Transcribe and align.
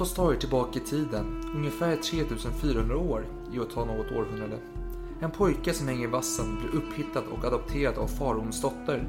Låt 0.00 0.08
oss 0.08 0.14
ta 0.14 0.32
er 0.32 0.36
tillbaka 0.36 0.78
i 0.78 0.82
tiden, 0.82 1.44
ungefär 1.54 1.96
3400 1.96 2.96
år 2.96 3.26
i 3.52 3.58
att 3.58 3.70
ta 3.70 3.84
något 3.84 4.12
århundrade. 4.12 4.58
En 5.20 5.30
pojke 5.30 5.72
som 5.72 5.88
hänger 5.88 6.08
i 6.08 6.10
vassen 6.10 6.56
blir 6.60 6.82
upphittad 6.82 7.22
och 7.32 7.44
adopterad 7.44 7.98
av 7.98 8.06
faraons 8.06 8.62
dotter. 8.62 9.08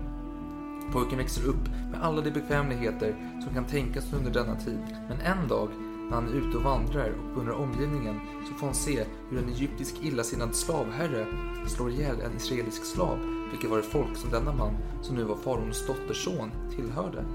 Pojken 0.93 1.17
växer 1.17 1.47
upp 1.47 1.67
med 1.91 2.01
alla 2.01 2.21
de 2.21 2.31
bekvämligheter 2.31 3.41
som 3.43 3.53
kan 3.53 3.65
tänkas 3.65 4.13
under 4.13 4.31
denna 4.31 4.55
tid. 4.55 4.79
Men 5.09 5.19
en 5.19 5.47
dag 5.47 5.69
när 6.09 6.15
han 6.15 6.27
är 6.27 6.33
ute 6.33 6.57
och 6.57 6.63
vandrar 6.63 7.09
och 7.09 7.33
beundrar 7.33 7.55
omgivningen 7.55 8.19
så 8.47 8.53
får 8.53 8.65
han 8.65 8.75
se 8.75 9.05
hur 9.29 9.37
en 9.37 9.49
egyptisk 9.49 9.95
illasinnad 10.01 10.55
slavherre 10.55 11.25
slår 11.67 11.91
ihjäl 11.91 12.21
en 12.21 12.37
israelisk 12.37 12.85
slav, 12.85 13.17
vilket 13.51 13.69
var 13.69 13.77
det 13.77 13.83
folk 13.83 14.17
som 14.17 14.31
denna 14.31 14.53
man, 14.53 14.73
som 15.01 15.15
nu 15.15 15.23
var 15.23 15.35
faraons 15.35 15.87
dotters 15.87 16.23
son, 16.25 16.51
tillhörde. 16.75 17.25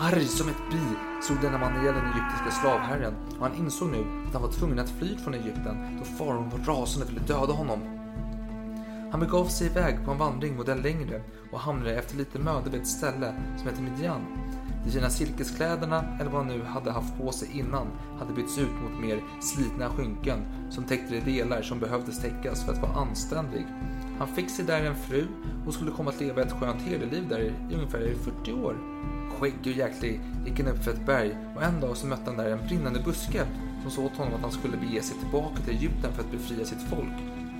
Arg 0.00 0.26
som 0.26 0.48
ett 0.48 0.70
bi 0.70 0.96
såg 1.22 1.36
denna 1.40 1.58
man 1.58 1.80
ihjäl 1.80 1.94
den 1.94 2.04
egyptiska 2.04 2.50
slavherren 2.50 3.14
och 3.38 3.46
han 3.46 3.54
insåg 3.54 3.88
nu 3.88 4.04
att 4.26 4.32
han 4.32 4.42
var 4.42 4.52
tvungen 4.52 4.78
att 4.78 4.90
fly 4.90 5.16
från 5.16 5.34
Egypten 5.34 5.98
då 5.98 6.04
faraon 6.04 6.50
var 6.50 6.58
rasande 6.58 7.06
och 7.06 7.12
ville 7.12 7.26
döda 7.26 7.52
honom. 7.52 7.80
Han 9.10 9.20
begav 9.20 9.44
sig 9.44 9.66
iväg 9.66 10.04
på 10.04 10.10
en 10.10 10.18
vandring 10.18 10.56
modell 10.56 10.82
längre 10.82 11.22
och 11.52 11.60
hamnade 11.60 11.94
efter 11.94 12.16
lite 12.16 12.38
möda 12.38 12.70
vid 12.70 12.80
ett 12.80 12.88
ställe 12.88 13.34
som 13.56 13.66
hette 13.66 13.82
Midjan. 13.82 14.20
De 14.84 14.90
fina 14.90 15.10
silkeskläderna, 15.10 16.04
eller 16.20 16.30
vad 16.30 16.46
han 16.46 16.58
nu 16.58 16.64
hade 16.64 16.92
haft 16.92 17.18
på 17.18 17.32
sig 17.32 17.58
innan, 17.58 17.86
hade 18.18 18.32
bytts 18.32 18.58
ut 18.58 18.74
mot 18.82 19.00
mer 19.00 19.22
slitna 19.40 19.88
skynken 19.90 20.38
som 20.70 20.84
täckte 20.84 21.14
de 21.14 21.20
delar 21.20 21.62
som 21.62 21.80
behövdes 21.80 22.22
täckas 22.22 22.64
för 22.64 22.72
att 22.72 22.82
vara 22.82 22.92
anständig. 22.92 23.66
Han 24.18 24.28
fick 24.28 24.50
sig 24.50 24.64
där 24.64 24.84
en 24.84 24.96
fru 24.96 25.26
och 25.66 25.74
skulle 25.74 25.90
komma 25.90 26.10
att 26.10 26.20
leva 26.20 26.42
ett 26.42 26.52
skönt 26.52 26.82
herdeliv 26.82 27.28
där 27.28 27.40
i 27.40 27.74
ungefär 27.74 28.14
40 28.14 28.52
år. 28.52 28.76
Skäggig 29.40 29.72
och 29.72 29.78
jäklig 29.78 30.20
gick 30.46 30.60
han 30.60 30.68
upp 30.68 30.84
för 30.84 30.90
ett 30.90 31.06
berg 31.06 31.36
och 31.56 31.62
en 31.62 31.80
dag 31.80 31.96
så 31.96 32.06
mötte 32.06 32.22
han 32.26 32.36
där 32.36 32.50
en 32.50 32.66
brinnande 32.66 33.00
buske 33.00 33.46
som 33.82 33.90
sa 33.90 34.02
åt 34.02 34.16
honom 34.16 34.34
att 34.34 34.40
han 34.40 34.52
skulle 34.52 34.76
bege 34.76 35.02
sig 35.02 35.16
tillbaka 35.18 35.56
till 35.56 35.74
Egypten 35.74 36.12
för 36.12 36.22
att 36.22 36.30
befria 36.30 36.64
sitt 36.64 36.82
folk. 36.82 37.12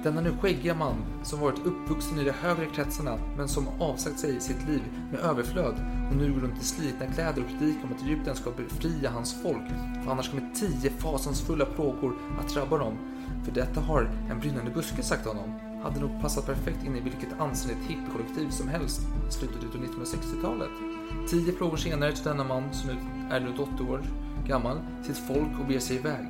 Denna 0.03 0.21
nu 0.21 0.33
skäggiga 0.41 0.75
man, 0.75 0.95
som 1.23 1.41
varit 1.41 1.67
uppvuxen 1.67 2.19
i 2.19 2.25
de 2.25 2.31
högre 2.31 2.67
kretsarna 2.67 3.19
men 3.37 3.49
som 3.49 3.69
avsagt 3.81 4.19
sig 4.19 4.41
sitt 4.41 4.69
liv 4.69 4.83
med 5.11 5.21
överflöd 5.21 5.75
och 6.11 6.17
nu 6.17 6.33
går 6.33 6.41
runt 6.41 6.62
i 6.62 6.65
slitna 6.65 7.06
kläder 7.06 7.43
och 7.43 7.49
predikar 7.49 7.84
om 7.84 7.93
att 7.93 8.03
Egypten 8.03 8.37
ska 8.37 8.51
befria 8.51 9.11
hans 9.11 9.43
folk, 9.43 9.69
för 10.05 10.11
annars 10.11 10.31
kommer 10.31 10.51
tio 10.55 10.91
fasansfulla 10.91 11.65
plågor 11.65 12.17
att 12.41 12.55
drabba 12.55 12.79
dem. 12.79 12.99
För 13.45 13.53
detta 13.53 13.81
har 13.81 14.11
en 14.31 14.41
brinnande 14.41 14.71
buske 14.71 15.03
sagt 15.03 15.27
honom. 15.27 15.61
Hade 15.83 16.01
nog 16.01 16.21
passat 16.21 16.47
perfekt 16.47 16.84
in 16.84 16.97
i 16.97 17.01
vilket 17.01 17.41
anständigt 17.41 17.91
hippiekollektiv 17.91 18.51
som 18.51 18.69
helst 18.69 19.01
i 19.29 19.33
slutet 19.33 19.75
av 19.75 19.81
1960-talet. 19.81 20.98
Tio 21.28 21.53
plågor 21.53 21.77
senare 21.77 22.12
tar 22.12 22.31
denna 22.31 22.45
man, 22.45 22.73
som 22.73 22.91
nu 22.91 22.97
är 23.31 23.41
runt 23.41 23.59
80 23.59 23.83
år 23.83 24.01
gammal, 24.47 24.78
sitt 25.06 25.19
folk 25.19 25.61
och 25.61 25.67
beger 25.67 25.81
sig 25.81 25.97
iväg. 25.97 26.27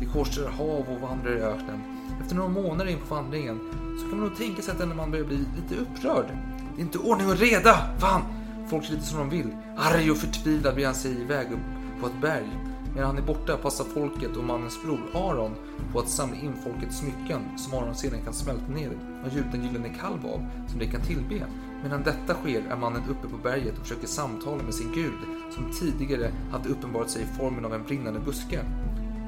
De 0.00 0.06
korsar 0.06 0.50
hav 0.50 0.84
och 0.88 1.00
vandrar 1.00 1.36
i 1.36 1.40
öknen. 1.40 1.82
Efter 2.22 2.36
några 2.36 2.48
månader 2.48 2.90
in 2.90 2.98
på 2.98 3.14
vandringen 3.14 3.60
så 3.98 4.08
kan 4.08 4.18
man 4.18 4.28
nog 4.28 4.38
tänka 4.38 4.62
sig 4.62 4.72
att 4.72 4.78
denna 4.78 4.94
man 4.94 5.10
börjar 5.10 5.24
bli 5.24 5.36
lite 5.36 5.80
upprörd. 5.80 6.26
Det 6.74 6.80
är 6.80 6.84
inte 6.84 6.98
ordning 6.98 7.28
och 7.28 7.38
reda! 7.38 7.74
Fan! 7.98 8.22
Folk 8.68 8.88
är 8.88 8.92
lite 8.92 9.06
som 9.06 9.18
de 9.18 9.30
vill. 9.30 9.56
Arg 9.76 10.10
och 10.10 10.16
förtvivlad 10.16 10.74
beger 10.74 10.86
han 10.86 10.94
sig 10.94 11.20
iväg 11.20 11.52
upp 11.52 12.00
på 12.00 12.06
ett 12.06 12.20
berg. 12.20 12.50
Medan 12.94 13.06
han 13.06 13.18
är 13.18 13.26
borta 13.26 13.56
passar 13.56 13.84
folket 13.84 14.36
och 14.36 14.44
mannens 14.44 14.82
bror 14.82 15.00
Aron 15.14 15.54
på 15.92 15.98
att 15.98 16.08
samla 16.08 16.36
in 16.36 16.52
folkets 16.64 16.98
smycken 16.98 17.58
som 17.58 17.78
Aron 17.78 17.94
sedan 17.94 18.20
kan 18.24 18.32
smälta 18.32 18.72
ner 18.72 18.90
och 19.24 19.32
gjuta 19.32 19.50
en 19.52 19.62
gyllene 19.62 19.88
kalv 20.00 20.26
av 20.26 20.46
som 20.68 20.78
de 20.78 20.86
kan 20.86 21.00
tillbe. 21.00 21.46
Medan 21.84 22.02
detta 22.02 22.34
sker 22.34 22.62
är 22.70 22.76
mannen 22.76 23.02
uppe 23.10 23.28
på 23.28 23.36
berget 23.36 23.78
och 23.78 23.82
försöker 23.82 24.06
samtala 24.06 24.62
med 24.62 24.74
sin 24.74 24.92
gud 24.92 25.18
som 25.50 25.72
tidigare 25.72 26.32
hade 26.52 26.68
uppenbarat 26.68 27.10
sig 27.10 27.22
i 27.22 27.26
formen 27.38 27.64
av 27.64 27.74
en 27.74 27.84
brinnande 27.84 28.20
buske. 28.20 28.60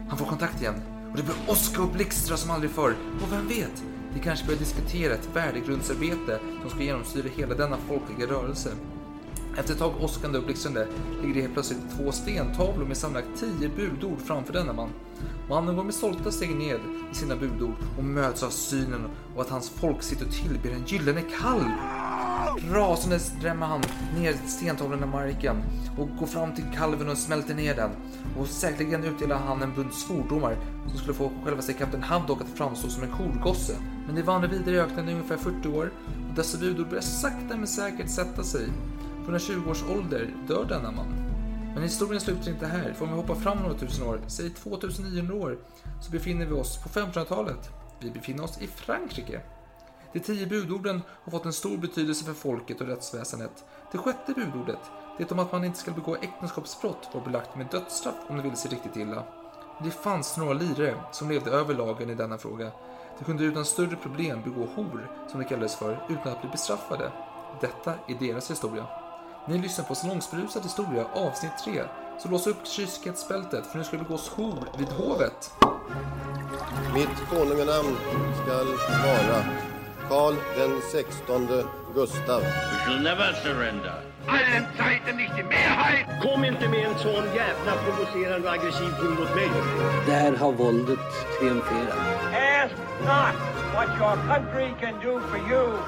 Han 0.08 0.18
får 0.18 0.26
kontakt 0.26 0.60
igen 0.60 0.74
och 1.10 1.16
det 1.16 1.22
blir 1.22 1.36
åska 1.48 1.82
och 1.82 1.88
blixtra 1.88 2.36
som 2.36 2.50
aldrig 2.50 2.70
förr. 2.70 2.94
Och 3.22 3.32
vem 3.32 3.48
vet, 3.48 3.84
de 4.14 4.20
kanske 4.20 4.46
börjar 4.46 4.58
diskutera 4.58 5.14
ett 5.14 5.28
värdegrundsarbete 5.34 6.40
som 6.60 6.70
ska 6.70 6.82
genomsyra 6.82 7.28
hela 7.36 7.54
denna 7.54 7.76
folkliga 7.76 8.30
rörelse. 8.30 8.70
Efter 9.58 9.72
ett 9.72 9.78
tag 9.78 9.92
åskande 10.00 10.38
och 10.38 10.44
blixtrande 10.44 10.88
ligger 11.22 11.34
det 11.34 11.40
helt 11.40 11.52
plötsligt 11.52 11.96
två 11.96 12.12
stentavlor 12.12 12.86
med 12.86 12.96
sammanlagt 12.96 13.40
tio 13.40 13.68
budord 13.68 14.18
framför 14.26 14.52
denna 14.52 14.72
man. 14.72 14.90
Mannen 15.48 15.76
går 15.76 15.84
med 15.84 15.94
stolta 15.94 16.30
steg 16.30 16.56
ned 16.56 16.80
i 17.12 17.14
sina 17.14 17.36
budord 17.36 17.74
och 17.98 18.04
möts 18.04 18.42
av 18.42 18.50
synen 18.50 19.08
och 19.34 19.42
att 19.42 19.50
hans 19.50 19.70
folk 19.70 20.02
sitter 20.02 20.26
och 20.26 20.32
tillber 20.32 20.70
en 20.70 20.84
gyllene 20.86 21.22
kalv. 21.22 21.70
Rasande 22.72 23.18
drämmer 23.40 23.66
han 23.66 23.82
ner 24.18 24.34
stentavlan 24.46 25.02
i 25.02 25.06
marken 25.06 25.56
och 25.98 26.08
går 26.18 26.26
fram 26.26 26.54
till 26.54 26.64
kalven 26.74 27.08
och 27.08 27.18
smälter 27.18 27.54
ner 27.54 27.74
den. 27.74 27.90
Och 28.38 28.46
säkerligen 28.46 29.04
utdelar 29.04 29.36
han 29.36 29.62
en 29.62 29.74
bunt 29.74 29.94
svordomar 29.94 30.56
som 30.88 30.98
skulle 30.98 31.14
få 31.14 31.30
självaste 31.44 31.72
kapten 31.72 32.02
Haddock 32.02 32.40
att 32.40 32.58
framstå 32.58 32.88
som 32.88 33.02
en 33.02 33.10
korgosse. 33.10 33.76
Men 34.06 34.14
de 34.14 34.22
vandrar 34.22 34.48
vidare 34.48 34.74
i 34.74 34.78
öknen 34.78 35.08
i 35.08 35.12
ungefär 35.12 35.36
40 35.36 35.68
år 35.68 35.92
och 36.28 36.34
dessa 36.36 36.58
budord 36.58 36.88
börjar 36.88 37.02
sakta 37.02 37.56
men 37.56 37.66
säkert 37.66 38.10
sätta 38.10 38.42
sig. 38.42 38.68
På 39.26 39.32
en 39.32 39.38
20 39.38 39.70
års 39.70 39.82
ålder 39.82 40.34
dör 40.48 40.64
denna 40.68 40.90
man. 40.90 41.25
Men 41.76 41.82
historien 41.82 42.20
slutar 42.20 42.50
inte 42.50 42.66
här, 42.66 42.92
för 42.92 43.04
om 43.04 43.10
vi 43.10 43.16
hoppar 43.16 43.34
fram 43.34 43.58
några 43.58 43.74
tusen 43.74 44.06
år, 44.06 44.20
säg 44.26 44.50
2900 44.50 45.34
år, 45.34 45.58
så 46.00 46.10
befinner 46.10 46.46
vi 46.46 46.52
oss 46.52 46.82
på 46.82 46.88
1500-talet. 46.88 47.70
Vi 48.00 48.10
befinner 48.10 48.44
oss 48.44 48.62
i 48.62 48.66
Frankrike. 48.66 49.40
De 50.12 50.20
tio 50.20 50.46
budorden 50.46 51.02
har 51.08 51.30
fått 51.30 51.44
en 51.44 51.52
stor 51.52 51.78
betydelse 51.78 52.24
för 52.24 52.32
folket 52.32 52.80
och 52.80 52.86
rättsväsendet. 52.86 53.64
Det 53.92 53.98
sjätte 53.98 54.32
budordet, 54.32 54.78
det 55.18 55.32
om 55.32 55.38
att 55.38 55.52
man 55.52 55.64
inte 55.64 55.78
ska 55.78 55.90
begå 55.90 56.16
äktenskapsbrott, 56.16 57.08
var 57.12 57.20
belagt 57.20 57.56
med 57.56 57.66
dödsstraff 57.70 58.16
om 58.28 58.36
det 58.36 58.42
ville 58.42 58.56
sig 58.56 58.70
riktigt 58.70 58.96
illa. 58.96 59.24
Det 59.84 59.90
fanns 59.90 60.36
några 60.36 60.52
lirare 60.52 60.94
som 61.12 61.30
levde 61.30 61.50
över 61.50 61.74
lagen 61.74 62.10
i 62.10 62.14
denna 62.14 62.38
fråga. 62.38 62.70
De 63.18 63.24
kunde 63.24 63.44
utan 63.44 63.64
större 63.64 63.96
problem 63.96 64.42
begå 64.42 64.66
hor, 64.74 65.10
som 65.30 65.40
det 65.40 65.46
kallades 65.46 65.76
för, 65.76 66.06
utan 66.08 66.32
att 66.32 66.40
bli 66.40 66.50
bestraffade. 66.50 67.12
Detta 67.60 67.94
är 68.08 68.14
deras 68.14 68.50
historia. 68.50 69.05
Ni 69.48 69.58
lyssnar 69.58 69.84
på 69.84 69.94
Salongsberusad 69.94 70.62
historia 70.62 71.04
avsnitt 71.14 71.52
3. 71.64 71.82
Så 72.18 72.28
lås 72.28 72.46
upp 72.46 72.66
kyskhetsbältet 72.66 73.66
för 73.66 73.78
nu 73.78 73.84
ska 73.84 73.96
det 73.96 74.02
begås 74.02 74.28
hor 74.28 74.68
vid 74.78 74.88
hovet. 74.88 75.52
Mitt 76.94 77.28
konunganamn 77.30 77.96
skall 78.42 78.66
vara 79.06 79.44
Karl 80.08 80.34
den 80.56 80.80
sextonde 80.92 81.64
Gustav. 81.94 82.40
We 82.40 82.78
shall 82.84 83.02
never 83.02 83.32
surrender. 83.42 84.02
allen 84.26 84.66
Zeiten 84.76 85.16
nicht 85.16 85.36
die 85.36 85.42
Mehrheit! 85.42 86.06
Kom 86.22 86.44
inte 86.44 86.68
med 86.68 86.86
en 86.86 86.98
sån 86.98 87.24
jävla 87.34 87.72
provocerande 87.84 88.48
och 88.48 88.54
aggressiv 88.54 88.90
ton 89.00 89.14
mot 89.14 89.34
mig. 89.34 89.50
Där 90.06 90.36
har 90.36 90.52
våldet 90.52 90.98
triumferat. 91.38 91.98
Ask 92.32 92.74
not 93.00 93.36
what 93.74 93.88
your 94.00 94.16
country 94.28 94.68
can 94.80 94.94
do 95.02 95.20
for 95.20 95.38
you. 95.50 95.78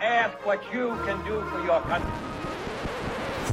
Ask 0.00 0.46
what 0.46 0.58
you 0.74 0.96
can 1.06 1.18
do 1.28 1.42
for 1.50 1.58
your 1.66 1.80
country. 1.80 2.35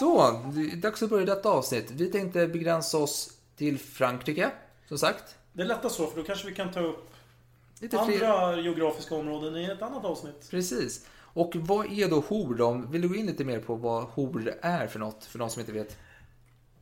Så, 0.00 0.40
dags 0.76 1.02
att 1.02 1.10
börja 1.10 1.26
detta 1.26 1.48
avsnitt. 1.48 1.90
Vi 1.90 2.06
tänkte 2.12 2.46
begränsa 2.46 2.98
oss 2.98 3.30
till 3.56 3.78
Frankrike, 3.78 4.50
som 4.88 4.98
sagt. 4.98 5.34
Det 5.52 5.62
är 5.62 5.66
lättast 5.66 5.96
så, 5.96 6.06
för 6.06 6.16
då 6.20 6.26
kanske 6.26 6.48
vi 6.48 6.54
kan 6.54 6.72
ta 6.72 6.80
upp 6.80 7.10
Lite 7.80 7.98
fler... 8.06 8.28
andra 8.28 8.60
geografiska 8.60 9.14
områden 9.14 9.56
i 9.56 9.64
ett 9.64 9.82
annat 9.82 10.04
avsnitt. 10.04 10.48
Precis. 10.50 11.06
Och 11.18 11.52
vad 11.54 11.92
är 11.92 12.08
då 12.08 12.20
hor 12.28 12.54
då? 12.54 12.82
Vill 12.90 13.02
du 13.02 13.08
gå 13.08 13.14
in 13.14 13.26
lite 13.26 13.44
mer 13.44 13.58
på 13.60 13.74
vad 13.74 14.04
hor 14.04 14.54
är 14.62 14.86
för 14.86 14.98
något, 14.98 15.24
för 15.24 15.38
de 15.38 15.50
som 15.50 15.60
inte 15.60 15.72
vet? 15.72 15.96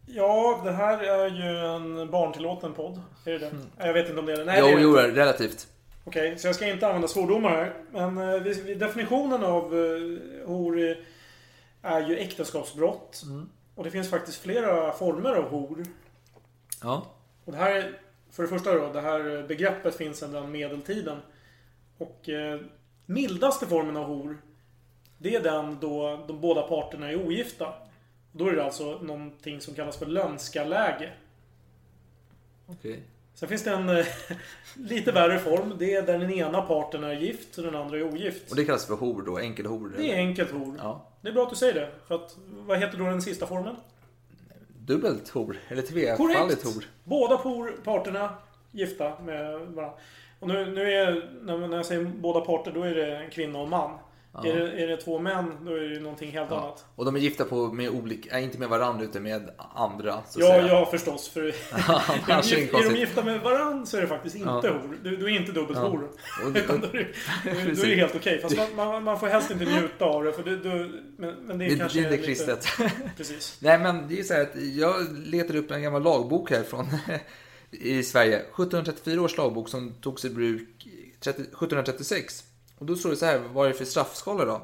Ja, 0.07 0.61
det 0.65 0.73
här 0.73 0.99
är 0.99 1.27
ju 1.31 1.59
en 1.77 2.11
barntillåten 2.11 2.73
podd. 2.75 3.01
Är 3.25 3.31
det 3.33 3.39
det? 3.39 3.51
Jag 3.87 3.93
vet 3.93 4.09
inte 4.09 4.21
om 4.21 4.27
det 4.27 4.33
är 4.33 4.37
det. 4.37 4.45
Nej, 4.45 4.61
Mm. 4.61 4.83
jo, 4.83 4.93
det 4.95 5.03
är 5.03 5.07
jo, 5.07 5.13
det 5.15 5.21
relativt. 5.21 5.67
Okej, 6.05 6.39
så 6.39 6.49
jag 6.49 6.55
ska 6.55 6.67
inte 6.69 6.87
använda 6.87 7.09
svordomar 7.09 7.51
här. 7.51 7.75
Men 7.93 8.19
eh, 8.19 8.77
definitionen 8.77 9.45
av 9.45 9.65
eh, 9.65 10.47
hor 10.47 10.97
är- 11.89 12.09
ju 12.09 12.17
äktenskapsbrott. 12.19 13.23
Mm. 13.27 13.49
Och 13.75 13.85
det 13.85 13.91
finns 13.91 14.11
faktiskt 14.11 14.39
flera 14.41 14.93
former 14.93 15.35
av 15.35 15.49
hor. 15.51 15.83
Ja. 16.83 17.07
Och 17.45 17.53
det 17.53 17.59
här, 17.59 17.73
är- 17.73 18.01
för 18.31 18.43
det 18.43 18.49
första 18.49 18.75
då, 18.75 18.93
det 18.93 19.01
här 19.01 19.45
begreppet 19.49 19.95
finns 19.97 20.19
sedan 20.19 20.51
medeltiden. 20.51 21.19
Och 21.99 22.29
eh, 22.29 22.61
mildaste 23.07 23.67
formen 23.67 23.97
av 23.97 24.05
hor, 24.05 24.39
det 25.19 25.35
är 25.35 25.43
den 25.43 25.79
då 25.81 26.25
de 26.29 26.41
båda 26.41 26.63
parterna 26.63 27.11
är 27.11 27.27
ogifta. 27.27 27.75
Då 28.33 28.47
är 28.49 28.53
det 28.53 28.65
alltså 28.65 28.99
någonting 29.03 29.61
som 29.61 29.75
kallas 29.75 29.97
för 29.97 30.07
lönskaläge. 30.07 31.13
Okej. 32.67 33.03
Sen 33.39 33.49
finns 33.49 33.65
det 33.65 33.71
en 33.71 33.89
eh, 33.89 34.07
lite 34.75 35.13
värre 35.13 35.39
form. 35.39 35.75
Det 35.79 35.95
är 35.95 36.03
där 36.03 36.19
den 36.19 36.31
ena 36.31 36.63
parten 36.63 37.05
är 37.05 37.13
gift 37.13 37.59
och 37.59 37.65
den 37.65 37.75
andra 37.75 37.99
är 37.99 38.03
ogift. 38.03 38.51
Och 38.51 38.57
det 38.57 38.65
kallas 38.65 38.87
för 38.87 38.95
hor 38.95 39.23
då? 39.23 39.39
Enkelhor? 39.39 39.93
Det 39.97 40.13
är 40.13 40.17
enkelt 40.17 40.51
hor. 40.51 40.75
Ja. 40.79 41.07
Det 41.21 41.29
är 41.29 41.33
bra 41.33 41.43
att 41.43 41.51
du 41.51 41.57
säger 41.57 41.75
det. 41.75 41.91
För 42.09 42.15
att, 42.15 42.37
vad 42.67 42.79
heter 42.79 42.99
då 42.99 43.05
den 43.05 43.23
sista 43.23 43.47
formen? 43.47 43.77
Dubbelt 44.79 45.29
hor? 45.29 45.57
Eller 45.69 45.83
tvefaldigt 45.83 46.65
hor? 46.65 46.85
Båda 47.05 47.37
por, 47.37 47.73
parterna 47.85 48.35
gifta 48.71 49.13
med 49.21 49.53
varandra. 49.53 49.93
Och 50.41 50.49
nu, 50.49 50.67
nu 50.71 50.93
är, 50.93 51.31
när 51.69 51.77
jag 51.77 51.87
säger 51.87 52.05
båda 52.05 52.41
parter, 52.41 52.73
då 52.73 52.83
är 52.83 52.95
det 52.95 53.17
en 53.17 53.31
kvinna 53.31 53.59
och 53.59 53.65
en 53.65 53.71
man. 53.71 53.99
Är, 54.47 54.57
det, 54.57 54.83
är 54.83 54.87
det 54.87 54.97
två 54.97 55.19
män, 55.19 55.53
då 55.65 55.75
är 55.75 55.81
det 55.81 56.01
någonting 56.01 56.31
helt 56.31 56.53
annat. 56.53 56.85
Och 56.95 57.05
de 57.05 57.17
är 57.17 57.21
gifta 57.21 57.45
på 57.45 57.73
med 57.73 57.91
olika, 57.91 58.39
äh, 58.39 58.45
inte 58.45 58.59
med 58.59 58.69
varandra 58.69 59.05
utan 59.05 59.23
med 59.23 59.51
andra. 59.75 60.23
Så 60.29 60.41
Ja, 60.41 60.47
säga. 60.47 60.67
ja 60.67 60.87
förstås. 60.91 61.29
För 61.29 61.41
är, 61.43 61.53
de, 61.53 61.53
det 62.27 62.33
gif- 62.43 62.79
är 62.79 62.91
de 62.93 62.99
gifta 62.99 63.25
med 63.25 63.41
varandra 63.41 63.87
så 63.87 63.97
är 63.97 64.01
det 64.01 64.07
faktiskt 64.07 64.37
inte 64.37 64.49
Ja. 64.49 64.61
hor. 64.73 64.99
Du, 65.03 65.17
du 65.17 65.25
är 65.25 65.41
inte 65.41 65.53
dubbelt 65.53 65.79
Ja. 65.79 65.89
hor. 65.89 66.09
Utan 66.55 66.81
då 66.81 66.87
är, 66.87 66.93
det- 66.93 67.07
då 67.45 67.51
är 67.61 67.65
Precis. 67.65 67.85
det 67.85 67.95
helt 67.95 68.15
okej. 68.15 68.39
Fast 68.43 68.57
man, 68.57 68.75
man, 68.77 69.05
man 69.05 69.21
får 69.21 69.27
helst 69.27 69.51
inte 69.51 69.65
njuta 69.65 70.05
av 70.05 70.25
det. 70.25 70.33
För 70.33 70.43
du, 70.43 70.57
du, 70.57 71.03
men, 71.19 71.35
men 71.35 71.59
det 71.59 71.65
är 71.65 71.71
Det, 71.71 71.77
kanske 71.77 71.99
det 71.99 72.03
är 72.03 72.13
inte 72.13 72.17
lite- 72.17 72.27
kristet. 72.27 72.67
Precis. 73.17 73.59
Nej 73.63 73.79
men 73.79 74.09
det 74.09 74.19
är 74.21 74.23
så 74.25 74.35
här 74.35 74.43
att 74.43 74.63
jag 74.77 74.95
letade 75.27 75.59
upp 75.59 75.71
en 75.71 75.83
gammal 75.83 76.03
lagbok 76.03 76.51
här 76.51 76.63
från 76.63 76.87
i 77.71 78.03
Sverige. 78.03 78.37
1734 78.37 79.21
års 79.23 79.37
lagbok 79.37 79.69
som 79.69 79.95
togs 80.01 80.25
i 80.25 80.31
bruk 80.31 80.69
30, 81.21 81.43
1736. 81.43 82.45
Och 82.79 82.87
då 82.87 82.97
står 82.97 83.11
det 83.11 83.17
så 83.17 83.27
här, 83.27 83.39
vad 83.39 83.67
är 83.67 83.69
det 83.73 83.79
för 83.79 83.85
straffskala 83.85 84.45
då? 84.45 84.63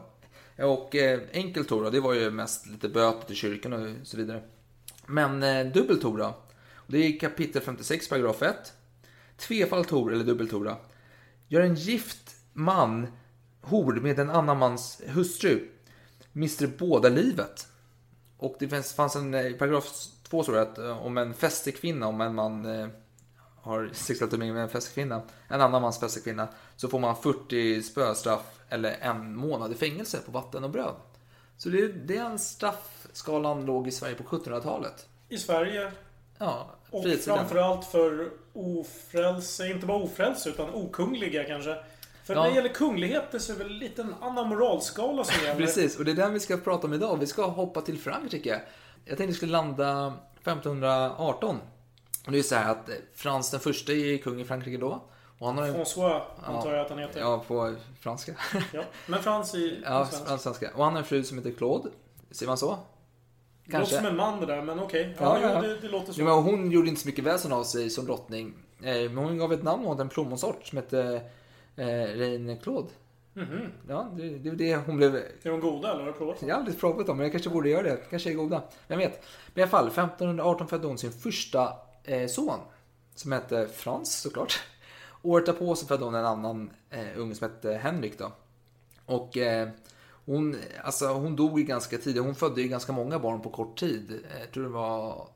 Och 0.65 0.97
eh, 0.97 1.21
enkel 1.33 1.65
Tora, 1.65 1.91
det 1.91 2.01
var 2.01 2.13
ju 2.13 2.31
mest 2.31 2.67
lite 2.67 2.89
böter 2.89 3.27
till 3.27 3.37
kyrkan 3.37 3.73
och 3.73 4.07
så 4.07 4.17
vidare. 4.17 4.43
Men 5.07 5.43
eh, 5.43 5.67
dubbel 5.73 6.01
Tora, 6.01 6.35
Det 6.87 6.99
är 6.99 7.19
kapitel 7.21 7.63
56, 7.63 8.09
paragraf 8.09 8.43
1. 8.43 8.73
Tvefall 9.37 9.85
Tor 9.85 10.13
eller 10.13 10.25
dubbel 10.25 10.49
Tora. 10.49 10.77
Gör 11.49 11.61
en 11.61 11.75
gift 11.75 12.37
man 12.53 13.07
hor 13.61 13.93
med 13.93 14.19
en 14.19 14.31
annan 14.31 14.59
mans 14.59 15.03
hustru 15.07 15.69
mister 16.33 16.67
båda 16.79 17.09
livet. 17.09 17.69
Och 18.37 18.57
det 18.59 18.69
fanns, 18.69 18.95
fanns 18.95 19.17
en 19.17 19.35
eh, 19.35 19.47
i 19.47 19.53
paragraf 19.53 20.09
2 20.23 20.43
står 20.43 20.53
det 20.53 20.63
att 20.63 20.79
eh, 20.79 21.07
om 21.07 21.19
en 21.19 21.35
fästekvinna, 21.35 22.07
om 22.07 22.21
en 22.21 22.35
man 22.35 22.67
eh, 22.67 22.89
har 23.65 23.91
sexuellt 23.93 24.33
umgänge 24.35 24.53
med 24.53 24.63
en 24.63 24.69
fästekvinna, 24.69 25.23
en 25.49 25.61
annan 25.61 25.83
mans 25.83 26.01
fästekvinna, 26.01 26.49
så 26.77 26.89
får 26.89 26.99
man 26.99 27.17
40 27.17 27.83
spöstraff 27.83 28.43
eller 28.69 28.97
en 29.01 29.37
månad 29.37 29.73
i 29.73 29.75
fängelse 29.75 30.19
på 30.27 30.33
vatten 30.33 30.65
och 30.65 30.71
bröd. 30.71 30.95
Så 31.57 31.69
det, 31.69 31.89
det 31.89 32.17
är 32.17 32.25
en 32.25 32.39
straffskalan 32.39 33.65
låg 33.67 33.89
i 33.89 33.91
Sverige 33.91 34.15
på 34.15 34.23
1700-talet. 34.23 35.07
I 35.29 35.39
Sverige. 35.39 35.93
Ja, 36.39 36.71
Och 36.91 37.05
framförallt 37.25 37.85
för 37.85 38.31
ofrälse, 38.53 39.67
inte 39.71 39.87
bara 39.87 39.97
ofrälse 39.99 40.49
utan 40.49 40.75
okungliga 40.75 41.45
kanske. 41.45 41.77
För 42.25 42.35
Ja. 42.35 42.43
när 42.43 42.51
det 42.51 42.57
gäller 42.57 42.69
kungligheter 42.75 43.39
så 43.39 43.53
är 43.53 43.57
det 43.59 43.65
väl 43.65 43.73
lite 43.73 44.03
en 44.03 44.15
annan 44.21 44.49
moralskala 44.49 45.25
som 45.25 45.45
gäller. 45.45 45.61
Precis, 45.67 45.99
och 45.99 46.05
det 46.05 46.11
är 46.11 46.15
den 46.15 46.33
vi 46.33 46.41
ska 46.41 46.57
prata 46.57 46.87
om 46.87 46.93
idag. 46.93 47.17
Vi 47.21 47.27
ska 47.27 47.47
hoppa 47.47 47.81
till 47.81 47.99
Frankrike. 47.99 48.63
Jag 49.05 49.17
tänkte 49.19 49.27
vi 49.27 49.33
skulle 49.33 49.53
landa 49.53 50.13
1518. 50.41 51.59
Och 52.27 52.33
det 52.33 52.39
är 52.39 52.43
så 52.43 52.55
här 52.55 52.71
att 52.73 52.89
eh, 52.89 52.95
Frans 53.15 53.51
den 53.51 53.61
första 53.61 53.93
är 53.93 54.19
kung 54.19 54.41
i 54.41 54.45
Frankrike 54.45 54.79
då. 54.79 55.03
Och 55.39 55.47
han 55.47 55.59
har 55.59 55.65
en... 55.65 55.75
François 55.75 56.21
antar 56.45 56.73
jag 56.73 56.81
att 56.81 56.91
han 56.91 56.99
heter. 56.99 57.21
Ja, 57.21 57.45
på 57.49 57.75
franska. 58.01 58.33
Ja. 58.73 58.83
Men 59.07 59.23
Frans 59.23 59.55
i 59.55 59.81
Ja, 59.85 60.07
svenska. 60.07 60.39
svenska. 60.39 60.71
Och 60.75 60.85
han 60.85 60.93
har 60.93 60.99
en 61.01 61.05
fru 61.07 61.25
som 61.25 61.39
heter 61.39 61.51
Claude. 61.51 61.89
Ser 62.31 62.47
man 62.47 62.59
så? 62.59 62.79
Det 63.67 63.79
låter 63.79 63.97
som 63.97 64.07
en 64.07 64.17
man 64.17 64.41
det 64.41 64.47
där, 64.47 64.63
men 64.63 64.79
okej. 64.81 65.17
Ja, 65.21 65.39
jo, 65.43 65.63
det, 65.63 65.77
det 65.81 65.89
låter 65.89 66.13
så. 66.13 66.21
Jo, 66.21 66.25
men 66.27 66.35
hon 66.35 66.71
gjorde 66.71 66.89
inte 66.89 67.01
så 67.01 67.09
mycket 67.09 67.25
väsen 67.25 67.53
av 67.53 67.65
sig 67.65 67.91
som 67.91 68.05
drottning. 68.07 68.55
Eh, 68.83 68.95
Men 69.11 69.17
hon 69.17 69.39
gav 69.39 69.53
ett 69.53 69.63
namn 69.63 69.87
åt 69.87 70.01
en 70.01 70.09
plommonsort 70.09 70.67
som 70.67 70.77
hette 70.79 71.23
eh, 71.77 71.87
Reine 71.87 72.57
Claude. 72.57 72.89
Mhm. 73.33 73.73
Ja, 73.89 74.11
det, 74.17 74.29
det 74.29 74.49
är 74.49 74.53
det 74.55 74.77
hon 74.87 74.97
blev 74.97 75.15
Är 75.17 75.51
de 75.51 75.61
goda 75.61 75.91
eller 75.91 76.01
har 76.01 76.07
du 76.07 76.13
provat 76.13 76.41
dem? 76.41 76.49
Jag 76.49 76.55
har 76.55 76.61
aldrig 76.61 76.81
provat 76.81 77.07
dem, 77.07 77.17
men 77.17 77.25
jag 77.25 77.33
kanske 77.33 77.51
borde 77.51 77.69
göra 77.69 77.83
det. 77.83 77.97
Kanske 78.11 78.31
är 78.31 78.35
goda. 78.35 78.63
Vem 78.89 78.99
vet. 78.99 79.23
Men 79.55 79.61
i 79.61 79.63
alla 79.63 79.71
fall, 79.71 79.87
1518 79.87 80.69
födde 80.69 80.87
hon 80.87 80.99
sin 80.99 81.13
första 81.13 81.73
Eh, 82.05 82.29
son. 82.29 82.61
Som 83.15 83.33
hette 83.33 83.69
Frans 83.69 84.21
såklart. 84.21 84.61
Året 85.23 85.47
därpå 85.47 85.77
så 85.77 85.87
födde 85.87 86.05
hon 86.05 86.15
en 86.15 86.25
annan 86.25 86.71
eh, 86.91 87.07
unge 87.17 87.35
som 87.35 87.51
hette 87.51 87.73
Henrik 87.73 88.19
då. 88.19 88.33
Och 89.07 89.37
eh, 89.37 89.69
hon, 90.25 90.57
alltså, 90.85 91.07
hon 91.07 91.37
dog 91.37 91.59
ju 91.59 91.65
ganska 91.65 91.99
tidigt. 91.99 92.23
Hon 92.23 92.35
födde 92.35 92.63
ju 92.63 92.69
ganska 92.69 92.93
många 92.93 93.19
barn 93.19 93.41
på 93.41 93.51
kort 93.51 93.79
tid. 93.79 94.11
Eh, 94.11 94.41
jag 94.41 94.53
tror 94.53 94.65
det 94.65 94.71
var... 94.71 95.29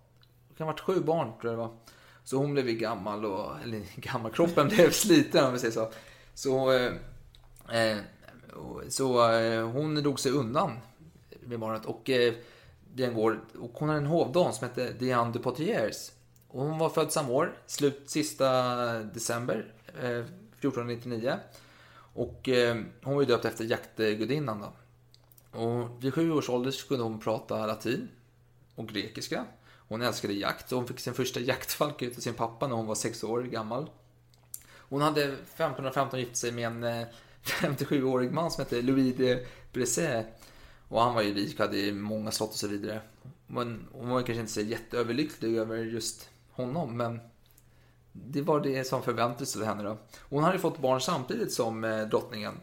Det 0.49 0.55
kan 0.56 0.67
ha 0.67 0.73
varit 0.73 0.81
sju 0.81 1.00
barn, 1.00 1.32
tror 1.41 1.53
jag 1.53 1.59
det 1.59 1.62
var. 1.62 1.76
Så 2.25 2.37
hon 2.37 2.53
blev 2.53 2.69
ju 2.69 2.76
gammal 2.76 3.25
och... 3.25 3.61
Eller 3.64 3.82
gammal, 3.97 4.32
kroppen 4.32 4.69
blev 4.69 4.91
sliten 4.91 5.44
om 5.44 5.53
vi 5.53 5.59
säger 5.59 5.75
så. 5.75 5.88
Så... 6.35 6.73
Eh, 6.73 6.93
eh, 7.73 7.99
så 8.88 9.32
eh, 9.32 9.69
hon 9.69 9.94
drog 9.94 10.21
sig 10.21 10.32
undan 10.32 10.73
vid 11.31 11.59
barnet 11.59 11.85
och 11.85 12.11
eh, 12.11 12.35
den 12.94 13.14
går, 13.14 13.41
och 13.59 13.71
hon 13.75 13.88
har 13.88 13.97
en 13.97 14.06
hovdam 14.06 14.53
som 14.53 14.69
heter 14.69 14.93
Diane 14.93 15.32
de 15.32 15.38
Potiers. 15.38 16.11
Och 16.49 16.65
hon 16.65 16.79
var 16.79 16.89
född 16.89 17.12
samma 17.12 17.33
år, 17.33 17.59
slut 17.67 18.11
sista 18.11 18.83
december 18.99 19.73
eh, 19.87 20.25
1499. 20.59 21.35
Och 22.15 22.49
eh, 22.49 22.77
hon 23.03 23.15
var 23.15 23.23
ju 23.23 23.29
döpt 23.29 23.45
efter 23.45 23.65
jaktgudinnan 23.65 24.61
då. 24.61 24.73
Och 25.59 26.05
vid 26.05 26.15
sju 26.15 26.33
års 26.33 26.49
ålder 26.49 26.71
så 26.71 26.89
kunde 26.89 27.05
hon 27.05 27.21
prata 27.21 27.67
latin 27.67 28.09
och 28.75 28.89
grekiska. 28.89 29.45
Hon 29.89 30.03
älskade 30.03 30.35
jakt 30.35 30.73
och 30.73 30.79
hon 30.79 30.89
fick 30.89 31.00
sin 31.00 31.15
första 31.15 31.41
jaktfalk 31.41 32.03
utav 32.03 32.21
sin 32.21 32.35
pappa 32.35 32.67
när 32.67 32.77
hon 32.77 32.87
var 32.87 32.95
sex 32.95 33.25
år 33.25 33.43
gammal. 33.43 33.91
Hon 34.77 35.03
hade 35.03 35.25
1515 35.25 36.21
gift 36.21 36.37
sig 36.37 36.53
med 36.53 36.67
en 36.67 36.85
eh, 36.85 37.06
57-årig 37.45 38.33
man 38.33 38.50
som 38.50 38.65
hette 38.65 38.83
Louis 38.83 39.17
de 39.17 39.47
Bresset. 39.73 40.27
Och 40.89 41.03
han 41.03 41.15
var 41.15 41.23
ju 41.23 41.35
rik, 41.35 41.59
hade 41.59 41.93
många 41.93 42.31
slott 42.31 42.50
och 42.50 42.56
så 42.56 42.69
vidare. 42.69 43.00
Men 43.47 43.89
hon 43.93 44.09
var 44.09 44.23
kanske 44.23 44.41
inte 44.41 44.53
så 44.53 44.61
jätteöverlycklig 44.61 45.56
över 45.56 45.77
just 45.77 46.29
honom, 46.58 46.96
men 46.96 47.20
det 48.12 48.43
var 48.43 48.60
det 48.60 48.84
som 48.84 49.02
förväntades 49.02 49.56
av 49.56 49.64
henne 49.64 49.82
då. 49.82 49.99
Hon 50.20 50.44
hade 50.44 50.58
fått 50.58 50.78
barn 50.78 51.00
samtidigt 51.00 51.52
som 51.52 51.84
eh, 51.84 52.00
drottningen. 52.00 52.54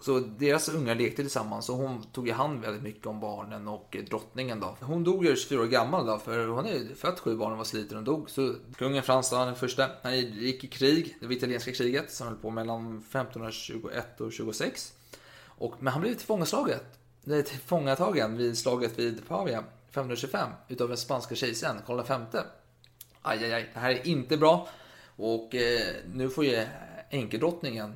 Så 0.00 0.18
deras 0.18 0.68
ungar 0.68 0.94
lekte 0.94 1.22
tillsammans 1.22 1.68
och 1.68 1.76
hon 1.76 2.02
tog 2.02 2.28
i 2.28 2.30
hand 2.30 2.60
väldigt 2.60 2.82
mycket 2.82 3.06
om 3.06 3.20
barnen 3.20 3.68
och 3.68 3.96
eh, 3.96 4.04
drottningen 4.04 4.60
då. 4.60 4.76
Hon 4.80 5.04
dog 5.04 5.24
ju 5.24 5.36
24 5.36 5.60
år 5.60 5.66
gammal 5.66 6.06
då, 6.06 6.18
för 6.18 6.46
hon 6.46 6.66
är 6.66 6.94
fött 6.94 7.20
sju 7.20 7.36
barn 7.36 7.52
och 7.52 7.58
var 7.58 7.64
sliten 7.64 7.98
och 7.98 8.04
dog. 8.04 8.30
Så 8.30 8.54
kungen 8.76 9.02
Frans 9.02 9.30
då, 9.30 9.36
den 9.36 9.56
första, 9.56 9.88
han 10.02 10.20
gick 10.20 10.64
i 10.64 10.66
krig, 10.66 11.16
det 11.20 11.26
var 11.26 11.32
italienska 11.32 11.72
kriget 11.72 12.12
som 12.12 12.26
höll 12.26 12.36
på 12.36 12.50
mellan 12.50 12.98
1521 12.98 14.20
och 14.20 14.32
26. 14.32 14.92
Och, 15.46 15.74
men 15.78 15.92
han 15.92 16.02
blev 16.02 16.14
tillfångaslaget, 16.14 16.84
tillfångatagen 17.24 18.36
vid 18.36 18.58
slaget 18.58 18.98
vid 18.98 19.28
Pavia 19.28 19.58
1525 19.58 20.50
utav 20.68 20.88
den 20.88 20.96
spanska 20.96 21.34
kejsaren 21.34 21.76
Karl 21.86 22.26
V. 22.32 22.40
Aj, 23.22 23.44
aj, 23.44 23.52
aj, 23.52 23.70
det 23.74 23.80
här 23.80 23.90
är 23.90 24.06
inte 24.06 24.36
bra. 24.36 24.68
Och 25.16 25.54
eh, 25.54 25.94
nu 26.12 26.30
får 26.30 26.44
ju 26.44 26.66
enkedrottningen 27.10 27.94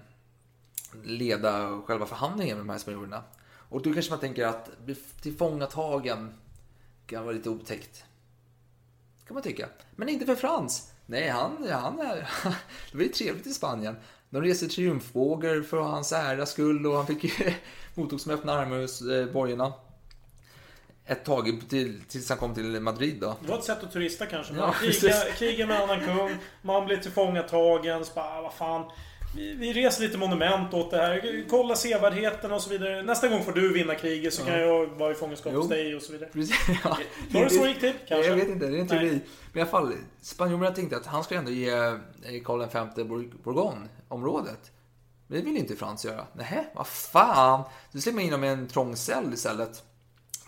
leda 1.03 1.83
själva 1.87 2.07
förhandlingen 2.07 2.57
med 2.57 2.67
de 2.67 2.71
här 2.71 2.79
spanjorerna. 2.79 3.23
Och 3.69 3.83
då 3.83 3.93
kanske 3.93 4.13
man 4.13 4.21
tänker 4.21 4.47
att 4.47 4.79
bli 4.85 4.95
tillfångatagen 4.95 6.35
kan 7.07 7.25
vara 7.25 7.35
lite 7.35 7.51
otäckt. 7.51 8.05
Kan 9.27 9.35
man 9.35 9.43
tycka. 9.43 9.69
Men 9.97 10.09
inte 10.09 10.27
för 10.27 10.35
Frans. 10.35 10.93
Nej, 11.07 11.29
han, 11.29 11.69
han 11.71 12.01
är... 12.01 12.17
Det 12.93 12.97
var 12.97 13.03
ju 13.03 13.09
trevligt 13.09 13.47
i 13.47 13.53
Spanien. 13.53 13.97
De 14.31 14.43
reste 14.43 14.69
triumfbågar 14.69 15.63
för 15.63 15.77
hans 15.77 16.13
ära 16.13 16.47
skull 16.47 16.87
och 16.87 16.97
han 16.97 17.07
fick 17.07 17.25
ju 17.25 17.53
mottogs 17.95 18.27
med 18.27 18.35
öppna 18.35 18.53
armar 18.53 18.81
hos 18.81 19.03
eh, 19.03 19.33
borgarna. 19.33 19.73
Ett 21.07 21.25
tag 21.25 21.61
till, 21.69 22.01
tills 22.09 22.29
han 22.29 22.39
kom 22.39 22.55
till 22.55 22.81
Madrid 22.81 23.19
då. 23.21 23.37
Det 23.41 23.49
var 23.51 23.59
ett 23.59 23.65
sätt 23.65 23.83
att 23.83 23.93
turista 23.93 24.27
kanske. 24.27 24.53
Man 24.53 24.63
Ja, 24.63 24.73
krigar, 24.91 25.37
krigar 25.37 25.67
med 25.67 25.77
en 25.77 25.83
annan 25.91 26.01
kung, 26.01 26.37
man 26.63 26.87
blir 26.87 26.97
tillfångatagen, 26.97 28.05
så 28.05 28.13
bara, 28.15 28.25
ah, 28.39 28.43
vad 28.43 28.53
fan. 28.55 28.91
Vi, 29.37 29.55
vi 29.55 29.73
reser 29.73 30.03
lite 30.03 30.19
monument 30.19 30.75
åt 30.75 30.91
det 30.91 30.97
här. 30.97 31.45
Kolla 31.51 31.77
sevärdheterna 31.77 32.55
och 32.55 32.63
så 32.63 32.71
vidare. 32.71 33.03
Nästa 33.03 33.29
gång 33.29 33.45
får 33.45 33.53
du 33.53 33.73
vinna 33.73 33.95
kriget 33.95 34.35
så 34.35 34.45
kan 34.45 34.59
jag 34.61 34.87
vara 34.87 35.13
i 35.13 35.15
fångenskap 35.15 35.53
hos 35.53 35.69
dig 35.69 35.97
och 35.97 36.03
så 36.03 36.13
vidare. 36.13 36.29
Precis, 36.33 36.57
ja. 36.85 36.99
Var 37.31 37.45
det 37.45 37.51
så 37.51 37.63
det 37.63 37.69
gick 37.69 37.81
till? 37.81 37.93
Kanske? 38.09 38.27
Jag 38.31 38.37
vet 38.37 38.49
inte, 38.49 38.67
det 38.67 38.77
är 38.77 38.81
en 38.81 38.89
teori. 38.89 39.11
Nej. 39.11 39.21
Men 39.53 39.59
i 39.59 39.61
alla 39.63 39.71
fall, 39.71 39.93
spanjorerna 40.23 40.71
tänkte 40.71 40.97
att 40.97 41.07
han 41.07 41.25
skulle 41.25 41.41
ändå 41.41 41.53
ge 41.53 41.71
eh, 41.71 41.95
Karl 42.45 42.61
V 42.97 43.05
Bour- 43.05 43.43
Bourgogne-området. 43.45 44.71
Men 45.27 45.39
det 45.39 45.45
vill 45.45 45.57
inte 45.57 45.77
Frans 45.77 46.05
göra. 46.05 46.27
Nej, 46.33 46.67
vad 46.75 46.87
fan! 46.87 47.65
Du 47.93 48.01
släpper 48.01 48.21
in 48.21 48.33
honom 48.33 48.45
i 48.45 48.49
en 48.49 48.69
trång 48.69 48.97
cell 48.97 49.35
istället. 49.35 49.83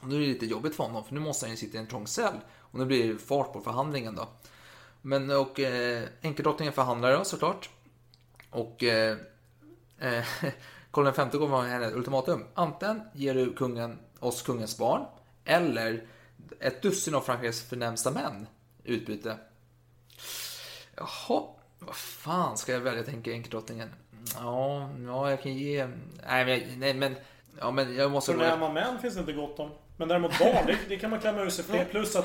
Och 0.07 0.13
nu 0.13 0.17
är 0.17 0.21
det 0.21 0.27
lite 0.27 0.47
jobbigt 0.47 0.77
för 0.77 0.85
honom, 0.85 1.05
för 1.05 1.15
nu 1.15 1.21
måste 1.21 1.47
han 1.47 1.51
ju 1.51 1.57
sitta 1.57 1.77
i 1.77 1.81
en 1.81 1.87
trång 1.87 2.07
cell. 2.07 2.35
Och 2.59 2.79
nu 2.79 2.85
blir 2.85 3.13
det 3.13 3.19
fart 3.19 3.53
på 3.53 3.61
förhandlingen 3.61 4.15
då. 4.15 4.29
Men 5.03 5.31
och 5.31 5.61
eh, 5.61 6.09
enkeldrottningen 6.23 6.73
förhandlar 6.73 7.13
då 7.13 7.25
såklart. 7.25 7.71
Och 8.51 8.85
eh, 8.85 9.17
eh, 9.99 10.25
Karl 10.91 11.05
V 11.05 11.39
gav 11.39 11.65
henne 11.65 11.87
ett 11.87 11.95
ultimatum. 11.95 12.45
Antingen 12.55 13.03
ger 13.13 13.35
du 13.35 13.55
kungen, 13.55 13.99
oss 14.21 14.43
kungens 14.43 14.79
barn, 14.79 15.07
eller 15.45 16.07
ett 16.61 16.83
dussin 16.83 17.15
av 17.15 17.21
Frankrikes 17.21 17.69
förnämsta 17.69 18.11
män 18.11 18.47
i 18.85 18.93
utbyte. 18.93 19.39
Jaha, 20.97 21.43
vad 21.79 21.97
fan 21.97 22.57
ska 22.57 22.73
jag 22.73 22.81
välja 22.81 23.03
tänker 23.03 23.33
enkeldrottningen? 23.33 23.89
Ja, 24.35 24.91
ja, 25.07 25.31
jag 25.31 25.43
kan 25.43 25.53
ge... 25.53 25.89
Nej, 26.27 26.45
men, 26.45 26.81
nej, 26.81 26.95
men, 26.95 27.15
ja, 27.61 27.71
men 27.71 27.95
jag 27.97 28.11
måste... 28.11 28.33
Förnäma 28.33 28.73
män 28.73 28.99
finns 28.99 29.15
det 29.15 29.21
inte 29.21 29.33
gott 29.33 29.59
om. 29.59 29.71
Men 29.97 30.09
däremot 30.09 30.39
barn, 30.39 30.67
det, 30.67 30.79
det 30.89 30.97
kan 30.97 31.11
man 31.11 31.21
klämma 31.21 31.41
ur 31.43 31.51
sig 31.51 31.65
fler. 31.65 31.85
Plus 31.85 32.17
att... 32.17 32.25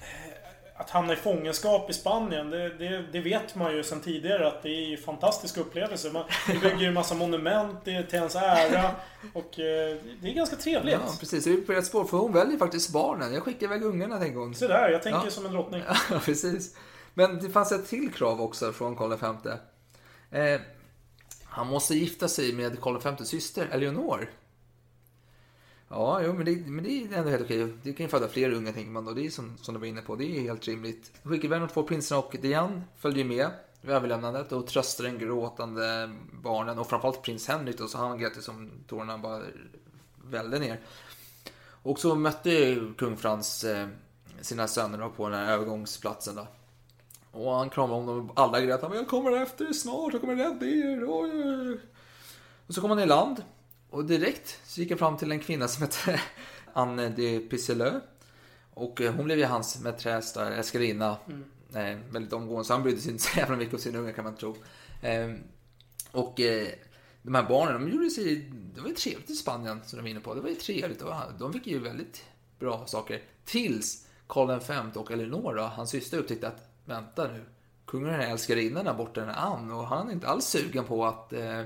eh, 0.00 0.80
Att 0.80 0.90
hamna 0.90 1.12
i 1.12 1.16
fångenskap 1.16 1.90
i 1.90 1.92
Spanien, 1.92 2.50
det, 2.50 2.68
det, 2.78 3.04
det 3.12 3.20
vet 3.20 3.54
man 3.54 3.76
ju 3.76 3.82
sedan 3.82 4.00
tidigare 4.00 4.48
att 4.48 4.62
det 4.62 4.68
är 4.68 4.86
ju 4.86 4.96
fantastiska 4.96 5.60
upplevelser. 5.60 6.10
Man, 6.10 6.24
det 6.46 6.52
bygger 6.60 6.78
ju 6.78 6.86
en 6.86 6.94
massa 6.94 7.14
monument 7.14 7.78
det 7.84 7.94
är 7.94 8.02
till 8.02 8.14
ens 8.14 8.34
ära. 8.36 8.90
Och 9.34 9.58
eh, 9.60 9.96
det 10.20 10.28
är 10.30 10.34
ganska 10.34 10.56
trevligt. 10.56 10.94
Ja, 11.06 11.12
precis. 11.20 11.44
Det 11.44 11.52
är 11.52 11.56
på 11.56 11.72
rätt 11.72 11.86
spår, 11.86 12.04
för 12.04 12.16
hon 12.16 12.32
väljer 12.32 12.58
faktiskt 12.58 12.92
barnen. 12.92 13.34
Jag 13.34 13.42
skickar 13.42 13.66
iväg 13.66 13.82
ungarna, 13.84 14.18
tänker 14.18 14.38
hon. 14.38 14.54
Så 14.54 14.68
där, 14.68 14.88
jag 14.88 15.02
tänker 15.02 15.20
Ja. 15.24 15.30
som 15.30 15.46
en 15.46 15.52
drottning. 15.52 15.82
Ja, 16.10 16.20
precis. 16.24 16.76
Men 17.14 17.38
det 17.38 17.48
fanns 17.50 17.72
ett 17.72 17.88
till 17.88 18.12
krav 18.12 18.40
också 18.42 18.72
från 18.72 18.96
Karl 18.96 19.10
V. 19.42 19.50
Eh, 20.38 20.60
han 21.44 21.66
måste 21.66 21.94
gifta 21.94 22.28
sig 22.28 22.52
med 22.52 22.80
Karl 22.80 22.96
V's 22.96 23.24
syster, 23.24 23.68
Eleonor. 23.72 24.30
Ja, 25.90 26.22
jo, 26.22 26.32
men, 26.32 26.44
det, 26.44 26.56
men 26.56 26.84
det 26.84 26.90
är 26.90 27.18
ändå 27.18 27.30
helt 27.30 27.42
okej. 27.42 27.72
Det 27.82 27.92
kan 27.92 28.06
ju 28.06 28.10
föda 28.10 28.28
fler 28.28 28.52
unga, 28.52 28.72
tänker 28.72 28.90
man 28.90 29.04
då. 29.04 29.12
Det 29.12 29.26
är 29.26 29.30
som, 29.30 29.58
som 29.58 29.74
du 29.74 29.80
var 29.80 29.86
inne 29.86 30.02
på, 30.02 30.16
det 30.16 30.24
är 30.24 30.40
helt 30.40 30.68
rimligt. 30.68 31.12
Skickade 31.22 31.46
iväg 31.46 31.60
de 31.60 31.68
två 31.68 31.82
prinsarna 31.82 32.22
och 32.22 32.36
Diane 32.42 32.82
följde 32.96 33.20
ju 33.20 33.26
med 33.26 33.50
vid 33.80 33.90
överlämnandet 33.90 34.52
och 34.52 34.66
tröstade 34.66 35.08
den 35.08 35.18
gråtande 35.18 36.10
barnen 36.32 36.78
och 36.78 36.88
framförallt 36.88 37.22
prins 37.22 37.48
Henrik 37.48 37.78
då, 37.78 37.88
så 37.88 37.98
han 37.98 38.18
grät 38.18 38.36
ju 38.36 38.40
som 38.40 38.70
tårarna 38.86 39.18
bara 39.18 39.42
vällde 40.24 40.58
ner. 40.58 40.80
Och 41.82 41.98
så 41.98 42.14
mötte 42.14 42.50
ju 42.50 42.94
kung 42.94 43.16
Frans 43.16 43.64
eh, 43.64 43.88
sina 44.40 44.68
söner 44.68 44.98
då 44.98 45.10
på 45.10 45.28
den 45.28 45.38
här 45.38 45.52
övergångsplatsen 45.52 46.34
då. 46.34 46.46
Och 47.32 47.52
han 47.52 47.70
kramade 47.70 48.00
om 48.00 48.06
dem 48.06 48.30
och 48.30 48.40
alla 48.40 48.60
grät. 48.60 48.82
Han 48.82 48.90
bara, 48.90 48.98
jag 48.98 49.08
kommer 49.08 49.42
efter 49.42 49.68
er 49.68 49.72
snart, 49.72 50.12
jag 50.12 50.20
kommer 50.20 50.36
rädda 50.36 50.66
er. 50.66 51.04
Oj, 51.08 51.30
oj, 51.34 51.68
oj." 51.68 51.80
Och 52.66 52.74
så 52.74 52.80
kom 52.80 52.90
han 52.90 52.98
i 52.98 53.06
land. 53.06 53.42
Och 53.90 54.04
direkt 54.04 54.60
så 54.64 54.80
gick 54.80 54.90
han 54.90 54.98
fram 54.98 55.16
till 55.16 55.32
en 55.32 55.40
kvinna 55.40 55.68
som 55.68 55.82
hette 55.82 56.20
Anne 56.72 57.08
de 57.08 57.40
Pisseleu. 57.40 58.00
Och 58.74 59.00
eh, 59.00 59.14
hon 59.14 59.24
blev 59.24 59.38
ju 59.38 59.44
hans 59.44 59.82
mäträs 59.82 60.32
där, 60.32 60.50
älskarinna. 60.50 61.16
Eh, 61.74 61.98
väldigt 62.10 62.32
omgående, 62.32 62.64
så 62.64 62.72
han 62.72 62.82
brydde 62.82 63.00
sig 63.00 63.12
inte 63.12 63.24
så 63.24 63.38
jävla 63.38 63.56
mycket 63.56 63.74
om 63.74 63.80
sina 63.80 63.98
ungar 63.98 64.12
kan 64.12 64.24
man 64.24 64.36
tro. 64.36 64.56
Eh, 65.02 65.34
och 66.10 66.40
eh, 66.40 66.68
de 67.22 67.34
här 67.34 67.48
barnen, 67.48 67.80
de 67.80 67.92
gjorde 67.92 68.10
sig, 68.10 68.36
det 68.74 68.80
var 68.80 68.88
ju 68.88 68.94
trevligt 68.94 69.30
i 69.30 69.34
Spanien 69.34 69.80
som 69.84 69.96
de 69.96 70.02
var 70.02 70.10
inne 70.10 70.20
på. 70.20 70.34
Det 70.34 70.40
var 70.40 70.48
ju 70.48 70.54
trevligt 70.54 71.02
och 71.02 71.14
de 71.38 71.52
fick 71.52 71.66
ju 71.66 71.78
väldigt 71.78 72.24
bra 72.58 72.86
saker. 72.86 73.22
Tills 73.44 74.06
Karl 74.26 74.60
V 74.68 75.00
och 75.00 75.10
Eleonora, 75.10 75.66
hans 75.66 75.90
syster, 75.90 76.18
upptäckte 76.18 76.48
att 76.48 76.68
vänta 76.84 77.28
nu, 77.32 77.44
kungen 77.86 78.10
har 78.10 78.18
en 78.18 78.30
älskarinna 78.30 78.82
där 78.82 78.94
borta, 78.94 79.20
den 79.20 79.28
är 79.28 79.34
Ann, 79.34 79.70
och 79.70 79.86
han 79.86 80.08
är 80.08 80.12
inte 80.12 80.28
alls 80.28 80.44
sugen 80.44 80.84
på 80.84 81.06
att 81.06 81.32
eh, 81.32 81.62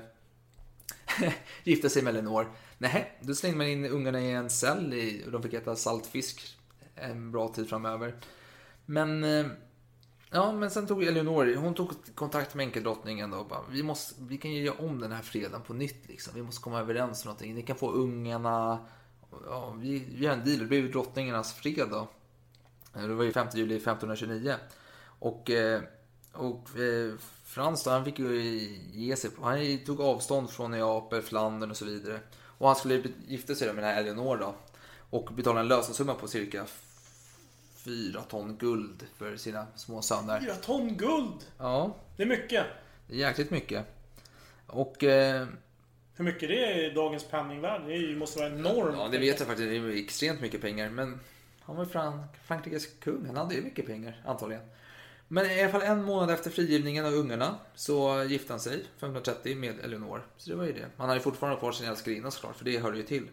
gifta 1.65 1.89
sig 1.89 2.03
med 2.03 2.11
Eleanor. 2.11 2.51
Nej, 2.79 3.19
då 3.21 3.35
slängde 3.35 3.59
man 3.59 3.67
in 3.67 3.85
ungarna 3.85 4.21
i 4.21 4.33
en 4.33 4.51
cell 4.51 4.95
i, 4.95 5.23
och 5.27 5.33
de 5.33 5.43
fick 5.43 5.53
äta 5.53 5.77
saltfisk 5.77 6.57
en 6.95 7.33
bra 7.33 7.49
tid 7.49 7.69
framöver. 7.69 8.15
Men, 8.87 9.25
eh, 9.25 9.47
ja, 10.31 10.53
men 10.53 10.71
sen 10.71 10.87
tog 10.87 11.05
Eleanor, 11.05 11.55
hon 11.57 11.75
tog 11.75 11.91
kontakt 12.15 12.55
med 12.55 12.65
enkeldrottningen 12.65 13.31
då 13.31 13.39
och 13.39 13.47
bara, 13.47 13.61
vi, 13.71 13.83
måste, 13.83 14.15
vi 14.19 14.39
kan 14.39 14.53
ju 14.53 14.63
göra 14.63 14.87
om 14.87 15.01
den 15.01 15.13
här 15.13 15.23
freden 15.23 15.61
på 15.63 15.75
nytt 15.75 16.09
liksom. 16.09 16.35
Vi 16.35 16.43
måste 16.43 16.63
komma 16.63 16.81
överens 16.81 17.25
om 17.25 17.29
någonting. 17.29 17.55
Ni 17.55 17.63
kan 17.63 17.77
få 17.77 17.91
ungarna, 17.91 18.87
ja, 19.45 19.71
vi, 19.71 19.99
vi 19.99 20.25
gör 20.25 20.33
en 20.33 20.45
deal. 20.45 20.59
Det 20.59 20.65
blev 20.65 20.91
drottningarnas 20.91 21.55
fred 21.55 21.89
då. 21.91 22.09
Eh, 22.95 23.03
det 23.03 23.15
var 23.15 23.25
ju 23.25 23.33
5 23.33 23.47
juli 23.55 23.77
1529. 23.77 24.55
Och, 25.05 25.51
eh, 25.51 25.83
och 26.33 26.69
Frans 27.55 27.85
då, 27.85 27.91
han 27.91 28.05
fick 28.05 28.19
ju 28.19 28.41
ge 28.93 29.17
sig. 29.17 29.31
på- 29.31 29.43
Han 29.45 29.79
tog 29.87 30.01
avstånd 30.01 30.51
från 30.51 30.71
Neapel, 30.71 31.23
Flandern 31.23 31.71
och 31.71 31.77
så 31.77 31.85
vidare. 31.85 32.21
Och 32.45 32.67
han 32.67 32.77
skulle 32.77 33.03
gifta 33.27 33.55
sig 33.55 33.67
med 33.73 33.85
den 33.85 33.95
här 33.95 34.01
Eleanor 34.01 34.37
då. 34.37 34.55
Och 35.11 35.25
betala 35.35 35.61
en 35.61 35.69
lösensumma 35.69 36.15
på 36.15 36.29
cirka 36.29 36.67
4 37.77 38.23
ton 38.23 38.57
guld 38.57 39.07
för 39.17 39.37
sina 39.37 39.67
små 39.77 40.03
söner. 40.03 40.41
Fyra 40.41 40.55
ton 40.55 40.97
guld! 40.97 41.47
Ja, 41.59 41.97
Det 42.17 42.23
är 42.23 42.27
mycket. 42.27 42.67
det 43.09 43.15
är 43.15 43.19
jäkligt 43.19 43.51
mycket. 43.51 43.87
Och 44.67 45.05
eh, 45.05 45.47
Hur 46.15 46.25
mycket 46.25 46.49
det 46.49 46.65
är 46.65 46.91
i 46.91 46.95
dagens 46.95 47.25
penningvärde, 47.25 47.99
det 47.99 48.17
måste 48.17 48.39
vara 48.39 48.49
enormt. 48.51 48.97
Ja, 48.99 49.09
det 49.09 49.19
vet 49.19 49.39
jag 49.39 49.49
faktiskt. 49.49 49.69
Det 49.71 49.77
är 49.77 50.05
extremt 50.05 50.41
mycket 50.41 50.61
pengar. 50.61 50.91
Men 50.91 51.21
han 51.61 51.77
var 51.77 51.85
ju 51.85 51.91
Fran- 51.91 52.25
Frankrikes 52.45 52.87
kung. 53.01 53.27
Han 53.27 53.37
hade 53.37 53.55
ju 53.55 53.63
mycket 53.63 53.87
pengar, 53.87 54.23
antagligen. 54.27 54.63
Men 55.35 55.51
i 55.51 55.63
alla 55.63 55.73
fall 55.73 55.83
en 55.83 56.05
månad 56.05 56.31
efter 56.31 56.51
frigivningen 56.51 57.07
av 57.07 57.13
ungarna 57.13 57.59
så 57.75 58.25
gifte 58.29 58.53
han 58.53 58.61
sig 58.61 58.75
1530 58.75 59.57
med 59.57 59.81
Eleonor. 59.81 60.27
Så 60.37 60.51
det 60.51 60.57
var 60.57 60.65
ju 60.65 60.73
det. 60.73 60.87
Han 60.97 61.09
hade 61.09 61.19
ju 61.19 61.23
fortfarande 61.23 61.59
kvar 61.59 61.73
sin 61.73 61.87
älskarinna 61.87 62.31
såklart, 62.31 62.57
för 62.57 62.65
det 62.65 62.79
hörde 62.79 62.97
ju 62.97 63.03
till. 63.03 63.29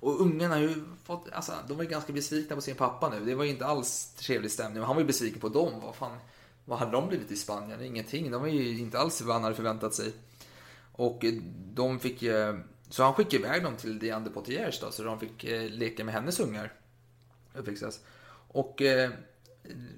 Och 0.00 0.20
ungarna 0.20 0.54
har 0.54 0.62
ju 0.62 0.74
fått, 1.04 1.32
alltså, 1.32 1.52
de 1.68 1.76
var 1.76 1.84
ju 1.84 1.90
ganska 1.90 2.12
besvikna 2.12 2.56
på 2.56 2.62
sin 2.62 2.74
pappa 2.74 3.08
nu. 3.08 3.24
Det 3.24 3.34
var 3.34 3.44
ju 3.44 3.50
inte 3.50 3.66
alls 3.66 4.14
trevlig 4.14 4.50
stämning. 4.50 4.82
Han 4.82 4.96
var 4.96 5.02
ju 5.02 5.06
besviken 5.06 5.40
på 5.40 5.48
dem. 5.48 5.72
Vad 5.82 5.94
fan, 5.94 6.18
vad 6.64 6.78
hade 6.78 6.92
de 6.92 7.08
blivit 7.08 7.30
i 7.30 7.36
Spanien? 7.36 7.82
Ingenting. 7.82 8.30
De 8.30 8.40
var 8.40 8.48
ju 8.48 8.78
inte 8.78 8.98
alls 8.98 9.22
vad 9.22 9.34
han 9.34 9.42
hade 9.42 9.56
förväntat 9.56 9.94
sig. 9.94 10.12
Och 10.92 11.24
eh, 11.24 11.32
de 11.74 12.00
fick 12.00 12.22
eh, 12.22 12.56
Så 12.90 13.02
han 13.02 13.14
skickade 13.14 13.36
iväg 13.36 13.62
dem 13.62 13.76
till 13.76 13.98
Diane 13.98 14.24
de 14.24 14.30
Potiers 14.30 14.80
då, 14.80 14.90
så 14.90 15.02
de 15.02 15.20
fick 15.20 15.44
eh, 15.44 15.70
leka 15.70 16.04
med 16.04 16.14
hennes 16.14 16.40
ungar. 16.40 16.72
Uppväxtas. 17.54 18.00
Och 18.48 18.82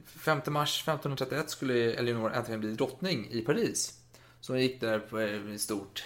5 0.06 0.40
mars 0.46 0.82
1531 0.82 1.50
skulle 1.50 1.94
Eleanor 1.94 2.32
äntligen 2.32 2.60
bli 2.60 2.72
drottning 2.72 3.28
i 3.30 3.40
Paris. 3.40 3.98
Så 4.40 4.52
hon 4.52 4.60
gick 4.60 4.80
där 4.80 4.98
på 4.98 5.20
eh, 5.20 5.56
stort, 5.56 6.04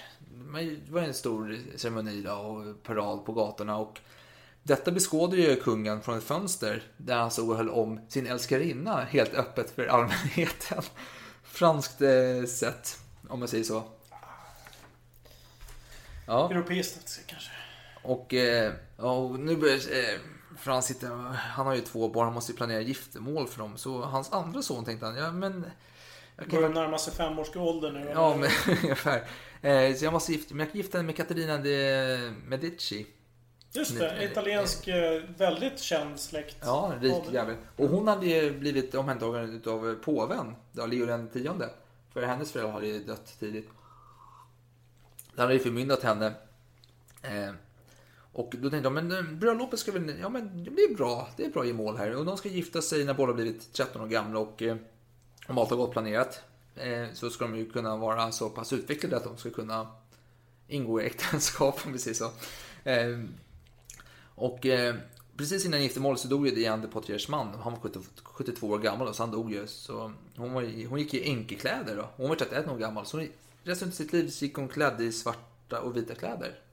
det 0.87 0.93
var 0.93 1.01
en 1.01 1.15
stor 1.15 1.59
ceremoni 1.77 2.23
då, 2.23 2.33
och 2.33 2.83
parad 2.83 3.25
på 3.25 3.33
gatorna. 3.33 3.77
Och 3.77 4.01
detta 4.63 4.91
beskådade 4.91 5.43
ju 5.43 5.57
kungen 5.57 6.03
från 6.03 6.19
ett 6.19 6.25
fönster 6.25 6.83
där 6.97 7.17
han 7.17 7.31
stod 7.31 7.51
och 7.51 7.57
höll 7.57 7.71
om 7.71 8.01
sin 8.09 8.27
älskarinna 8.27 9.01
helt 9.01 9.35
öppet 9.35 9.71
för 9.71 9.87
allmänheten. 9.87 10.83
Franskt 11.43 12.03
eh, 12.03 12.45
sätt, 12.49 12.99
om 13.29 13.39
man 13.39 13.49
säger 13.49 13.65
så. 13.65 13.83
Ja. 16.27 16.51
Europeiskt 16.51 17.21
kanske. 17.27 17.51
Och, 18.03 18.35
eh, 18.35 18.73
och 18.97 19.41
nu 19.41 19.57
börjar 19.57 19.77
eh, 19.77 20.21
Frans 20.67 20.87
sitta, 20.87 21.07
han 21.35 21.67
har 21.67 21.75
ju 21.75 21.81
två 21.81 22.09
barn, 22.09 22.25
han 22.25 22.35
måste 22.35 22.53
ju 22.53 22.57
planera 22.57 22.81
giftermål 22.81 23.47
för 23.47 23.59
dem. 23.59 23.77
Så 23.77 24.03
hans 24.03 24.33
andra 24.33 24.63
son 24.63 24.85
tänkte 24.85 25.07
han, 25.07 25.17
ja 25.17 25.33
men... 25.33 25.67
Jag 26.37 26.49
Börjar 26.49 26.63
kan, 26.63 26.75
närma 26.75 26.99
sig 26.99 27.13
femårsåldern 27.15 27.95
nu. 27.95 28.11
ja, 28.15 28.37
men 28.37 28.51
ungefär. 28.83 29.29
Eh, 29.63 29.95
så 29.95 30.05
jag 30.05 30.13
måste 30.13 30.33
gifta 30.33 30.55
men 30.55 30.67
jag 30.67 30.77
gifta 30.77 30.99
mig 30.99 31.07
med 31.07 31.17
Caterina 31.17 31.59
de 31.59 32.31
Medici. 32.47 33.07
Just 33.73 33.99
det, 33.99 34.25
italiensk 34.25 34.89
eh, 34.89 35.23
väldigt 35.37 35.81
känd 35.81 36.21
släkt. 36.21 36.57
Ja, 36.61 36.93
rik 37.01 37.13
Av- 37.13 37.35
jävel. 37.35 37.57
Och 37.77 37.89
hon 37.89 38.09
hade 38.09 38.27
ju 38.27 38.59
blivit 38.59 38.95
omhändertagen 38.95 39.55
utav 39.57 39.95
påven, 39.95 40.55
då, 40.73 40.87
Leo 40.87 41.07
den 41.07 41.29
tionde. 41.29 41.71
För 42.13 42.23
hennes 42.23 42.53
föräldrar 42.53 42.73
hade 42.73 42.87
ju 42.87 43.05
dött 43.05 43.37
tidigt. 43.41 43.69
Han 45.37 45.43
hade 45.43 45.55
ju 45.55 45.61
förmyndat 45.61 46.03
henne. 46.03 46.35
Och 48.37 48.55
då 48.59 48.71
tänkte 48.71 48.87
jag, 48.87 48.93
men 48.93 49.13
eh, 49.13 49.23
bröllopet 49.23 49.79
ska 49.79 49.93
väl, 49.93 50.19
ja 50.21 50.29
men 50.29 50.65
det 50.65 50.71
blir 50.71 50.97
bra, 50.97 51.29
det 51.37 51.45
är 51.45 51.51
bra 51.51 51.67
i 51.67 51.73
mål 51.73 51.97
här. 51.97 52.17
Och 52.17 52.25
de 52.25 52.37
ska 52.37 52.49
gifta 52.49 52.83
sig 52.83 53.05
när 53.05 53.15
båda 53.15 53.33
blivit 53.33 53.73
13 53.73 54.03
år 54.03 54.07
gamla 54.07 54.39
och 54.39 54.63
eh, 54.63 54.77
om 55.49 55.59
allt 55.59 55.71
har 55.71 55.77
gått 55.77 55.93
planerat 55.93 56.41
eh, 56.75 57.07
så 57.15 57.31
ska 57.31 57.45
de 57.45 57.57
ju 57.57 57.71
kunna 57.71 57.97
vara 57.97 58.33
så 58.33 58.51
pass 58.51 58.73
utvecklade 58.73 59.17
att 59.17 59.25
de 59.25 59.37
ska 59.37 59.51
kunna 59.51 59.87
ingå 60.69 61.01
i 61.01 61.07
äktenskap 61.07 61.81
om 61.87 61.93
vi 61.93 61.99
säger 61.99 62.15
så. 62.15 62.31
Eh, 62.91 63.21
och 64.35 64.67
eh, 64.67 64.95
precis 65.37 65.67
innan 65.67 65.83
giftermålet 65.83 66.21
så 66.21 66.29
dog 66.29 66.49
ju 66.49 66.55
Diane 66.55 66.83
de 66.83 66.89
Poitiers 66.89 67.29
man. 67.29 67.49
Han 67.63 67.73
var 67.73 67.81
70, 67.81 68.01
72 68.23 68.67
år 68.67 68.79
gammal 68.79 69.15
så 69.15 69.23
han 69.23 69.33
dog 69.33 69.53
ju. 69.53 69.67
Så 69.67 70.13
hon, 70.37 70.53
var, 70.53 70.89
hon 70.89 70.99
gick 70.99 71.15
i 71.15 71.25
enkekläder 71.25 71.97
då. 71.97 72.09
Hon 72.17 72.29
var 72.29 72.37
31 72.37 72.69
år 72.69 72.79
gammal. 72.79 73.07
Så 73.07 73.27
resten 73.63 73.89
av 73.89 73.93
sitt 73.93 74.13
liv 74.13 74.31
gick 74.31 74.55
hon 74.55 74.69
klädd 74.69 75.01
i 75.01 75.13
svarta 75.13 75.81
och 75.81 75.97
vita 75.97 76.15
kläder 76.15 76.66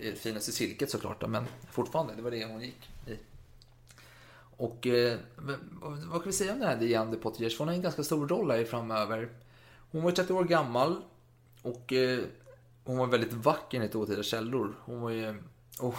finast 0.00 0.22
finaste 0.22 0.52
silket 0.52 0.90
såklart 0.90 1.28
men 1.28 1.44
fortfarande, 1.70 2.14
det 2.14 2.22
var 2.22 2.30
det 2.30 2.44
hon 2.44 2.60
gick 2.60 2.90
i. 3.06 3.16
Och 4.56 4.86
eh, 4.86 5.18
vad, 5.80 6.12
kan 6.12 6.22
vi 6.24 6.32
säga 6.32 6.52
om 6.52 6.58
den 6.58 6.68
här 6.68 6.76
Diane 6.76 7.10
de 7.10 7.16
Potiers? 7.16 7.58
Hon 7.58 7.68
har 7.68 7.74
en 7.74 7.82
ganska 7.82 8.02
stor 8.02 8.28
roll 8.28 8.50
här 8.50 8.64
framöver. 8.64 9.28
Hon 9.90 10.02
var 10.02 10.10
30 10.10 10.32
år 10.32 10.44
gammal 10.44 11.02
och 11.62 11.92
eh, 11.92 12.20
hon 12.84 12.96
var 12.96 13.06
väldigt 13.06 13.32
vacker 13.32 13.76
enligt 13.78 13.92
dåtida 13.92 14.22
källor. 14.22 14.74
Hon 14.84 15.00
var 15.00 15.10
ju... 15.10 15.42
Och, 15.80 15.94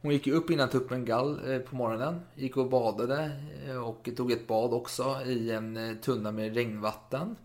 hon 0.00 0.12
gick 0.12 0.26
ju 0.26 0.32
upp 0.32 0.50
innan 0.50 0.68
tuppen 0.68 1.04
gall 1.04 1.52
eh, 1.52 1.58
på 1.58 1.76
morgonen. 1.76 2.20
Gick 2.34 2.56
och 2.56 2.70
badade 2.70 3.30
eh, 3.66 3.76
och 3.76 4.08
tog 4.16 4.32
ett 4.32 4.46
bad 4.46 4.72
också 4.72 5.22
i 5.26 5.50
en 5.50 5.76
eh, 5.76 5.96
tunna 5.96 6.32
med 6.32 6.54
regnvatten. 6.54 7.36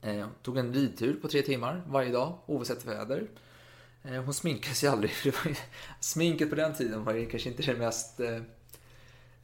Eh, 0.00 0.26
Tog 0.42 0.58
en 0.58 0.74
ridtur 0.74 1.20
på 1.22 1.28
tre 1.28 1.42
timmar 1.42 1.82
varje 1.88 2.12
dag 2.12 2.38
oavsett 2.46 2.84
väder. 2.84 3.26
Eh, 4.06 4.22
Hon 4.24 4.34
sminkade 4.34 4.74
sig 4.74 4.88
aldrig. 4.88 5.10
För 5.14 5.30
det 5.30 5.36
var 5.44 5.50
ju, 5.50 5.56
sminket 6.00 6.50
på 6.50 6.56
den 6.56 6.74
tiden 6.74 7.04
var 7.04 7.14
ju 7.14 7.26
kanske 7.26 7.48
inte 7.50 7.62
det 7.62 7.78
mest 7.78 8.20
eh, 8.20 8.40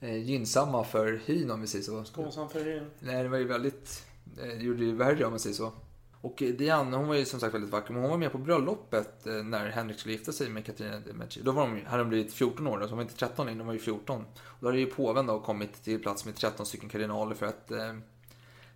eh, 0.00 0.16
gynnsamma 0.16 0.84
för 0.84 1.20
hyn 1.26 1.50
om 1.50 1.60
vi 1.60 1.66
säger 1.66 1.84
så. 1.84 2.04
Skånsam 2.04 2.48
för 2.48 2.64
hyn. 2.64 2.90
Nej, 3.00 3.22
det 3.22 3.28
var 3.28 3.38
ju 3.38 3.44
väldigt... 3.44 4.04
eh, 4.38 4.46
Det 4.48 4.64
gjorde 4.64 4.84
ju 4.84 4.94
värre 4.94 5.24
om 5.24 5.30
man 5.32 5.40
säger 5.40 5.56
så. 5.56 5.72
Och 6.20 6.34
Diana, 6.58 6.96
hon 6.96 7.08
var 7.08 7.14
ju 7.14 7.24
som 7.24 7.40
sagt 7.40 7.54
väldigt 7.54 7.70
vacker, 7.70 7.92
men 7.92 8.02
hon 8.02 8.10
var 8.10 8.18
med 8.18 8.32
på 8.32 8.38
bröllopet 8.38 9.24
när 9.24 9.68
Henrik 9.70 9.98
skulle 9.98 10.14
gifta 10.14 10.32
sig 10.32 10.48
med 10.48 10.66
Katarina 10.66 11.00
de 11.06 11.12
Medici. 11.12 11.40
Då 11.42 11.52
var 11.52 11.62
de, 11.68 11.86
hade 11.86 12.02
de 12.02 12.08
blivit 12.08 12.32
14 12.34 12.66
år, 12.66 12.78
då, 12.78 12.84
så 12.84 12.88
de 12.88 12.96
var 12.96 13.02
inte 13.02 13.14
13 13.16 13.48
än, 13.48 13.58
de 13.58 13.66
var 13.66 13.74
ju 13.74 13.78
14. 13.80 14.24
Och 14.36 14.56
då 14.60 14.66
hade 14.66 14.78
ju 14.78 14.86
påven 14.86 15.26
då 15.26 15.40
kommit 15.40 15.84
till 15.84 16.02
plats 16.02 16.24
med 16.24 16.36
13 16.36 16.66
stycken 16.66 16.88
kardinaler 16.88 17.34
för 17.34 17.46
att 17.46 17.70
eh, 17.70 17.94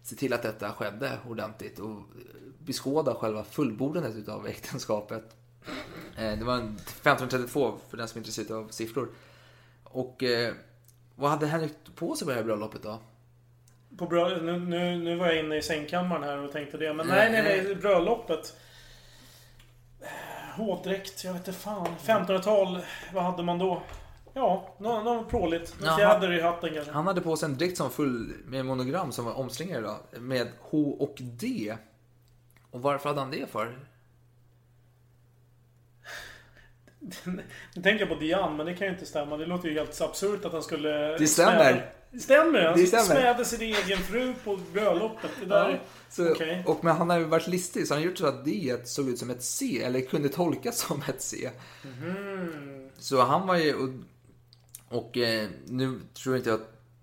se 0.03 0.17
till 0.17 0.33
att 0.33 0.43
detta 0.43 0.73
skedde 0.73 1.19
ordentligt 1.29 1.79
och 1.79 2.03
beskåda 2.59 3.15
själva 3.15 3.45
fullbordandet 3.45 4.17
utav 4.17 4.47
äktenskapet. 4.47 5.37
Eh, 6.19 6.39
det 6.39 6.45
var 6.45 6.55
en 6.55 6.77
1532 6.77 7.75
för 7.91 7.97
den 7.97 8.09
som 8.09 8.17
är 8.19 8.21
intresserad 8.21 8.53
av 8.65 8.69
siffror. 8.69 9.09
Och 9.85 10.23
eh, 10.23 10.55
vad 11.17 11.31
hade 11.31 11.47
Henrik 11.47 11.73
på 11.95 12.15
sig 12.17 12.25
på 12.27 12.31
det 12.31 12.37
här 12.37 12.45
bröllopet 12.45 12.83
då? 12.83 12.99
På 13.99 14.07
brö- 14.07 14.43
nu, 14.43 14.59
nu, 14.59 14.99
nu 14.99 15.17
var 15.17 15.27
jag 15.27 15.39
inne 15.39 15.57
i 15.57 15.63
sängkammaren 15.63 16.23
här 16.23 16.39
och 16.39 16.53
tänkte 16.53 16.77
det. 16.79 16.95
Men 16.95 17.07
nej, 17.07 17.33
nej, 17.33 17.43
nej. 17.65 17.75
Bröllopet. 17.75 18.57
Eh, 20.01 20.09
Hovdräkt, 20.57 21.25
jag 21.25 21.33
vet 21.33 21.49
inte 21.49 21.61
fan. 21.61 21.87
1500-tal, 22.05 22.79
vad 23.15 23.25
hade 23.25 23.43
man 23.43 23.59
då? 23.59 23.83
Ja, 24.35 24.75
något 24.79 25.05
nå 25.05 25.25
pråligt. 25.25 25.77
Jaha. 25.83 25.97
fjäder 25.97 26.33
i 26.33 26.41
hatten 26.41 26.75
kanske. 26.75 26.93
Han 26.93 27.07
hade 27.07 27.21
på 27.21 27.37
sig 27.37 27.49
en 27.49 27.59
dräkt 27.59 27.77
som 27.77 27.85
var 27.87 27.91
full 27.91 28.33
med 28.45 28.67
monogram 28.67 29.13
som 29.13 29.25
var 29.25 29.35
omslingade 29.35 29.83
då, 29.87 30.19
med 30.21 30.49
H 30.61 30.97
och 31.01 31.15
D. 31.21 31.77
Och 32.71 32.83
varför 32.83 33.09
hade 33.09 33.21
han 33.21 33.31
det 33.31 33.51
för? 33.51 33.79
Nu 37.75 37.83
tänker 37.83 37.99
jag 38.01 38.09
på 38.09 38.15
Diane, 38.15 38.57
men 38.57 38.67
det 38.67 38.75
kan 38.75 38.87
ju 38.87 38.93
inte 38.93 39.07
stämma. 39.07 39.37
Det 39.37 39.47
låter 39.47 39.69
ju 39.69 39.75
helt 39.75 40.01
absurt 40.01 40.45
att 40.45 40.53
han 40.53 40.63
skulle... 40.63 41.19
Det 41.19 41.27
stämmer. 41.27 41.73
smäda- 41.73 41.83
Stämmer 42.21 42.63
Han 42.65 42.79
Det 42.79 42.87
stämmer. 42.87 43.05
smädde 43.05 43.45
sin 43.45 43.61
egen 43.61 43.99
fru 43.99 44.35
på 44.45 44.59
bröllopet. 44.73 45.31
Det 45.41 45.47
där... 45.47 45.83
Så, 46.11 46.31
Okej. 46.33 46.63
och, 46.67 46.85
men 46.85 46.97
han 46.97 47.11
har 47.11 47.19
ju 47.19 47.25
varit 47.25 47.47
listig 47.47 47.87
så 47.87 47.95
han 47.95 48.03
har 48.03 48.09
gjort 48.09 48.19
så 48.19 48.27
att 48.27 48.45
D 48.45 48.77
såg 48.85 49.09
ut 49.09 49.19
som 49.19 49.31
ett 49.31 49.43
C, 49.43 49.83
eller 49.85 50.01
kunde 50.01 50.29
tolkas 50.29 50.79
som 50.79 51.03
ett 51.09 51.23
C. 51.23 51.51
Mhm. 51.85 52.91
Så 52.99 53.23
han 53.23 53.47
var 53.47 53.57
ju... 53.57 53.75
Och, 53.75 53.89
och 54.89 55.17
eh, 55.17 55.49
nu 55.67 56.01
tror 56.15 56.37
inte 56.37 56.51
jag 56.51 56.61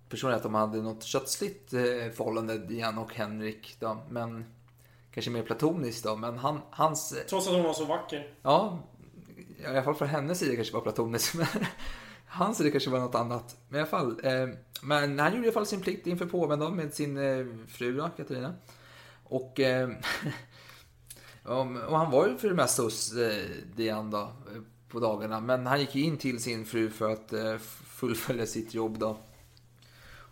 personligen 0.10 0.38
att 0.38 0.44
de 0.44 0.54
hade 0.56 0.82
något 0.82 1.04
kötsligt 1.04 1.74
eh, 1.74 1.80
förhållande, 2.16 2.58
Diane 2.58 3.02
och 3.02 3.14
Henrik. 3.14 3.76
Då, 3.80 3.98
men 4.10 4.46
kanske 5.14 5.32
mer 5.32 5.44
platoniskt 5.44 6.04
då. 6.04 6.16
Men 6.16 6.38
han, 6.38 6.62
hans... 6.70 7.16
Trots 7.30 7.48
att 7.48 7.54
hon 7.54 7.64
var 7.64 7.74
så 7.74 7.86
vacker. 7.86 8.34
Ja, 8.42 8.80
i 9.64 9.68
alla 9.68 9.84
fall 9.84 9.96
från 9.96 10.08
hennes 10.08 10.40
sida 10.40 10.56
kanske 10.56 10.74
var 10.74 10.82
platoniskt. 10.82 11.36
Men 11.36 11.48
hans 12.26 12.58
sida 12.58 12.72
kanske 12.72 12.90
var 12.90 13.00
något 13.00 13.16
annat. 13.16 13.58
Men 13.70 13.78
i 13.78 13.82
alla 13.82 13.90
fall. 13.90 14.20
Eh, 14.24 14.48
men 14.82 15.20
han 15.20 15.32
gjorde 15.32 15.46
i 15.46 15.48
alla 15.48 15.54
fall 15.54 15.66
sin 15.66 15.82
plikt 15.82 16.08
inför 16.08 16.26
påven 16.26 16.60
då, 16.60 16.70
med 16.70 16.94
sin 16.94 17.18
eh, 17.18 17.46
fru 17.68 17.98
då, 17.98 18.10
Katarina. 18.18 18.54
Och, 19.24 19.60
eh, 19.60 19.90
och 21.88 21.98
han 21.98 22.12
var 22.12 22.28
ju 22.28 22.38
för 22.38 22.50
det 22.50 22.56
mesta 22.56 22.84
hos 22.84 23.14
eh, 23.14 23.46
Diane 23.76 24.12
då, 24.12 24.22
eh, 24.22 24.62
på 24.90 25.00
dagarna. 25.00 25.40
Men 25.40 25.66
han 25.68 25.80
gick 25.80 25.96
ju 25.96 26.04
in 26.04 26.18
till 26.18 26.40
sin 26.40 26.66
fru 26.66 26.90
för 26.90 27.10
att 27.10 27.34
eh, 27.34 27.58
fullfölja 27.86 28.46
sitt 28.46 28.74
jobb 28.74 29.00
då. 29.00 29.18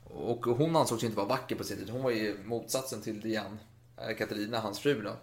Och 0.04 0.46
hon 0.46 0.76
ansågs 0.76 1.04
ju 1.04 1.08
inte 1.08 1.18
vara 1.18 1.28
vacker 1.28 1.56
på 1.56 1.64
sin 1.64 1.78
tid. 1.78 1.90
Hon 1.90 2.04
var 2.04 2.12
ju 2.12 2.38
motsatsen 2.46 3.02
till 3.02 3.22
Diane, 3.22 3.58
eh, 3.98 4.18
Katarina, 4.18 4.60
hans 4.60 4.80
fru 4.80 5.02
då. 5.02 5.16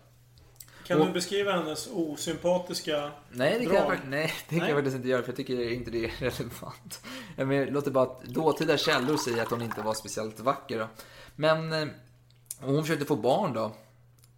Kan 0.88 1.00
Och- 1.00 1.06
du 1.06 1.12
beskriva 1.12 1.52
hennes 1.52 1.88
osympatiska 1.92 3.10
Nej, 3.32 3.58
det 3.58 3.64
kan, 3.64 3.74
jag, 3.74 3.82
drag? 3.84 3.96
fakt- 3.96 4.08
nej, 4.08 4.32
det 4.48 4.50
kan 4.50 4.58
Nej. 4.58 4.68
jag 4.68 4.76
faktiskt 4.76 4.96
inte 4.96 5.08
göra 5.08 5.22
för 5.22 5.28
jag 5.28 5.36
tycker 5.36 5.72
inte 5.72 5.90
det 5.90 6.04
är 6.04 6.10
relevant. 6.18 7.00
Jag 7.36 7.48
men, 7.48 7.66
låter 7.66 7.90
bara 7.90 8.04
att 8.04 8.24
dåtida 8.24 8.76
källor 8.78 9.16
säger 9.16 9.42
att 9.42 9.50
hon 9.50 9.62
inte 9.62 9.82
var 9.82 9.94
speciellt 9.94 10.40
vacker. 10.40 10.78
Då. 10.78 10.88
Men 11.36 11.72
eh, 11.72 11.88
hon 12.60 12.82
försökte 12.82 13.04
få 13.04 13.16
barn 13.16 13.52
då. 13.52 13.72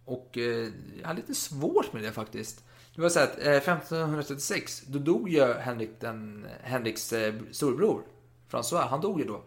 Och 0.05 0.37
eh, 0.37 0.67
jag 1.01 1.07
hade 1.07 1.19
lite 1.21 1.35
svårt 1.35 1.93
med 1.93 2.03
det 2.03 2.11
faktiskt. 2.11 2.63
Det 2.95 3.01
var 3.01 3.09
så 3.09 3.19
att 3.19 3.39
eh, 3.39 3.51
1536, 3.53 4.81
då 4.87 4.99
dog 4.99 5.29
ju 5.29 5.53
Henrik 5.53 5.89
den, 5.99 6.47
Henriks 6.63 7.13
eh, 7.13 7.33
storbror. 7.51 8.03
François, 8.51 8.87
han 8.87 9.01
dog 9.01 9.19
ju 9.19 9.25
då. 9.25 9.41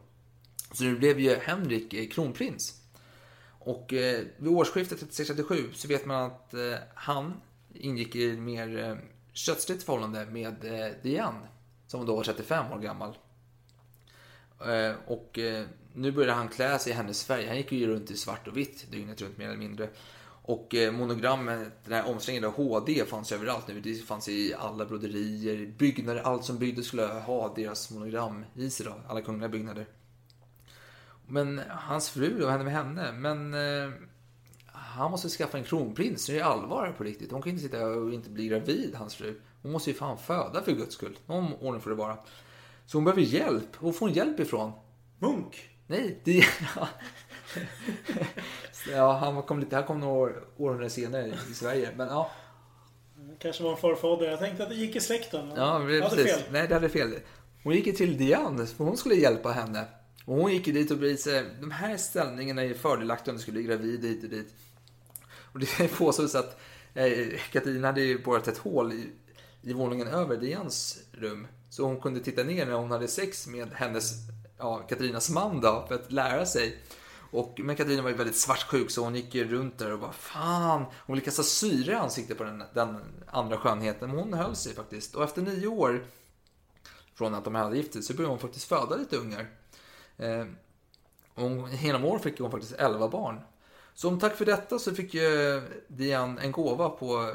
Så 0.73 0.85
nu 0.85 0.97
blev 0.99 1.21
ju 1.21 1.35
Henrik 1.35 1.95
eh, 1.95 2.09
kronprins. 2.09 2.81
Och 3.65 3.93
eh, 3.93 4.25
vid 4.37 4.53
årsskiftet 4.53 5.01
36-37 5.01 5.73
så 5.73 5.89
vet 5.89 6.07
man 6.07 6.23
att 6.23 6.55
eh, 6.55 6.75
han 6.95 7.33
ingick 7.75 8.17
i 8.17 8.31
ett 8.31 8.39
mer 8.39 8.79
eh, 8.79 8.97
kötsligt 9.33 9.83
förhållande 9.83 10.27
med 10.27 10.65
eh, 10.65 10.93
Diane. 11.03 11.49
Som 11.87 12.07
då 12.07 12.17
var 12.17 12.25
35 12.25 12.73
år 12.73 12.79
gammal. 12.79 13.17
Eh, 14.61 14.95
och 15.07 15.39
eh, 15.39 15.65
nu 15.93 16.13
började 16.13 16.33
han 16.33 16.49
klä 16.49 16.79
sig 16.79 16.93
i 16.93 16.95
hennes 16.95 17.25
färg. 17.25 17.47
Han 17.47 17.57
gick 17.57 17.73
ju 17.73 17.87
runt 17.87 18.11
i 18.11 18.17
svart 18.17 18.49
och 18.49 18.57
vitt 18.57 18.91
dygnet 18.91 19.23
runt 19.23 19.39
mer 19.39 19.47
eller 19.47 19.57
mindre. 19.57 19.89
Och 20.47 20.75
eh, 20.75 20.93
monogrammet, 20.93 21.73
den 21.85 21.93
här 21.93 22.11
omslingade 22.11 22.47
HD 22.47 23.05
fanns 23.05 23.33
överallt 23.33 23.69
nu. 23.69 23.81
Det 23.81 23.95
fanns 23.95 24.29
i 24.29 24.55
alla 24.55 24.85
broderier, 24.85 25.67
byggnader, 25.67 26.23
allt 26.23 26.45
som 26.45 26.59
byggdes 26.59 26.87
skulle 26.87 27.07
ha 27.07 27.55
deras 27.55 27.91
monogram 27.91 28.45
i 28.55 28.71
sig 28.71 28.87
då. 28.87 28.95
Alla 29.09 29.23
kungliga 29.23 29.49
byggnader. 29.49 29.87
Men 31.27 31.61
hans 31.69 32.11
fru, 32.11 32.41
vad 32.41 32.51
hände 32.51 32.65
med 32.65 32.75
henne? 32.75 33.13
Men 33.13 33.55
eh, 33.55 33.91
han 34.67 35.11
måste 35.11 35.29
skaffa 35.29 35.59
en 35.59 35.65
kronprins. 35.65 36.27
Det 36.27 36.39
är 36.39 36.45
allvar 36.45 36.95
på 36.99 37.05
riktigt. 37.05 37.33
Hon 37.33 37.43
kan 37.43 37.51
inte 37.51 37.63
sitta 37.63 37.87
och 37.87 38.13
inte 38.13 38.31
bli 38.31 38.49
gravid, 38.49 38.95
hans 38.95 39.15
fru. 39.15 39.41
Hon 39.63 39.73
måste 39.73 39.91
ju 39.91 39.97
fan 39.97 40.19
föda 40.19 40.63
för 40.63 40.73
guds 40.73 40.95
skull. 40.95 41.19
Någon 41.27 41.53
ordning 41.53 41.81
får 41.81 41.91
det 41.91 41.97
vara. 41.97 42.19
Så 42.87 42.97
hon 42.97 43.05
behöver 43.05 43.23
hjälp. 43.23 43.83
Var 43.83 43.93
får 43.93 44.07
hon 44.07 44.15
hjälp 44.15 44.41
ifrån? 44.41 44.73
Munk? 45.19 45.71
Nej, 45.87 46.21
det... 46.25 46.45
ja, 48.93 49.13
han 49.13 49.43
kom 49.43 49.61
lite... 49.61 49.77
Han 49.77 49.85
kom 49.85 50.01
några 50.01 50.15
år, 50.15 50.45
århundraden 50.57 50.91
senare 50.91 51.27
i 51.51 51.55
Sverige. 51.55 51.91
Men 51.97 52.09
ja, 52.09 52.31
Kanske 53.39 53.63
var 53.63 53.71
en 53.71 53.77
förfader. 53.77 54.31
Jag 54.31 54.39
tänkte 54.39 54.63
att 54.63 54.69
det 54.69 54.75
gick 54.75 54.97
i 54.97 55.01
släkten. 55.01 55.53
Ja, 55.57 55.91
jag 55.91 56.03
hade 56.03 56.17
precis. 56.17 56.35
fel. 56.35 56.43
Nej, 56.53 56.69
det 56.69 56.75
hade 56.75 56.89
fel. 56.89 57.15
Hon 57.63 57.75
gick 57.75 57.97
till 57.97 58.19
Diane, 58.19 58.67
för 58.67 58.85
hon 58.85 58.97
skulle 58.97 59.15
hjälpa 59.15 59.51
henne. 59.51 59.85
Och 60.25 60.37
hon 60.37 60.53
gick 60.53 60.67
ju 60.67 60.73
dit 60.73 60.91
och 60.91 60.99
blev 60.99 61.17
så 61.17 61.43
de 61.61 61.71
här 61.71 61.97
ställningarna 61.97 62.63
är 62.63 62.75
fördelaktiga 62.75 63.33
om 63.33 63.37
du 63.37 63.43
skulle 63.43 63.55
bli 63.55 63.63
gravid 63.63 64.05
hit 64.05 64.25
och 64.25 64.31
dit. 64.31 64.55
Och 65.53 65.61
det 65.61 65.89
påstås 65.99 66.35
att 66.35 66.61
eh, 66.95 67.39
Katarina 67.53 67.89
hade 67.89 68.01
ju 68.01 68.23
borrat 68.23 68.49
ett 68.49 68.59
hål 68.59 68.93
i, 68.93 69.11
i 69.63 69.73
våningen 69.73 70.09
över 70.09 70.37
Dians 70.37 70.99
rum. 71.13 71.47
Så 71.71 71.85
hon 71.85 72.01
kunde 72.01 72.21
titta 72.21 72.43
ner 72.43 72.67
när 72.67 72.73
hon 72.73 72.91
hade 72.91 73.09
sex 73.09 73.47
med 73.47 73.69
hennes, 73.75 74.13
ja, 74.59 74.79
Katarinas 74.79 75.31
man 75.31 75.61
då, 75.61 75.85
för 75.89 75.95
att 75.95 76.13
lära 76.13 76.47
sig. 76.47 76.79
Och, 77.31 77.61
men 77.65 77.77
Katarina 77.77 78.03
var 78.03 78.11
ju 78.11 78.17
väldigt 78.17 78.37
svartsjuk 78.37 78.91
så 78.91 79.05
hon 79.05 79.15
gick 79.15 79.35
ju 79.35 79.49
runt 79.49 79.79
där 79.79 79.93
och 79.93 79.99
bara 79.99 80.13
fan. 80.13 80.85
Hon 81.07 81.17
ville 81.17 81.25
kasta 81.25 81.43
syre 81.43 81.93
i 81.93 81.95
ansiktet 81.95 82.39
på 82.39 82.45
den, 82.45 82.63
den 82.75 82.97
andra 83.27 83.57
skönheten. 83.57 84.11
Men 84.11 84.19
hon 84.19 84.35
höll 84.35 84.57
sig 84.57 84.75
faktiskt. 84.75 85.15
Och 85.15 85.25
efter 85.25 85.43
nio 85.43 85.67
år 85.67 86.05
från 87.15 87.35
att 87.35 87.45
de 87.45 87.55
hade 87.55 87.77
gift 87.77 87.93
sig 87.93 88.03
så 88.03 88.15
började 88.15 88.33
hon 88.33 88.39
faktiskt 88.39 88.69
föda 88.69 88.97
lite 88.97 89.17
ungar. 89.17 89.47
Eh, 90.19 90.45
hon, 91.35 91.73
genom 91.77 92.05
år 92.05 92.19
fick 92.19 92.41
hon 92.41 92.51
faktiskt 92.51 92.73
11 92.73 93.09
barn. 93.09 93.41
Så 93.95 94.09
som 94.09 94.21
tack 94.21 94.37
för 94.37 94.45
detta 94.45 94.79
så 94.79 94.95
fick 94.95 95.15
ju 95.15 95.63
Diane 95.89 96.43
en 96.43 96.53
gåva 96.53 96.89
på 96.89 97.35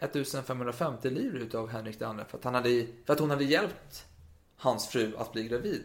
1550 0.00 1.10
livre 1.10 1.38
utav 1.38 1.68
Henrik 1.68 1.94
II 2.00 2.08
för 2.28 2.38
att, 2.38 2.44
han 2.44 2.54
hade, 2.54 2.86
för 3.06 3.12
att 3.12 3.20
hon 3.20 3.30
hade 3.30 3.44
hjälpt 3.44 4.04
hans 4.56 4.88
fru 4.88 5.12
att 5.18 5.32
bli 5.32 5.48
gravid. 5.48 5.84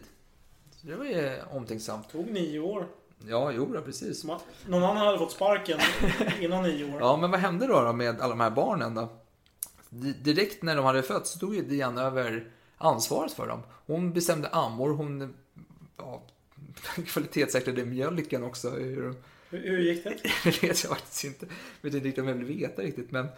Så 0.70 0.86
det 0.86 0.96
var 0.96 1.04
ju 1.04 1.38
omtänksamt. 1.52 2.10
Tog 2.12 2.30
nio 2.30 2.58
år. 2.60 2.86
Ja, 3.28 3.52
jo, 3.52 3.72
då, 3.72 3.80
precis. 3.82 4.24
Någon 4.24 4.42
annan 4.82 4.96
hade 4.96 5.18
fått 5.18 5.32
sparken 5.32 5.78
innan 6.40 6.62
nio 6.62 6.94
år. 6.94 7.00
Ja, 7.00 7.16
men 7.16 7.30
vad 7.30 7.40
hände 7.40 7.66
då, 7.66 7.80
då 7.80 7.92
med 7.92 8.20
alla 8.20 8.28
de 8.30 8.40
här 8.40 8.50
barnen 8.50 8.94
då? 8.94 9.08
Di- 9.88 10.12
Direkt 10.22 10.62
när 10.62 10.76
de 10.76 10.84
hade 10.84 11.02
fötts 11.02 11.38
tog 11.38 11.54
ju 11.54 11.62
Diane 11.62 12.02
över 12.02 12.50
ansvaret 12.78 13.32
för 13.32 13.46
dem. 13.46 13.62
Hon 13.86 14.12
bestämde 14.12 14.48
ammor, 14.48 14.90
hon 14.94 15.34
ja, 15.96 16.22
kvalitetssäkrade 17.06 17.84
mjölken 17.84 18.44
också. 18.44 18.70
Hur, 18.70 19.14
Hur, 19.50 19.78
gick 19.78 20.04
det? 20.04 20.16
det 20.44 20.62
vet 20.62 20.84
jag 20.84 20.92
faktiskt 20.92 21.24
inte. 21.24 21.46
vet 21.80 21.94
inte 21.94 22.08
riktigt 22.08 22.22
om 22.22 22.28
jag 22.28 22.34
vill 22.34 22.58
veta 22.58 22.82
riktigt. 22.82 23.10
Men... 23.10 23.28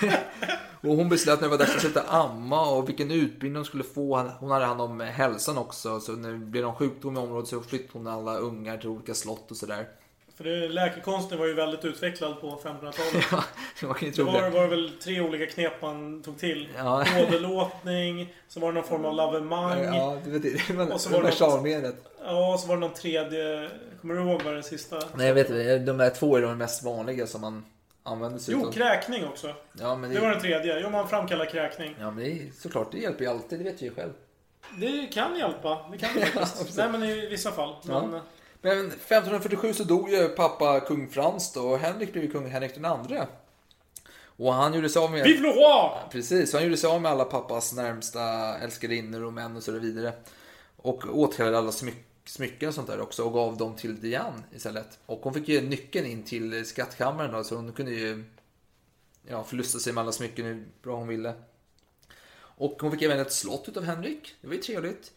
och 0.80 0.96
hon 0.96 1.08
beslöt 1.08 1.40
när 1.40 1.48
det 1.48 1.50
var 1.50 1.58
dags 1.58 1.74
att 1.74 1.80
sluta 1.80 2.02
amma 2.02 2.70
och 2.70 2.88
vilken 2.88 3.10
utbildning 3.10 3.56
hon 3.56 3.64
skulle 3.64 3.84
få. 3.84 4.30
Hon 4.38 4.50
hade 4.50 4.64
hand 4.64 4.80
om 4.80 5.00
hälsan 5.00 5.58
också. 5.58 6.00
Så 6.00 6.12
när 6.12 6.32
det 6.32 6.38
blev 6.38 6.62
någon 6.62 6.74
sjukdom 6.74 7.16
i 7.16 7.20
området 7.20 7.48
så 7.48 7.60
flyttade 7.60 7.90
hon 7.92 8.06
alla 8.06 8.36
ungar 8.36 8.78
till 8.78 8.88
olika 8.88 9.14
slott 9.14 9.50
och 9.50 9.56
sådär. 9.56 9.88
För 10.36 10.44
det, 10.44 10.68
läkekonsten 10.68 11.38
var 11.38 11.46
ju 11.46 11.54
väldigt 11.54 11.84
utvecklad 11.84 12.40
på 12.40 12.60
1500-talet. 12.62 13.26
Ja, 13.30 13.42
man 13.86 13.94
kan 13.94 14.08
ju 14.08 14.14
Det 14.14 14.22
var, 14.22 14.42
det. 14.42 14.50
var 14.50 14.66
väl 14.66 14.92
tre 15.02 15.20
olika 15.20 15.46
knep 15.46 15.82
man 15.82 16.22
tog 16.22 16.38
till. 16.38 16.68
Ja. 16.76 17.00
Åderlåtning, 17.28 18.34
så 18.48 18.60
var 18.60 18.68
det 18.68 18.74
någon 18.74 18.88
form 18.88 19.04
av 19.04 19.14
lavemang. 19.14 19.82
Ja, 19.84 20.18
det 20.24 20.38
det. 20.38 20.66
Det 20.68 20.72
var 20.72 20.92
Och 20.92 21.00
så 21.00 21.10
var 21.10 21.22
det 21.22 21.80
något-. 21.80 21.94
Ja, 22.24 22.52
och 22.54 22.60
så 22.60 22.68
var 22.68 22.74
det 22.74 22.80
någon 22.80 22.94
tredje... 22.94 23.70
Kommer 24.00 24.14
du 24.14 24.20
ihåg 24.20 24.42
vad 24.42 24.54
den 24.54 24.62
sista? 24.62 25.02
Nej, 25.14 25.26
jag 25.26 25.34
vet 25.34 25.50
inte. 25.50 25.78
De 25.78 25.96
där 25.96 26.10
två 26.10 26.36
är 26.36 26.42
de 26.42 26.58
mest 26.58 26.82
vanliga 26.82 27.26
som 27.26 27.40
man 27.40 27.64
använder 28.02 28.38
sig 28.38 28.54
Jo, 28.54 28.60
utav. 28.60 28.72
kräkning 28.72 29.24
också. 29.26 29.54
Ja, 29.80 29.96
men 29.96 30.14
Det 30.14 30.20
var 30.20 30.30
den 30.30 30.40
tredje. 30.40 30.80
Jo, 30.80 30.90
man 30.90 31.08
framkallar 31.08 31.44
kräkning. 31.44 31.96
Ja, 32.00 32.10
men 32.10 32.24
det 32.24 32.30
är 32.30 32.38
såklart. 32.60 32.92
Det 32.92 32.98
hjälper 32.98 33.24
ju 33.24 33.30
alltid. 33.30 33.58
Det 33.58 33.64
vet 33.64 33.82
jag 33.82 33.88
ju 33.88 33.94
själv. 33.94 34.12
Det 34.78 35.06
kan 35.12 35.38
hjälpa. 35.38 35.78
Det 35.92 35.98
kan 35.98 36.10
det 36.14 36.26
faktiskt. 36.26 36.76
Nej 36.76 36.88
men 36.92 37.02
i 37.02 37.26
vissa 37.26 37.52
fall. 37.52 37.74
Men, 37.82 38.12
Ja. 38.12 38.20
Men 38.60 38.86
1547 38.86 39.74
så 39.74 39.84
dog 39.84 40.10
ju 40.10 40.28
pappa 40.28 40.80
kung 40.80 41.08
Frans 41.08 41.52
då 41.52 41.68
och 41.68 41.78
Henrik 41.78 42.12
blev 42.12 42.24
ju 42.24 42.30
kung 42.30 42.50
Henrik 42.50 42.74
den 42.74 42.84
andre. 42.84 43.26
Och 44.36 44.54
han 44.54 44.74
gjorde 44.74 44.88
sig 44.88 45.02
av 45.02 45.10
med... 45.10 45.24
Vive 45.24 45.42
le 45.42 45.48
roi! 45.48 45.90
Precis, 46.10 46.52
han 46.52 46.62
gjorde 46.62 46.76
sig 46.76 46.90
av 46.90 47.02
med 47.02 47.10
alla 47.10 47.24
pappas 47.24 47.72
närmsta 47.72 48.22
älskarinnor 48.58 49.22
och 49.22 49.32
män 49.32 49.56
och 49.56 49.62
så 49.62 49.72
vidare. 49.72 50.12
Och 50.76 51.18
återkallade 51.18 51.58
alla 51.58 51.72
smyck, 51.72 52.04
smycken 52.24 52.68
och 52.68 52.74
sånt 52.74 52.86
där 52.86 53.00
också 53.00 53.22
och 53.22 53.32
gav 53.32 53.56
dem 53.56 53.76
till 53.76 54.00
Diane 54.00 54.42
istället. 54.54 54.98
Och 55.06 55.20
hon 55.22 55.34
fick 55.34 55.48
ju 55.48 55.60
nyckeln 55.60 56.06
in 56.06 56.22
till 56.22 56.66
skattkammaren 56.66 57.32
då, 57.32 57.44
så 57.44 57.56
hon 57.56 57.72
kunde 57.72 57.92
ju 57.92 58.24
ja, 59.28 59.44
förlusta 59.44 59.78
sig 59.78 59.92
med 59.92 60.02
alla 60.02 60.12
smycken 60.12 60.46
hur 60.46 60.66
bra 60.82 60.96
hon 60.96 61.08
ville. 61.08 61.34
Och 62.38 62.76
hon 62.80 62.92
fick 62.92 63.02
även 63.02 63.20
ett 63.20 63.32
slott 63.32 63.68
utav 63.68 63.84
Henrik. 63.84 64.34
Det 64.40 64.46
var 64.46 64.54
ju 64.54 64.60
trevligt. 64.60 65.12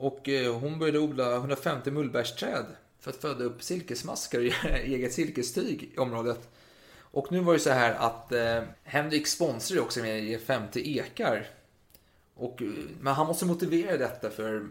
Och 0.00 0.28
eh, 0.28 0.54
hon 0.54 0.78
började 0.78 0.98
odla 0.98 1.34
150 1.36 1.90
mullbärsträd 1.90 2.64
för 3.00 3.10
att 3.10 3.16
föda 3.16 3.44
upp 3.44 3.62
silkesmaskar 3.62 4.38
och 4.38 4.44
göra 4.64 4.78
eget 4.78 5.12
silkestyg 5.12 5.90
i 5.94 5.98
området. 5.98 6.48
Och 6.98 7.32
nu 7.32 7.40
var 7.40 7.52
det 7.52 7.58
så 7.58 7.70
här 7.70 7.94
att 7.94 8.32
eh, 8.32 8.62
Henrik 8.82 9.26
sponsrar 9.26 9.74
ju 9.76 9.82
också 9.82 10.00
med 10.00 10.16
att 10.18 10.24
ge 10.24 10.38
50 10.38 10.98
ekar. 10.98 11.46
Och, 12.34 12.62
eh, 12.62 12.68
men 13.00 13.14
han 13.14 13.26
måste 13.26 13.44
motivera 13.44 13.96
detta 13.96 14.30
för 14.30 14.56
eh, 14.56 14.62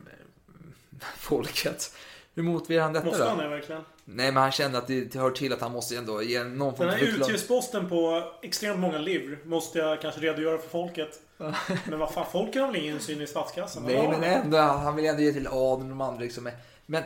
folket. 1.18 1.96
Hur 2.34 2.44
motiverar 2.44 2.84
han 2.84 2.94
detta 2.94 3.06
Måste 3.06 3.24
då? 3.24 3.30
han 3.30 3.38
det 3.38 3.48
verkligen? 3.50 3.82
Nej, 4.06 4.32
men 4.32 4.44
han 4.44 4.52
kände 4.52 4.78
att 4.78 4.88
det 4.88 5.16
hör 5.16 5.32
till 5.32 5.54
att 5.54 5.62
han 5.62 5.72
måste 5.72 5.98
ändå 5.98 6.24
ge 6.24 6.44
någon 6.44 6.76
form 6.76 6.88
Den 6.88 6.96
av 6.96 7.00
här 7.00 7.06
förklaring. 7.06 7.22
utgiftsposten 7.22 7.90
på 7.90 8.32
extremt 8.42 8.80
många 8.80 8.98
livr 8.98 9.40
måste 9.46 9.80
jag 9.80 10.02
kanske 10.02 10.22
redogöra 10.22 10.58
för 10.58 10.70
folket. 10.70 11.22
Men 11.86 12.00
vad 12.00 12.12
fan, 12.14 12.26
folket 12.32 12.62
har 12.62 12.68
väl 12.72 12.82
ingen 12.82 12.94
insyn 12.96 13.22
i 13.22 13.28
statskassan? 13.28 13.84
Nej, 13.84 14.08
men 14.08 14.24
ändå, 14.24 14.58
han 14.58 14.96
vill 14.96 15.06
ändå 15.06 15.22
ge 15.22 15.34
till 15.34 15.48
adeln 15.48 15.84
och 15.84 15.90
de 15.90 16.02
andra 16.02 16.20
liksom. 16.20 16.50
Men... 16.86 17.04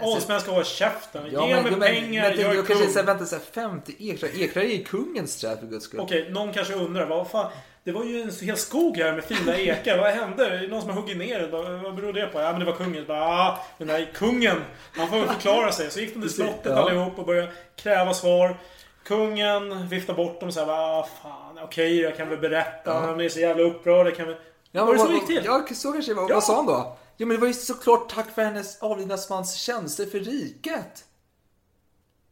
Adelsmän 0.00 0.40
ska 0.40 0.50
hålla 0.50 0.64
käften. 0.64 1.28
Ja, 1.32 1.46
Ge 1.48 1.54
men, 1.54 1.62
mig 1.62 1.72
men, 1.72 1.80
pengar, 1.80 2.30
men, 2.30 2.40
jag 2.40 2.50
är 2.50 2.54
jag 2.54 2.66
kung. 2.66 2.76
säger, 2.76 3.06
vänta, 3.06 3.26
så 3.26 3.36
här, 3.36 3.42
50 3.52 3.94
ekrar. 3.98 4.30
Ekrar 4.42 4.62
är 4.62 4.66
ju 4.66 4.84
kungens 4.84 5.36
träd 5.40 5.58
för 5.58 5.66
guds 5.66 5.84
skull. 5.84 6.00
Okej, 6.00 6.30
någon 6.30 6.52
kanske 6.52 6.74
undrar. 6.74 7.06
Vad 7.06 7.30
fan? 7.30 7.50
Det 7.84 7.92
var 7.92 8.04
ju 8.04 8.22
en 8.22 8.30
hel 8.40 8.56
skog 8.56 8.96
här 8.96 9.12
med 9.12 9.24
fina 9.24 9.56
ekar. 9.56 9.98
Vad 9.98 10.10
hände? 10.10 10.46
Är 10.46 10.68
någon 10.68 10.80
som 10.80 10.90
har 10.90 10.96
huggit 11.00 11.16
ner 11.16 11.40
det? 11.40 11.46
Vad, 11.46 11.82
vad 11.82 11.94
beror 11.94 12.12
det 12.12 12.26
på? 12.26 12.40
Ja, 12.40 12.50
men 12.50 12.60
det 12.60 12.66
var 12.66 12.72
kungen. 12.72 13.04
Bara, 13.06 13.24
ah, 13.24 13.58
den 13.78 13.88
där 13.88 14.10
kungen. 14.14 14.56
Han 14.92 15.08
får 15.08 15.18
väl 15.18 15.28
förklara 15.28 15.72
sig. 15.72 15.90
Så 15.90 16.00
gick 16.00 16.14
de 16.14 16.20
till 16.20 16.30
slottet 16.30 16.60
Ja. 16.64 16.72
allihop 16.72 17.18
och 17.18 17.26
började 17.26 17.52
kräva 17.76 18.14
svar. 18.14 18.56
Kungen 19.04 19.88
viftade 19.88 20.16
bort 20.16 20.40
dem 20.40 20.46
och 20.48 20.54
sa 20.54 20.62
ah, 20.68 21.08
fan, 21.22 21.49
okej, 21.64 22.00
jag 22.00 22.16
kan 22.16 22.28
väl 22.28 22.38
berätta. 22.38 22.90
Ja. 22.90 22.98
Han 22.98 23.20
är 23.20 23.28
så 23.28 23.40
jävla 23.40 23.62
upprörd. 23.62 24.06
Jag 24.06 24.16
kan 24.16 24.26
väl... 24.26 24.36
Ja, 24.72 24.84
var 24.84 24.92
det 24.92 24.98
så 24.98 25.06
det 25.06 25.14
gick 25.14 25.26
till? 25.26 25.42
Ja, 25.44 25.66
så 25.74 25.92
kanske 25.92 26.10
det 26.10 26.14
var. 26.16 26.28
Ja. 26.28 26.34
Vad 26.34 26.44
sa 26.44 26.56
han 26.56 26.66
då? 26.66 26.96
Jo, 27.16 27.26
men 27.26 27.34
det 27.36 27.40
var 27.40 27.48
ju 27.48 27.54
såklart 27.54 28.14
tack 28.14 28.34
för 28.34 28.42
hennes 28.42 28.82
avlidna 28.82 29.18
mans 29.30 29.54
tjänster 29.54 30.06
för 30.06 30.20
riket. 30.20 31.04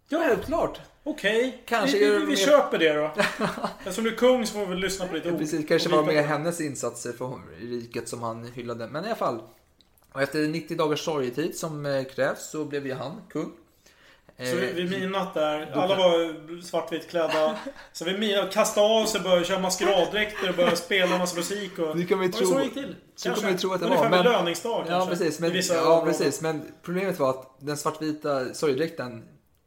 Ja, 0.09 0.19
självklart. 0.19 0.81
Okej, 1.05 1.62
Kanske 1.67 1.99
vi, 1.99 2.05
vi, 2.11 2.19
vi 2.19 2.27
mer- 2.27 2.37
köper 2.37 2.79
det 2.79 2.93
då. 2.93 3.11
Eftersom 3.79 4.05
du 4.05 4.12
är 4.12 4.17
kung 4.17 4.47
så 4.47 4.53
får 4.53 4.61
vi 4.61 4.67
väl 4.67 4.79
lyssna 4.79 5.07
på 5.07 5.14
lite 5.14 5.33
ord. 5.33 5.38
Precis, 5.38 5.69
kanske 5.69 5.88
var 5.88 6.03
med 6.03 6.25
hennes 6.25 6.61
insatser 6.61 7.12
för 7.12 7.38
riket 7.61 8.09
som 8.09 8.23
han 8.23 8.45
hyllade. 8.45 8.88
Men 8.88 9.05
i 9.05 9.07
alla 9.07 9.17
fall. 9.17 9.43
Och 10.12 10.23
efter 10.23 10.49
90 10.49 10.77
dagars 10.77 11.05
sorgetid 11.05 11.59
som 11.59 11.87
eh, 11.87 12.05
krävs 12.05 12.51
så 12.51 12.64
blev 12.64 12.87
ju 12.87 12.95
han 12.95 13.12
kung. 13.31 13.53
Så 14.38 14.44
Eh, 14.44 14.55
vi, 14.55 14.83
vi 14.83 15.01
minat 15.01 15.35
där. 15.35 15.70
Alla 15.74 15.96
var 15.96 16.62
svartvitt 16.62 17.11
klädda. 17.11 17.59
Så 17.92 18.05
vi 18.05 18.18
minat, 18.18 18.53
kastade 18.53 18.87
av 18.87 19.07
sig, 19.07 19.20
började 19.20 19.44
köra 19.44 19.59
maskeraddräkter 19.59 20.48
och 20.48 20.55
började 20.55 20.77
spela 20.77 21.18
massa 21.18 21.37
musik. 21.37 21.79
Och... 21.79 21.96
Det 21.96 22.05
kan 22.05 22.20
vi 22.20 22.29
tro. 22.29 22.46
så 22.46 22.59
det 22.59 22.64
gick 22.64 22.74
till? 22.74 22.96
Så 23.16 23.31
kan 23.31 23.53
vi 23.53 23.59
tro 23.59 23.72
att 23.72 23.81
det 23.81 23.87
Ungefär 23.87 24.11
var. 24.11 24.11
Men, 24.11 24.24
löningsdag 24.24 24.85
ja, 24.88 24.90
kanske. 24.90 25.11
precis, 25.11 25.40
men, 25.40 25.62
ja, 25.68 26.03
precis. 26.07 26.40
Men 26.40 26.62
problemet 26.83 27.18
var 27.18 27.31
att 27.31 27.57
den 27.61 27.77
svartvita 27.77 28.55
sorgedräkten 28.55 29.24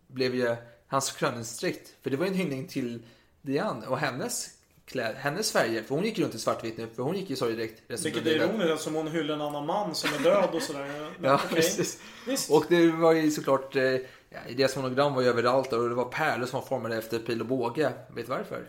blev 0.08 0.36
ju 0.36 0.56
hans 0.88 1.12
skönhetsdräkt. 1.12 1.90
För 2.04 2.10
det 2.10 2.18
var 2.18 2.26
ju 2.26 2.32
en 2.32 2.38
hyllning 2.38 2.68
till 2.68 3.04
Diane 3.42 3.88
och 3.88 3.98
hennes 3.98 4.50
kläder, 4.86 5.16
hennes 5.20 5.52
färger. 5.52 5.84
För 5.84 5.96
hon 5.96 6.04
gick 6.06 6.20
runt 6.20 6.36
i 6.36 6.40
svartvitt 6.40 6.78
nu, 6.78 6.88
för 6.96 7.04
hon 7.04 7.16
gick 7.18 7.32
i 7.32 7.36
sorgedräkt 7.36 7.82
resten 7.88 8.12
Vilket 8.12 8.32
är 8.32 8.36
ironiskt 8.36 8.70
eftersom 8.72 8.96
hon 8.96 9.08
hyllar 9.08 9.36
en 9.36 9.42
annan 9.42 9.66
man 9.66 9.96
som 9.96 10.14
är 10.14 10.20
död 10.20 10.50
och 10.54 10.62
sådär. 10.62 11.12
Men 11.20 11.30
Ja, 11.30 11.36
okej. 11.46 11.56
precis. 11.56 12.00
Visst. 12.28 12.52
Och 12.52 12.66
det 12.70 12.92
var 12.92 13.14
ju 13.14 13.32
såklart, 13.32 13.76
eh, 13.76 13.84
ja, 14.34 14.40
deras 14.58 14.76
monogram 14.76 15.14
var 15.14 15.22
ju 15.22 15.28
överallt 15.28 15.74
och 15.74 15.90
det 15.90 15.96
var 15.96 16.06
pärlor 16.06 16.46
som 16.46 16.60
var 16.60 16.68
formade 16.68 16.98
efter 16.98 17.20
pil 17.20 17.42
och 17.42 17.48
båge. 17.48 17.92
Vet 18.16 18.26
du 18.26 18.32
varför? 18.32 18.64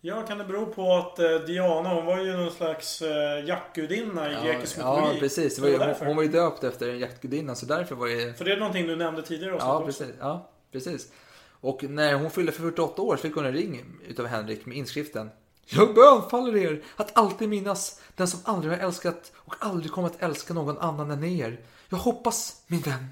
Ja, 0.00 0.22
kan 0.22 0.38
det 0.38 0.44
bero 0.44 0.66
på 0.66 0.94
att 0.94 1.18
eh, 1.18 1.34
Diana, 1.46 1.94
hon 1.94 2.06
var 2.06 2.18
ju 2.20 2.32
någon 2.36 2.50
slags 2.52 3.02
eh, 3.02 3.44
jaktgudinna 3.48 4.30
i 4.32 4.46
grekisk 4.46 4.78
ja, 4.78 4.94
mytologi? 4.96 5.20
precis. 5.20 5.44
Det 5.44 5.50
Så 5.50 5.62
var 5.62 5.68
ju, 5.68 5.78
det 5.78 5.96
hon, 6.00 6.16
var 6.16 6.22
ju 6.22 6.28
döpt 6.28 6.64
efter 6.64 6.88
en 6.88 6.98
jaktgudinna 6.98 7.54
så 7.54 7.66
därför 7.66 7.94
var 7.94 8.06
ju... 8.06 8.32
För 8.32 8.44
det 8.44 8.52
är 8.52 8.56
någonting 8.56 8.86
du 8.86 8.96
nämnde 8.96 9.22
tidigare 9.22 9.56
Ja, 9.58 9.74
också. 9.76 9.86
precis. 9.86 10.14
Ja, 10.20 10.50
precis. 10.72 11.12
Och 11.60 11.82
när 11.84 12.14
hon 12.14 12.30
fyllde 12.30 12.52
48 12.52 13.02
år 13.02 13.16
fick 13.16 13.34
hon 13.34 13.44
en 13.46 13.52
ring 13.52 13.84
utav 14.08 14.26
Henrik 14.26 14.66
med 14.66 14.76
inskriften 14.76 15.30
Jag 15.66 15.94
bönfaller 15.94 16.56
er 16.56 16.82
att 16.96 17.18
alltid 17.18 17.48
minnas 17.48 18.00
den 18.16 18.28
som 18.28 18.40
aldrig 18.44 18.72
har 18.72 18.78
älskat 18.86 19.32
och 19.36 19.54
aldrig 19.58 19.92
kommer 19.92 20.08
att 20.08 20.22
älska 20.22 20.54
någon 20.54 20.78
annan 20.78 21.10
än 21.10 21.24
er. 21.24 21.60
Jag 21.88 21.98
hoppas, 21.98 22.62
min 22.66 22.80
vän, 22.80 23.08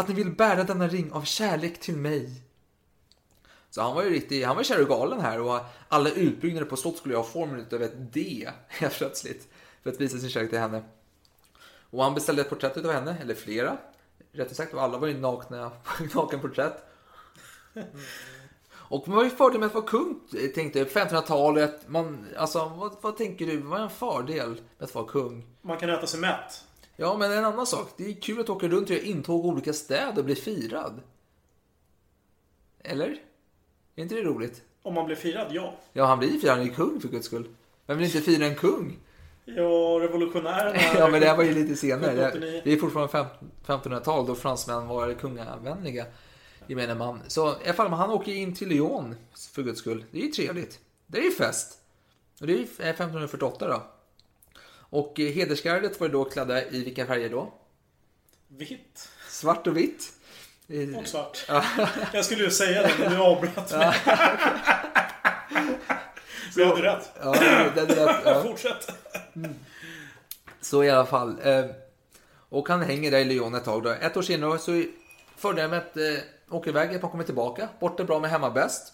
att 0.00 0.08
ni 0.08 0.14
vill 0.14 0.30
bära 0.30 0.64
denna 0.64 0.88
ring 0.88 1.12
av 1.12 1.22
kärlek 1.22 1.80
till 1.80 1.96
mig. 1.96 2.42
Så 3.70 3.82
han 3.82 3.94
var 3.94 4.02
ju 4.02 4.10
riktigt, 4.10 4.46
han 4.46 4.56
var 4.56 4.62
kär 4.62 4.82
och 4.82 4.88
galen 4.88 5.20
här 5.20 5.40
och 5.40 5.60
alla 5.88 6.10
utbyggnader 6.10 6.66
på 6.66 6.76
slott 6.76 6.96
skulle 6.96 7.14
ju 7.14 7.18
ha 7.18 7.24
formen 7.24 7.60
utav 7.60 7.82
ett 7.82 8.12
D 8.12 8.48
helt 8.68 8.94
plötsligt. 8.94 9.48
För 9.82 9.90
att 9.90 10.00
visa 10.00 10.18
sin 10.18 10.30
kärlek 10.30 10.50
till 10.50 10.58
henne. 10.58 10.82
Och 11.90 12.04
han 12.04 12.14
beställde 12.14 12.42
ett 12.42 12.48
porträtt 12.48 12.76
utav 12.76 12.92
henne, 12.92 13.16
eller 13.20 13.34
flera. 13.34 13.78
Rättare 14.32 14.54
sagt, 14.54 14.74
alla 14.74 14.98
var 14.98 15.08
ju 15.08 15.18
nakna, 15.18 15.70
nakenporträtt. 16.14 16.84
Och 18.72 19.08
vad 19.08 19.26
är 19.26 19.30
fördelen 19.30 19.60
med 19.60 19.66
att 19.66 19.74
vara 19.74 19.86
kung? 19.86 20.20
Tänkte 20.54 20.78
jag, 20.78 20.88
1500-talet. 20.88 21.88
Man, 21.88 22.26
alltså, 22.36 22.72
vad, 22.76 22.96
vad 23.00 23.16
tänker 23.16 23.46
du? 23.46 23.56
Vad 23.56 23.78
är 23.78 23.84
en 23.84 23.90
fördel 23.90 24.48
med 24.48 24.84
att 24.84 24.94
vara 24.94 25.06
kung? 25.06 25.46
Man 25.62 25.78
kan 25.78 25.90
äta 25.90 26.06
sig 26.06 26.20
mätt. 26.20 26.64
Ja, 27.00 27.16
men 27.18 27.32
en 27.32 27.44
annan 27.44 27.66
sak. 27.66 27.88
Det 27.96 28.04
är 28.10 28.12
kul 28.12 28.40
att 28.40 28.48
åka 28.50 28.68
runt 28.68 28.90
och 28.90 28.96
göra 28.96 29.04
intåg 29.04 29.44
i 29.44 29.48
olika 29.48 29.72
städer 29.72 30.18
och 30.18 30.24
bli 30.24 30.34
firad. 30.34 31.00
Eller? 32.84 33.08
Är 33.96 34.02
inte 34.02 34.14
det 34.14 34.22
roligt? 34.22 34.62
Om 34.82 34.94
man 34.94 35.06
blir 35.06 35.16
firad, 35.16 35.46
ja. 35.50 35.74
Ja, 35.92 36.04
han 36.04 36.18
blir 36.18 36.38
firad. 36.38 36.58
Han 36.58 36.66
är 36.66 36.72
kung 36.74 37.00
för 37.00 37.08
guds 37.08 37.26
skull. 37.26 37.48
Vem 37.86 37.98
vill 37.98 38.06
inte 38.06 38.20
fira 38.20 38.46
en 38.46 38.54
kung? 38.54 38.98
Ja, 39.44 39.98
revolutionärerna. 40.00 40.78
Ja, 40.98 41.08
men 41.08 41.20
det 41.20 41.26
här 41.26 41.36
var 41.36 41.44
ju 41.44 41.54
lite 41.54 41.76
senare. 41.76 42.00
Det, 42.14 42.26
1789. 42.26 42.60
det 42.64 42.72
är 42.72 42.76
fortfarande 42.76 43.12
fem- 43.12 43.50
1500-tal 43.66 44.26
då 44.26 44.34
fransmän 44.34 44.86
var 44.88 45.14
kungavänliga. 45.14 46.06
Gemene 46.66 46.94
man. 46.94 47.20
Så 47.26 47.48
i 47.50 47.54
alla 47.64 47.72
fall, 47.72 47.88
han 47.88 48.10
åker 48.10 48.32
in 48.32 48.54
till 48.54 48.68
Lyon 48.68 49.14
för 49.52 49.62
guds 49.62 49.78
skull. 49.78 50.04
Det 50.10 50.18
är 50.18 50.22
ju 50.24 50.30
trevligt. 50.30 50.80
Det 51.06 51.18
är 51.18 51.22
ju 51.24 51.30
fest. 51.30 51.78
Och 52.40 52.46
det 52.46 52.52
är 52.52 52.56
ju 52.56 52.64
1548 52.64 53.68
då. 53.68 53.82
Och 54.90 55.20
eh, 55.20 55.32
hedersgardet 55.32 56.00
var 56.00 56.08
då 56.08 56.24
klädda 56.24 56.64
i 56.70 56.84
vilka 56.84 57.06
färger 57.06 57.28
då? 57.30 57.52
Vitt. 58.48 59.08
Svart 59.28 59.66
och 59.66 59.76
vitt. 59.76 60.12
Eh, 60.68 60.98
Och 60.98 61.06
svart. 61.06 61.46
Jag 62.12 62.24
skulle 62.24 62.44
ju 62.44 62.50
säga 62.50 62.82
det, 62.82 62.92
men 62.98 63.10
du 63.12 63.18
avbröt 63.18 63.72
mig. 63.72 63.94
Så 66.54 66.60
jag 66.60 66.66
hade 66.66 66.82
rätt. 66.82 67.10
Ja, 67.22 67.32
det, 67.32 67.72
det, 67.74 67.86
det, 67.86 68.20
ja. 68.24 68.42
Fortsätt. 68.46 68.92
Så 70.60 70.84
i 70.84 70.90
alla 70.90 71.06
fall. 71.06 71.36
Eh, 71.42 71.64
och 72.48 72.68
han 72.68 72.82
hänger 72.82 73.10
där 73.10 73.18
i 73.18 73.24
Lyon 73.24 73.54
ett 73.54 73.64
tag. 73.64 73.82
Då. 73.82 73.90
Ett 73.90 74.16
år 74.16 74.22
senare 74.22 74.58
så 74.58 74.72
är 74.72 74.86
fördömet 75.36 75.96
eh, 75.96 76.02
åker 76.50 76.70
iväg, 76.70 76.94
att 76.94 77.02
man 77.02 77.10
kommer 77.10 77.24
tillbaka. 77.24 77.68
Bort 77.80 78.00
är 78.00 78.04
bra 78.04 78.20
med 78.20 78.30
hemmabäst. 78.30 78.92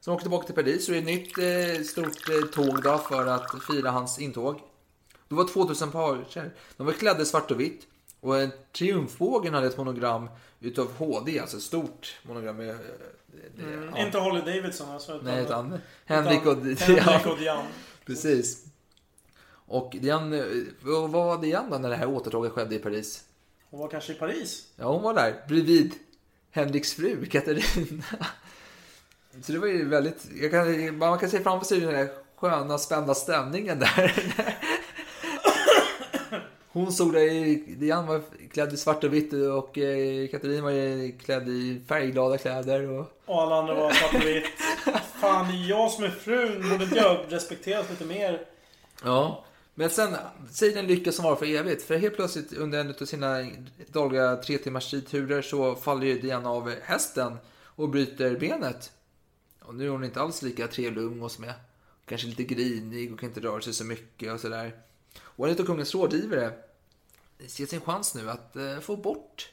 Så 0.00 0.10
de 0.10 0.14
åker 0.14 0.22
tillbaka 0.22 0.46
till 0.46 0.54
Paris 0.54 0.86
så 0.86 0.92
är 0.92 0.94
det 0.94 1.00
ett 1.00 1.06
nytt 1.06 1.38
eh, 1.78 1.84
stort 1.84 2.28
eh, 2.28 2.48
tåg 2.54 2.82
då 2.82 2.98
för 2.98 3.26
att 3.26 3.50
fira 3.70 3.90
hans 3.90 4.18
intåg. 4.18 4.60
Det 5.28 5.34
var 5.34 5.48
2000 5.48 5.90
pager. 5.90 6.50
De 6.76 6.86
var 6.86 6.92
klädda 6.92 7.22
i 7.22 7.26
svart 7.26 7.50
och 7.50 7.60
vitt. 7.60 7.86
Och 8.20 8.38
en 8.40 8.50
triumfbågen 8.72 9.54
hade 9.54 9.66
ett 9.66 9.76
monogram 9.76 10.28
utav 10.60 10.92
HD, 10.96 11.38
alltså 11.38 11.56
ett 11.56 11.62
stort 11.62 12.16
monogram. 12.22 12.56
Med, 12.56 12.70
eh, 12.70 12.76
det- 13.56 13.62
Mm, 13.62 13.90
ja. 13.94 14.06
Inte 14.06 14.18
Holly 14.18 14.40
Davidson 14.40 14.90
alltså. 14.90 15.12
utan- 15.14 15.24
Nej, 15.24 15.42
utan 15.42 15.78
Henrik 16.04 16.46
och 16.46 16.56
Henrik 16.56 17.26
och 17.26 17.38
Diane. 17.38 17.66
Precis. 18.06 18.64
Och 19.68 19.96
Diane, 20.00 20.38
eh, 20.38 20.44
vad 20.80 21.10
var 21.10 21.38
Diane 21.42 21.68
då 21.70 21.78
när 21.78 21.90
det 21.90 21.96
här 21.96 22.08
återtåget 22.08 22.52
skedde 22.52 22.74
i 22.74 22.78
Paris? 22.78 23.24
Hon 23.70 23.80
var 23.80 23.88
kanske 23.88 24.12
i 24.12 24.16
Paris. 24.16 24.66
Ja, 24.76 24.84
hon 24.92 25.02
var 25.02 25.14
där 25.14 25.44
bredvid 25.48 25.92
Henriks 26.50 26.94
fru 26.94 27.26
Katarina. 27.26 28.04
Så 29.42 29.52
det 29.52 29.58
var 29.58 29.66
ju 29.66 29.88
väldigt, 29.88 30.26
jag 30.40 30.50
kan, 30.50 30.98
man 30.98 31.18
kan 31.18 31.30
se 31.30 31.40
framför 31.42 31.66
sig 31.66 31.80
den 31.80 31.94
där 31.94 32.08
sköna, 32.36 32.78
spända 32.78 33.14
stämningen 33.14 33.78
där. 33.78 34.14
Hon 36.76 36.92
stod 36.92 37.12
där 37.12 37.20
i, 37.20 37.64
Diane 37.78 38.08
var 38.08 38.22
klädd 38.52 38.72
i 38.72 38.76
svart 38.76 39.04
och 39.04 39.14
vitt 39.14 39.32
och 39.32 39.78
eh, 39.78 40.28
Katarina 40.28 40.62
var 40.62 41.18
klädd 41.18 41.48
i 41.48 41.80
färgglada 41.88 42.38
kläder. 42.38 42.90
Och... 42.90 43.06
Och 43.24 43.42
alla 43.42 43.56
andra 43.56 43.74
var 43.74 43.90
svart 43.90 44.14
och 44.14 44.28
vitt. 44.28 44.44
Fan, 45.20 45.66
jag 45.66 45.90
som 45.90 46.04
är 46.04 46.10
frun, 46.10 46.70
borde 46.70 46.84
inte 46.84 46.96
jag 46.96 47.18
respekteras 47.28 47.90
lite 47.90 48.04
mer? 48.04 48.46
Ja, 49.04 49.44
Men 49.74 49.90
sen, 49.90 50.16
säg 50.50 50.72
den 50.72 50.86
lycka 50.86 51.12
som 51.12 51.24
var 51.24 51.36
för 51.36 51.46
evigt. 51.46 51.82
För 51.82 51.96
helt 51.96 52.16
plötsligt 52.16 52.52
under 52.52 52.80
en 52.80 52.94
av 53.00 53.04
sina 53.04 53.46
dagliga 53.92 54.36
tre 54.36 54.58
timmars 54.58 54.94
ridturer 54.94 55.42
så 55.42 55.74
faller 55.74 56.06
ju 56.06 56.20
Diana 56.20 56.50
av 56.50 56.72
hästen 56.82 57.36
och 57.64 57.88
bryter 57.88 58.36
benet. 58.36 58.92
Och 59.62 59.74
nu 59.74 59.86
är 59.86 59.90
hon 59.90 60.04
inte 60.04 60.20
alls 60.20 60.42
lika 60.42 60.66
trevlig 60.66 61.04
och 61.04 61.10
umgås 61.10 61.38
med. 61.38 61.54
Kanske 62.06 62.26
lite 62.26 62.44
grinig 62.44 63.12
och 63.12 63.20
kan 63.20 63.28
inte 63.28 63.40
röra 63.40 63.60
sig 63.60 63.72
så 63.74 63.84
mycket 63.84 64.32
och 64.32 64.40
sådär. 64.40 64.72
Och 65.20 65.48
en 65.48 65.60
av 65.60 65.64
kungens 65.64 65.94
rådgivare 65.94 66.52
ser 67.46 67.66
sin 67.66 67.80
chans 67.80 68.14
nu 68.14 68.30
att 68.30 68.56
eh, 68.56 68.78
få 68.78 68.96
bort 68.96 69.50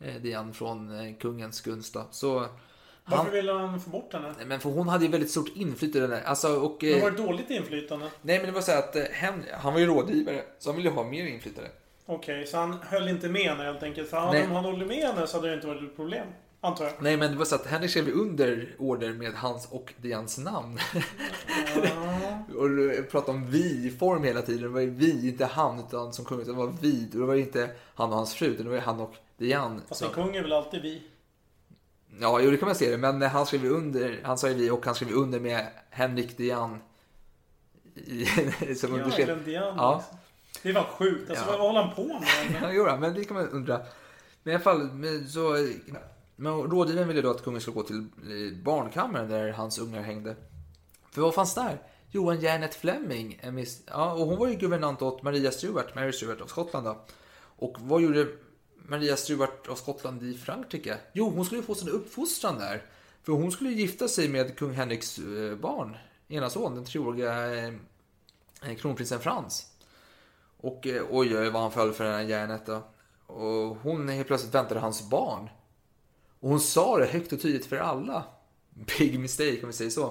eh, 0.00 0.14
Diana 0.14 0.52
från 0.52 1.00
eh, 1.00 1.14
kungens 1.16 1.60
gunst. 1.60 1.94
då. 1.94 2.06
Så 2.10 2.46
Varför 3.04 3.30
ville 3.30 3.52
han 3.52 3.80
få 3.80 3.90
bort 3.90 4.12
henne? 4.12 4.34
Men 4.46 4.60
för 4.60 4.70
hon 4.70 4.88
hade 4.88 5.04
ju 5.04 5.10
väldigt 5.10 5.30
stort 5.30 5.48
inflytande. 5.54 6.22
Alltså, 6.22 6.56
och, 6.60 6.76
Det 6.80 6.94
eh, 6.96 7.02
var 7.02 7.10
ett 7.10 7.16
dåligt 7.16 7.50
inflytande. 7.50 8.06
nej 8.22 8.38
men 8.38 8.46
det 8.46 8.52
var 8.52 8.60
så 8.60 8.72
att 8.72 8.96
hen, 9.10 9.44
han 9.60 9.72
var 9.72 9.80
ju 9.80 9.86
rådgivare, 9.86 10.42
så 10.58 10.68
han 10.68 10.76
ville 10.76 10.88
ju 10.88 10.94
ha 10.94 11.04
mer 11.04 11.26
inflytande. 11.26 11.70
Okej, 12.06 12.46
så 12.46 12.56
han 12.56 12.78
höll 12.82 13.08
inte 13.08 13.28
med 13.28 13.42
henne 13.42 13.64
helt 13.64 13.82
enkelt. 13.82 14.10
För 14.10 14.18
om 14.44 14.50
han 14.52 14.64
hållit 14.64 14.88
med 14.88 14.96
henne 14.96 15.26
så 15.26 15.36
hade 15.36 15.48
det 15.48 15.54
inte 15.54 15.66
varit 15.66 15.82
ett 15.82 15.96
problem. 15.96 16.26
Antar 16.64 16.84
jag. 16.84 16.92
Nej 17.00 17.16
men 17.16 17.30
det 17.32 17.36
var 17.38 17.44
så 17.44 17.54
att 17.54 17.66
Henrik 17.66 17.90
skrev 17.90 18.08
under 18.08 18.76
order 18.78 19.12
med 19.12 19.34
hans 19.34 19.68
och 19.70 19.94
Dians 19.96 20.38
namn. 20.38 20.78
och 22.56 22.68
du 22.68 23.02
pratade 23.02 23.38
om 23.38 23.50
vi-form 23.50 24.22
hela 24.24 24.42
tiden. 24.42 24.62
Det 24.62 24.68
var 24.68 24.80
ju 24.80 24.90
vi, 24.90 25.28
inte 25.28 25.44
han, 25.44 25.78
utan 25.78 26.12
som 26.12 26.24
kung. 26.24 26.40
Utan 26.40 26.54
det 26.54 26.60
var 26.60 26.72
vi. 26.80 27.06
Och 27.12 27.18
det 27.18 27.26
var 27.26 27.34
inte 27.34 27.70
han 27.94 28.10
och 28.10 28.16
hans 28.16 28.34
fru, 28.34 28.46
utan 28.46 28.64
det 28.64 28.70
var 28.70 28.76
ju 28.76 28.82
han 28.82 29.00
och 29.00 29.14
Dian. 29.36 29.82
Fast 29.88 30.02
en 30.02 30.08
kung 30.08 30.36
är 30.36 30.42
väl 30.42 30.52
alltid 30.52 30.82
vi? 30.82 31.02
Ja, 32.20 32.40
jo 32.40 32.50
det 32.50 32.56
kan 32.56 32.66
man 32.66 32.74
se 32.74 32.90
det. 32.90 32.98
Men 32.98 33.22
han 33.22 33.46
skrev 33.46 33.64
under, 33.64 34.20
han 34.24 34.38
sa 34.38 34.48
ju 34.48 34.54
vi 34.54 34.70
och 34.70 34.86
han 34.86 34.94
skrev 34.94 35.12
under 35.12 35.40
med 35.40 35.66
Henrik 35.90 36.36
Dian. 36.36 36.78
I, 37.94 38.24
som 38.76 38.90
Ja, 38.90 38.98
underskrev. 39.02 39.26
Glendian. 39.26 39.74
Ja. 39.76 39.96
liksom. 39.96 40.18
Det 40.62 40.72
var 40.72 40.82
sjukt. 40.84 41.30
Alltså, 41.30 41.44
Ja. 41.44 41.50
vad 41.58 41.60
håller 41.66 41.82
han 41.82 41.94
på 41.94 42.04
med? 42.04 42.28
Ja, 42.62 42.72
jo, 42.72 42.96
men 43.00 43.14
det 43.14 43.24
kan 43.24 43.36
man 43.36 43.48
undra. 43.48 43.80
Men 44.42 44.52
i 44.52 44.54
alla 44.54 44.64
fall, 44.64 44.90
så... 45.28 45.56
Men 46.42 46.52
rådgivaren 46.52 47.08
ville 47.08 47.22
då 47.22 47.30
att 47.30 47.44
kungen 47.44 47.60
skulle 47.60 47.74
gå 47.74 47.82
till 47.82 48.06
barnkammaren 48.64 49.28
där 49.28 49.48
hans 49.52 49.78
ungar 49.78 50.02
hängde. 50.02 50.36
För 51.10 51.22
vad 51.22 51.34
fanns 51.34 51.54
där? 51.54 51.82
Johan 52.10 52.40
Janet 52.40 52.74
Fleming. 52.74 53.38
en 53.42 53.54
miss- 53.54 53.82
Ja, 53.86 54.12
och 54.12 54.26
hon 54.26 54.38
var 54.38 54.48
ju 54.48 54.54
guvernant 54.54 55.02
åt 55.02 55.22
Maria 55.22 55.50
Stuart, 55.50 55.94
Mary 55.94 56.12
Stuart 56.12 56.40
av 56.40 56.46
Skottland. 56.46 56.86
Då. 56.86 57.04
Och 57.56 57.76
vad 57.80 58.02
gjorde 58.02 58.26
Maria 58.74 59.16
Stuart 59.16 59.68
av 59.68 59.74
Skottland 59.74 60.22
i 60.22 60.34
Frankrike? 60.34 60.98
Jo, 61.12 61.30
hon 61.30 61.44
skulle 61.44 61.60
ju 61.60 61.66
få 61.66 61.74
sin 61.74 61.88
uppfostran 61.88 62.58
där. 62.58 62.82
För 63.22 63.32
hon 63.32 63.52
skulle 63.52 63.70
ju 63.70 63.76
gifta 63.80 64.08
sig 64.08 64.28
med 64.28 64.58
kung 64.58 64.72
Henriks 64.72 65.18
eh, 65.18 65.56
barn, 65.56 65.96
ena 66.28 66.50
son, 66.50 66.74
den 66.74 66.84
treåriga 66.84 67.54
eh, 67.54 67.74
eh, 68.62 68.76
kronprinsen 68.76 69.20
Frans. 69.20 69.66
Och 70.56 70.86
eh, 70.86 71.02
oj, 71.10 71.38
oj, 71.38 71.50
vad 71.50 71.62
han 71.62 71.70
föll 71.72 71.92
för 71.92 72.04
den 72.04 72.14
här 72.14 72.22
järnet 72.22 72.66
då. 72.66 72.82
Och 73.26 73.76
hon 73.82 74.08
helt 74.08 74.26
plötsligt 74.26 74.54
väntade 74.54 74.80
hans 74.80 75.10
barn. 75.10 75.48
Och 76.42 76.50
hon 76.50 76.60
sa 76.60 76.98
det 76.98 77.06
högt 77.06 77.32
och 77.32 77.40
tydligt 77.40 77.66
för 77.66 77.76
alla. 77.76 78.24
Big 78.98 79.20
mistake 79.20 79.62
om 79.62 79.66
vi 79.66 79.72
säger 79.72 79.90
så. 79.90 80.06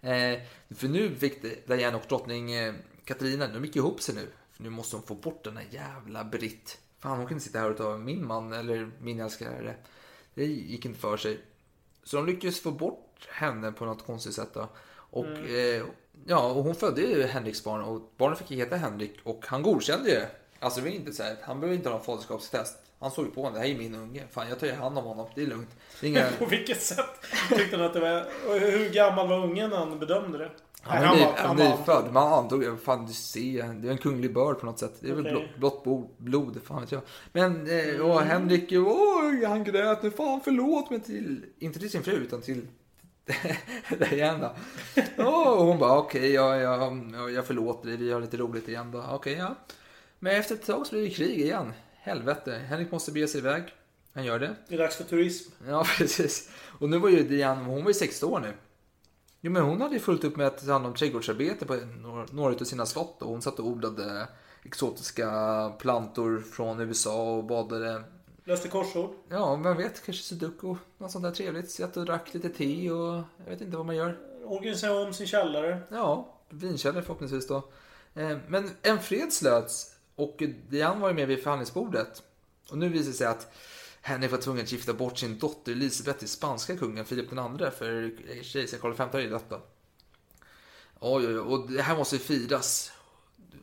Eh, 0.00 0.40
för 0.70 0.88
nu 0.88 1.14
fick 1.14 1.66
Diana 1.66 1.96
och 1.96 2.04
drottning 2.08 2.52
eh, 2.52 2.74
Katarina, 3.04 3.48
de 3.48 3.64
gick 3.64 3.76
ihop 3.76 4.02
sig 4.02 4.14
nu. 4.14 4.28
För 4.52 4.62
nu 4.62 4.70
måste 4.70 4.96
de 4.96 5.02
få 5.02 5.14
bort 5.14 5.44
den 5.44 5.56
här 5.56 5.66
jävla 5.70 6.24
Britt. 6.24 6.78
Fan, 6.98 7.18
hon 7.18 7.26
kan 7.26 7.36
inte 7.36 7.44
sitta 7.44 7.58
här 7.58 7.70
och 7.70 7.76
ta 7.76 7.96
min 7.96 8.26
man 8.26 8.52
eller 8.52 8.90
min 9.00 9.20
älskare. 9.20 9.76
Det 10.34 10.44
gick 10.46 10.84
inte 10.84 11.00
för 11.00 11.16
sig. 11.16 11.40
Så 12.04 12.16
de 12.16 12.26
lyckades 12.26 12.60
få 12.60 12.70
bort 12.70 13.28
henne 13.30 13.72
på 13.72 13.84
något 13.84 14.06
konstigt 14.06 14.34
sätt 14.34 14.54
då. 14.54 14.68
Och, 14.94 15.26
eh, 15.26 15.84
ja, 16.26 16.52
och 16.52 16.64
hon 16.64 16.74
födde 16.74 17.00
ju 17.00 17.22
Henriks 17.22 17.64
barn 17.64 17.82
och 17.82 18.12
barnet 18.16 18.38
fick 18.38 18.50
heta 18.50 18.76
Henrik 18.76 19.20
och 19.24 19.44
han 19.46 19.62
godkände 19.62 20.08
ju 20.08 20.14
det. 20.14 20.30
Alltså 20.58 20.80
det 20.80 20.88
var 20.88 20.96
inte 20.96 21.12
så 21.12 21.22
här, 21.22 21.36
han 21.42 21.60
behöver 21.60 21.76
inte 21.76 21.88
ha 21.88 21.96
någon 21.96 22.04
faderskapstest. 22.04 22.81
Han 23.02 23.10
såg 23.10 23.24
ju 23.24 23.30
på 23.30 23.40
honom, 23.42 23.54
det 23.54 23.60
här 23.66 23.74
är 23.74 23.78
min 23.78 23.94
unge. 23.94 24.22
Fan 24.30 24.48
jag 24.48 24.60
tar 24.60 24.66
ju 24.66 24.72
hand 24.72 24.98
om 24.98 25.04
honom, 25.04 25.26
det 25.34 25.42
är 25.42 25.46
lugnt. 25.46 25.70
Det 26.00 26.06
är 26.06 26.10
inga... 26.10 26.26
På 26.38 26.46
vilket 26.46 26.82
sätt 26.82 27.26
tyckte 27.48 27.76
han 27.76 27.86
att 27.86 27.92
det 27.94 28.00
var... 28.00 28.26
Hur 28.60 28.90
gammal 28.90 29.28
var 29.28 29.44
ungen 29.44 29.70
när 29.70 29.76
han 29.76 29.98
bedömde 29.98 30.38
det? 30.38 30.50
Han 30.84 31.02
var- 31.18 31.32
han 31.36 31.56
var- 31.56 31.64
är 31.64 31.70
nyfödd. 31.78 32.12
Man 32.12 32.32
antog, 32.32 32.82
fan 32.84 33.06
du 33.06 33.12
ser, 33.12 33.74
det 33.74 33.88
är 33.88 33.92
en 33.92 33.98
kunglig 33.98 34.34
börd 34.34 34.58
på 34.60 34.66
något 34.66 34.78
sätt. 34.78 34.92
Det 35.00 35.08
är 35.10 35.14
väl 35.14 35.26
Okej. 35.36 35.52
blå, 35.58 35.70
blått 35.84 36.18
blod, 36.18 36.60
fan 36.64 36.80
vet 36.80 36.92
jag. 36.92 37.02
Men, 37.32 37.68
eh, 37.94 38.00
och 38.00 38.20
Henrik, 38.20 38.72
oj, 38.72 39.44
han 39.44 39.64
grät 39.64 40.02
nu, 40.02 40.10
fan 40.10 40.40
förlåt 40.44 40.90
mig 40.90 41.00
till, 41.00 41.44
inte 41.58 41.78
till 41.78 41.90
sin 41.90 42.02
fru 42.02 42.12
utan 42.12 42.40
till 42.42 42.66
Diana. 44.10 44.50
Åh, 45.18 45.48
och 45.48 45.64
hon 45.66 45.78
bara, 45.78 45.98
okej, 45.98 46.32
jag, 46.32 46.58
jag, 46.60 47.02
jag 47.34 47.46
förlåter 47.46 47.88
dig, 47.88 47.96
vi 47.96 48.12
har 48.12 48.20
lite 48.20 48.36
roligt 48.36 48.68
igen 48.68 48.90
då. 48.92 49.04
Okej, 49.10 49.32
ja. 49.32 49.54
Men 50.18 50.36
efter 50.36 50.54
ett 50.54 50.66
tag 50.66 50.86
så 50.86 50.94
blir 50.94 51.04
det 51.04 51.10
krig 51.10 51.40
igen. 51.40 51.72
Helvete, 52.04 52.50
Henrik 52.68 52.90
måste 52.92 53.12
bege 53.12 53.28
sig 53.28 53.40
iväg. 53.40 53.62
Han 54.14 54.24
gör 54.24 54.38
det. 54.38 54.54
Det 54.68 54.74
är 54.74 54.78
dags 54.78 54.96
för 54.96 55.04
turism. 55.04 55.52
Ja, 55.68 55.84
precis. 55.98 56.50
Och 56.78 56.88
nu 56.90 56.98
var 56.98 57.08
ju 57.08 57.22
Diane, 57.22 57.64
hon 57.64 57.82
var 57.84 57.90
ju 57.90 57.94
16 57.94 58.32
år 58.32 58.40
nu. 58.40 58.52
Jo, 59.40 59.52
men 59.52 59.62
hon 59.62 59.80
hade 59.80 59.94
ju 59.94 60.00
fullt 60.00 60.24
upp 60.24 60.36
med 60.36 60.46
att 60.46 60.66
ta 60.66 60.72
hand 60.72 60.86
om 60.86 60.94
trädgårdsarbete 60.94 61.66
på 61.66 61.74
några, 61.74 62.26
några 62.32 62.54
av 62.54 62.64
sina 62.64 62.86
slott. 62.86 63.22
Och 63.22 63.28
hon 63.28 63.42
satt 63.42 63.58
och 63.58 63.66
odlade 63.66 64.28
exotiska 64.62 65.28
plantor 65.78 66.38
från 66.52 66.80
USA 66.80 67.36
och 67.36 67.44
badade. 67.44 68.02
Löste 68.44 68.68
korsord. 68.68 69.10
Ja, 69.28 69.56
vem 69.56 69.76
vet, 69.76 70.04
kanske 70.04 70.22
sudoku. 70.22 70.74
Något 70.98 71.10
sånt 71.10 71.24
där 71.24 71.30
trevligt. 71.30 71.70
Satt 71.70 71.96
och 71.96 72.04
drack 72.04 72.34
lite 72.34 72.48
te 72.48 72.90
och 72.90 73.22
jag 73.36 73.50
vet 73.50 73.60
inte 73.60 73.76
vad 73.76 73.86
man 73.86 73.96
gör. 73.96 74.18
Organisera 74.44 74.92
om 75.06 75.12
sin 75.12 75.26
källare. 75.26 75.80
Ja, 75.90 76.34
vinkällare 76.50 77.02
förhoppningsvis 77.02 77.46
då. 77.48 77.56
Eh, 78.14 78.38
Men 78.48 78.70
en 78.82 78.98
fred 78.98 79.32
slöts 79.32 79.91
och 80.22 80.42
Diane 80.68 81.00
var 81.00 81.08
ju 81.08 81.14
med 81.14 81.28
vid 81.28 81.42
förhandlingsbordet. 81.42 82.22
Och 82.70 82.78
nu 82.78 82.88
visar 82.88 83.10
det 83.10 83.16
sig 83.16 83.26
att 83.26 83.52
Henrik 84.00 84.30
var 84.30 84.38
tvungen 84.38 84.62
att 84.62 84.72
gifta 84.72 84.92
bort 84.92 85.18
sin 85.18 85.38
dotter 85.38 85.72
Elisabeth 85.72 86.18
till 86.18 86.28
spanska 86.28 86.76
kungen 86.76 87.04
Filip 87.04 87.32
II 87.32 87.70
för 87.78 88.12
kejsar 88.42 88.78
Karl 88.78 88.92
V 88.92 89.04
hade 89.04 89.28
detta. 89.28 89.60
Oj, 91.00 91.26
oj, 91.26 91.26
oj, 91.26 91.38
och 91.38 91.70
det 91.70 91.82
här 91.82 91.96
måste 91.96 92.16
ju 92.16 92.20
firas. 92.20 92.92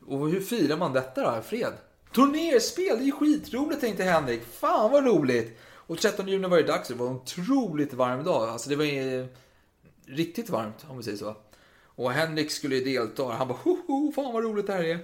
Och 0.06 0.30
hur 0.30 0.40
firar 0.40 0.76
man 0.76 0.92
detta 0.92 1.36
då, 1.36 1.42
fred? 1.42 1.72
Turnerspel, 2.14 2.98
det 2.98 3.02
är 3.02 3.06
ju 3.06 3.12
skitroligt 3.12 3.80
tänkte 3.80 4.04
Henrik. 4.04 4.42
Fan 4.44 4.92
vad 4.92 5.04
roligt! 5.04 5.58
Och 5.90 5.98
13 5.98 6.28
juni 6.28 6.48
var 6.48 6.56
det 6.56 6.62
dags, 6.62 6.88
det 6.88 6.94
var 6.94 7.06
en 7.06 7.14
otroligt 7.14 7.94
varm 7.94 8.24
dag. 8.24 8.48
Alltså 8.48 8.70
det 8.70 8.76
var 8.76 8.84
ju 8.84 9.28
riktigt 10.06 10.50
varmt 10.50 10.86
om 10.88 10.96
vi 10.96 11.02
säger 11.02 11.18
så. 11.18 11.36
Och 11.82 12.12
Henrik 12.12 12.50
skulle 12.50 12.76
ju 12.76 12.84
delta. 12.84 13.24
Han 13.24 13.48
bara 13.48 13.58
hoho, 13.62 14.12
fan 14.12 14.32
vad 14.32 14.44
roligt 14.44 14.66
det 14.66 14.72
här 14.72 14.84
är. 14.84 14.98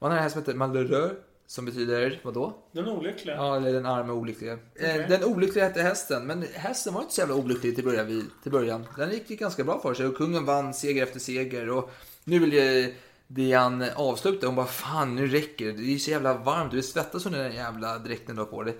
Han 0.00 0.10
har 0.10 0.16
en 0.16 0.22
häst 0.22 0.32
som 0.32 0.42
heter 0.42 0.54
Malheureux. 0.54 1.12
Som 1.46 1.64
betyder, 1.64 2.20
vadå? 2.22 2.56
Den 2.72 2.88
olyckliga. 2.88 3.36
Ja, 3.36 3.56
eller 3.56 3.72
den 3.72 3.86
arme 3.86 4.12
olyckliga. 4.12 4.52
Eh, 4.74 5.08
Den 5.08 5.24
olyckliga 5.24 5.64
hette 5.64 5.82
hästen, 5.82 6.26
men 6.26 6.44
hästen 6.54 6.94
var 6.94 7.00
inte 7.00 7.14
så 7.14 7.20
jävla 7.20 7.34
olycklig 7.34 7.74
till 7.74 7.84
början. 7.84 8.06
vid- 8.06 8.30
Till 8.42 8.52
början. 8.52 8.86
Den 8.96 9.10
gick 9.10 9.28
ganska 9.28 9.64
bra 9.64 9.80
för 9.80 9.94
sig 9.94 10.06
och 10.06 10.16
kungen 10.16 10.44
vann 10.44 10.74
seger 10.74 11.02
efter 11.02 11.20
seger. 11.20 11.70
Och 11.70 11.90
nu 12.24 12.38
vill 12.38 12.52
ju 12.52 12.94
Diane 13.26 13.94
avsluta. 13.94 14.46
Hon 14.46 14.56
bara, 14.56 14.66
fan 14.66 15.14
nu 15.16 15.26
räcker 15.26 15.66
det. 15.66 15.72
Det 15.72 15.94
är 15.94 15.98
så 15.98 16.10
jävla 16.10 16.34
varmt. 16.34 16.70
Du 16.72 16.82
svettas 16.82 17.26
under 17.26 17.42
den 17.42 17.52
jävla 17.54 17.98
dräkten 17.98 18.36
du 18.36 18.42
har 18.42 18.46
på 18.46 18.62
dig. 18.62 18.76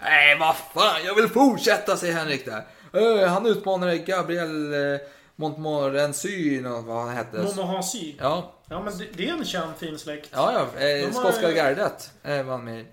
Nej, 0.00 0.38
vad 0.38 0.56
fan, 0.56 1.00
jag 1.04 1.14
vill 1.14 1.28
fortsätta, 1.28 1.96
säger 1.96 2.14
Henrik 2.14 2.44
där. 2.46 2.66
Eh, 2.92 3.28
han 3.28 3.46
utmanade 3.46 3.98
Gabriel 3.98 4.72
eh, 4.74 5.00
Montmorency, 5.40 6.60
vad 6.62 6.96
han 7.06 7.16
hette. 7.16 7.38
Montmorency. 7.42 8.14
Ja, 8.18 8.52
Ja, 8.70 8.82
men 8.82 8.92
det, 9.16 9.28
är 9.28 9.32
en 9.32 9.44
känd 9.44 9.76
fin 9.76 9.98
släkt. 9.98 10.28
ja, 10.32 10.52
ja 10.52 10.80
eh, 10.80 10.98
De 10.98 11.04
har- 11.04 11.12
skotska 11.22 11.52
gardet 11.52 12.12
eh, 12.22 12.42
var 12.42 12.52
han 12.52 12.64
med. 12.64 12.86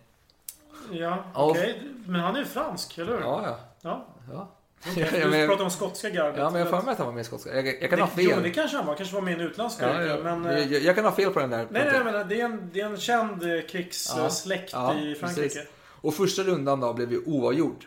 Ja, 0.92 1.24
okej. 1.36 1.82
Men 2.08 2.22
han 2.22 2.36
är 2.36 2.40
ju 2.40 2.46
fransk, 2.46 2.98
eller 2.98 3.12
hur? 3.14 3.20
Ja, 3.20 3.42
ja. 3.46 3.60
Ja. 3.82 4.08
ja. 4.34 4.52
Ja, 4.96 5.06
Du 5.12 5.30
men- 5.30 5.48
pratar 5.48 5.64
om 5.64 5.70
skotska 5.72 6.10
gardet. 6.10 6.38
Ja, 6.38 6.50
men 6.50 6.60
jag 6.62 6.68
har 6.72 6.78
för 6.80 6.86
mig 6.86 6.92
att 6.92 6.98
han 6.98 7.08
var 7.08 7.14
med 7.14 7.22
i 7.22 7.24
skotska. 7.24 7.56
Jag, 7.56 7.68
jag 7.68 7.90
kan 7.90 8.00
det, 8.00 8.06
ha 8.06 8.08
fel. 8.08 8.24
Jo, 8.26 8.32
men 8.36 8.44
det 8.44 8.50
kanske 8.52 8.78
han 8.78 8.86
var. 8.86 8.96
kanske 8.96 9.16
var 9.16 9.22
med 9.22 9.32
i 9.32 9.36
en 9.36 9.42
utländsk 9.42 9.82
ja, 9.82 10.02
ja, 10.04 10.18
men... 10.24 10.46
eh, 10.46 10.74
jag, 10.74 10.82
jag 10.82 10.96
kan 10.96 11.06
ha 11.06 11.12
fel 11.12 11.32
på 11.32 11.40
den 11.40 11.50
där. 11.50 11.68
Nej, 11.70 11.86
nej, 11.86 11.94
jag 11.94 12.06
menar, 12.06 12.24
det 12.24 12.42
är 12.42 12.46
en, 12.46 12.70
det 12.74 12.82
är 12.82 12.86
en 12.86 12.98
känd 12.98 13.44
eh, 13.44 13.62
krigssläkt 13.62 14.70
Ja, 14.74 14.94
i 15.00 15.16
Frankrike. 15.16 15.42
precis. 15.48 15.68
Och 16.02 16.14
första 16.14 16.42
rundan 16.44 16.80
då 16.80 16.94
blev 16.94 17.12
ju 17.12 17.22
oavgjord. 17.26 17.86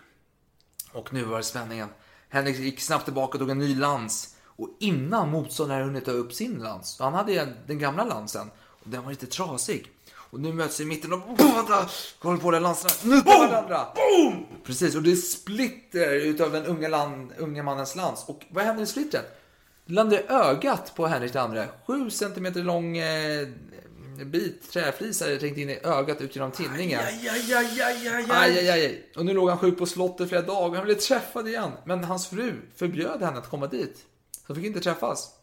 Och 0.92 1.12
nu 1.12 1.22
var 1.24 1.36
det 1.36 1.42
spänningen. 1.44 1.88
Henrik 2.28 2.56
gick 2.58 2.80
snabbt 2.80 3.04
tillbaka 3.04 3.32
och 3.32 3.38
tog 3.40 3.50
en 3.50 3.58
ny 3.58 3.74
lans. 3.74 4.34
Och 4.58 4.68
innan 4.78 5.30
motståndaren 5.30 5.84
hunnit 5.84 6.04
ta 6.04 6.10
upp 6.10 6.32
sin 6.32 6.58
lans. 6.58 6.96
Han 6.98 7.14
hade 7.14 7.48
den 7.66 7.78
gamla 7.78 8.04
lansen. 8.04 8.50
Och 8.68 8.90
den 8.90 9.02
var 9.02 9.10
lite 9.10 9.26
trasig. 9.26 9.90
Och 10.30 10.40
nu 10.40 10.52
möts 10.52 10.80
vi 10.80 10.84
i 10.84 10.86
mitten 10.86 11.12
och 11.12 11.20
båda 11.38 11.88
håller 12.18 12.38
på 12.38 12.50
den 12.50 12.62
lanserna. 12.62 13.14
Nu 13.14 13.20
tar 13.20 13.48
varandra. 13.48 13.86
Boom! 13.94 14.46
Precis, 14.64 14.96
och 14.96 15.02
det 15.02 15.16
splitter 15.16 16.14
utav 16.14 16.52
den 16.52 16.64
unga, 16.64 16.88
land, 16.88 17.32
unga 17.38 17.62
mannens 17.62 17.96
lans. 17.96 18.24
Och 18.26 18.44
vad 18.48 18.64
händer 18.64 18.82
i 18.82 18.86
splittret? 18.86 19.42
Det 19.86 19.92
landar 19.92 20.16
i 20.16 20.22
ögat 20.28 20.94
på 20.94 21.06
Henrik 21.06 21.36
andre. 21.36 21.68
Sju 21.86 22.10
centimeter 22.10 22.62
lång 22.62 22.96
eh, 22.98 23.48
bit 24.24 24.72
träflis 24.72 25.20
hade 25.20 25.38
trängt 25.38 25.56
in 25.58 25.70
i 25.70 25.78
ögat 25.82 26.20
ut 26.20 26.36
genom 26.36 26.50
tinningen. 26.50 27.00
Aj, 27.00 27.28
aj, 27.28 27.54
aj, 27.54 27.82
aj, 27.82 28.26
Aj, 28.30 28.58
aj, 28.58 28.70
aj. 28.70 29.10
Och 29.16 29.24
nu 29.24 29.34
låg 29.34 29.48
han 29.48 29.58
sjuk 29.58 29.78
på 29.78 29.86
slottet 29.86 30.28
flera 30.28 30.42
dagar. 30.42 30.76
Han 30.76 30.84
blev 30.84 30.94
träffad 30.94 31.48
igen. 31.48 31.70
Men 31.84 32.04
hans 32.04 32.26
fru 32.26 32.52
förbjöd 32.76 33.22
henne 33.22 33.38
att 33.38 33.50
komma 33.50 33.66
dit. 33.66 34.04
Så 34.48 34.54
de 34.54 34.60
fick 34.60 34.66
inte 34.66 34.80
träffas. 34.80 35.34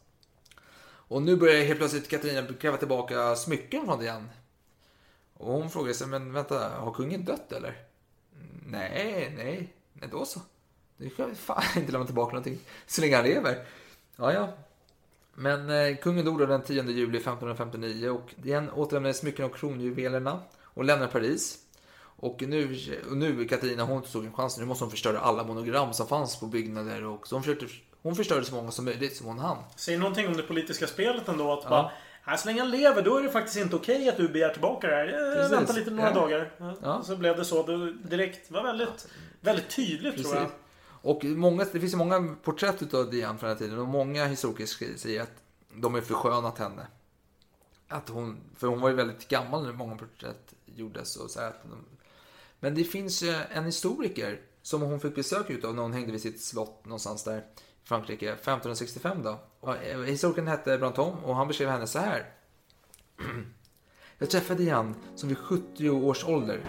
Och 0.85 1.21
nu 1.21 1.35
börjar 1.35 1.63
helt 1.63 1.79
plötsligt 1.79 2.09
Katarina 2.09 2.47
kräva 2.59 2.77
tillbaka 2.77 3.35
smycken 3.35 3.85
från 3.85 3.99
Diane. 3.99 4.27
Och 5.33 5.53
hon 5.53 5.69
frågar 5.69 5.93
sig, 5.93 6.07
men 6.07 6.33
vänta, 6.33 6.69
har 6.69 6.93
kungen 6.93 7.25
dött 7.25 7.51
eller? 7.51 7.77
Nej, 8.65 9.33
nej, 9.37 9.73
nej 9.93 10.09
då 10.11 10.25
så. 10.25 10.39
Nu 10.97 11.09
kan 11.09 11.29
vi 11.29 11.35
fan 11.35 11.63
inte 11.75 11.91
lämna 11.91 12.05
tillbaka 12.05 12.31
någonting 12.31 12.59
så 12.85 13.01
länge 13.01 13.15
han 13.15 13.25
lever. 13.25 13.65
Ja, 14.15 14.33
ja. 14.33 14.49
Men 15.33 15.69
eh, 15.69 15.97
kungen 15.97 16.25
dog 16.25 16.39
då 16.39 16.45
den 16.45 16.61
10 16.61 16.83
juli 16.83 17.17
1559 17.17 18.09
och 18.09 18.33
Diane 18.35 18.71
återlämnade 18.71 19.13
smycken 19.13 19.45
och 19.45 19.55
kronjuvelerna 19.55 20.39
och 20.61 20.83
lämnade 20.83 21.11
Paris. 21.11 21.59
Och 21.97 22.41
nu, 22.41 22.77
och 23.09 23.17
nu 23.17 23.47
Katarina, 23.47 23.83
hon 23.83 24.03
såg 24.03 24.25
en 24.25 24.33
chans. 24.33 24.57
Nu 24.57 24.65
måste 24.65 24.83
hon 24.83 24.91
förstöra 24.91 25.19
alla 25.19 25.43
monogram 25.43 25.93
som 25.93 26.07
fanns 26.07 26.39
på 26.39 26.45
byggnader. 26.45 27.03
Och 27.03 27.27
så 27.27 27.35
hon, 27.35 27.43
försökte, 27.43 27.65
hon 28.05 28.15
förstörde 28.15 28.45
så 28.45 28.55
många 28.55 28.71
som 28.71 28.85
möjligt 28.85 29.15
som 29.17 29.27
hon 29.27 29.39
hann. 29.39 29.57
Säg 29.75 29.97
någonting 29.97 30.27
om 30.27 30.37
det 30.37 30.43
politiska 30.43 30.87
spelet 30.87 31.27
ändå. 31.27 31.53
Att 31.53 31.69
bara, 31.69 31.91
"Nej, 32.27 32.37
så 32.37 32.47
länge 32.47 32.61
han 32.61 32.71
lever 32.71 33.01
då 33.01 33.17
är 33.17 33.23
det 33.23 33.29
faktiskt 33.29 33.57
inte 33.57 33.75
okej 33.75 34.09
att 34.09 34.17
du 34.17 34.27
begär 34.29 34.49
tillbaka 34.49 34.87
det 34.87 34.95
här. 34.95 35.35
Precis. 35.35 35.51
väntar 35.51 35.73
lite 35.73 35.91
några 35.91 36.09
Ja. 36.09 36.15
dagar. 36.15 36.51
Ja. 36.57 36.73
Ja. 36.81 37.03
Så 37.03 37.15
blev 37.15 37.37
det 37.37 37.45
så. 37.45 37.63
Det 37.65 37.93
direkt 37.93 38.51
var 38.51 38.63
väldigt, 38.63 39.07
väldigt 39.41 39.69
tydligt 39.75 40.15
tror 40.23 40.35
jag. 40.35 40.43
Precis. 40.43 40.59
Och 41.01 41.23
många, 41.23 41.65
det 41.71 41.79
finns 41.79 41.93
ju 41.93 41.97
många 41.97 42.35
porträtt 42.43 42.93
av 42.93 43.09
Diane 43.11 43.39
från 43.39 43.49
den 43.49 43.57
här 43.57 43.65
tiden 43.65 43.79
och 43.79 43.87
många 43.87 44.25
historiker 44.25 44.65
säger 44.97 45.21
att 45.21 45.31
de 45.73 45.95
är 45.95 46.01
förskönat 46.01 46.57
henne. 46.57 46.87
Att 47.87 48.09
hon, 48.09 48.37
för 48.57 48.67
hon 48.67 48.81
var 48.81 48.89
ju 48.89 48.95
väldigt 48.95 49.27
gammal 49.27 49.63
när 49.63 49.73
många 49.73 49.95
porträtt 49.95 50.53
gjordes. 50.65 51.15
Och 51.17 51.29
så 51.31 51.39
här 51.39 51.47
att 51.47 51.63
de, 51.63 51.85
men 52.59 52.75
det 52.75 52.83
finns 52.83 53.23
ju 53.23 53.35
en 53.51 53.65
historiker 53.65 54.39
som 54.61 54.81
hon 54.81 54.99
fick 54.99 55.15
besök 55.15 55.49
utav 55.49 55.75
när 55.75 55.81
hon 55.81 55.93
hängde 55.93 56.11
vid 56.11 56.21
sitt 56.21 56.41
slott 56.41 56.85
någonstans 56.85 57.23
där 57.23 57.43
Frankrike 57.85 58.31
1565 58.31 59.23
då. 59.23 59.39
Och 59.59 59.75
eh, 59.75 60.01
historikern 60.01 60.47
hette 60.47 60.77
Brantôme 60.77 61.23
och 61.23 61.35
han 61.35 61.47
beskrev 61.47 61.69
henne 61.69 61.87
så 61.87 61.99
här. 61.99 62.25
Jag 64.17 64.29
träffade 64.29 64.63
Diane 64.63 64.93
som 65.15 65.29
vid 65.29 65.37
70 65.37 65.89
års 65.89 66.25
ålder 66.25 66.59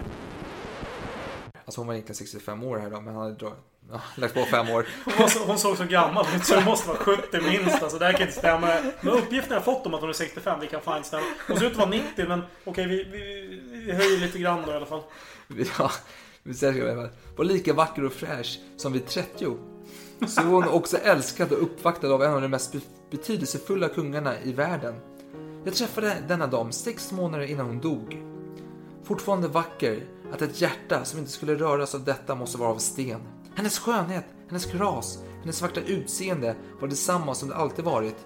Alltså 1.67 1.81
hon 1.81 1.87
var 1.87 1.93
egentligen 1.93 2.15
65 2.15 2.63
år 2.63 2.77
här 2.77 2.89
då, 2.89 3.01
men 3.01 3.13
han 3.13 3.23
hade 3.23 3.35
dragit, 3.35 3.57
ja, 3.91 4.01
lagt 4.15 4.33
på 4.33 4.45
fem 4.45 4.69
år. 4.69 4.87
Hon, 5.17 5.29
så, 5.29 5.39
hon 5.45 5.59
såg 5.59 5.77
så 5.77 5.83
gammal 5.83 6.25
ut 6.35 6.45
så 6.45 6.55
det 6.55 6.65
måste 6.65 6.87
vara 6.87 6.97
70 6.97 7.41
minst. 7.41 7.83
Alltså, 7.83 7.99
det 7.99 8.05
här 8.05 8.13
kan 8.13 8.21
inte 8.21 8.39
stämma. 8.39 8.67
Men 9.01 9.13
uppgifterna 9.13 9.55
jag 9.55 9.65
fått 9.65 9.85
om 9.85 9.93
att 9.93 10.01
hon 10.01 10.09
är 10.09 10.13
65, 10.13 10.59
det 10.59 10.67
kan 10.67 10.81
fan 10.81 10.97
inte 10.97 11.07
stämma. 11.07 11.25
Hon 11.47 11.57
ser 11.57 11.65
ut 11.65 11.71
att 11.71 11.77
vara 11.77 11.89
90, 11.89 12.27
men 12.27 12.41
okej, 12.63 12.87
vi, 12.87 13.03
vi, 13.03 13.59
vi 13.85 13.93
höjer 13.93 14.19
lite 14.19 14.39
grann 14.39 14.63
då 14.65 14.71
i 14.71 14.75
alla 14.75 14.85
fall. 14.85 15.03
Ja, 15.79 15.91
vi 16.43 16.53
säger 16.53 16.87
i 16.87 16.91
alla 16.91 17.01
fall. 17.01 17.11
Var 17.37 17.45
lika 17.45 17.73
vacker 17.73 18.05
och 18.05 18.13
fräsch 18.13 18.59
som 18.77 18.93
vid 18.93 19.07
30. 19.07 19.57
Så 20.25 20.43
var 20.43 20.51
hon 20.51 20.67
också 20.67 20.97
älskad 20.97 21.51
och 21.51 21.63
uppvaktad 21.63 22.13
av 22.13 22.23
en 22.23 22.33
av 22.33 22.41
de 22.41 22.47
mest 22.47 22.75
betydelsefulla 23.11 23.89
kungarna 23.89 24.41
i 24.43 24.53
världen. 24.53 24.95
Jag 25.63 25.73
träffade 25.73 26.17
denna 26.27 26.47
dam 26.47 26.71
sex 26.71 27.11
månader 27.11 27.45
innan 27.45 27.65
hon 27.65 27.79
dog. 27.79 28.23
Fortfarande 29.03 29.47
vacker, 29.47 30.05
att 30.33 30.41
ett 30.41 30.61
hjärta 30.61 31.05
som 31.05 31.19
inte 31.19 31.31
skulle 31.31 31.55
röras 31.55 31.95
av 31.95 32.03
detta 32.03 32.35
måste 32.35 32.57
vara 32.57 32.69
av 32.69 32.77
sten. 32.77 33.21
Hennes 33.55 33.79
skönhet, 33.79 34.25
hennes 34.47 34.65
kuras, 34.65 35.19
hennes 35.41 35.61
vackra 35.61 35.83
utseende 35.83 36.55
var 36.81 36.87
detsamma 36.87 37.35
som 37.35 37.49
det 37.49 37.55
alltid 37.55 37.85
varit. 37.85 38.25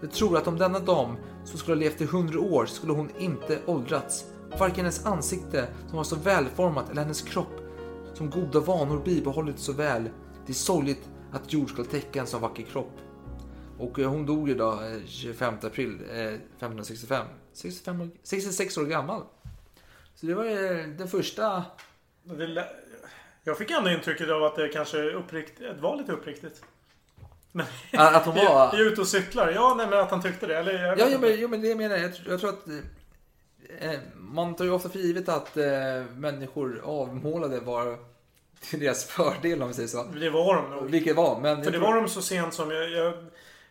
Jag 0.00 0.12
tror 0.12 0.36
att 0.36 0.46
om 0.46 0.58
denna 0.58 0.78
dam 0.78 1.16
som 1.44 1.58
skulle 1.58 1.76
ha 1.76 1.80
levt 1.80 2.00
i 2.00 2.04
hundra 2.04 2.40
år 2.40 2.66
skulle 2.66 2.92
hon 2.92 3.10
inte 3.18 3.58
åldrats. 3.66 4.24
Varken 4.58 4.76
hennes 4.76 5.06
ansikte 5.06 5.68
som 5.88 5.96
var 5.96 6.04
så 6.04 6.16
välformat 6.16 6.90
eller 6.90 7.02
hennes 7.02 7.22
kropp 7.22 7.60
som 8.14 8.30
goda 8.30 8.60
vanor 8.60 9.02
bibehållit 9.04 9.58
så 9.58 9.72
väl. 9.72 10.08
Det 10.46 10.52
är 10.52 10.54
sorgligt 10.54 11.08
att 11.34 11.52
jord 11.52 11.70
ska 11.70 11.84
täcka 11.84 12.20
en 12.20 12.26
så 12.26 12.38
vacker 12.38 12.62
kropp. 12.62 12.92
Och 13.78 13.98
eh, 13.98 14.08
hon 14.10 14.26
dog 14.26 14.48
ju 14.48 14.54
då 14.54 14.72
eh, 14.72 15.06
25 15.06 15.54
april 15.62 15.98
eh, 16.10 16.16
1565. 16.18 17.26
65, 17.52 18.00
år- 18.00 18.10
66 18.22 18.78
år 18.78 18.84
gammal. 18.84 19.22
Så 20.14 20.26
det 20.26 20.34
var 20.34 20.44
eh, 20.44 20.86
den 20.98 21.08
första... 21.08 21.64
Jag 23.44 23.58
fick 23.58 23.70
ändå 23.70 23.90
intrycket 23.90 24.30
av 24.30 24.44
att 24.44 24.56
det 24.56 24.68
kanske 24.68 25.02
upprikt, 25.02 25.58
det 25.58 25.80
var 25.80 25.96
lite 25.96 26.12
uppriktigt. 26.12 26.62
Men, 27.52 27.66
Att 27.92 28.24
hon 28.26 28.34
var... 28.44 28.44
Jag 28.44 28.74
är 28.80 28.92
ute 28.92 29.00
och 29.00 29.08
cyklar. 29.08 29.52
Ja, 29.54 29.74
nej, 29.76 29.86
men 29.90 29.98
att 29.98 30.10
han 30.10 30.22
tyckte 30.22 30.46
det. 30.46 30.58
Eller, 30.58 30.84
jag 30.84 30.98
Ja, 30.98 31.06
jo, 31.12 31.18
men, 31.20 31.30
jo, 31.40 31.48
men 31.48 31.60
det 31.62 31.74
menar 31.74 31.96
jag. 31.96 32.04
Jag 32.04 32.14
tror, 32.14 32.30
jag 32.30 32.40
tror 32.40 32.50
att 32.50 32.68
eh, 33.80 34.00
man 34.16 34.54
tar 34.56 34.64
ju 34.64 34.70
ofta 34.70 34.88
för 34.88 34.98
givet 34.98 35.28
att 35.28 35.56
eh, 35.56 35.64
människor 36.16 36.80
avmålade 36.84 37.60
var 37.60 37.98
till 38.70 38.80
deras 38.80 39.04
fördel 39.04 39.62
om 39.62 39.68
vi 39.68 39.74
säger 39.74 39.88
så. 39.88 40.02
Det 40.02 40.30
var 40.30 40.54
de 40.54 40.70
nog. 40.70 40.90
Vilket 40.90 41.16
var, 41.16 41.40
men... 41.40 41.64
För 41.64 41.70
det 41.70 41.78
tror- 41.78 41.86
var 41.86 41.96
de 41.96 42.08
så 42.08 42.22
sent 42.22 42.54
som 42.54 42.70
jag... 42.70 42.90
jag 42.90 43.14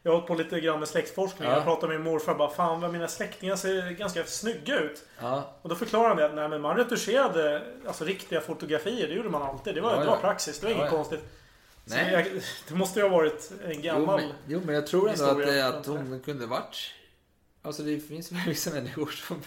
jag 0.05 0.11
har 0.11 0.15
hållit 0.15 0.27
på 0.27 0.35
lite 0.35 0.59
grann 0.59 0.79
med 0.79 0.87
släktforskning. 0.87 1.49
Ja. 1.49 1.55
Jag 1.55 1.63
pratade 1.63 1.87
med 1.87 2.01
min 2.01 2.11
morfar 2.11 2.35
bara 2.35 2.49
Fan 2.49 2.81
vad 2.81 2.91
mina 2.91 3.07
släktingar 3.07 3.55
ser 3.55 3.91
ganska 3.91 4.25
snygga 4.25 4.79
ut. 4.79 5.05
Ja, 5.19 5.53
Och 5.61 5.69
då 5.69 5.75
förklarade 5.75 6.09
han 6.09 6.17
det 6.17 6.25
att 6.25 6.35
nej, 6.35 6.49
men 6.49 6.61
man 6.61 6.77
retuscherade 6.77 7.61
alltså, 7.87 8.05
riktiga 8.05 8.41
fotografier. 8.41 9.07
Det 9.07 9.13
gjorde 9.13 9.29
man 9.29 9.41
alltid. 9.41 9.75
Det 9.75 9.81
var, 9.81 9.93
Ja, 9.93 9.99
det 9.99 10.05
var 10.05 10.17
praxis. 10.17 10.59
Det 10.59 10.65
var 10.65 10.73
inget 10.73 10.89
konstigt. 10.89 11.19
Nej. 11.85 12.13
jag, 12.13 12.41
det 12.67 12.75
måste 12.75 12.99
ju 12.99 13.09
ha 13.09 13.17
varit 13.17 13.51
en 13.65 13.71
jo, 13.71 13.81
gammal... 13.81 14.21
men, 14.21 14.31
jo, 14.47 14.61
men 14.65 14.75
jag 14.75 14.87
tror 14.87 15.09
ändå 15.09 15.25
att, 15.25 15.47
eh, 15.47 15.67
att 15.67 15.85
hon 15.85 16.21
kunde 16.25 16.45
varit... 16.45 16.77
Alltså 17.61 17.83
det 17.83 17.99
finns 17.99 18.31
väl 18.31 18.41
vissa 18.47 18.71
människor 18.71 19.07
som 19.27 19.41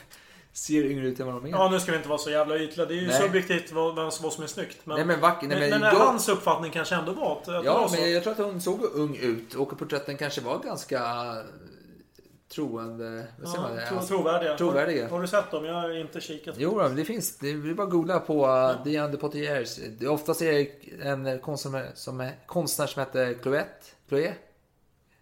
ser 0.57 0.85
yngre 0.85 1.07
ut 1.07 1.21
än 1.21 1.27
vad 1.27 1.35
de 1.35 1.47
är. 1.47 1.51
Ja, 1.51 1.69
nu 1.71 1.81
ska 1.81 1.90
vi 1.90 1.97
inte 1.97 2.09
vara 2.09 2.19
så 2.19 2.31
jävla 2.31 2.59
ytliga. 2.59 2.87
Det 2.87 2.95
är 2.95 3.01
ju 3.01 3.07
Nej. 3.07 3.21
subjektivt 3.21 3.73
vad, 3.73 3.95
vad, 3.95 4.12
som 4.12 4.42
är 4.45 4.47
snyggt. 4.47 4.79
Men, 4.85 4.97
Nej 4.97 5.07
men 5.07 5.21
vacker, 5.21 5.47
nej, 5.47 5.61
men, 5.61 5.71
men, 5.71 5.81
men 5.81 5.95
jag, 5.95 6.07
hans 6.07 6.29
uppfattning 6.29 6.73
kanske 6.73 6.95
ändå 6.95 7.12
var 7.12 7.33
att, 7.33 7.49
att 7.49 7.64
Ja, 7.64 7.88
men 7.92 8.12
jag 8.12 8.23
tror 8.23 8.33
att 8.33 8.38
hon 8.38 8.61
såg 8.61 8.83
ung 8.83 9.16
ut 9.16 9.55
och 9.55 9.79
porträtten 9.79 10.16
kanske 10.16 10.40
var 10.40 10.59
ganska 10.59 11.03
troende... 12.55 13.27
Vad 13.38 13.49
säger 13.49 13.62
man? 13.62 13.77
Ja, 13.77 13.88
tro, 13.88 13.97
Alltså, 13.97 14.14
trovärdiga. 14.14 14.57
trovärdiga. 14.57 15.03
Har, 15.03 15.11
har 15.11 15.21
du 15.21 15.29
sett 15.29 15.51
dem? 15.51 15.64
Jag 15.64 15.75
har 15.75 16.01
inte 16.01 16.21
kikat. 16.21 16.55
Jo, 16.59 16.79
då, 16.79 16.88
det 16.88 17.05
finns. 17.05 17.38
Det 17.38 17.51
är 17.51 17.75
bara 17.75 17.87
att 17.87 17.92
googla 17.92 18.21
på 18.21 18.47
uh, 18.47 18.85
Diane 18.85 19.12
de 19.12 19.16
Potiers. 19.19 19.77
Det 19.99 20.05
är 20.05 20.09
Oftast 20.09 20.42
är 20.42 20.53
det 20.53 20.69
en 21.03 21.38
konstnär 21.38 21.90
som, 21.95 22.21
är, 22.21 22.33
konstnär 22.47 22.87
som 22.87 23.01
heter 23.01 23.38
Chloette. 23.42 23.87
Chloé? 24.09 24.33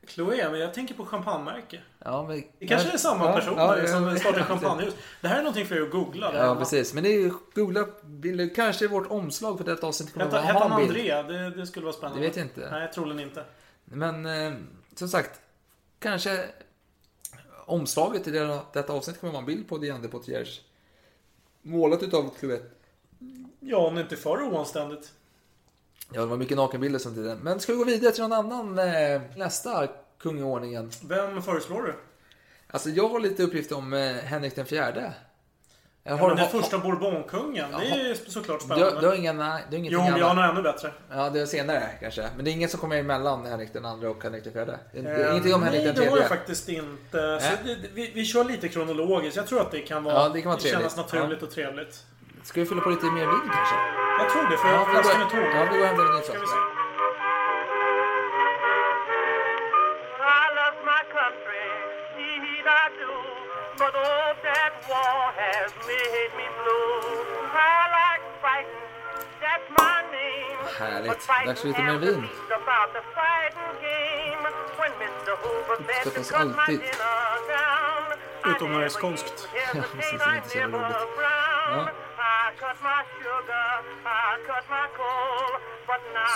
Chloé, 0.07 0.51
men 0.51 0.61
jag 0.61 0.75
tänker 0.75 0.95
på 0.95 1.05
champagnemärke. 1.05 1.81
Ja, 2.07 2.23
men, 2.29 2.43
Det 2.59 2.67
kanske 2.67 2.91
är 2.91 2.97
samma 2.99 3.25
ja, 3.25 3.33
person 3.33 3.59
ja, 3.59 3.87
som 3.87 4.17
startar 4.19 4.39
ja, 4.39 4.45
champagnehus. 4.49 4.95
Det 5.21 5.29
här 5.29 5.39
är 5.39 5.43
någonting 5.43 5.67
för 5.67 5.77
er 5.77 5.83
att 5.83 5.91
googla. 5.91 6.31
Ja, 6.47 6.57
precis. 6.57 6.95
Men 6.95 7.05
det 7.05 7.09
är 7.11 7.33
googla 7.55 7.87
bilder. 8.05 8.55
Kanske 8.55 8.89
vårt 8.89 9.11
omslag 9.11 9.59
för 9.59 9.65
detta 9.65 9.87
avsnitt 9.87 10.13
kommer 10.13 10.27
att 10.27 10.33
ha 10.33 10.41
han 10.69 10.81
en 10.81 10.89
bild. 10.89 11.11
André? 11.11 11.39
Det, 11.39 11.51
det 11.51 11.67
skulle 11.67 11.85
vara 11.87 11.97
spännande. 11.97 12.21
Det 12.21 12.27
vet 12.27 12.37
jag 12.37 12.45
inte. 12.47 12.69
Nej, 12.71 12.91
troligen 12.95 13.21
inte. 13.21 13.45
Men 13.85 14.27
eh, 14.27 14.53
som 14.95 15.09
sagt, 15.09 15.41
kanske 15.99 16.45
omslaget 17.67 18.27
i 18.27 18.31
det- 18.31 18.61
detta 18.73 18.93
avsnitt 18.93 19.21
kommer 19.21 19.31
att 19.31 19.35
vara 19.35 19.41
en 19.43 19.47
bild 19.47 19.69
på 19.69 19.79
Diane 19.79 20.09
Potiers. 20.09 20.61
Målat 21.63 22.03
utav 22.03 22.31
Chloette. 22.41 22.65
Ja, 23.61 23.79
om 23.79 23.95
det 23.95 24.01
inte 24.01 24.15
är 24.15 24.17
för 24.17 24.43
oanständigt. 24.43 25.13
Ja, 26.13 26.21
det 26.21 26.27
var 26.27 26.37
mycket 26.37 26.57
nakenbilder 26.57 26.99
som 26.99 27.15
tiden. 27.15 27.39
Men 27.39 27.61
ska 27.61 27.73
vi 27.73 27.79
gå 27.79 27.85
vidare 27.85 28.13
till 28.13 28.23
någon 28.23 28.33
annan 28.33 28.79
eh, 28.79 29.21
nästa 29.37 29.89
i 30.31 30.43
ordningen? 30.43 30.91
Vem 31.09 31.43
föreslår 31.43 31.83
du? 31.83 31.95
Alltså 32.71 32.89
jag 32.89 33.09
har 33.09 33.21
lite 33.21 33.43
uppgifter 33.43 33.77
om 33.77 33.93
eh, 33.93 34.01
Henrik 34.17 34.57
den 34.57 34.67
fjärde. 34.67 35.13
Jag 36.07 36.19
Ja, 36.21 36.29
men 36.29 36.37
den 36.37 36.49
första 36.49 36.79
Bourbonkungen. 36.79 37.71
Det 37.81 37.87
är 37.91 38.09
ju 38.09 38.15
såklart 38.15 38.61
Du, 38.61 38.65
spännande. 38.67 39.01
du 39.01 39.07
har 39.07 39.15
ingen, 39.15 39.37
nej, 39.37 39.65
du 39.71 39.77
har 39.77 39.79
ingenting 39.79 39.93
jo, 40.05 40.11
men 40.11 40.21
jag 40.21 40.27
har 40.27 40.35
något 40.35 40.51
ännu 40.51 40.63
bättre. 40.63 40.93
Ja, 41.11 41.31
det 41.31 41.41
är 41.41 41.47
senare 41.47 41.89
kanske. 42.01 42.29
Men 42.37 42.45
det 42.45 42.51
är 42.51 42.53
ingen 42.53 42.69
som 42.69 42.81
kommer 42.81 42.97
emellan 42.97 43.47
Henrik 43.47 43.73
den 43.73 43.85
andra 43.85 44.11
och 44.11 44.23
Henrik 44.23 44.45
den 44.45 44.53
fjärde? 44.53 44.79
Det 44.93 44.99
är 44.99 45.25
Eh, 45.25 45.31
ingenting 45.31 45.55
om 45.55 45.63
Henrik 45.63 45.79
Nej, 45.85 45.87
den 45.87 45.95
det 45.95 46.01
har 46.01 46.07
tredje? 46.07 46.23
jag 46.23 46.29
faktiskt 46.39 46.69
inte. 46.69 47.39
Nej. 47.41 47.59
det, 47.65 47.89
vi, 47.95 48.11
vi 48.15 48.25
kör 48.25 48.45
lite 48.45 48.69
kronologiskt. 48.69 49.37
Jag 49.37 49.47
tror 49.47 49.61
att 49.61 49.71
det 49.71 49.81
kan 49.81 50.05
vara, 50.05 50.15
Ja, 50.15 50.29
det 50.29 50.43
kan 50.43 50.51
vara 50.51 50.61
trevligt. 50.61 50.93
kännas 50.93 50.97
naturligt 51.13 51.43
och 51.43 51.51
trevligt. 51.51 52.03
Ska 52.43 52.61
vi 52.61 52.67
fylla 52.67 52.81
på 52.81 52.91
lite 52.91 53.07
mer 53.07 53.27
vin 53.27 53.51
kanske? 53.57 53.77
Jag 54.19 54.31
tror 54.33 54.51
det, 54.51 54.57
för 54.57 54.69
Ja, 54.69 54.75
jag 54.75 54.87
vi 54.87 54.93
flaskan 54.93 55.21
är 55.23 55.27
tom. 55.31 55.41
ja, 55.41 55.69
vi 55.73 55.79
går 55.79 55.81
och 55.81 55.87
hämtar 55.87 56.05
en 56.05 56.17
ny 56.17 56.23
flaska. 56.23 56.84
But 63.79 63.95
oh, 63.97 64.35
that 64.43 64.73
war 64.89 65.33
has 65.43 65.71
made 65.91 66.33
me 66.39 66.47
blue. 66.59 66.95
I 67.51 67.81
like 67.99 68.25
fighting, 68.45 68.87
that's 69.43 69.69
my 69.79 69.97
name. 70.15 70.59
Härligt. 70.79 71.11
But 71.11 71.23
fighting 71.23 71.47
Dags 71.47 71.61
för 71.61 71.69
lite 71.69 71.83
mer 71.83 71.99
vin. 71.99 72.25
Uppskattas 75.79 76.31
cut 76.31 76.47
my 76.47 76.63
alltid. 76.63 76.81
dinner 76.81 77.35
down, 77.51 78.19
I 78.45 78.57
Utom 78.57 78.73
när 78.73 78.79
det 78.79 78.85
är 78.85 78.89
skånskt. 78.89 79.49
Ja, 79.75 79.83
precis, 79.95 80.21
det 80.21 80.25
är 80.25 80.37
inte 80.37 80.49
så 80.49 80.59
jävla 80.59 80.79
roligt. 80.79 80.97
Ja. 81.21 81.89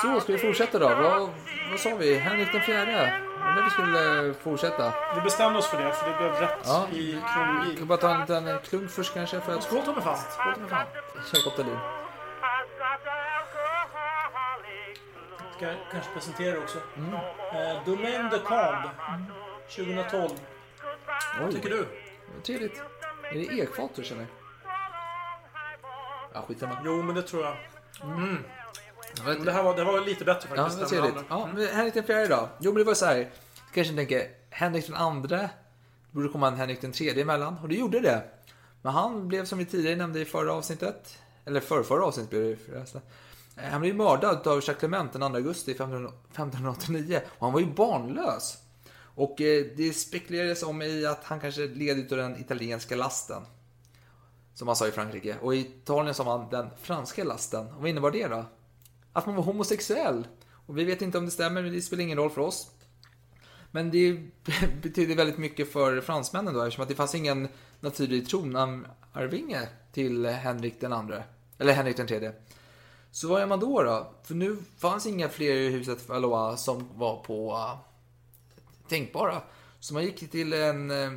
Så, 0.03 0.21
ska 0.21 0.33
vi 0.33 0.39
fortsätta 0.39 0.79
då? 0.79 0.89
Vad, 0.89 1.31
vad 1.71 1.81
sa 1.81 1.95
vi? 1.95 2.19
Henrik 2.19 2.53
den 2.53 2.61
fjärde? 2.61 3.28
Det 3.59 3.65
vi 3.65 3.71
skulle 3.71 4.35
fortsätta? 4.35 4.93
Vi 5.15 5.21
bestämde 5.21 5.59
oss 5.59 5.67
för 5.67 5.79
det, 5.83 5.93
för 5.93 6.11
det 6.11 6.17
blev 6.17 6.33
rätt 6.33 6.59
Ja. 6.65 6.89
i 6.93 7.21
kronologi. 7.35 7.77
kan 7.77 7.87
bara 7.87 7.99
ta 7.99 8.11
en 8.15 8.21
liten 8.21 8.59
klunk 8.59 8.91
först 8.91 9.15
kanske 9.15 9.41
för 9.41 9.55
att... 9.55 9.63
Skål 9.63 9.95
mig 9.95 10.05
fan. 10.05 10.19
Skål 10.19 10.61
mig 10.61 10.69
fan. 10.71 10.87
Alcoholic 11.17 11.57
blues. 11.57 11.79
Ska 15.57 15.67
kanske 15.93 16.11
presentera 16.15 16.59
också. 16.59 16.79
Mm. 16.97 17.15
Eh, 17.15 17.85
Domaine 17.85 18.29
de 18.31 18.39
Camp. 18.39 18.91
2012. 19.77 20.31
Vad 21.41 21.53
tycker 21.53 21.71
du? 21.71 21.87
Trevligt. 22.47 22.83
Är 23.31 23.35
det 23.35 23.61
ekfat 23.63 23.91
du 23.95 24.03
känner? 24.05 24.27
Ja, 26.35 26.45
skitsamma. 26.49 26.77
Jo, 26.85 27.03
men 27.03 27.15
det 27.15 27.23
tror 27.23 27.45
jag. 27.45 27.57
Mm. 28.03 28.45
Det 29.45 29.53
här 29.53 29.63
var, 29.63 29.77
det 29.77 29.85
var 29.85 30.01
lite 30.01 30.25
bättre 30.25 30.49
Ja, 30.57 30.57
faktiskt. 30.57 30.79
än 30.79 30.85
det 30.85 30.89
trevligt. 31.09 31.31
andra. 31.31 31.49
Ja, 31.49 31.49
men 31.55 31.67
Henrik 31.77 31.95
den 31.95 32.05
fjärde 32.05 32.27
då? 32.29 32.49
Jo, 32.59 32.73
men 32.73 32.79
det 32.79 32.85
var 32.85 32.95
så 32.95 33.07
här. 33.07 33.29
Du 33.69 33.75
kanske 33.75 33.95
tänker, 33.95 34.31
Henrik 34.51 34.87
den 34.87 34.97
andre, 34.97 35.37
det 35.37 35.51
borde 36.11 36.29
komma 36.29 36.49
en 36.49 36.57
Henrik 36.57 36.81
den 36.81 36.93
tredje 36.93 37.23
emellan. 37.23 37.59
Och 37.63 37.69
det 37.69 37.75
gjorde 37.75 38.01
det. 38.01 38.25
Men 38.83 38.93
han 38.93 39.29
blev 39.29 39.45
som 39.45 39.59
vi 39.59 39.65
tidigare 39.65 39.97
nämnde 39.97 40.21
i 40.21 40.25
förra 40.25 40.53
avsnittet, 40.53 41.19
eller 41.45 41.61
förra, 41.61 41.83
förra 41.83 42.05
avsnittet 42.05 42.31
blev 42.31 42.43
det 42.43 42.57
förresten. 42.57 43.01
Eh, 43.57 43.71
han 43.71 43.81
blev 43.81 43.97
mördad 43.97 44.47
av 44.47 44.57
Jacques 44.57 44.79
Clement 44.79 45.13
den 45.13 45.21
2 45.21 45.27
augusti 45.27 45.71
1589 45.71 47.21
och 47.39 47.47
han 47.47 47.53
var 47.53 47.61
ju 47.61 47.67
barnlös. 47.67 48.59
Och 49.15 49.41
eh, 49.41 49.65
det 49.77 49.93
spekulerades 49.93 50.63
om 50.63 50.83
i 50.83 51.07
att 51.07 51.25
han 51.25 51.41
kanske 51.41 51.67
led 51.67 52.13
av 52.13 52.19
den 52.19 52.41
italienska 52.41 52.97
lasten. 52.97 53.43
Som 54.55 54.67
man 54.67 54.77
sa 54.77 54.89
i 54.89 54.91
Frankrike. 54.91 55.37
Och 55.43 55.55
i 55.55 55.59
Italien 55.59 56.15
sa 56.15 56.25
man 56.25 56.51
den 56.51 56.71
franska 56.83 57.25
lasten. 57.25 57.67
Och 57.67 57.81
vad 57.81 57.91
innebar 57.91 58.11
det 58.11 58.29
då? 58.29 58.45
Att 59.13 59.27
man 59.27 59.35
var 59.35 59.43
homosexuell. 59.43 60.27
Och 60.51 60.79
vi 60.79 60.85
vet 60.85 61.03
inte 61.03 61.19
om 61.19 61.25
det 61.25 61.31
stämmer, 61.31 61.63
men 61.63 61.73
det 61.73 61.83
spelar 61.83 62.03
ingen 62.03 62.19
roll 62.19 62.31
för 62.31 62.41
oss. 62.41 62.71
Men 63.71 63.91
det 63.91 64.13
betyder 64.83 65.15
väldigt 65.15 65.39
mycket 65.39 65.73
för 65.73 66.01
fransmännen 66.01 66.55
då, 66.55 66.63
eftersom 66.63 66.83
att 66.83 66.89
det 66.89 66.95
fanns 66.95 67.15
ingen 67.15 67.49
naturlig 67.81 68.29
tronarvinge 68.29 69.69
till 69.93 70.27
Henrik 70.27 70.81
den 70.81 70.93
andre. 70.93 71.25
Eller 71.59 71.73
Henrik 71.73 71.97
den 71.97 72.07
tredje. 72.07 72.33
Så 73.11 73.29
vad 73.29 73.41
gör 73.41 73.47
man 73.47 73.61
då 73.61 73.83
då? 73.83 74.13
För 74.23 74.35
nu 74.35 74.57
fanns 74.79 75.07
inga 75.07 75.29
fler 75.29 75.55
i 75.55 75.69
huset 75.69 76.09
Valois 76.09 76.63
som 76.63 76.89
var 76.95 77.25
på 77.25 77.53
uh, 77.53 77.79
tänkbara. 78.89 79.43
Så 79.81 79.95
man 79.95 80.05
gick 80.05 80.31
till 80.31 80.53
en... 80.53 80.91
Eh, 80.91 81.13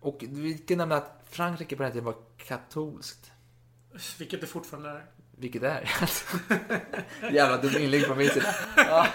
och 0.00 0.24
vi 0.28 0.58
kan 0.58 0.78
nämna 0.78 0.96
att 0.96 1.24
Frankrike 1.30 1.76
på 1.76 1.82
den 1.82 1.92
här 1.92 1.92
tiden 1.92 2.04
var 2.04 2.16
katolskt. 2.36 3.30
Vilket 4.18 4.40
det 4.40 4.46
fortfarande 4.46 4.90
är. 4.90 5.04
Vilket 5.38 5.62
är. 5.62 5.90
Jävla 7.32 7.56
dum 7.56 7.82
inlägg 7.82 8.04
från 8.04 8.18
min 8.18 8.28
sida. 8.28 8.54
Ja, 8.76 9.06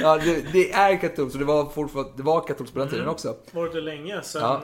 ja 0.00 0.16
det, 0.18 0.52
det 0.52 0.72
är 0.72 1.00
katolskt 1.00 1.34
och 1.34 1.38
det 1.38 1.44
var, 1.44 1.70
fortfarande, 1.70 2.12
det 2.16 2.22
var 2.22 2.46
katolskt 2.46 2.74
på 2.74 2.80
den 2.80 2.88
tiden 2.88 3.08
också. 3.08 3.36
Varit 3.52 3.72
det 3.72 3.80
länge. 3.80 4.22
Sen, 4.22 4.42
Ja. 4.42 4.62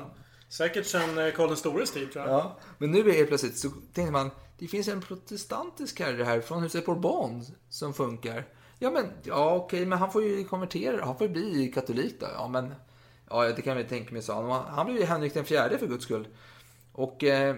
Säkert 0.48 0.86
sen 0.86 1.18
eh, 1.18 1.32
Karl 1.32 1.48
den 1.48 1.56
stores 1.56 1.92
tid 1.92 2.12
tror 2.12 2.24
jag. 2.24 2.34
Ja, 2.34 2.58
men 2.78 2.90
nu 2.90 2.98
är 2.98 3.04
det 3.04 3.26
plötsligt 3.26 3.58
så 3.58 3.68
tänkte 3.68 4.12
man, 4.12 4.30
det 4.58 4.68
finns 4.68 4.88
en 4.88 5.00
protestantisk 5.00 6.00
herre 6.00 6.24
här 6.24 6.40
från 6.40 6.62
huset 6.62 6.86
Bourbon 6.86 7.44
som 7.68 7.94
funkar. 7.94 8.44
Ja, 8.78 8.90
men 8.90 9.06
ja, 9.22 9.54
okej, 9.54 9.86
men 9.86 9.98
han 9.98 10.12
får 10.12 10.22
ju 10.24 10.44
konvertera, 10.44 11.04
han 11.04 11.18
får 11.18 11.26
ju 11.26 11.32
bli 11.32 11.72
katolik 11.74 12.20
då. 12.20 12.26
Ja, 12.34 12.48
men 12.48 12.74
ja, 13.30 13.44
det 13.44 13.62
kan 13.62 13.76
vi 13.76 13.84
tänka 13.84 14.12
mig, 14.12 14.22
sa 14.22 14.42
han. 14.42 14.74
Han 14.74 14.86
blev 14.86 14.98
ju 14.98 15.04
Henrik 15.04 15.34
den 15.34 15.44
fjärde 15.44 15.78
för 15.78 15.86
guds 15.86 16.04
skull. 16.04 16.28
Och, 16.92 17.24
eh, 17.24 17.56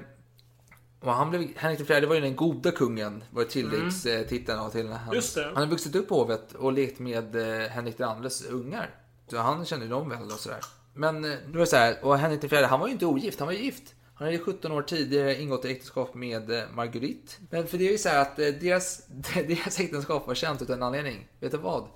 och 1.03 1.13
han 1.13 1.31
blev, 1.31 1.49
Henrik 1.57 1.79
den 1.79 1.87
fjärde 1.87 2.07
var 2.07 2.15
ju 2.15 2.21
den 2.21 2.37
goda 2.37 2.71
kungen, 2.71 3.25
var 3.31 3.45
tilläggstiteln 3.45 4.59
mm. 4.59 4.71
till 4.71 4.89
han. 4.89 5.15
Just 5.15 5.35
det. 5.35 5.45
Han 5.45 5.57
har 5.57 5.67
vuxit 5.67 5.97
upp 5.97 6.09
på 6.09 6.15
hovet 6.15 6.53
och 6.53 6.73
lekt 6.73 6.99
med 6.99 7.37
eh, 7.37 7.69
Henrik 7.69 8.01
andres 8.01 8.47
ungar. 8.47 8.91
Så 9.31 9.39
han 9.39 9.65
kände 9.65 9.85
ju 9.85 9.91
dem 9.91 10.09
väl 10.09 10.25
och 10.25 10.31
sådär. 10.31 10.61
Men 10.95 11.25
eh, 11.25 11.31
nu 11.49 11.57
är 11.57 11.61
det 11.61 11.67
så 11.67 11.77
här, 11.77 12.05
och 12.05 12.19
Henrik 12.19 12.51
fjärde, 12.51 12.67
han 12.67 12.81
var 12.81 12.87
ju 12.87 12.93
inte 12.93 13.07
ogift, 13.07 13.39
han 13.39 13.47
var 13.47 13.53
ju 13.53 13.65
gift. 13.65 13.95
Han 14.15 14.27
hade 14.27 14.39
17 14.39 14.73
år 14.73 14.83
tidigare 14.83 15.41
ingått 15.41 15.65
äktenskap 15.65 16.15
med 16.15 16.51
eh, 16.51 16.63
Marguerite. 16.75 17.33
Men 17.51 17.67
för 17.67 17.79
det 17.79 17.89
är 17.89 17.93
ju 17.93 17.99
så 17.99 18.09
här 18.09 18.23
att 18.23 18.37
deras, 18.37 19.07
deras 19.35 19.81
äktenskap 19.81 20.27
var 20.27 20.35
känt 20.35 20.63
utan 20.63 20.77
en 20.77 20.83
anledning. 20.83 21.29
Vet 21.41 21.53
du 21.53 21.59
vad? 21.59 21.89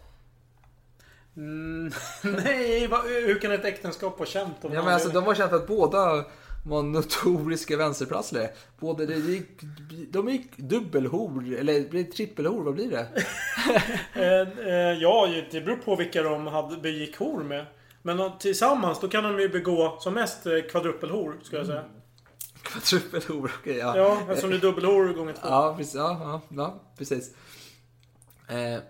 Mm, 1.36 1.92
nej, 2.22 2.88
hur 3.26 3.40
kan 3.40 3.52
ett 3.52 3.64
äktenskap 3.64 4.18
vara 4.18 4.28
känt? 4.28 4.56
Ja, 4.60 4.68
men 4.68 4.88
alltså, 4.88 5.08
de 5.08 5.24
var 5.24 5.34
för 5.34 5.56
att 5.56 5.66
båda 5.66 6.24
var 6.66 6.82
notoriska 6.82 7.76
vänsterpratslare. 7.76 8.50
Båda, 8.80 9.06
det 9.06 9.14
gick, 9.16 9.48
de 10.10 10.28
gick 10.28 10.56
dubbelhor, 10.56 11.54
eller 11.58 11.88
blir 11.90 12.04
trippelhor, 12.04 12.62
vad 12.64 12.74
blir 12.74 12.90
det? 12.90 13.06
Eh, 14.14 14.92
ja, 15.02 15.28
det 15.50 15.60
beror 15.60 15.76
på 15.76 15.96
vilka 15.96 16.22
de 16.22 16.46
hade, 16.46 16.76
begick 16.76 17.16
hor 17.16 17.42
med. 17.44 17.66
Men 18.02 18.38
tillsammans, 18.38 19.00
då 19.00 19.08
kan 19.08 19.24
de 19.24 19.40
ju 19.40 19.48
begå 19.48 19.96
som 20.00 20.14
mest 20.14 20.46
eh, 20.46 20.52
kvadrupelhor, 20.70 21.36
skulle 21.42 21.60
jag 21.60 21.66
säga. 21.66 21.84
Trippelhor, 22.84 23.52
okej 23.60 23.76
ja. 23.76 23.96
Ja, 23.96 24.18
eftersom 24.28 24.50
det 24.50 24.56
är 24.56 24.60
dubbelhor 24.60 25.12
gånger 25.12 25.32
två. 25.32 25.40
Ja, 25.48 25.74
precis. 25.78 25.94
Ja, 25.94 26.18
ja, 26.20 26.40
ja, 26.56 26.82
precis. 26.98 27.30
Eh, 28.48 28.80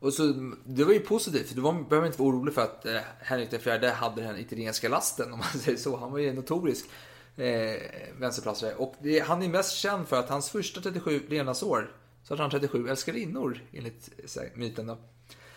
och 0.00 0.12
så, 0.12 0.22
det 0.64 0.84
var 0.84 0.92
ju 0.92 1.00
positivt, 1.00 1.48
för 1.48 1.56
då 1.56 1.62
var- 1.62 1.88
behöver 1.88 2.06
inte 2.06 2.22
vara 2.22 2.30
orolig 2.34 2.54
för 2.54 2.62
att 2.62 2.86
eh, 2.86 2.96
Henrik 3.20 3.52
IV 3.52 3.84
hade 3.90 4.22
den 4.22 4.36
italienska 4.38 4.88
lasten, 4.88 5.32
om 5.32 5.38
man 5.38 5.48
säger 5.48 5.78
så. 5.78 5.96
Han 5.96 6.12
var 6.12 6.18
ju 6.18 6.32
notorisk 6.32 6.86
eh, 7.40 7.80
vänsterplatsare. 8.18 8.74
Och 8.74 8.94
det, 9.00 9.18
han 9.20 9.42
är 9.42 9.48
mest 9.48 9.72
känd 9.76 10.08
för 10.08 10.18
att 10.18 10.28
hans 10.28 10.50
första 10.50 10.80
37 10.80 11.22
levnadsår 11.28 11.96
så 12.24 12.32
hade 12.32 12.42
han 12.42 12.50
37 12.50 12.88
älskarinnor, 12.88 13.60
enligt 13.72 14.10
här, 14.36 14.50
myten 14.54 14.86
då. 14.86 14.98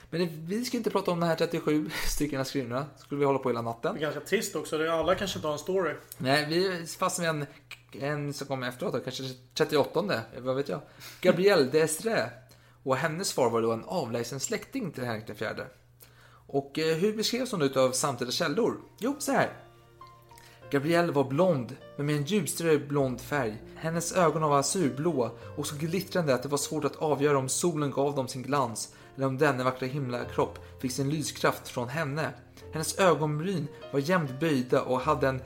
Men 0.10 0.46
vi 0.48 0.66
ska 0.66 0.78
inte 0.78 0.90
prata 0.90 1.12
om 1.12 1.20
de 1.20 1.26
här 1.26 1.36
37 1.36 1.90
stycken 2.08 2.40
älskarinnorna. 2.40 2.86
skulle 2.98 3.20
vi 3.20 3.26
hålla 3.26 3.40
på 3.40 3.50
hela 3.50 3.62
natten. 3.62 3.94
Det 3.94 4.00
är 4.00 4.02
ganska 4.02 4.22
trist 4.22 4.56
också. 4.56 4.78
Det- 4.78 4.94
Alla 4.94 5.16
kanske 5.16 5.38
inte 5.38 5.48
har 5.48 5.54
en 5.54 5.60
story. 5.60 5.94
Nej, 6.18 6.46
vi 6.50 6.86
fastnar 6.88 7.34
med 7.34 7.48
en, 7.94 8.04
en 8.04 8.34
som 8.34 8.48
kommer 8.48 8.68
efteråt, 8.68 8.94
då, 8.94 9.00
kanske 9.00 9.24
38, 9.54 10.22
vad 10.40 10.56
vet 10.56 10.70
jag. 10.70 10.82
Gabrielle 11.22 11.72
d'Estrée. 11.72 12.30
Och 12.84 12.96
hennes 12.98 13.34
far 13.34 13.50
var 13.50 13.62
då 13.62 13.72
en 13.72 13.84
avlägsen 13.86 14.40
släkting 14.40 14.92
till 14.92 15.04
Henrik 15.04 15.30
IV. 15.30 15.48
Och 16.48 16.80
eh, 16.80 16.96
hur 16.98 17.18
beskrevs 17.18 17.52
hon 17.52 17.62
utav 17.62 17.92
samtida 17.92 18.32
källor? 18.32 18.78
Jo, 19.00 19.16
så 19.20 19.32
här. 19.32 19.54
Gabrielle 20.74 21.12
var 21.12 21.24
blond, 21.24 21.76
men 21.98 22.06
med 22.06 22.16
en 22.16 22.24
ljusare 22.24 22.78
blond 22.78 23.22
färg. 23.22 23.62
Hennes 23.76 24.14
ögon 24.14 24.42
var 24.42 24.60
azurblå 24.60 25.32
och 25.58 25.68
så 25.68 25.76
glittrande 25.76 26.34
att 26.34 26.44
det 26.44 26.50
var 26.50 26.58
svårt 26.58 26.86
att 26.86 26.96
avgöra 26.96 27.38
om 27.38 27.50
solen 27.50 27.92
gav 27.92 28.16
dem 28.16 28.28
sin 28.28 28.44
glans 28.44 28.94
eller 29.16 29.28
om 29.28 29.38
denna 29.38 29.64
vackra 29.64 29.88
himlakropp 29.88 30.60
fick 30.82 30.92
sin 30.92 31.10
lyskraft 31.10 31.68
från 31.68 31.90
henne. 31.90 32.30
Hennes 32.72 33.00
ögonbryn 33.00 33.68
var 33.92 34.00
jämnt 34.00 34.40
böjda 34.40 34.82
och 34.82 35.00
hade 35.00 35.28
en 35.28 35.42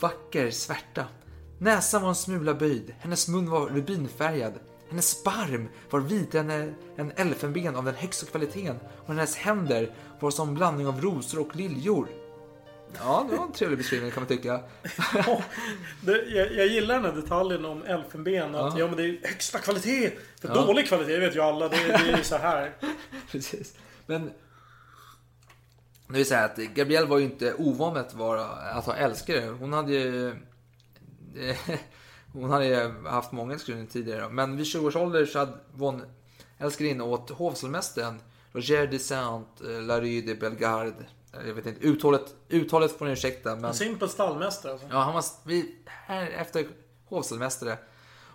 vacker 0.00 0.50
svärta. 0.50 1.04
Näsan 1.58 2.02
var 2.02 2.08
en 2.08 2.14
smula 2.14 2.54
böjd, 2.54 2.94
hennes 2.98 3.28
mun 3.28 3.50
var 3.50 3.66
rubinfärgad. 3.66 4.52
Hennes 4.88 5.10
sparm 5.10 5.68
var 5.90 6.00
vitare 6.00 6.74
än 6.96 7.12
elfenben 7.16 7.76
av 7.76 7.84
den 7.84 7.94
högsta 7.94 8.26
kvaliteten 8.26 8.76
och 9.06 9.14
hennes 9.14 9.36
händer 9.36 9.94
var 10.20 10.30
som 10.30 10.48
en 10.48 10.54
blandning 10.54 10.86
av 10.86 11.00
rosor 11.00 11.40
och 11.40 11.56
liljor. 11.56 12.08
Ja, 12.98 13.26
det 13.30 13.36
var 13.36 13.44
en 13.44 13.52
trevlig 13.52 13.78
beskrivning 13.78 14.10
kan 14.10 14.22
man 14.22 14.28
tycka. 14.28 14.60
Det, 16.00 16.24
jag, 16.28 16.52
jag 16.52 16.66
gillar 16.66 16.94
den 16.94 17.04
här 17.04 17.12
detaljen 17.22 17.64
om 17.64 17.82
elfenben. 17.82 18.54
Att 18.54 18.72
ja. 18.72 18.78
Ja. 18.78 18.86
men 18.86 18.96
det 18.96 19.02
är 19.02 19.18
högsta 19.28 19.58
kvalitet. 19.58 20.10
För 20.40 20.48
Ja. 20.48 20.54
dålig 20.54 20.88
kvalitet, 20.88 21.12
det 21.12 21.20
vet 21.20 21.36
ju 21.36 21.40
alla. 21.40 21.68
Det, 21.68 21.76
det 21.76 21.92
är 21.92 22.16
ju 22.16 22.24
så 22.24 22.36
här. 22.36 22.72
Precis. 23.30 23.74
Men 24.06 24.30
det 26.08 26.20
är 26.20 26.24
så 26.24 26.34
här 26.34 26.44
att 26.44 26.56
Gabrielle 26.56 27.06
var 27.06 27.18
ju 27.18 27.24
inte 27.24 27.54
ovan 27.54 27.92
med 27.92 28.02
att, 28.02 28.14
vara, 28.14 28.44
ha 28.80 28.94
älskare. 28.94 29.40
Hon 29.60 29.72
hade 29.72 29.92
ju... 29.92 30.34
Hon 32.32 32.50
hade 32.50 32.66
ju 32.66 33.04
haft 33.06 33.32
många 33.32 33.52
älskarinnor 33.54 33.86
tidigare. 33.86 34.28
Men 34.28 34.56
vid 34.56 34.66
20 34.66 34.86
års 34.86 34.96
ålder 34.96 35.26
så 35.26 35.38
hade 35.38 35.52
hon 35.78 36.02
älskarinna 36.58 37.04
åt 37.04 37.30
hovsalmästaren 37.30 38.20
Roger 38.52 38.86
de 38.86 38.98
Saint-Larue 38.98 40.22
de 40.26 40.34
Bellegarde. 40.34 40.92
Jag 41.32 41.54
vet 41.54 41.66
inte, 41.66 41.86
uttalet, 41.86 42.34
uttalet 42.48 42.98
får 42.98 43.06
ni 43.06 43.12
ursäkta. 43.12 43.54
Men... 43.54 43.64
En 43.64 43.74
simpel 43.74 44.08
stallmästare 44.08 44.72
alltså. 44.72 44.86
Ja, 44.90 44.96
han 44.96 45.14
var 45.14 45.24
vi, 45.44 45.76
här 45.86 46.30
efter 46.30 46.66
hovstallmästare. 47.04 47.78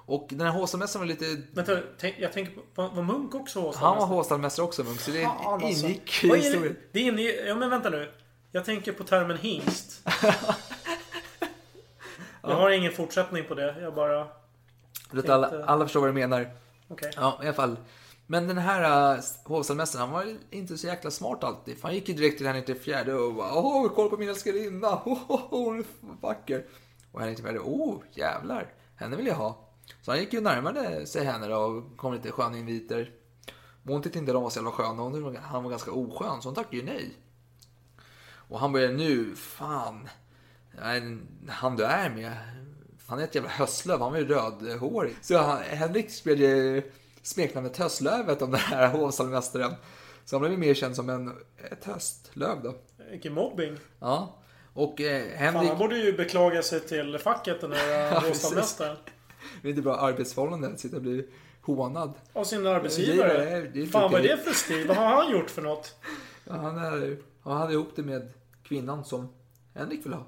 Och 0.05 0.27
den 0.29 0.47
här 0.47 0.53
hovstallmästaren 0.53 1.07
var 1.07 1.13
lite... 1.13 1.41
Vänta, 1.51 1.79
tänk, 1.97 2.15
jag 2.19 2.33
tänker 2.33 2.53
på... 2.53 2.61
Var, 2.75 2.89
var 2.89 3.03
Munk 3.03 3.35
också 3.35 3.59
Han 3.59 3.65
var 3.65 3.71
hovstallmästare? 4.05 4.15
hovstallmästare 4.15 4.65
också, 4.65 4.83
Munk, 4.83 4.99
så 4.99 5.11
det 5.11 5.23
Fan, 5.23 5.63
alltså. 5.63 5.85
ingick 5.85 6.23
i 6.23 6.27
historien. 6.27 6.61
det? 6.61 6.75
Det 6.91 6.99
är 6.99 7.03
inne 7.03 7.21
Ja 7.21 7.55
men 7.55 7.69
vänta 7.69 7.89
nu. 7.89 8.11
Jag 8.51 8.65
tänker 8.65 8.91
på 8.91 9.03
termen 9.03 9.37
hingst. 9.37 10.07
Jag 12.41 12.55
har 12.55 12.69
ingen 12.69 12.91
fortsättning 12.91 13.43
på 13.47 13.55
det. 13.55 13.75
Jag 13.81 13.93
bara... 13.93 14.27
Du 15.11 15.21
vet, 15.21 15.29
alla, 15.29 15.65
alla 15.65 15.85
förstår 15.85 15.99
vad 15.99 16.09
du 16.09 16.13
menar. 16.13 16.51
Okej. 16.87 17.11
Ja, 17.15 17.39
i 17.43 17.45
alla 17.45 17.53
fall. 17.53 17.77
Men 18.27 18.47
den 18.47 18.57
här 18.57 19.15
äh, 19.15 19.23
hovstallmästaren, 19.43 20.09
han 20.09 20.13
var 20.13 20.37
inte 20.49 20.77
så 20.77 20.87
jäkla 20.87 21.11
smart 21.11 21.43
alltid. 21.43 21.77
För 21.77 21.87
han 21.87 21.95
gick 21.95 22.09
ju 22.09 22.15
direkt 22.15 22.37
till 22.37 22.47
Henrik 22.47 22.69
IV 22.69 22.75
fjärde 22.75 23.13
och 23.13 23.33
bara 23.33 23.53
Åh, 23.55 23.91
kolla 23.95 24.09
på 24.09 24.17
min 24.17 24.29
älskarinna! 24.29 24.87
Hon 25.49 25.79
är 25.79 25.85
vacker! 26.21 26.65
Och 27.11 27.19
Henrik 27.19 27.39
IV, 27.39 27.43
fjärde, 27.43 27.59
oh, 27.59 28.01
jävlar! 28.11 28.73
Henne 28.95 29.15
vill 29.15 29.27
jag 29.27 29.35
ha. 29.35 29.69
Så 30.01 30.11
han 30.11 30.19
gick 30.19 30.33
ju 30.33 30.41
närmare 30.41 31.05
sig 31.05 31.25
henne 31.25 31.47
då 31.47 31.57
och 31.57 31.97
kom 31.97 32.13
lite 32.13 32.31
sköna 32.31 32.57
inviter. 32.57 33.11
Men 33.83 33.93
hon 33.93 34.01
tyckte 34.01 34.19
inte 34.19 34.31
de 34.31 34.43
var 34.43 34.49
så 34.49 34.59
jävla 34.59 34.71
sköna. 34.71 35.01
Hon, 35.01 35.35
han 35.35 35.63
var 35.63 35.69
ganska 35.69 35.91
oskön, 35.91 36.41
så 36.41 36.47
hon 36.47 36.55
tackade 36.55 36.77
ju 36.77 36.83
nej. 36.83 37.17
Och 38.35 38.59
han 38.59 38.71
började 38.71 38.93
nu, 38.93 39.35
fan. 39.35 40.09
Han 41.47 41.75
du 41.75 41.83
är 41.85 42.09
med. 42.09 42.37
Han 43.07 43.19
är 43.19 43.23
ett 43.23 43.35
jävla 43.35 43.49
höstlöv, 43.49 44.01
han 44.01 44.11
var 44.11 44.19
ju 44.19 44.27
rödhårig. 44.27 45.15
Så 45.21 45.37
han, 45.37 45.57
Henrik 45.57 46.11
spred 46.11 46.39
ju 46.39 46.91
smeknamnet 47.23 47.77
Höstlövet 47.77 48.41
om 48.41 48.51
den 48.51 48.59
här 48.59 48.87
hovstallmästaren. 48.87 49.73
Så 50.25 50.35
han 50.35 50.47
blev 50.47 50.59
mer 50.59 50.73
känd 50.73 50.95
som 50.95 51.09
en, 51.09 51.33
ett 51.71 51.85
höstlöv 51.85 52.63
då. 52.63 52.73
Vilken 53.11 53.33
mobbing. 53.33 53.77
Ja. 53.99 54.35
Och 54.73 55.01
eh, 55.01 55.29
Fan, 55.29 55.37
Henrik... 55.37 55.69
han 55.69 55.77
borde 55.77 55.97
ju 55.97 56.13
beklaga 56.17 56.63
sig 56.63 56.79
till 56.79 57.17
facket 57.17 57.61
den 57.61 57.69
där 57.69 58.11
Ja, 58.13 58.23
bostadsmästaren. 58.29 58.97
Det 59.61 59.67
är 59.67 59.69
inte 59.69 59.81
bra 59.81 59.95
arbetsförhållanden, 59.95 60.77
sitta 60.77 60.95
och 60.95 61.01
bli 61.01 61.27
hånad. 61.61 62.13
Av 62.33 62.43
sin 62.43 62.63
Det 62.63 62.75
arbetsgivare. 62.75 63.37
det 63.37 63.49
är 63.49 63.77
inte 63.77 63.91
Fan 63.91 64.11
vad 64.11 64.25
är 64.25 64.27
det 64.27 64.37
för 64.37 64.53
stil? 64.53 64.87
Vad 64.87 64.97
har 64.97 65.23
han 65.23 65.31
gjort 65.31 65.49
för 65.49 65.61
något? 65.61 65.95
Ja, 66.45 66.53
han, 66.53 66.77
är, 66.77 67.17
han 67.43 67.57
hade 67.57 67.73
ihop 67.73 67.89
det 67.95 68.03
med 68.03 68.33
kvinnan 68.63 69.05
som 69.05 69.33
Henrik 69.73 70.05
vill 70.05 70.13
ha. 70.13 70.25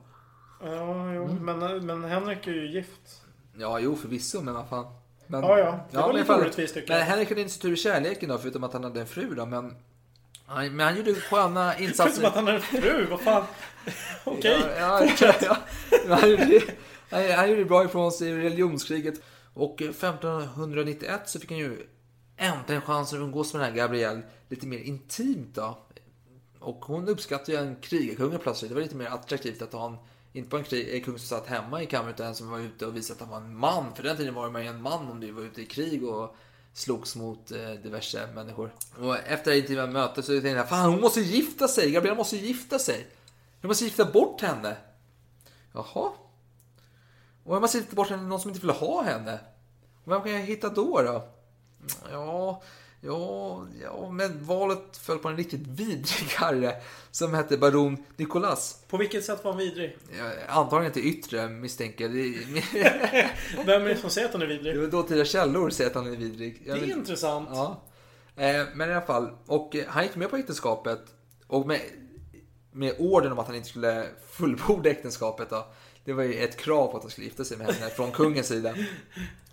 Ja, 0.61 1.13
jo, 1.13 1.27
men, 1.41 1.85
men 1.85 2.03
Henrik 2.03 2.47
är 2.47 2.51
ju 2.51 2.71
gift. 2.71 3.21
Ja, 3.57 3.79
jo 3.79 3.95
förvisso, 3.95 4.41
men 4.41 4.53
vad 4.53 4.69
fan. 4.69 4.85
Men, 5.27 5.43
Ja, 5.43 5.59
ja. 5.59 5.79
Det 5.91 5.97
var 5.97 6.07
men 6.07 6.15
lite 6.21 6.33
orättvist, 6.33 6.73
tycker 6.73 6.89
Men 6.89 6.97
jag. 6.97 7.05
Henrik 7.05 7.29
hade 7.29 7.41
inte 7.41 7.53
så 7.53 7.59
tur 7.61 7.73
i 7.73 7.75
kärleken 7.77 8.29
då, 8.29 8.37
förutom 8.37 8.63
att 8.63 8.73
han 8.73 8.83
hade 8.83 8.99
en 9.01 9.07
fru 9.07 9.35
då. 9.35 9.45
Men, 9.45 9.75
han- 10.45 10.75
men 10.75 10.79
han 10.87 10.97
gjorde 10.97 11.15
sköna 11.15 11.77
insatser. 11.79 12.11
som 12.15 12.25
att 12.25 12.35
han 12.35 12.47
är 12.47 12.53
en 12.53 12.61
fru, 12.61 13.05
vad 13.09 13.21
fan. 13.21 13.43
Okej, 14.23 14.59
Ja, 14.79 15.05
ja, 15.21 15.33
ja. 15.41 15.57
Men 16.07 16.17
Han, 16.19 16.29
gjorde, 16.31 16.61
han, 17.09 17.31
han 17.31 17.49
gjorde 17.49 17.65
bra 17.65 17.85
ifrån 17.85 18.11
sig 18.11 18.29
i 18.29 18.33
religionskriget. 18.37 19.21
Och 19.53 19.81
eh, 19.81 19.89
1591 19.89 21.21
så 21.25 21.39
fick 21.39 21.49
han 21.51 21.59
ju 21.59 21.87
äntligen 22.37 22.81
chansen 22.81 23.19
att 23.19 23.23
umgås 23.23 23.53
med 23.53 23.61
den 23.61 23.69
här 23.71 23.77
Gabrielle 23.77 24.21
lite 24.49 24.67
mer 24.67 24.79
intimt 24.79 25.55
då. 25.55 25.77
Och 26.59 26.85
hon 26.85 27.07
uppskattade 27.07 27.51
ju 27.51 27.57
en 27.57 27.75
krigarkung 27.75 28.37
plötsligt. 28.39 28.69
Det 28.71 28.75
var 28.75 28.81
lite 28.81 28.95
mer 28.95 29.05
attraktivt 29.07 29.61
att 29.61 29.73
ha 29.73 29.85
en, 29.87 29.97
inte 30.35 30.49
bara 30.49 30.77
en 30.77 31.01
kung 31.01 31.19
som 31.19 31.27
satt 31.37 31.47
hemma 31.47 31.81
i 31.81 31.85
kammaren 31.85 32.13
utan 32.13 32.27
en 32.27 32.35
som 32.35 32.49
var 32.49 32.59
ute 32.59 32.85
och 32.85 32.95
visade 32.95 33.23
att 33.23 33.29
han 33.29 33.29
var 33.29 33.47
en 33.47 33.57
man. 33.57 33.95
För 33.95 34.03
den 34.03 34.17
tiden 34.17 34.33
var 34.33 34.49
man 34.49 34.61
ju 34.61 34.67
en 34.67 34.81
man 34.81 35.11
om 35.11 35.19
du 35.19 35.31
var 35.31 35.41
ute 35.41 35.61
i 35.61 35.65
krig 35.65 36.03
och 36.03 36.35
slogs 36.73 37.15
mot 37.15 37.51
eh, 37.51 37.71
diverse 37.71 38.27
människor. 38.35 38.73
Och 38.99 39.17
efter 39.17 39.51
det 39.51 39.57
intima 39.57 39.87
mötet 39.87 40.25
så 40.25 40.31
tänkte 40.31 40.49
jag, 40.49 40.69
fan 40.69 40.89
hon 40.89 41.01
måste 41.01 41.21
gifta 41.21 41.67
sig! 41.67 41.91
Gabriella 41.91 42.17
måste 42.17 42.37
gifta 42.37 42.79
sig! 42.79 43.07
Jag 43.61 43.67
måste 43.67 43.83
gifta 43.85 44.05
bort 44.05 44.41
henne! 44.41 44.77
Jaha? 45.73 46.11
Och 47.43 47.55
jag 47.55 47.61
måste 47.61 47.77
gifta 47.77 47.95
bort 47.95 48.09
henne 48.09 48.23
någon 48.23 48.39
som 48.39 48.49
inte 48.51 48.61
vill 48.61 48.75
ha 48.75 49.03
henne. 49.03 49.39
Och 50.03 50.11
vem 50.11 50.21
kan 50.21 50.31
jag 50.31 50.39
hitta 50.39 50.69
då 50.69 51.01
då? 51.01 51.27
Ja, 52.11 52.61
ja, 53.05 53.65
ja, 53.83 54.11
men 54.11 54.45
valet 54.45 54.97
föll 54.97 55.17
på 55.17 55.29
en 55.29 55.37
riktigt 55.37 55.67
vidrig 55.67 56.29
herre 56.37 56.75
som 57.11 57.33
hette 57.33 57.57
baron 57.57 57.97
Nicolas. 58.15 58.83
På 58.89 58.97
vilket 58.97 59.25
sätt 59.25 59.43
var 59.43 59.51
han 59.51 59.59
vidrig? 59.59 59.97
Ja, 60.17 60.31
antagligen 60.47 60.93
till 60.93 61.05
yttre 61.05 61.49
misstänker 61.49 62.03
jag. 62.03 62.11
Vem 63.65 63.83
är 63.83 63.89
det 63.89 63.97
som 63.97 64.09
säger 64.09 64.27
att 64.27 64.33
han 64.33 64.41
är 64.41 64.47
vidrig? 64.47 64.75
Det 64.75 64.81
var 64.81 64.87
dåtida 64.87 65.25
källor 65.25 65.69
säger 65.69 65.89
att 65.89 65.95
han 65.95 66.13
är 66.13 66.17
vidrig. 66.17 66.61
Det 66.65 66.71
är 66.71 66.91
intressant. 66.91 67.49
Ja. 67.51 67.83
Eh, 68.35 68.65
men 68.73 68.89
i 68.89 68.93
alla 68.93 69.05
fall, 69.05 69.29
och 69.45 69.75
eh, 69.75 69.85
han 69.87 70.03
gick 70.03 70.15
med 70.15 70.29
på 70.29 70.37
äktenskapet 70.37 71.01
och 71.47 71.67
med, 71.67 71.81
med 72.71 72.95
orden 72.99 73.31
om 73.31 73.39
att 73.39 73.47
han 73.47 73.55
inte 73.55 73.69
skulle 73.69 74.05
fullborda 74.31 74.89
äktenskapet 74.89 75.49
då. 75.49 75.67
Det 76.05 76.13
var 76.13 76.23
ju 76.23 76.33
ett 76.33 76.57
krav 76.57 76.87
på 76.87 76.97
att 76.97 77.03
han 77.03 77.11
skulle 77.11 77.27
gifta 77.27 77.43
sig 77.43 77.57
med 77.57 77.67
henne 77.67 77.89
från 77.89 78.11
kungens 78.11 78.47
sida. 78.47 78.75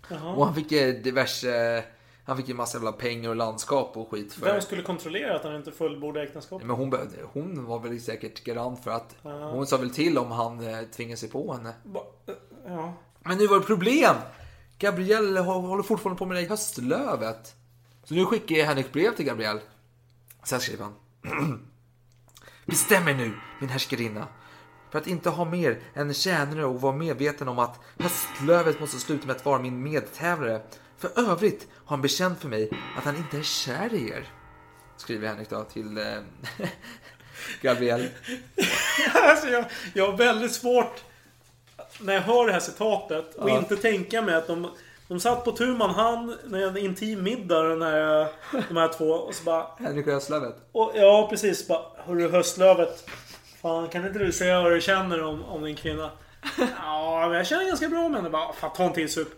Och 0.37 0.47
han 0.47 0.55
fick 0.55 0.73
ju 0.73 0.93
diverse, 1.03 1.85
han 2.25 2.37
fick 2.37 2.49
ju 2.49 2.55
massa 2.55 2.79
jävla 2.79 2.93
pengar 2.93 3.31
och 3.31 3.37
landskap 3.37 3.97
och 3.97 4.11
skit 4.11 4.33
för 4.33 4.47
Vem 4.47 4.61
skulle 4.63 4.83
kontrollera 4.83 5.37
att 5.37 5.45
han 5.45 5.57
inte 5.57 5.73
fullbordade 5.73 6.27
äktenskapet? 6.27 6.67
men 6.67 6.77
hon, 6.77 6.93
hon 7.33 7.65
var 7.65 7.79
väl 7.79 8.01
säkert 8.01 8.45
garant 8.45 8.85
för 8.85 8.91
att 8.91 9.17
Ja. 9.23 9.31
hon 9.51 9.67
sa 9.67 9.77
väl 9.77 9.91
till 9.91 10.19
om 10.19 10.31
han 10.31 10.67
eh, 10.69 10.83
tvingade 10.83 11.17
sig 11.17 11.29
på 11.31 11.53
henne. 11.53 11.75
Ja. 12.67 12.95
Men 13.21 13.39
nu 13.39 13.47
var 13.47 13.61
det 13.61 13.67
problem! 13.67 14.15
Gabrielle 14.79 15.41
hå- 15.41 15.67
håller 15.67 15.83
fortfarande 15.83 16.19
på 16.19 16.27
med 16.27 16.37
det 16.37 16.49
höstlövet. 16.49 17.55
Så 18.05 18.15
nu 18.15 18.27
skickar 18.27 18.57
jag 18.57 18.67
Henrik 18.67 18.93
brev 18.93 19.17
till 19.17 19.25
Gabrielle. 19.27 19.61
Sen 20.45 20.61
skriver 20.61 20.85
han. 20.85 20.95
Bestäm 22.67 23.09
er 23.09 23.15
nu, 23.15 23.33
min 23.61 23.71
härskarinna. 23.71 24.27
För 24.91 24.99
att 24.99 25.07
inte 25.07 25.31
ha 25.31 25.45
mer 25.45 25.81
än 25.95 26.15
tjänare 26.15 26.65
och 26.65 26.81
vara 26.81 26.97
medveten 26.97 27.49
om 27.49 27.59
att 27.59 27.81
höstlövet 27.99 28.81
måste 28.81 28.99
sluta 28.99 29.27
med 29.27 29.37
att 29.37 29.45
vara 29.45 29.59
min 29.59 29.83
medtävlare. 29.83 30.63
För 31.03 31.31
övrigt 31.31 31.69
har 31.85 31.97
han 31.97 32.03
bekänt 32.03 32.41
för 32.41 32.49
mig 32.49 32.71
att 32.99 33.05
han 33.05 33.17
inte 33.17 33.39
är 33.39 33.43
kär 33.43 33.95
i 33.95 34.11
er. 34.11 34.25
Skriver 34.97 35.29
Henrik 35.29 35.51
då 35.51 35.65
till 35.65 35.99
eh, 35.99 36.05
Gabrielle. 37.63 38.09
alltså 39.15 39.49
jag, 39.49 39.65
jag 39.95 40.11
har 40.11 40.17
väldigt 40.19 40.53
svårt 40.53 41.05
när 42.01 42.15
jag 42.15 42.21
hör 42.21 42.47
det 42.47 42.53
här 42.53 42.61
citatet 42.61 43.35
och 43.35 43.51
Ja. 43.51 43.59
inte 43.59 43.77
tänka 43.77 44.23
mig 44.23 44.35
att 44.35 44.47
de, 44.47 44.71
de 45.09 45.21
satt 45.21 45.45
på 45.45 45.53
tu 45.53 45.67
man 45.67 45.91
hand 45.91 46.39
när 46.45 46.67
en 46.67 46.77
intim 46.77 47.23
middag 47.23 47.63
den 47.63 47.83
här, 47.83 48.29
de 48.69 48.77
här 48.77 48.89
två 48.89 49.11
och 49.11 49.35
så 49.35 49.45
bara... 49.45 49.67
Henrik 49.79 50.07
och 50.07 50.13
höstlövet. 50.13 50.57
Och, 50.73 50.93
ja 50.95 51.27
precis, 51.31 51.69
bara 51.69 51.83
Hörru 51.97 52.31
höstlövet. 52.31 53.09
Fan 53.63 53.89
kan 53.89 54.07
inte 54.07 54.19
du 54.19 54.33
säga 54.33 54.63
vad 54.63 54.73
du 54.73 54.81
känner 54.81 55.23
om, 55.23 55.45
om 55.45 55.65
din 55.65 55.77
kvinna? 55.77 56.11
Ja 56.77 57.27
men 57.29 57.37
jag 57.37 57.47
känner 57.47 57.65
ganska 57.65 57.89
bra 57.89 58.05
om 58.05 58.15
henne. 58.15 58.31
Bara, 58.31 58.53
fan 58.53 58.73
ta 58.77 58.85
en 58.85 58.93
till 58.93 59.13
sup. 59.13 59.29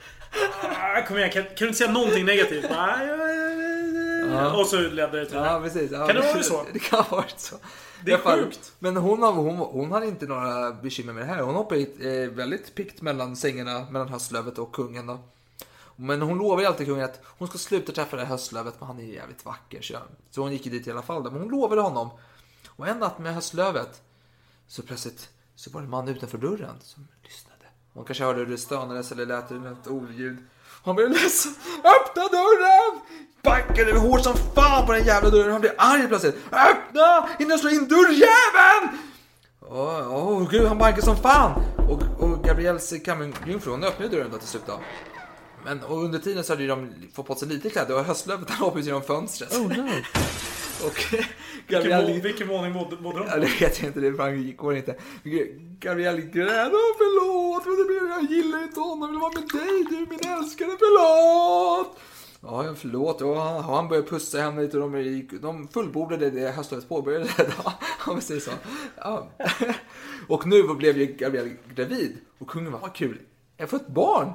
Ah, 0.63 1.03
Kom 1.07 1.19
igen, 1.19 1.31
kan, 1.31 1.43
kan 1.43 1.53
du 1.59 1.67
inte 1.67 1.79
säga 1.79 1.91
någonting 1.91 2.25
negativt? 2.25 2.69
Bara, 2.69 3.05
ja. 4.31 4.61
Och 4.61 4.67
så 4.67 4.77
ledde 4.81 5.19
det 5.21 5.27
till 5.27 5.37
Ja, 5.37 5.61
precis. 5.65 5.91
Ja, 5.91 6.07
Kan 6.07 6.17
det 6.17 6.23
vara 6.33 6.43
så? 6.43 6.65
Det 6.73 6.79
kan 6.79 7.05
ha 7.05 7.17
varit 7.17 7.41
så. 7.41 7.57
Det 8.05 8.13
är 8.13 8.19
fall, 8.19 8.39
sjukt. 8.39 8.73
Men 8.79 8.97
hon, 8.97 9.23
hon, 9.23 9.57
hon 9.57 9.93
hade 9.93 10.07
inte 10.07 10.27
några 10.27 10.73
bekymmer 10.73 11.13
med 11.13 11.23
det 11.23 11.27
här. 11.27 11.43
Hon 11.43 11.55
hoppade 11.55 11.81
eh, 11.81 12.31
väldigt 12.31 12.75
pikt 12.75 13.03
mellan 13.03 13.37
sängarna, 13.37 13.87
mellan 13.91 14.09
höstlövet 14.09 14.59
och 14.59 14.73
kungen. 14.75 15.07
Då. 15.07 15.19
Men 15.97 16.23
hon 16.23 16.39
lovade 16.39 16.63
ju 16.63 16.69
alltid 16.69 16.87
kungen 16.87 17.05
att 17.05 17.21
hon 17.25 17.49
ska 17.49 17.59
sluta 17.59 17.93
träffa 17.93 18.17
det 18.17 18.23
här 18.23 18.29
höstlövet, 18.29 18.75
men 18.79 18.87
han 18.87 18.99
är 18.99 19.05
ju 19.05 19.15
jävligt 19.15 19.45
vacker. 19.45 19.83
Så, 19.83 19.97
så 20.31 20.41
hon 20.41 20.53
gick 20.53 20.67
ju 20.67 20.73
dit 20.73 20.87
i 20.87 20.91
alla 20.91 21.03
fall. 21.03 21.25
Då. 21.25 21.31
Men 21.31 21.41
hon 21.41 21.51
lovade 21.51 21.81
honom. 21.81 22.11
Och 22.69 22.89
en 22.89 22.99
natt 22.99 23.19
med 23.19 23.35
höstlövet 23.35 24.03
så 24.69 24.83
plötsligt 24.83 25.29
så 25.57 25.71
var 25.71 25.81
det 25.81 25.85
en 25.85 25.91
man 25.91 26.09
utanför 26.09 26.39
dörren 26.39 26.75
som 26.81 27.09
lyssnade. 27.23 27.54
Hon 27.95 28.05
kanske 28.05 28.25
hörde 28.25 28.39
hur 28.39 28.47
det 28.47 28.59
stönades 28.59 29.13
eller 29.13 29.27
lät 29.27 29.51
något 29.51 29.87
oljud. 29.87 30.37
Han 30.85 30.97
blev 30.97 31.11
ledsen. 31.11 31.55
Öppna 31.79 32.23
dörren! 32.23 33.01
Bankade 33.43 33.99
hårt 33.99 34.23
som 34.23 34.35
fan 34.55 34.87
på 34.87 34.93
den 34.93 35.05
jävla 35.05 35.31
dörren. 35.31 35.53
Han 35.53 35.61
blev 35.61 35.73
arg 35.79 36.09
plötsligt. 36.09 36.37
Öppna! 36.53 37.29
Innan 37.39 37.51
jag 37.51 37.61
slår 37.61 37.73
in 37.73 37.89
dörrjäveln! 37.89 38.99
Åh, 39.61 40.09
åh, 40.11 40.51
gud, 40.51 40.67
han 40.67 40.79
bankade 40.79 41.03
som 41.03 41.17
fan! 41.17 41.63
Och, 41.91 42.23
och 42.23 42.45
Gabriels 42.45 42.95
kammarjungfru, 43.05 43.71
hon 43.71 43.85
öppnade 43.85 44.17
dörren 44.17 44.31
då 44.33 44.39
till 44.39 44.49
slut 44.49 44.63
då. 44.67 44.81
Men 45.65 45.83
och 45.83 46.05
under 46.05 46.19
tiden 46.19 46.45
så 46.45 46.53
hade 46.53 46.63
ju 46.63 46.69
de 46.69 46.93
fått 47.15 47.27
på 47.27 47.35
sig 47.35 47.49
lite 47.49 47.71
kläder 47.71 47.99
och 47.99 48.05
höstlövet 48.05 48.51
han 48.51 48.59
hoppade 48.59 48.85
genom 48.85 49.03
fönstret. 49.03 49.55
Oh 49.55 49.77
no! 49.77 49.91
och 50.87 51.25
Gabriel... 51.69 52.21
vilken 52.21 52.49
våning 52.49 52.73
bodde 52.73 52.97
de 52.97 53.27
Ja, 53.29 53.37
det 53.37 53.61
vet 53.61 53.81
jag 53.81 53.89
inte, 53.89 54.01
det 54.01 54.11
framgick- 54.13 54.57
går 54.57 54.77
inte. 54.77 54.97
Gabriel 55.81 56.21
grät. 56.21 56.73
Åh, 56.73 56.95
förlåt, 56.99 57.67
men 57.67 57.77
det 57.77 57.85
blev, 57.85 58.11
jag 58.11 58.31
gillar 58.31 58.63
inte 58.63 58.81
honom, 58.81 59.01
jag 59.01 59.09
vill 59.09 59.21
vara 59.21 59.33
med 59.33 59.49
dig, 59.49 59.85
du 59.91 60.07
min 60.11 60.33
älskade, 60.39 60.71
förlåt! 60.79 61.99
Ja, 62.41 62.75
förlåt. 62.77 63.21
Och 63.23 63.37
han, 63.37 63.65
han 63.65 63.89
började 63.89 64.09
pussa 64.09 64.39
henne 64.41 64.63
lite 64.63 64.77
de, 64.79 65.01
gick, 65.03 65.33
de 65.43 65.69
fullbordade 65.69 66.31
det 66.31 66.51
höstlovet 66.51 66.89
påbörjade. 66.89 67.29
Ja, 67.65 67.73
om 68.07 68.17
vi 68.17 68.23
säger 68.23 68.41
så. 68.41 68.51
Ja. 68.97 69.29
Och 70.29 70.47
nu 70.47 70.63
blev 70.63 70.99
ju 70.99 71.07
Gabriel 71.07 71.51
gravid. 71.75 72.17
Och 72.39 72.49
kungen 72.49 72.73
var, 72.73 72.81
vad 72.81 72.95
kul, 72.95 73.21
jag 73.57 73.71
får 73.71 73.77
ett 73.77 73.89
barn. 73.89 74.33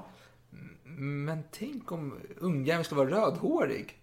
Men 0.98 1.44
tänk 1.52 1.92
om 1.92 2.14
ungjäveln 2.40 2.84
ska 2.84 2.96
vara 2.96 3.10
rödhårig. 3.10 3.96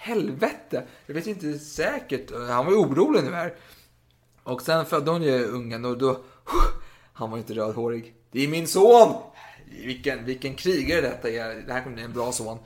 Helvete! 0.00 0.86
Jag 1.06 1.14
vet 1.14 1.26
inte 1.26 1.58
säkert. 1.58 2.30
Han 2.48 2.66
var 2.66 2.72
ju 2.72 2.78
orolig 2.78 3.24
nu 3.24 3.30
här. 3.32 3.54
Och 4.42 4.62
sen 4.62 4.86
födde 4.86 5.10
hon 5.10 5.22
ju 5.22 5.44
ungen 5.44 5.84
och 5.84 5.98
då... 5.98 6.20
Han 7.12 7.30
var 7.30 7.38
inte 7.38 7.54
rödhårig. 7.54 8.14
Det 8.32 8.44
är 8.44 8.48
min 8.48 8.66
son! 8.66 9.14
Vilken, 9.84 10.24
vilken 10.24 10.54
krigare 10.54 11.00
detta 11.00 11.28
är. 11.30 11.54
Det 11.66 11.72
här 11.72 11.82
kommer 11.82 11.94
bli 11.94 12.04
en 12.04 12.12
bra 12.12 12.32
son. 12.32 12.58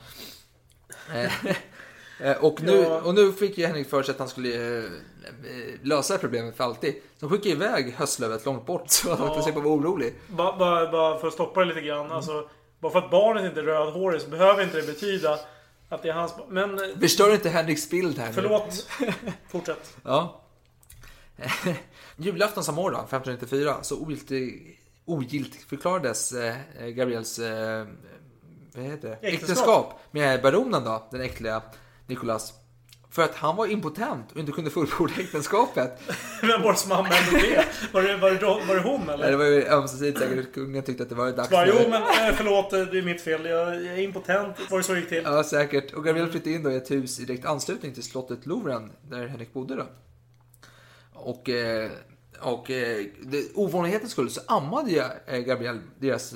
Eh, 1.14 1.46
eh, 2.20 2.44
och, 2.44 2.62
nu, 2.62 2.86
och 2.86 3.14
nu 3.14 3.32
fick 3.32 3.58
ju 3.58 3.66
Henrik 3.66 3.88
för 3.90 4.02
sig 4.02 4.12
att 4.12 4.18
han 4.18 4.28
skulle 4.28 4.76
eh, 4.78 4.84
lösa 5.82 6.18
problemet 6.18 6.56
för 6.56 6.64
alltid. 6.64 6.94
Så 6.94 7.26
de 7.26 7.30
skickade 7.30 7.50
iväg 7.54 7.94
höstlövet 7.94 8.44
långt 8.46 8.66
bort 8.66 8.90
så 8.90 9.10
att 9.10 9.18
han 9.18 9.28
Ja. 9.28 9.32
inte 9.32 9.44
slippa 9.44 9.60
vara 9.60 9.74
orolig. 9.74 10.14
Bara, 10.28 10.56
bara, 10.56 10.92
bara 10.92 11.18
för 11.18 11.26
att 11.28 11.34
stoppa 11.34 11.60
det 11.60 11.66
lite 11.66 11.80
grann. 11.80 12.12
Alltså, 12.12 12.48
bara 12.80 12.92
för 12.92 12.98
att 12.98 13.10
barnet 13.10 13.44
inte 13.44 13.60
är 13.60 13.64
rödhårigt 13.64 14.24
så 14.24 14.30
behöver 14.30 14.62
inte 14.62 14.76
det 14.76 14.86
betyda 14.86 15.38
att 15.94 16.02
det 16.02 16.08
är 16.08 16.12
hans. 16.12 16.34
Men 16.48 16.78
eh, 16.78 16.98
Förstör 17.00 17.34
inte 17.34 17.48
Henriks 17.50 17.90
bild 17.90 18.18
här 18.18 18.26
nu. 18.26 18.32
förlåt. 18.32 18.86
Fortsätt. 19.48 19.96
Ja. 20.04 20.40
Julafton 22.16 22.64
samma 22.64 22.80
år 22.80 22.90
då, 22.90 22.96
1594, 22.96 23.76
så 23.82 24.00
ogiltig, 25.04 25.60
förklarades 25.68 26.32
eh, 26.32 26.54
Gabriels 26.86 27.38
eh, 27.38 27.86
vad 28.74 28.84
heter 28.84 29.08
det? 29.08 29.14
Äktenskap. 29.14 29.40
äktenskap 29.42 30.00
med 30.10 30.42
baronen 30.42 30.84
då, 30.84 31.08
den 31.10 31.20
äckliga 31.20 31.62
Nikolas. 32.06 32.52
För 33.12 33.22
att 33.22 33.34
han 33.34 33.56
var 33.56 33.66
impotent 33.66 34.32
och 34.32 34.36
inte 34.36 34.52
kunde 34.52 34.70
fullborda 34.70 35.12
äktenskapet. 35.18 36.00
Vem 36.42 36.62
var 36.62 36.72
det 36.72 36.78
som 36.78 36.92
anmälde 36.92 37.30
det? 37.40 37.64
Var 37.92 38.02
det, 38.02 38.16
var 38.16 38.30
det, 38.30 38.36
då- 38.36 38.60
var 38.68 38.74
det 38.74 38.80
hon 38.80 39.00
Nej, 39.06 39.14
eller? 39.14 39.30
Det 39.30 39.36
var 39.36 39.44
ju 39.44 39.64
ömsesidigt 39.66 40.18
säkert. 40.18 40.54
Kungen 40.54 40.82
tyckte 40.82 41.02
att 41.02 41.08
det 41.08 41.14
var 41.14 41.32
dags 41.32 41.50
Bara, 41.50 41.66
jo 41.66 41.74
men 41.90 42.02
eh, 42.02 42.34
förlåt, 42.34 42.70
det 42.70 42.98
är 42.98 43.02
mitt 43.02 43.20
fel. 43.20 43.44
Jag, 43.44 43.74
jag 43.74 43.94
är 43.94 43.98
impotent. 44.02 44.56
Var 44.70 44.78
det 44.78 44.84
så 44.84 44.92
det 44.92 44.98
gick 44.98 45.08
till? 45.08 45.22
Ja, 45.24 45.44
säkert. 45.44 45.92
Och 45.92 46.04
Gabriel 46.04 46.30
flyttade 46.30 46.50
in 46.54 46.62
då 46.62 46.70
i 46.70 46.76
ett 46.76 46.90
hus 46.90 47.20
i 47.20 47.24
direkt 47.24 47.44
anslutning 47.44 47.94
till 47.94 48.02
slottet 48.02 48.46
Louvren, 48.46 48.92
där 49.08 49.26
Henrik 49.26 49.52
bodde 49.52 49.76
då. 49.76 49.86
Och 51.12 51.48
eh, 51.48 51.90
Och 52.40 52.70
eh, 52.70 53.04
det, 53.22 53.44
ovanlighetens 53.54 54.12
skull 54.12 54.30
så 54.30 54.40
ammade 54.46 55.20
eh, 55.26 55.38
Gabriel 55.38 55.80
deras 55.98 56.34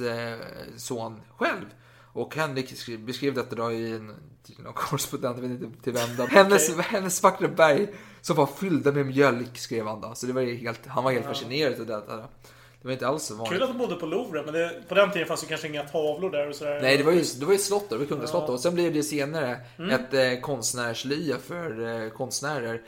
son 0.77 1.21
själv. 1.37 1.65
Och 2.13 2.37
Henrik 2.37 2.99
beskrev 2.99 3.35
detta 3.35 3.57
då 3.57 3.73
i 3.73 3.93
en 3.93 4.13
någon 4.59 4.73
korrespondent, 4.73 5.39
vet 5.39 5.51
inte 5.51 5.83
till 5.83 5.93
vem 5.93 6.17
då. 6.17 6.27
Hennes, 6.27 6.77
hennes 6.79 7.23
vackra 7.23 7.49
berg 7.49 7.89
som 8.21 8.37
var 8.37 8.47
fyllda 8.47 8.93
med 8.93 9.07
mjölk 9.07 9.59
skrev 9.59 9.87
han 9.87 10.01
då. 10.01 10.15
Så 10.15 10.27
det 10.27 10.33
var 10.33 10.43
helt, 10.43 10.87
han 10.87 11.05
var 11.05 11.13
helt 11.13 11.27
fascinerad 11.27 11.81
av 11.81 11.87
detta. 11.87 12.17
Det 12.17 12.89
var 12.89 12.93
inte 12.93 13.09
alls 13.09 13.25
så 13.25 13.35
vanligt. 13.35 13.53
Kul 13.53 13.63
att 13.63 13.69
de 13.69 13.79
bodde 13.79 13.95
på 13.95 14.07
Louvre, 14.07 14.43
men 14.45 14.55
det, 14.55 14.83
på 14.89 14.95
den 14.95 15.13
tiden 15.13 15.29
fanns 15.29 15.41
det 15.41 15.47
kanske 15.47 15.69
inga 15.69 15.83
tavlor 15.83 16.31
där 16.31 16.49
och 16.49 16.55
sådär. 16.55 16.81
Nej, 16.83 16.97
det 16.97 17.05
var 17.05 17.13
ju, 17.13 17.23
det 17.41 17.47
var 17.47 17.53
ju 17.53 17.59
slott, 17.59 17.91
då, 17.91 17.95
det 17.97 17.99
var 17.99 18.07
kungaslott. 18.07 18.47
då. 18.47 18.53
Och 18.53 18.61
sen 18.61 18.75
blev 18.75 18.93
det 18.93 19.03
senare 19.03 19.61
Mm. 19.79 19.91
ett 19.91 20.15
eh, 20.15 20.41
konstnärslya 20.41 21.37
för 21.39 22.03
eh, 22.05 22.11
konstnärer 22.11 22.83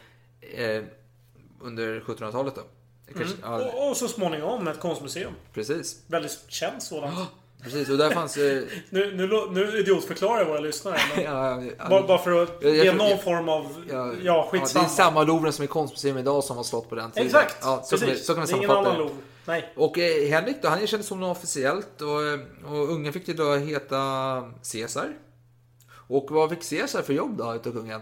eh, 0.57 0.83
under 1.61 2.01
1700-talet. 2.01 2.55
Då. 2.55 2.63
Kanske, 3.17 3.37
ja, 3.43 3.65
Och, 3.65 3.89
och 3.91 3.97
så 3.97 4.09
småningom 4.09 4.69
ett 4.69 4.81
konstmuseum. 4.81 5.33
precis. 5.55 6.03
Väldigt 6.07 6.45
känt 6.49 6.83
sådant. 6.83 7.29
Precis. 7.63 7.89
Och 7.89 7.99
där 7.99 8.11
fanns... 8.11 8.37
Eh, 8.37 8.63
Nu, 8.91 9.15
nu, 9.17 9.47
nu 9.51 9.79
idiotförklarar 9.79 10.39
jag 10.39 10.47
våra 10.47 10.61
lyssnare. 10.61 10.99
Men 11.17 11.25
ja, 11.35 11.63
ja, 11.79 11.89
bara, 11.89 12.07
bara 12.07 12.19
för 12.19 12.43
att 12.43 12.63
ge 12.63 12.93
någon 12.93 13.09
jag- 13.09 13.23
form 13.23 13.49
av... 13.49 13.85
Ja, 13.91 14.13
Ja, 14.23 14.49
det 14.53 14.59
skitsamma. 14.59 14.85
är 14.85 14.89
samma 14.89 15.23
Louvre 15.23 15.53
som 15.53 15.63
är 15.63 15.67
konstmuseum 15.67 16.19
idag 16.19 16.45
som 16.45 16.57
var 16.57 16.63
slott 16.65 16.89
på 16.89 16.95
den 16.95 17.11
tiden. 17.11 17.27
Exakt! 17.27 17.57
Ja, 17.63 17.83
så, 17.85 17.99
kan 17.99 18.09
precis. 18.09 18.27
så 18.27 18.35
kan 18.35 18.43
vi 18.47 18.53
det 18.53 18.53
sammanfatta 18.53 18.91
annan 18.91 19.07
det. 19.07 19.13
Nej. 19.45 19.73
Och 19.77 19.99
eh, 19.99 20.29
Henrik 20.31 20.57
då, 20.63 20.69
han 20.69 20.83
erkändes 20.83 21.07
som 21.07 21.23
officiellt 21.23 22.01
och, 22.01 22.23
eh, 22.23 22.39
och 22.73 22.89
ungen 22.93 23.13
fick 23.13 23.29
ju 23.29 23.35
då 23.35 23.55
heta 23.55 23.97
Caesar. 24.73 25.09
Och 26.09 26.27
vad 26.31 26.51
fick 26.51 26.71
Caesar 26.71 27.03
för 27.03 27.13
jobb 27.13 27.37
då 27.39 27.55
utav 27.55 27.73
kungen? 27.73 28.01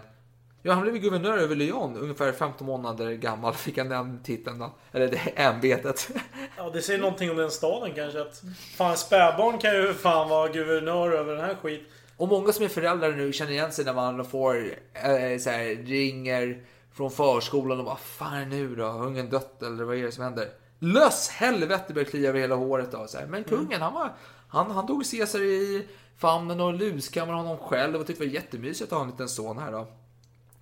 Ja, 0.61 0.73
han 0.73 0.81
blev 0.81 0.97
guvernör 0.97 1.37
över 1.37 1.55
Lyon, 1.55 1.97
ungefär 1.97 2.31
15 2.31 2.67
månader 2.67 3.11
gammal 3.11 3.53
fick 3.53 3.77
han 3.77 3.89
den 3.89 4.23
titeln 4.23 4.59
då. 4.59 4.75
Eller 4.91 5.07
det 5.07 5.17
ämbetet. 5.35 6.09
Ja, 6.57 6.69
det 6.73 6.81
säger 6.81 6.99
någonting 6.99 7.31
om 7.31 7.37
den 7.37 7.51
staden 7.51 7.91
kanske. 7.95 8.21
Att 8.21 8.43
fan, 8.77 8.97
spädbarn 8.97 9.57
kan 9.57 9.75
ju 9.75 9.93
fan 9.93 10.29
vara 10.29 10.47
guvernör 10.47 11.11
över 11.11 11.35
den 11.35 11.45
här 11.45 11.55
skit. 11.55 11.87
Och 12.17 12.27
många 12.27 12.53
som 12.53 12.65
är 12.65 12.69
föräldrar 12.69 13.11
nu 13.11 13.33
känner 13.33 13.51
igen 13.51 13.71
sig 13.71 13.85
när 13.85 13.93
man 13.93 14.25
får 14.25 14.55
eh, 14.93 15.37
så 15.39 15.49
här, 15.49 15.85
ringer 15.85 16.63
från 16.93 17.11
förskolan 17.11 17.79
och 17.79 17.85
bara 17.85 17.95
fan 17.95 18.49
nu 18.49 18.75
då? 18.75 18.85
Har 18.85 19.05
ungen 19.05 19.29
dött 19.29 19.63
eller 19.63 19.83
vad 19.83 19.97
är 19.97 20.03
det 20.03 20.11
som 20.11 20.23
händer? 20.23 20.47
Löss 20.79 21.29
helvete 21.29 21.93
börjar 21.93 22.09
klia 22.09 22.29
över 22.29 22.39
hela 22.39 22.55
håret 22.55 22.91
då. 22.91 23.07
Så 23.07 23.17
här. 23.17 23.25
Men 23.25 23.43
kungen 23.43 23.81
han 23.81 23.93
var, 23.93 24.13
han, 24.47 24.71
han 24.71 24.87
tog 24.87 25.11
Caesar 25.11 25.39
i 25.41 25.87
famnen 26.17 26.61
och 26.61 26.73
luskammade 26.73 27.37
honom 27.37 27.57
själv 27.57 27.95
och 27.95 28.07
tyckte 28.07 28.23
det 28.23 28.27
var 28.27 28.33
jättemysigt 28.33 28.91
att 28.91 28.97
ha 28.97 29.05
en 29.05 29.11
liten 29.11 29.29
son 29.29 29.57
här 29.57 29.71
då. 29.71 29.87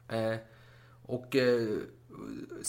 Eh, 0.09 0.35
och 1.05 1.35
eh, 1.35 1.67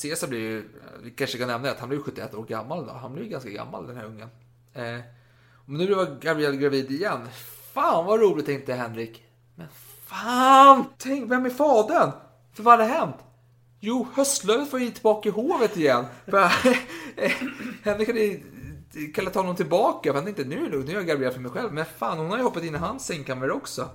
Caesar 0.02 0.28
blir 0.28 0.40
ju, 0.40 0.68
vi 1.02 1.10
kanske 1.10 1.38
kan 1.38 1.48
nämna 1.48 1.70
att 1.70 1.80
han 1.80 1.88
blir 1.88 1.98
71 1.98 2.34
år 2.34 2.44
gammal 2.44 2.86
då. 2.86 2.92
Han 2.92 3.12
blir 3.12 3.24
ju 3.24 3.30
ganska 3.30 3.50
gammal 3.50 3.86
den 3.86 3.96
här 3.96 4.04
ungen. 4.04 4.28
Eh, 4.72 5.00
men 5.64 5.78
nu 5.78 5.94
var 5.94 6.20
Gabriel 6.20 6.56
gravid 6.56 6.90
igen. 6.90 7.28
Fan 7.72 8.06
vad 8.06 8.20
roligt 8.20 8.46
tänkte 8.46 8.74
Henrik. 8.74 9.24
Men 9.54 9.66
fan! 10.04 10.84
Tänk, 10.98 11.30
vem 11.30 11.46
är 11.46 11.50
fadern? 11.50 12.10
För 12.52 12.62
vad 12.62 12.78
hade 12.78 12.92
hänt? 12.92 13.16
Jo, 13.80 14.06
höstlövet 14.14 14.72
var 14.72 14.78
ju 14.78 14.90
tillbaka 14.90 15.28
i 15.28 15.32
hovet 15.32 15.76
igen. 15.76 16.04
Henrik 17.82 18.08
hade 18.08 18.40
kallat 19.14 19.34
honom 19.34 19.56
tillbaka. 19.56 20.10
För 20.12 20.14
han 20.14 20.24
tänkte, 20.24 20.44
nu 20.44 20.56
är 20.56 20.62
det 20.62 20.68
lugnt, 20.68 20.86
nu 20.86 20.92
är 20.92 20.96
jag 20.96 21.06
Gabriel 21.06 21.32
för 21.32 21.40
mig 21.40 21.50
själv. 21.50 21.72
Men 21.72 21.84
fan, 21.84 22.18
hon 22.18 22.30
har 22.30 22.36
ju 22.36 22.42
hoppat 22.42 22.64
in 22.64 22.74
i 22.74 22.78
hans 22.78 23.06
sängkammare 23.06 23.52
också. 23.52 23.88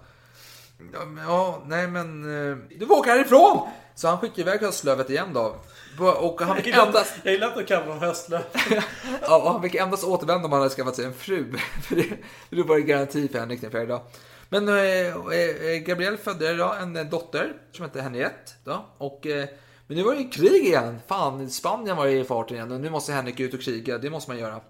Ja, 0.93 1.05
men, 1.05 1.23
ja, 1.23 1.63
nej 1.67 1.87
men... 1.87 2.23
eh, 2.51 2.57
Du 2.79 2.85
får 2.87 2.97
åka 2.99 3.09
härifrån! 3.09 3.67
Så 3.95 4.07
han 4.07 4.17
skickade 4.17 4.41
iväg 4.41 4.59
höstlövet 4.61 5.09
igen 5.09 5.33
då. 5.33 5.55
Och 5.99 6.41
han 6.41 6.55
fick 6.57 6.67
Jag 6.67 6.87
endast... 6.87 7.13
jag 7.23 7.33
gillar 7.33 7.47
att 7.47 7.55
du 7.57 7.65
kallar 7.65 7.87
dem 7.87 7.99
höstlöv. 7.99 8.41
Ja, 9.21 9.37
och 9.41 9.51
han 9.51 9.61
fick 9.61 9.75
endast 9.75 10.03
återvända 10.03 10.45
om 10.45 10.51
han 10.51 10.61
hade 10.61 10.73
skaffat 10.73 10.95
sig 10.95 11.05
en 11.05 11.13
fru. 11.13 11.57
För 11.83 11.95
det, 11.95 12.03
för 12.49 12.55
det 12.55 12.63
var 12.63 12.75
det 12.75 12.81
garanti 12.81 13.27
för 13.27 13.39
Henrik 13.39 13.61
den 13.61 13.71
fjärde 13.71 13.85
dag. 13.85 14.01
Men 14.49 14.67
eh, 14.69 14.75
eh, 14.75 15.77
Gabriel 15.85 16.17
födde 16.17 16.53
då 16.55 16.73
en 16.81 16.95
eh, 16.95 17.05
dotter 17.05 17.53
som 17.71 17.85
hette 17.85 18.01
Henriette. 18.01 18.51
Då, 18.63 18.85
och, 18.97 19.27
eh, 19.27 19.45
men 19.87 19.97
nu 19.97 20.03
var 20.03 20.13
det 20.13 20.21
ju 20.21 20.29
krig 20.29 20.65
igen. 20.65 20.99
Fan, 21.07 21.49
Spanien 21.49 21.97
var 21.97 22.07
i 22.07 22.23
farten 22.23 22.55
igen 22.57 22.71
och 22.71 22.79
nu 22.79 22.89
måste 22.89 23.13
Henrik 23.13 23.39
ut 23.39 23.53
och 23.53 23.61
kriga. 23.61 23.97
Det 23.97 24.09
måste 24.09 24.31
man 24.31 24.39
göra. 24.39 24.61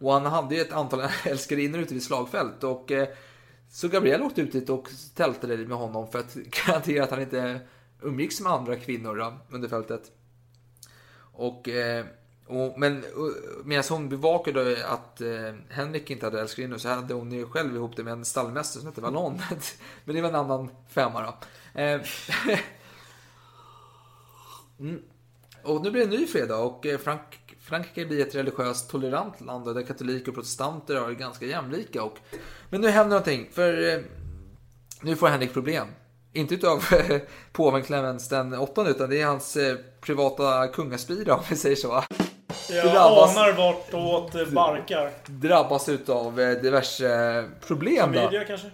Och 0.00 0.12
han 0.12 0.26
hade 0.26 0.54
ju 0.54 0.60
ett 0.60 0.72
antal 0.72 1.02
älskarinnor 1.24 1.80
ute 1.80 1.94
vid 1.94 2.02
slagfält. 2.02 2.64
Och, 2.64 2.92
eh, 2.92 3.08
så 3.72 3.88
Gabriel 3.88 4.22
åkte 4.22 4.40
ut 4.40 4.52
dit 4.52 4.70
och 4.70 4.88
tältade 5.14 5.56
med 5.56 5.78
honom 5.78 6.08
för 6.08 6.18
att 6.18 6.34
garantera 6.34 7.04
att 7.04 7.10
han 7.10 7.20
inte 7.20 7.60
umgicks 8.02 8.40
med 8.40 8.52
andra 8.52 8.76
kvinnor 8.76 9.16
då, 9.16 9.38
under 9.50 9.68
fältet. 9.68 10.12
Och, 11.32 11.68
eh, 11.68 12.04
och, 12.46 12.78
men 12.78 13.04
medan 13.64 13.84
hon 13.88 14.08
bevakade 14.08 14.86
att 14.86 15.20
eh, 15.20 15.54
Henrik 15.68 16.10
inte 16.10 16.26
hade 16.26 16.40
älskarinnor 16.40 16.78
så 16.78 16.88
hade 16.88 17.14
hon 17.14 17.32
ju 17.32 17.46
själv 17.46 17.76
ihop 17.76 17.96
det 17.96 18.04
med 18.04 18.12
en 18.12 18.24
stallmästare 18.24 18.80
som 18.80 18.88
hette 18.88 19.00
Vallon. 19.00 19.42
men 20.04 20.14
det 20.14 20.22
var 20.22 20.28
en 20.28 20.34
annan 20.34 20.70
femma 20.88 21.22
då. 21.22 21.34
Eh, 21.80 22.00
mm. 24.80 25.02
Och 25.62 25.82
nu 25.82 25.90
blir 25.90 26.06
det 26.06 26.14
en 26.14 26.20
ny 26.20 26.26
fredag 26.26 26.58
och 26.58 26.86
eh, 26.86 26.98
Frank, 26.98 27.41
Frankrike 27.64 28.04
blir 28.06 28.20
ett 28.26 28.34
religiöst 28.34 28.90
tolerant 28.90 29.40
land 29.40 29.74
där 29.74 29.82
katoliker 29.82 30.28
och 30.28 30.34
protestanter 30.34 30.94
är 30.94 31.12
ganska 31.14 31.46
jämlika. 31.46 32.02
Och, 32.02 32.18
men 32.70 32.80
nu 32.80 32.88
händer 32.88 33.10
någonting, 33.10 33.48
för 33.52 33.94
eh, 33.94 34.00
nu 35.00 35.16
får 35.16 35.28
Henrik 35.28 35.52
problem. 35.52 35.88
Inte 36.32 36.54
utav 36.54 36.84
eh, 36.92 37.20
påven 37.52 37.82
Clemens 37.82 38.28
den 38.28 38.54
åttonde 38.54 38.90
utan 38.90 39.10
det 39.10 39.20
är 39.20 39.26
hans 39.26 39.56
eh, 39.56 39.76
privata 40.00 40.68
kungaspira 40.68 41.34
om 41.34 41.42
vi 41.50 41.56
säger 41.56 41.76
så. 41.76 42.02
Jag 42.70 42.84
Drabbas- 42.86 43.36
anar 43.38 43.52
vartåt 43.52 44.50
barkar. 44.50 45.10
Drabbas 45.26 45.88
utav 45.88 46.36
diverse 46.36 47.44
problem 47.66 48.12
då. 48.12 48.20
Media 48.20 48.44
kanske? 48.44 48.70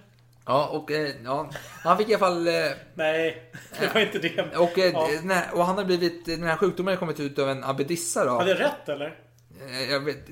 Ja, 0.49 0.67
och 0.67 0.91
eh, 0.91 1.11
ja, 1.25 1.51
han 1.85 1.99
fick 1.99 2.09
i 2.09 2.15
alla 2.15 2.19
fall... 2.19 2.49
Eh, 2.49 2.55
Nej, 2.95 3.51
det 3.81 3.95
var 3.95 4.01
inte 4.01 4.19
det. 4.19 4.57
och, 4.57 4.79
eh, 4.79 4.93
Ja. 4.93 5.09
den 5.21 5.31
här, 5.31 5.45
och 5.55 5.65
han 5.65 5.77
har 5.79 5.85
blivit, 5.85 6.27
den 6.27 6.43
här 6.43 6.57
sjukdomen 6.57 6.93
har 6.95 6.99
kommit 6.99 7.21
ut 7.21 7.39
av 7.39 7.49
en 7.51 7.65
abbedissa 7.65 8.25
då. 8.25 8.31
Hade 8.39 8.51
jag 8.51 8.61
rätt 8.61 8.89
eller? 8.89 9.15
Jag 9.91 10.01
vet, 10.01 10.29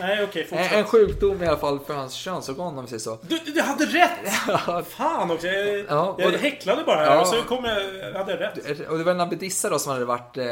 Nej, 0.00 0.26
fortsätt. 0.26 0.72
en 0.72 0.84
sjukdom 0.84 1.42
i 1.42 1.46
alla 1.46 1.56
fall 1.58 1.78
för 1.86 1.94
hans 1.94 2.14
könsorgan 2.14 2.78
om 2.78 2.84
vi 2.84 2.88
säger 2.88 3.00
så. 3.00 3.18
Du, 3.22 3.38
du 3.54 3.60
hade 3.62 3.84
rätt! 3.86 4.86
Fan 4.88 5.30
också. 5.30 5.46
Jag, 5.46 5.84
Ja, 5.88 6.08
och 6.08 6.20
jag 6.22 6.30
häcklade 6.30 6.84
bara 6.84 6.96
här 6.96 7.14
Ja. 7.14 7.20
och 7.20 7.26
så 7.26 7.42
kom 7.42 7.64
jag... 7.64 7.74
Hade 8.18 8.32
jag 8.32 8.40
rätt? 8.40 8.88
Och 8.88 8.98
det 8.98 9.04
var 9.04 9.12
en 9.12 9.20
abbedissa 9.20 9.70
då 9.70 9.78
som 9.78 9.92
hade 9.92 10.04
varit 10.04 10.36
eh, 10.36 10.46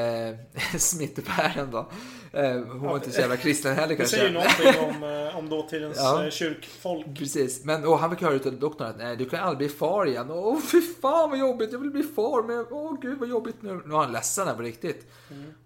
smittebäraren 0.78 1.70
då. 1.70 1.86
Eh, 2.32 2.52
hon 2.52 2.80
var 2.80 2.94
inte 2.94 3.10
så 3.12 3.20
jävla 3.20 3.36
kristen 3.36 3.74
heller 3.74 3.88
Det 3.88 3.96
kanske. 3.96 4.16
säger 4.16 4.32
någonting 4.32 4.88
om, 4.88 5.26
eh, 5.28 5.38
om 5.38 5.48
dåtidens 5.48 5.96
Ja. 6.00 6.24
ja. 6.24 6.30
kyrkfolk. 6.30 7.06
Precis, 7.18 7.64
men 7.64 7.84
och 7.84 7.98
han 7.98 8.10
fick 8.10 8.22
höra 8.22 8.34
utav 8.34 8.52
doktorn 8.52 8.88
att 8.88 8.98
nej, 8.98 9.16
du 9.16 9.28
kan 9.28 9.40
aldrig 9.40 9.58
bli 9.58 9.68
far 9.68 10.06
igen. 10.06 10.30
Åh 10.30 10.58
fy 10.60 10.80
fan 10.80 11.30
vad 11.30 11.38
jobbigt, 11.38 11.72
jag 11.72 11.78
vill 11.78 11.90
bli 11.90 12.02
far 12.02 12.42
men 12.42 12.66
åh 12.70 13.00
gud 13.02 13.18
vad 13.18 13.28
jobbigt 13.28 13.56
nu. 13.60 13.72
Nu 13.84 13.90
var 13.92 14.02
han 14.02 14.12
ledsen 14.12 14.46
här 14.46 14.54
på 14.54 14.62
riktigt. 14.62 15.06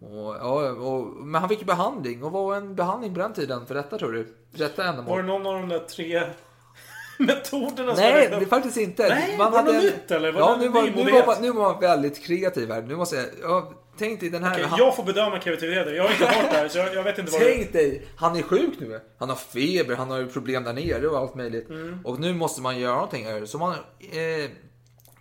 Och, 0.01 0.37
ja, 0.41 0.71
och, 0.71 1.07
men 1.07 1.41
han 1.41 1.49
fick 1.49 1.59
ju 1.61 1.65
behandling. 1.65 2.23
Och 2.25 2.33
vad 2.33 2.45
var 2.45 2.57
en 2.57 2.75
behandling 2.75 3.15
på 3.15 3.21
den 3.21 3.33
tiden 3.33 3.67
för 3.67 3.75
detta 3.75 3.99
tror 3.99 4.13
du? 4.13 4.25
För 4.51 4.59
detta 4.59 4.83
Var 4.83 4.89
ändamål? 4.91 5.17
det 5.19 5.23
någon 5.27 5.47
av 5.47 5.55
de 5.55 5.69
där 5.69 5.79
tre 5.79 6.23
metoderna 7.19 7.95
Nej, 7.97 8.29
det 8.31 8.37
är 8.37 8.45
faktiskt 8.47 8.77
inte. 8.77 9.09
Nej, 9.09 9.37
var 9.39 9.51
det 9.51 9.63
något 9.73 9.83
nytt, 9.83 10.11
eller? 10.11 10.33
Var 10.33 10.41
ja, 10.41 10.57
det 10.57 10.61
nu 10.65 10.69
var, 10.69 10.83
nu, 10.83 11.11
var 11.13 11.27
man, 11.27 11.37
nu 11.43 11.51
var 11.51 11.73
man 11.73 11.81
väldigt 11.81 12.25
kreativ 12.25 12.71
här. 12.71 12.83
Nu 12.83 12.97
måste 12.97 13.17
jag... 13.17 13.27
Ja, 13.43 13.73
tänk 14.01 14.21
dig 14.21 14.31
den 14.31 14.45
här... 14.45 14.53
Okej, 14.53 14.65
han- 14.65 14.79
jag 14.79 14.97
får 14.97 15.05
bedöma 15.05 15.39
kreativiteten. 15.39 15.95
Jag 15.95 16.03
har 16.03 16.11
inte 16.11 16.25
det 16.25 16.31
här 16.57 16.69
så 16.69 16.79
jag, 16.79 16.95
jag 16.95 17.03
vet 17.03 17.19
inte 17.19 17.33
vad 17.33 17.41
det 17.41 17.47
Tänk 17.55 17.73
dig, 17.73 18.07
han 18.17 18.37
är 18.37 18.43
sjuk 18.43 18.81
nu. 18.81 19.01
Han 19.19 19.29
har 19.29 19.37
feber, 19.37 19.97
han 19.97 20.11
har 20.11 20.25
problem 20.25 20.65
där 20.65 20.73
nere 20.73 21.07
och 21.09 21.19
allt 21.19 21.35
möjligt. 21.35 21.69
Mm. 21.71 21.99
Och 22.05 22.21
nu 22.21 22.35
måste 22.35 22.63
man 22.63 22.79
göra 22.79 22.95
någonting 22.95 23.27
här. 23.27 23.47
Så 23.47 23.59
man 23.59 23.73
eh, 23.73 23.79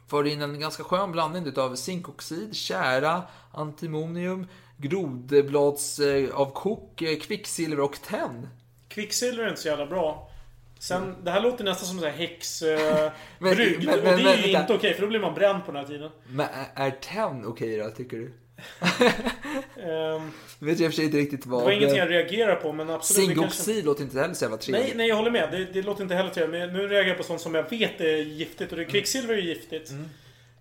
för 0.07 0.27
in 0.27 0.41
en 0.41 0.59
ganska 0.59 0.83
skön 0.83 1.11
blandning 1.11 1.57
av 1.57 1.75
zinkoxid, 1.75 2.55
tjära, 2.55 3.21
antimonium, 3.53 4.47
grodbladsavkok, 4.77 7.01
eh, 7.01 7.19
kvicksilver 7.19 7.79
och 7.79 8.01
tenn. 8.01 8.47
Kvicksilver 8.87 9.43
är 9.43 9.49
inte 9.49 9.61
så 9.61 9.67
jävla 9.67 9.85
bra. 9.85 10.29
Sen, 10.79 11.15
det 11.23 11.31
här 11.31 11.41
låter 11.41 11.63
nästan 11.63 11.87
som 11.87 12.03
en 12.03 12.13
häxbrygd. 12.13 12.79
Men- 13.39 13.51
och 13.99 14.17
det 14.17 14.33
är 14.33 14.47
ju 14.47 14.59
inte 14.59 14.73
okej 14.73 14.93
för 14.93 15.01
då 15.01 15.07
blir 15.07 15.19
man 15.19 15.33
bränd 15.33 15.65
på 15.65 15.71
den 15.71 15.81
här 15.81 15.87
tiden. 15.87 16.11
Men 16.29 16.47
är- 16.75 16.91
tenn 16.91 17.45
okej 17.45 17.77
då, 17.77 17.89
tycker 17.89 18.17
du? 18.17 18.33
Ehm, 19.77 20.31
Jag 20.59 20.67
vet 20.67 20.79
och 20.79 20.85
för 20.85 20.91
sig 20.91 21.05
inte 21.05 21.17
riktigt 21.17 21.45
vad... 21.45 21.61
det 21.61 21.65
var 21.65 21.71
ingenting 21.71 21.97
jag 21.97 22.09
reagerar 22.09 22.55
på 22.55 22.71
men 22.73 22.89
absolut. 22.89 23.29
det 23.29 23.33
Zinkoxid 23.35 23.65
kanske- 23.65 23.85
låter 23.85 24.03
inte 24.03 24.19
heller 24.19 24.33
så 24.33 24.43
jävla 24.45 24.57
trevligt. 24.57 24.85
Nej, 24.87 24.93
nej, 24.97 25.07
jag 25.07 25.15
håller 25.15 25.31
med. 25.31 25.51
Det, 25.51 25.65
det 25.65 25.81
låter 25.81 26.03
inte 26.03 26.15
heller 26.15 26.29
trevligt. 26.29 26.61
Men 26.61 26.73
nu 26.73 26.87
reagerar 26.87 27.07
jag 27.07 27.17
på 27.17 27.23
sånt 27.23 27.41
som 27.41 27.55
jag 27.55 27.69
vet 27.69 28.01
är 28.01 28.15
giftigt. 28.17 28.71
Och 28.71 28.77
det, 28.77 28.85
kvicksilver 28.85 29.33
är 29.33 29.37
ju 29.37 29.47
giftigt. 29.49 29.89
Mm. 29.89 30.09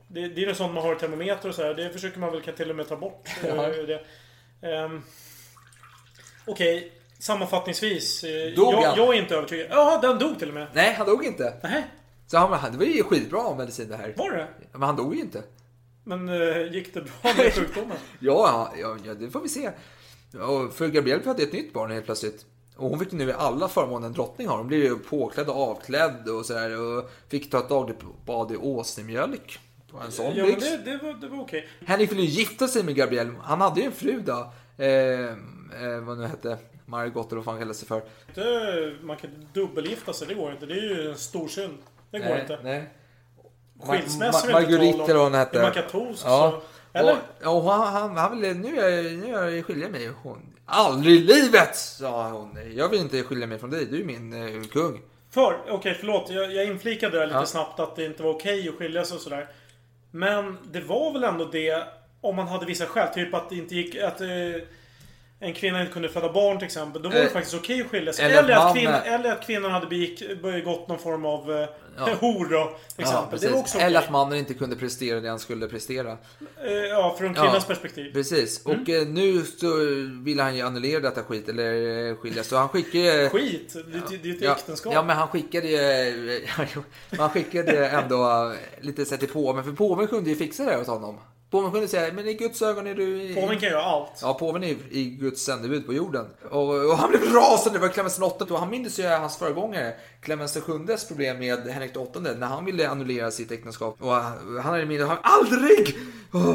Det, 0.08 0.28
det 0.28 0.42
är 0.44 0.46
ju 0.48 0.54
sånt 0.54 0.74
man 0.74 0.82
har 0.82 0.96
i 0.96 0.98
termometer 0.98 1.48
och 1.48 1.54
så 1.54 1.62
här. 1.62 1.74
Det 1.74 1.90
försöker 1.90 2.18
man 2.18 2.32
väl 2.32 2.40
kan 2.40 2.54
till 2.54 2.70
och 2.70 2.76
med 2.76 2.88
ta 2.88 2.96
bort. 2.96 3.28
Ja. 3.46 3.70
Ehm, 4.68 5.02
Okej, 6.46 6.92
sammanfattningsvis. 7.18 8.24
eh, 8.24 8.54
Dog 8.54 8.74
jag, 8.74 8.82
han? 8.82 8.96
jag 8.98 9.08
är 9.14 9.18
inte 9.18 9.34
övertygad. 9.36 9.66
Ja, 9.70 9.98
den 10.02 10.18
dog 10.18 10.38
till 10.38 10.48
och 10.48 10.54
med. 10.54 10.66
Nej, 10.72 10.94
han 10.94 11.06
dog 11.06 11.24
inte. 11.24 11.52
Nej, 11.62 11.84
Så 12.26 12.38
han, 12.38 12.72
det 12.72 12.78
var 12.78 12.84
ju 12.84 13.02
skitbra 13.02 13.54
medicin 13.54 13.88
det 13.88 13.96
här. 13.96 14.14
var 14.16 14.30
det? 14.32 14.46
Men 14.72 14.82
han 14.82 14.96
dog 14.96 15.14
ju 15.14 15.20
inte. 15.20 15.42
Men 16.08 16.28
eh, 16.28 16.72
gick 16.72 16.94
det 16.94 17.00
bra 17.00 17.32
med 17.36 17.52
sjukdomen? 17.54 17.96
Ja, 18.20 18.72
ja, 18.76 18.96
ja, 19.04 19.14
det 19.14 19.30
får 19.30 19.40
vi 19.40 19.48
se. 19.48 19.70
Och 20.40 20.72
för 20.74 20.88
Gabrielle 20.88 21.22
födde 21.22 21.42
ett 21.42 21.52
nytt 21.52 21.72
barn 21.72 21.90
helt 21.90 22.04
plötsligt. 22.04 22.46
Och 22.76 22.90
hon 22.90 22.98
fick 22.98 23.12
nu 23.12 23.32
alla 23.32 23.68
förmåner 23.68 24.06
en 24.06 24.12
drottning 24.12 24.48
har. 24.48 24.58
Hon 24.58 24.66
blev 24.66 24.80
ju 24.80 24.98
påklädd 24.98 25.48
och 25.48 25.56
avklädd 25.56 26.28
och 26.28 26.46
sådär. 26.46 26.80
Och 26.80 27.10
fick 27.28 27.50
ta 27.50 27.58
ett 27.58 27.68
dagligt 27.68 27.98
bad 28.26 28.52
i 28.52 28.56
åsnemjölk. 28.56 29.58
På 29.90 29.98
en 29.98 30.12
sån 30.12 30.34
Ja, 30.34 30.44
men 30.46 30.60
det, 30.60 30.76
det, 30.84 30.98
var, 31.02 31.12
det 31.20 31.28
var 31.28 31.40
okej. 31.40 31.68
Henrik 31.86 32.12
ville 32.12 32.22
ju 32.22 32.28
gifta 32.28 32.68
sig 32.68 32.84
med 32.84 32.94
Gabrielle. 32.94 33.32
Han 33.42 33.60
hade 33.60 33.80
ju 33.80 33.86
en 33.86 33.92
fru 33.92 34.20
då. 34.20 34.52
Eh, 34.84 34.88
eh, 34.88 36.00
vad 36.02 36.18
nu 36.18 36.26
hette. 36.26 36.58
Margot 36.86 37.26
eller 37.26 37.36
vad 37.36 37.44
fan 37.44 37.58
kallade 37.58 37.74
sig 37.74 37.88
för. 37.88 38.02
Det- 38.34 38.94
Man 39.02 39.16
kan 39.16 39.30
dubbelgifta 39.52 40.12
sig, 40.12 40.28
det 40.28 40.34
går 40.34 40.52
inte. 40.52 40.66
Det 40.66 40.74
är 40.74 40.82
ju 40.82 41.10
en 41.10 41.16
stor 41.16 41.48
synd. 41.48 41.78
Det 42.10 42.18
går 42.18 42.26
nej, 42.26 42.40
inte. 42.40 42.58
Nej. 42.62 42.88
Skilsmässa 43.82 44.38
Ma- 44.46 44.56
är 44.56 44.60
inte 44.60 44.72
Marguerite 44.72 45.10
eller 45.12 45.20
hon 45.22 45.34
hette. 45.34 45.70
Katolsk 45.74 46.22
Ja. 46.26 46.62
Eller? 46.92 47.16
Och, 47.44 47.56
och 47.56 47.72
han, 47.72 47.92
han, 47.92 48.16
han 48.16 48.40
ville, 48.40 48.54
nu 48.54 48.80
är 48.80 48.90
jag, 48.90 49.12
nu 49.18 49.34
är 49.34 49.48
jag 49.48 49.66
skilja 49.66 49.88
mig. 49.88 50.10
Hon, 50.22 50.54
Aldrig 50.66 51.14
i 51.16 51.18
livet! 51.20 51.76
sa 51.76 52.28
hon. 52.28 52.58
Jag 52.76 52.88
vill 52.88 53.00
inte 53.00 53.22
skilja 53.22 53.46
mig 53.46 53.58
från 53.58 53.70
dig. 53.70 53.84
Du 53.84 54.00
är 54.00 54.04
min 54.04 54.32
eh, 54.32 54.62
kung. 54.68 55.00
För, 55.30 55.56
okej 55.68 55.96
förlåt, 56.00 56.30
jag, 56.30 56.52
jag 56.52 56.64
inflikade 56.66 57.18
där 57.18 57.26
lite 57.26 57.38
Ja. 57.38 57.46
snabbt 57.46 57.80
att 57.80 57.96
det 57.96 58.04
inte 58.04 58.22
var 58.22 58.30
okej 58.30 58.68
att 58.68 58.74
skilja 58.74 59.04
sig 59.04 59.14
och 59.14 59.20
sådär. 59.20 59.48
Men 60.10 60.58
det 60.72 60.80
var 60.80 61.12
väl 61.12 61.24
ändå 61.24 61.44
det 61.44 61.84
om 62.20 62.36
man 62.36 62.48
hade 62.48 62.66
vissa 62.66 62.86
skäl. 62.86 63.08
Typ 63.14 63.34
att 63.34 63.48
det 63.50 63.56
inte 63.56 63.74
gick... 63.74 63.96
Att 63.96 64.20
eh, 64.20 64.26
en 65.40 65.54
kvinna 65.54 65.80
inte 65.80 65.92
kunde 65.92 66.08
föda 66.08 66.32
barn 66.32 66.58
till 66.58 66.66
exempel. 66.66 67.02
Då 67.02 67.08
var 67.08 67.16
det 67.16 67.22
Eh, 67.22 67.30
faktiskt 67.30 67.54
okej 67.54 67.80
att 67.80 67.86
skilja 67.86 68.12
sig. 68.12 68.24
eller 68.24 68.38
Eller, 68.42 68.56
att 68.56 68.74
kvinna, 68.74 69.02
eller 69.02 69.32
att 69.32 69.46
kvinnan 69.46 69.70
hade 69.70 69.86
begått 70.42 70.88
någon 70.88 70.98
form 70.98 71.24
av 71.24 71.52
eh, 71.52 71.68
Ja. 71.98 72.08
hor 72.20 72.44
då. 72.50 72.78
Till 72.94 73.04
exempel. 73.04 73.24
det 73.24 73.30
precis. 73.30 73.50
var 73.50 73.58
också 73.60 73.76
okej. 73.78 73.86
Eller 73.86 73.98
att 73.98 74.10
mannen 74.10 74.38
inte 74.38 74.54
kunde 74.54 74.76
prestera 74.76 75.20
det 75.20 75.28
han 75.28 75.38
skulle 75.38 75.68
prestera. 75.68 76.10
Eh, 76.64 76.72
ja, 76.72 77.16
från 77.18 77.34
kvinnans 77.34 77.54
Ja, 77.68 77.74
perspektiv. 77.74 78.12
Precis. 78.12 78.66
Mm. 78.66 78.80
Och 78.82 78.88
eh, 78.88 79.06
nu 79.08 79.42
så 79.44 79.66
vill 80.24 80.40
han 80.40 80.56
ju 80.56 80.62
annullera 80.62 81.00
detta 81.00 81.22
skit, 81.22 81.48
eller 81.48 82.08
eh, 82.10 82.16
skilja. 82.16 82.42
Så 82.44 82.56
han 82.56 82.68
skickade... 82.68 83.28
Skit! 83.32 83.72
Det, 83.74 83.82
det, 84.10 84.16
det 84.22 84.28
är 84.30 84.34
ett 84.34 84.42
Ja, 84.42 84.52
äktenskap. 84.52 84.94
ja, 84.94 85.02
men 85.02 85.16
han 85.16 85.28
skickade 85.28 85.68
ju... 85.68 86.46
Han 87.18 87.30
skickade 87.30 87.88
ändå 87.88 88.52
lite 88.80 89.04
så 89.04 89.10
här 89.10 89.18
till 89.18 89.28
påven, 89.28 89.64
för 89.64 89.72
påven 89.72 90.06
kunde 90.06 90.30
ju 90.30 90.36
fixa 90.36 90.64
det 90.64 90.78
åt 90.80 90.86
honom. 90.86 91.18
Påven 91.50 91.70
kunde 91.72 91.88
säga, 91.88 92.12
men 92.12 92.28
i 92.28 92.34
Guds 92.34 92.62
ögon 92.62 92.86
är 92.86 92.94
du... 92.94 93.22
i- 93.22 93.34
Påven 93.34 93.58
kan 93.60 93.68
göra 93.68 93.82
allt. 93.82 94.12
Ja, 94.22 94.34
påven 94.34 94.64
är 94.64 94.76
i 94.90 95.04
Guds 95.20 95.42
sändebud 95.44 95.86
på 95.86 95.92
jorden. 95.92 96.26
Och, 96.50 96.90
och 96.90 96.96
han 96.98 97.10
blev 97.10 97.22
rasande, 97.32 97.78
det 97.78 97.82
var 97.82 97.88
Clemens 97.92 98.18
VIII 98.20 98.50
och 98.50 98.58
han 98.58 98.70
minns 98.70 98.98
ju 98.98 99.06
hans 99.06 99.36
föregångare, 99.36 99.94
Clemens 100.20 100.56
VIIs 100.56 101.08
problem 101.08 101.38
med 101.38 101.58
Henrik 101.68 101.96
VIII, 101.96 102.34
när 102.38 102.46
han 102.46 102.64
ville 102.64 102.88
annullera 102.88 103.30
sitt 103.30 103.50
äktenskap. 103.52 103.96
Och 104.00 104.12
han 104.14 104.62
hade 104.62 104.86
minne, 104.86 105.04
han 105.04 105.18
aldrig! 105.22 105.96
Åh, 106.32 106.54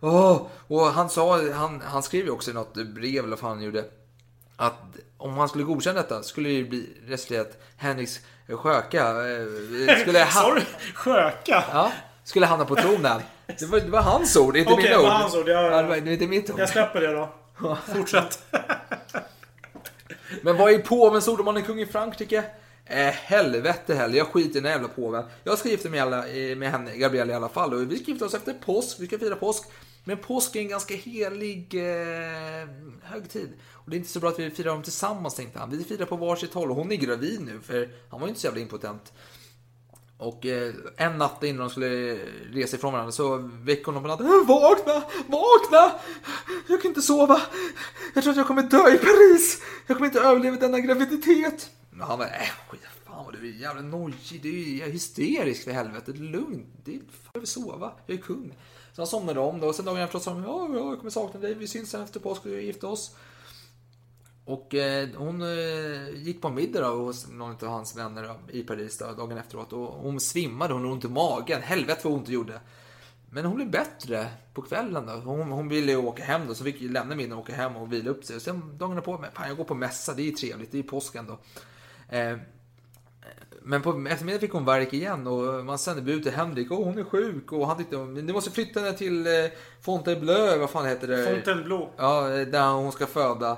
åh. 0.00 0.46
Och 0.68 0.80
han 0.86 1.10
sa, 1.10 1.52
han, 1.52 1.80
han 1.84 2.02
skrev 2.02 2.24
ju 2.24 2.30
också 2.30 2.50
i 2.50 2.54
något 2.54 2.74
brev, 2.74 3.24
eller 3.24 3.36
vad 3.40 3.50
han 3.50 3.62
gjorde, 3.62 3.84
att 4.56 4.78
om 5.18 5.30
han 5.38 5.48
skulle 5.48 5.64
godkänna 5.64 6.02
detta 6.02 6.22
skulle 6.22 6.48
det 6.48 6.54
ju 6.54 6.68
bli 6.68 6.88
resulterat 7.06 7.58
Henriks 7.76 8.20
sköka. 8.48 9.08
eh, 9.08 9.98
Skulle 10.00 10.18
han, 10.28 10.54
du 10.54 10.60
sköka? 10.94 11.64
ja, 11.72 11.92
skulle 12.24 12.46
hamna 12.46 12.64
på 12.64 12.76
tronen. 12.76 13.20
Det 13.58 13.66
var, 13.66 13.80
det 13.80 13.90
var 13.90 14.02
hans 14.02 14.36
ord, 14.36 14.56
inte 14.56 14.72
Okej, 14.72 14.84
mina 14.84 14.98
ord. 14.98 15.04
var 15.04 15.10
hans 15.10 15.34
ord. 15.34 15.48
Jag- 15.48 15.72
Ja, 15.72 15.82
det 15.82 15.88
var- 15.88 15.96
det 15.96 16.10
är 16.10 16.12
inte 16.12 16.26
mitt 16.26 16.50
ord. 16.50 16.58
Jag 16.58 16.68
släpper 16.68 17.00
det 17.00 17.12
då. 17.12 17.28
Fortsätt. 17.94 18.42
Men 20.42 20.56
vad 20.56 20.72
är 20.72 20.78
påvens 20.78 21.28
ord 21.28 21.38
om 21.40 21.44
man 21.44 21.56
är 21.56 21.60
kung 21.60 21.80
i 21.80 21.86
Frankrike? 21.86 22.44
Eh, 22.86 22.96
helvete 23.06 23.94
heller, 23.94 24.18
jag 24.18 24.26
skiter 24.26 24.58
i 24.58 24.62
den 24.62 24.72
jävla 24.72 24.88
påven. 24.88 25.24
Jag 25.44 25.58
ska 25.58 25.68
gifta 25.68 25.88
mig 25.88 26.00
alla, 26.00 26.28
eh, 26.28 26.56
med 26.56 26.70
henne, 26.70 26.96
Gabrielle 26.96 27.32
i 27.32 27.36
alla 27.36 27.48
fall. 27.48 27.74
Och 27.74 27.92
vi 27.92 27.96
ska 27.98 28.10
gifta 28.10 28.24
oss 28.24 28.34
efter 28.34 28.52
påsk, 28.54 28.96
vi 29.00 29.06
ska 29.06 29.18
fira 29.18 29.36
påsk. 29.36 29.64
Men 30.04 30.16
påsk 30.16 30.56
är 30.56 30.60
en 30.60 30.68
ganska 30.68 30.94
helig 30.94 31.74
eh, 31.74 32.68
högtid. 33.02 33.48
Och 33.72 33.90
det 33.90 33.96
är 33.96 33.98
inte 33.98 34.10
så 34.10 34.20
bra 34.20 34.28
att 34.30 34.38
vi 34.38 34.50
firar 34.50 34.68
dem 34.72 34.82
tillsammans 34.82 35.34
tänkte 35.34 35.58
han. 35.58 35.70
Vi 35.70 35.84
firar 35.84 36.06
på 36.06 36.16
varsitt 36.16 36.54
håll 36.54 36.70
och 36.70 36.76
hon 36.76 36.92
är 36.92 36.96
gravid 36.96 37.40
nu 37.40 37.60
för 37.62 37.88
han 38.10 38.20
var 38.20 38.26
ju 38.26 38.28
inte 38.28 38.40
så 38.40 38.46
jävla 38.46 38.60
impotent. 38.60 39.12
Och 40.18 40.46
eh, 40.46 40.74
en 40.96 41.18
natt 41.18 41.42
innan 41.42 41.60
de 41.60 41.70
skulle 41.70 42.18
resa 42.52 42.76
ifrån 42.76 42.92
varandra 42.92 43.12
så 43.12 43.50
väcker 43.62 43.84
hon 43.84 43.94
dem 43.94 44.02
på 44.02 44.08
natten. 44.08 44.26
Äh, 44.26 44.46
vakna! 44.46 45.02
Vakna! 45.26 46.00
Jag 46.68 46.82
kan 46.82 46.88
inte 46.88 47.02
sova. 47.02 47.40
Jag 48.14 48.22
tror 48.22 48.30
att 48.30 48.36
jag 48.36 48.46
kommer 48.46 48.62
dö 48.62 48.94
i 48.94 48.98
Paris. 48.98 49.62
Jag 49.86 49.96
kommer 49.96 50.06
inte 50.06 50.20
överleva 50.20 50.56
denna 50.56 50.80
graviditet. 50.80 51.70
Men 51.90 52.06
han 52.06 52.18
bara, 52.18 52.28
äh, 52.28 52.48
skit, 52.68 52.80
fan 53.06 53.24
vad 53.24 53.34
du 53.34 53.48
är 53.48 53.52
jävla 53.52 53.82
nojig. 53.82 54.42
Du 54.42 54.48
är 54.48 54.86
ju 54.86 54.92
hysterisk 54.92 55.64
för 55.64 55.70
helvete. 55.70 56.12
Lugn. 56.12 56.66
Det 56.84 56.94
är, 56.94 56.98
fan, 56.98 57.30
jag 57.32 57.40
vill 57.40 57.48
sova. 57.48 57.92
Jag 58.06 58.18
är 58.18 58.22
kung. 58.22 58.56
Så 58.92 59.00
han 59.00 59.06
somnade 59.06 59.40
om 59.40 59.60
då 59.60 59.66
och 59.66 59.74
sen 59.74 59.84
dagen 59.84 60.02
efter 60.02 60.18
sa 60.18 60.30
han, 60.30 60.42
ja, 60.42 60.68
ja, 60.72 60.88
jag 60.90 60.98
kommer 60.98 61.10
sakna 61.10 61.40
dig. 61.40 61.54
Vi 61.54 61.66
syns 61.66 61.90
sen 61.90 62.02
efter 62.02 62.20
påsk 62.20 62.46
och 62.46 62.50
gifta 62.50 62.86
oss. 62.86 63.14
Och 64.44 64.74
eh, 64.74 65.08
hon 65.16 65.42
eh, 65.42 66.08
gick 66.14 66.42
på 66.42 66.50
middag 66.50 66.80
då, 66.80 66.86
hos 66.86 67.28
någon 67.30 67.50
av 67.50 67.68
hans 67.68 67.96
vänner 67.96 68.22
då, 68.22 68.52
i 68.52 68.62
Paris 68.62 68.98
då, 68.98 69.12
dagen 69.12 69.38
efteråt. 69.38 69.72
Och 69.72 69.86
hon 69.86 70.20
svimmade, 70.20 70.74
hon 70.74 70.82
hade 70.82 70.92
ont 70.92 71.04
i 71.04 71.08
magen. 71.08 71.62
Helvete 71.62 72.00
vad 72.04 72.12
ont 72.12 72.26
det 72.26 72.32
gjorde. 72.32 72.60
Men 73.30 73.44
hon 73.44 73.56
blev 73.56 73.70
bättre 73.70 74.26
på 74.54 74.62
kvällen 74.62 75.06
då. 75.06 75.12
Hon, 75.12 75.50
hon 75.50 75.68
ville 75.68 75.92
ju 75.92 75.98
åka 75.98 76.24
hem 76.24 76.46
då, 76.48 76.54
så 76.54 76.64
fick 76.64 76.80
lämna 76.80 77.14
middagen 77.14 77.32
och 77.32 77.44
åka 77.44 77.54
hem 77.54 77.76
och 77.76 77.92
vila 77.92 78.10
upp 78.10 78.24
sig. 78.24 78.36
Och 78.36 78.42
sen 78.42 78.78
dagen 78.78 79.02
på 79.02 79.18
men 79.18 79.30
fan 79.32 79.48
jag 79.48 79.56
går 79.56 79.64
på 79.64 79.74
mässa, 79.74 80.14
det 80.14 80.22
är 80.22 80.24
ju 80.24 80.30
trevligt, 80.30 80.72
det 80.72 80.78
är 80.78 80.82
ju 80.82 80.88
påsken 80.88 81.26
då. 81.26 81.38
Eh, 82.16 82.36
men 83.62 83.82
på 83.82 83.90
eftermiddagen 83.90 84.40
fick 84.40 84.52
hon 84.52 84.64
värk 84.64 84.92
igen 84.92 85.26
och 85.26 85.64
man 85.64 85.78
sände 85.78 86.02
bud 86.02 86.22
till 86.22 86.32
Henrik. 86.32 86.72
Åh, 86.72 86.84
hon 86.84 86.98
är 86.98 87.04
sjuk 87.04 87.52
och 87.52 87.66
han 87.66 87.76
tyckte 87.76 87.96
ni 87.96 88.32
måste 88.32 88.50
flytta 88.50 88.80
henne 88.80 88.92
till 88.92 89.26
eh, 89.26 89.32
Fontainebleau, 89.80 90.58
vad 90.58 90.70
fan 90.70 90.86
heter 90.86 91.08
det? 91.08 91.34
Fontainebleau. 91.34 91.88
Ja, 91.96 92.28
där 92.28 92.72
hon 92.72 92.92
ska 92.92 93.06
föda. 93.06 93.56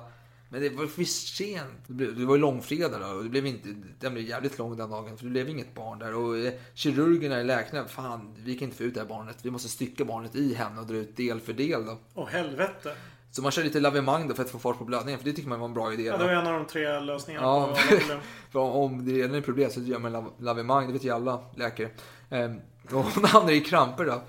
Men 0.49 0.61
det 0.61 0.69
var 0.69 0.87
för 0.87 1.05
sent. 1.05 1.71
Det, 1.87 1.93
blev, 1.93 2.19
det 2.19 2.25
var 2.27 2.35
ju 2.35 2.41
långfredag 2.41 3.01
då 3.01 3.07
och 3.07 3.23
det 3.23 3.29
blev 3.31 3.47
inte, 3.47 3.69
den 4.01 4.15
blev 4.15 4.27
jävligt 4.27 4.59
lång 4.59 4.77
den 4.77 4.91
dagen 4.91 5.17
för 5.17 5.25
det 5.25 5.31
blev 5.31 5.49
inget 5.49 5.75
barn 5.75 5.99
där. 5.99 6.15
Och 6.15 6.39
eh, 6.39 6.53
kirurgerna, 6.75 7.43
läkarna, 7.43 7.89
fan 7.89 8.35
vi 8.39 8.55
kan 8.55 8.65
inte 8.65 8.77
få 8.77 8.83
ut 8.85 8.95
det 8.95 9.01
här 9.01 9.07
barnet. 9.09 9.37
Vi 9.43 9.51
måste 9.51 9.69
stycka 9.69 10.05
barnet 10.05 10.35
i 10.35 10.55
henne 10.55 10.81
och 10.81 10.87
dra 10.87 10.97
ut 10.97 11.17
del 11.17 11.41
för 11.41 11.53
del 11.53 11.85
då. 11.87 11.99
Åh 12.15 12.29
helvete. 12.29 12.95
Så 13.31 13.43
man 13.43 13.53
kör 13.53 13.65
lite 13.65 13.81
lavemang 13.81 14.29
då 14.29 14.35
för 14.35 14.43
att 14.43 14.51
få 14.51 14.59
fart 14.59 14.79
på 14.79 14.85
blödningen, 14.85 15.19
för 15.19 15.27
det 15.27 15.33
tycker 15.33 15.49
man 15.49 15.61
var 15.61 15.69
en 15.69 15.75
bra 15.75 15.93
idé. 15.93 16.03
Ja, 16.03 16.13
då. 16.13 16.19
det 16.19 16.25
var 16.25 16.33
en 16.43 16.47
av 16.47 16.53
de 16.53 16.67
tre 16.67 17.01
lösningarna 17.01 17.47
Ja, 17.47 17.65
på 17.67 17.71
alla 17.71 17.99
problem. 18.01 18.19
för 18.51 18.59
om 18.61 19.05
det 19.05 19.13
redan 19.13 19.35
är 19.35 19.41
problem 19.41 19.71
så 19.71 19.81
gör 19.81 19.99
man 19.99 20.13
lav- 20.13 20.33
lavemang, 20.39 20.87
det 20.87 20.93
vet 20.93 21.05
ju 21.05 21.11
alla 21.11 21.41
läkare. 21.57 21.89
Ehm, 22.31 22.57
och 22.93 23.05
hon 23.05 23.25
hamnade 23.25 23.55
i 23.55 23.61
kramper 23.61 24.05
då. 24.05 24.23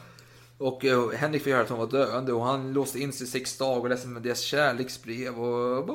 Och 0.58 0.86
eh, 0.86 1.10
Henrik 1.10 1.44
fick 1.44 1.54
höra 1.54 1.64
att 1.64 1.70
hon 1.70 1.80
var 1.80 1.88
döende 1.88 2.34
och 2.34 2.46
han 2.46 2.74
låste 2.74 3.00
in 3.00 3.14
sig 3.14 3.28
i 3.28 3.30
sex 3.30 3.58
dagar 3.58 3.82
och 3.82 3.90
läste 3.90 4.08
med 4.08 4.22
deras 4.22 4.40
kärleksbrev. 4.40 5.40
Och, 5.40 5.90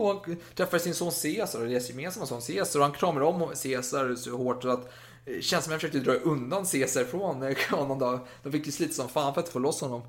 och 0.00 0.26
han 0.26 0.36
träffade 0.54 0.82
sin 0.82 0.94
son 0.94 1.12
Caesar, 1.22 1.60
och 1.60 1.68
deras 1.68 1.90
gemensamma 1.90 2.26
son 2.26 2.40
Caesar. 2.40 2.80
Och 2.80 2.86
han 2.86 2.94
kramade 2.94 3.26
om 3.26 3.52
Caesar 3.62 4.14
så 4.14 4.36
hårt 4.36 4.62
så 4.62 4.68
att 4.68 4.92
eh, 5.24 5.40
tjänstemännen 5.40 5.42
känns 5.42 5.64
som 5.64 5.74
att 5.74 5.80
försökte 5.80 5.98
dra 5.98 6.14
undan 6.14 6.64
Caesar 6.64 7.00
eh, 7.00 7.06
från 7.06 7.48
honom 7.70 7.98
då. 7.98 8.26
De 8.42 8.52
fick 8.52 8.66
ju 8.66 8.72
slita 8.72 8.92
som 8.92 9.08
fan 9.08 9.34
för 9.34 9.40
att 9.40 9.48
få 9.48 9.58
loss 9.58 9.80
honom. 9.80 10.02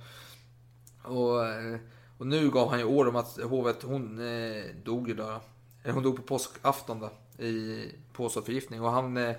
Och, 1.03 1.45
eh, 1.47 1.77
och 2.17 2.27
nu 2.27 2.49
gav 2.49 2.69
han 2.69 2.79
ju 2.79 2.85
order 2.85 3.09
om 3.09 3.15
att 3.15 3.37
hovet, 3.37 3.83
hon 3.83 4.19
eh, 4.19 4.63
dog 4.83 5.07
ju 5.07 5.15
då. 5.15 5.41
Hon 5.85 6.03
dog 6.03 6.15
på 6.15 6.21
påskafton 6.21 6.99
då. 6.99 7.09
I 7.43 7.85
påsavförgiftning. 8.13 8.81
Och 8.81 8.91
han, 8.91 9.17
eh, 9.17 9.23
han, 9.23 9.35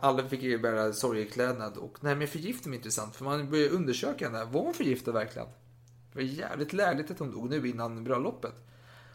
alla 0.00 0.28
fick 0.28 0.42
ju 0.42 0.58
bära 0.58 0.92
sorgeklädnad. 0.92 1.76
Och 1.76 1.98
nej 2.00 2.16
men 2.16 2.28
förgiftning 2.28 2.74
är 2.74 2.78
intressant. 2.78 3.16
För 3.16 3.24
man 3.24 3.50
började 3.50 3.70
undersöka 3.70 4.28
henne. 4.28 4.44
Var 4.44 4.62
hon 4.62 4.74
förgiftad 4.74 5.12
verkligen? 5.12 5.48
Det 6.12 6.18
var 6.18 6.22
jävligt 6.22 6.72
lägligt 6.72 7.10
att 7.10 7.18
hon 7.18 7.30
dog 7.30 7.50
nu 7.50 7.68
innan 7.68 8.04
bröllopet. 8.04 8.54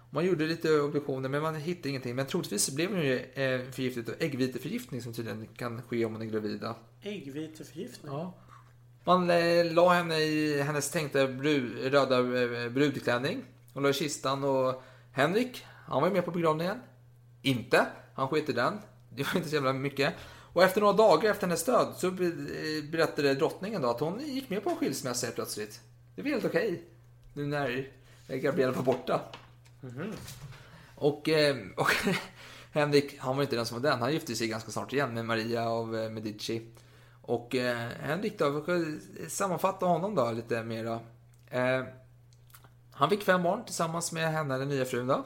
Man 0.09 0.25
gjorde 0.25 0.45
lite 0.45 0.79
obduktioner 0.79 1.29
men 1.29 1.41
man 1.41 1.55
hittade 1.55 1.89
ingenting. 1.89 2.15
Men 2.15 2.25
troligtvis 2.25 2.69
blev 2.69 2.89
hon 2.89 3.01
ju 3.01 3.19
eh, 3.19 3.71
förgiftad 3.71 4.11
av 4.11 4.17
äggviteförgiftning 4.19 5.01
som 5.01 5.13
tydligen 5.13 5.47
kan 5.47 5.81
ske 5.81 6.05
om 6.05 6.13
man 6.13 6.21
är 6.21 6.25
gravida. 6.25 6.75
Äggviteförgiftning? 7.01 8.11
Ja. 8.11 8.33
Man 9.03 9.29
eh, 9.29 9.73
la 9.73 9.93
henne 9.93 10.17
i 10.19 10.61
hennes 10.61 10.91
tänkta 10.91 11.27
bru, 11.27 11.89
röda 11.89 12.17
eh, 12.17 12.69
brudklänning. 12.69 13.43
Och 13.73 13.81
la 13.81 13.89
i 13.89 13.93
kistan 13.93 14.43
och 14.43 14.83
Henrik, 15.11 15.65
han 15.85 16.01
var 16.01 16.07
ju 16.07 16.13
med 16.13 16.25
på 16.25 16.31
begravningen. 16.31 16.77
Inte. 17.41 17.85
Han 18.13 18.27
sket 18.27 18.49
i 18.49 18.53
den. 18.53 18.73
Det 19.09 19.23
var 19.23 19.35
inte 19.35 19.49
så 19.49 19.55
jävla 19.55 19.73
mycket. 19.73 20.13
Och 20.53 20.63
efter 20.63 20.81
några 20.81 20.93
dagar 20.93 21.31
efter 21.31 21.47
hennes 21.47 21.65
död 21.65 21.93
så 21.97 22.07
eh, 22.07 22.13
berättade 22.91 23.33
drottningen 23.33 23.81
då 23.81 23.89
att 23.89 23.99
hon 23.99 24.19
gick 24.19 24.49
med 24.49 24.63
på 24.63 24.69
en 24.69 24.75
skilsmässa 24.75 25.25
helt 25.25 25.35
plötsligt. 25.35 25.79
Det 26.15 26.21
var 26.21 26.29
helt 26.29 26.45
okej. 26.45 26.83
Nu 27.33 27.45
när 27.45 27.89
Gabriella 28.27 28.73
var 28.73 28.83
borta. 28.83 29.21
Och, 30.95 31.29
eh, 31.29 31.55
och 31.77 31.91
Henrik, 32.71 33.19
han 33.19 33.35
var 33.35 33.43
inte 33.43 33.55
den 33.55 33.65
som 33.65 33.81
var 33.81 33.89
den. 33.89 33.99
Han 33.99 34.13
gifte 34.13 34.35
sig 34.35 34.47
ganska 34.47 34.71
snart 34.71 34.93
igen 34.93 35.13
med 35.13 35.25
Maria 35.25 35.69
av 35.69 35.97
eh, 35.97 36.09
Medici. 36.09 36.61
Och 37.21 37.55
eh, 37.55 37.89
Henrik 37.99 38.39
då, 38.39 38.65
sammanfatta 39.27 39.85
honom 39.85 40.15
då 40.15 40.31
lite 40.31 40.63
mera. 40.63 40.99
Eh, 41.51 41.83
han 42.91 43.09
fick 43.09 43.23
fem 43.23 43.43
barn 43.43 43.65
tillsammans 43.65 44.11
med 44.11 44.31
henne, 44.31 44.57
den 44.57 44.69
nya 44.69 44.85
frun 44.85 45.07
då. 45.07 45.25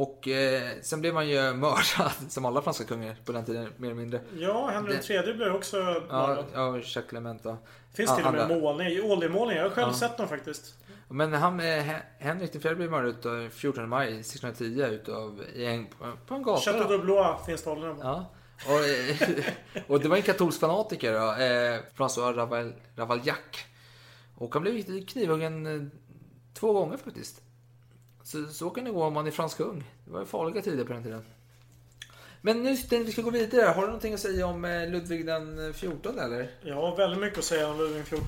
Och 0.00 0.28
eh, 0.28 0.62
sen 0.82 1.00
blev 1.00 1.14
han 1.14 1.28
ju 1.28 1.52
mördad, 1.54 2.12
som 2.28 2.44
alla 2.44 2.62
franska 2.62 2.84
kungar 2.84 3.16
på 3.24 3.32
den 3.32 3.44
tiden, 3.44 3.68
mer 3.76 3.88
eller 3.90 4.00
mindre. 4.00 4.20
Ja, 4.38 4.66
Henry 4.72 4.94
III 5.08 5.34
blev 5.34 5.54
också 5.54 5.76
Ja, 5.76 6.02
mördad. 6.26 6.44
ja 6.54 6.76
Jacques 6.76 7.04
Clement 7.08 7.42
då. 7.42 7.56
Finns 7.94 8.10
Ja, 8.10 8.16
till 8.16 8.26
och 8.26 8.32
med 8.32 8.48
målning. 8.62 9.02
Oljemålning. 9.10 9.56
Jag 9.56 9.64
har 9.64 9.70
själv 9.70 9.88
Ja. 9.92 9.94
sett 9.98 10.16
dem 10.16 10.28
faktiskt. 10.28 10.74
Men 11.08 11.32
han, 11.32 11.60
eh, 11.60 11.66
Hen- 11.66 12.02
Henrik 12.18 12.54
IV 12.54 12.76
blev 12.76 12.90
mördad 12.90 13.10
utav 13.10 13.48
14 13.50 13.88
maj 13.88 14.08
1610 14.20 14.94
utav, 14.94 15.42
i 15.54 15.66
en, 15.66 15.86
på 16.26 16.34
en 16.34 16.42
gata. 16.42 16.60
Chateau 16.60 16.88
de 16.88 16.98
Blois 16.98 17.46
finns 17.46 17.62
det 17.62 17.70
på. 17.70 17.96
Ja. 18.02 18.30
Och, 18.66 18.84
eh, 18.84 19.44
och 19.86 20.00
det 20.00 20.08
var 20.08 20.16
en 20.16 20.22
katolsk 20.22 20.60
fanatiker 20.60 21.12
då, 21.12 21.18
eh, 21.18 21.80
François 21.96 22.34
Raval, 22.34 22.72
Ravaljac. 22.96 23.38
Och 24.36 24.54
han 24.54 24.62
blev 24.62 25.06
knivhuggen 25.06 25.66
eh, 25.66 25.82
två 26.54 26.72
gånger 26.72 26.96
faktiskt. 26.96 27.42
Så, 28.28 28.46
så 28.46 28.70
kan 28.70 28.84
det 28.84 28.90
gå 28.90 29.04
om 29.04 29.14
man 29.14 29.26
är 29.26 29.30
fransk 29.30 29.56
kung. 29.56 29.84
Det 30.04 30.10
var 30.10 30.20
ju 30.20 30.26
farliga 30.26 30.62
tider 30.62 30.84
på 30.84 30.92
den 30.92 31.02
tiden. 31.02 31.24
Men 32.40 32.62
nu 32.62 32.76
tänkte 32.76 32.98
vi 32.98 33.12
ska 33.12 33.22
gå 33.22 33.30
vidare. 33.30 33.66
Har 33.66 33.80
du 33.80 33.86
någonting 33.86 34.14
att 34.14 34.20
säga 34.20 34.46
om 34.46 34.64
eh, 34.64 34.90
Ludvig 34.90 35.26
den 35.26 35.74
14 35.74 36.18
eller? 36.18 36.50
Jag 36.62 36.74
har 36.74 36.96
väldigt 36.96 37.20
mycket 37.20 37.38
att 37.38 37.44
säga 37.44 37.68
om 37.68 37.78
Ludvig 37.78 38.04
XIV. 38.04 38.20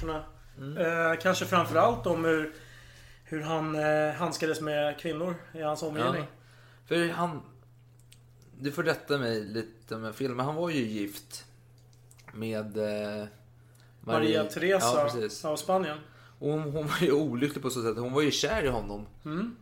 Mm. 0.59 0.77
Eh, 0.77 1.19
kanske 1.19 1.45
framförallt 1.45 2.07
om 2.07 2.25
hur, 2.25 2.55
hur 3.25 3.41
han 3.41 3.75
eh, 3.75 4.15
handskades 4.15 4.61
med 4.61 4.99
kvinnor 4.99 5.35
i 5.53 5.63
hans 5.63 5.83
omgivning. 5.83 6.25
För 6.87 7.09
han... 7.09 7.43
Du 8.59 8.73
får 8.73 8.83
rätta 8.83 9.19
mig 9.19 9.45
lite 9.45 9.97
med 9.97 10.15
fel, 10.15 10.35
men 10.35 10.47
han 10.47 10.55
var 10.55 10.71
ju 10.71 10.81
gift 10.81 11.45
med... 12.33 12.77
Eh, 12.77 13.27
Maria 14.01 14.45
Teresa 14.45 15.11
Ja, 15.43 15.51
av 15.51 15.57
Spanien. 15.57 15.99
Och 16.39 16.51
hon, 16.51 16.63
hon 16.63 16.87
var 16.87 16.99
ju 17.01 17.13
olycklig 17.13 17.63
på 17.63 17.71
så 17.71 17.83
sätt. 17.83 17.99
Hon 17.99 18.13
var 18.13 18.23
ju 18.23 18.31
kär 18.31 18.65
i 18.65 18.69
honom. 18.69 19.07
Mm. 19.25 19.57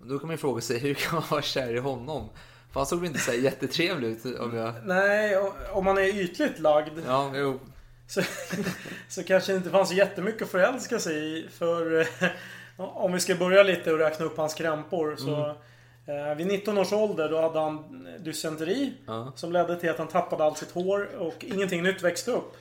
Då 0.00 0.18
kan 0.18 0.26
man 0.28 0.34
ju 0.34 0.38
fråga 0.38 0.60
sig, 0.60 0.78
hur 0.78 0.94
kan 0.94 1.14
man 1.14 1.24
vara 1.30 1.42
kär 1.42 1.74
i 1.74 1.78
honom? 1.78 2.28
För 2.72 2.80
han 2.80 2.86
såg 2.86 2.98
väl 2.98 3.08
inte 3.08 3.20
så 3.20 3.30
här 3.30 3.38
jättetrevlig 3.38 4.08
ut 4.08 4.38
om 4.40 4.56
jag... 4.56 4.74
Nej, 4.84 5.36
om 5.72 5.84
man 5.84 5.98
är 5.98 6.02
ytligt 6.20 6.58
lagd 6.58 6.98
Ja, 7.06 7.30
jo. 7.34 7.60
så, 8.08 8.22
så 9.08 9.22
kanske 9.24 9.52
det 9.52 9.56
inte 9.56 9.70
fanns 9.70 9.92
jättemycket 9.92 10.42
att 10.42 10.48
förälska 10.48 10.98
sig 10.98 11.38
i. 11.38 11.48
För 11.48 12.00
eh, 12.00 12.06
om 12.76 13.12
vi 13.12 13.20
ska 13.20 13.34
börja 13.34 13.62
lite 13.62 13.92
och 13.92 13.98
räkna 13.98 14.24
upp 14.24 14.36
hans 14.36 14.54
krämpor. 14.54 15.16
Så, 15.16 15.56
eh, 16.12 16.34
vid 16.36 16.46
19 16.46 16.78
års 16.78 16.92
ålder 16.92 17.28
då 17.28 17.40
hade 17.40 17.58
han 17.60 18.06
dysenteri. 18.20 18.92
Ja. 19.06 19.32
Som 19.36 19.52
ledde 19.52 19.80
till 19.80 19.90
att 19.90 19.98
han 19.98 20.08
tappade 20.08 20.44
allt 20.44 20.58
sitt 20.58 20.70
hår 20.72 21.08
och 21.18 21.44
ingenting 21.44 21.82
nytt 21.82 22.02
växte 22.02 22.30
upp. 22.30 22.56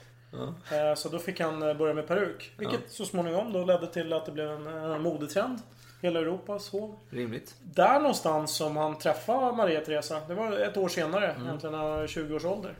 Eh, 0.71 0.95
Så 0.95 1.09
då 1.09 1.19
fick 1.19 1.39
han 1.39 1.63
eh, 1.63 1.73
börja 1.77 1.93
med 1.93 2.07
peruk. 2.07 2.51
Vilket 2.57 2.91
så 2.91 3.05
småningom 3.05 3.53
då 3.53 3.65
ledde 3.65 3.87
till 3.87 4.13
att 4.13 4.25
det 4.25 4.31
blev 4.31 4.49
en, 4.51 4.67
en 4.67 5.01
modetrend. 5.01 5.59
Hela 6.01 6.19
Europas 6.19 6.69
hov. 6.69 6.95
Rimligt. 7.09 7.55
Där 7.63 7.99
någonstans 7.99 8.55
som 8.55 8.77
han 8.77 8.97
träffade 8.97 9.55
Maria 9.55 9.81
Teresa. 9.81 10.21
Det 10.27 10.33
var 10.33 10.51
ett 10.59 10.77
år 10.77 10.89
senare. 10.89 11.35
Egentligen 11.41 11.71
när 11.75 11.79
han 11.79 11.89
var 11.89 12.07
20 12.07 12.35
års 12.35 12.45
ålder. 12.45 12.75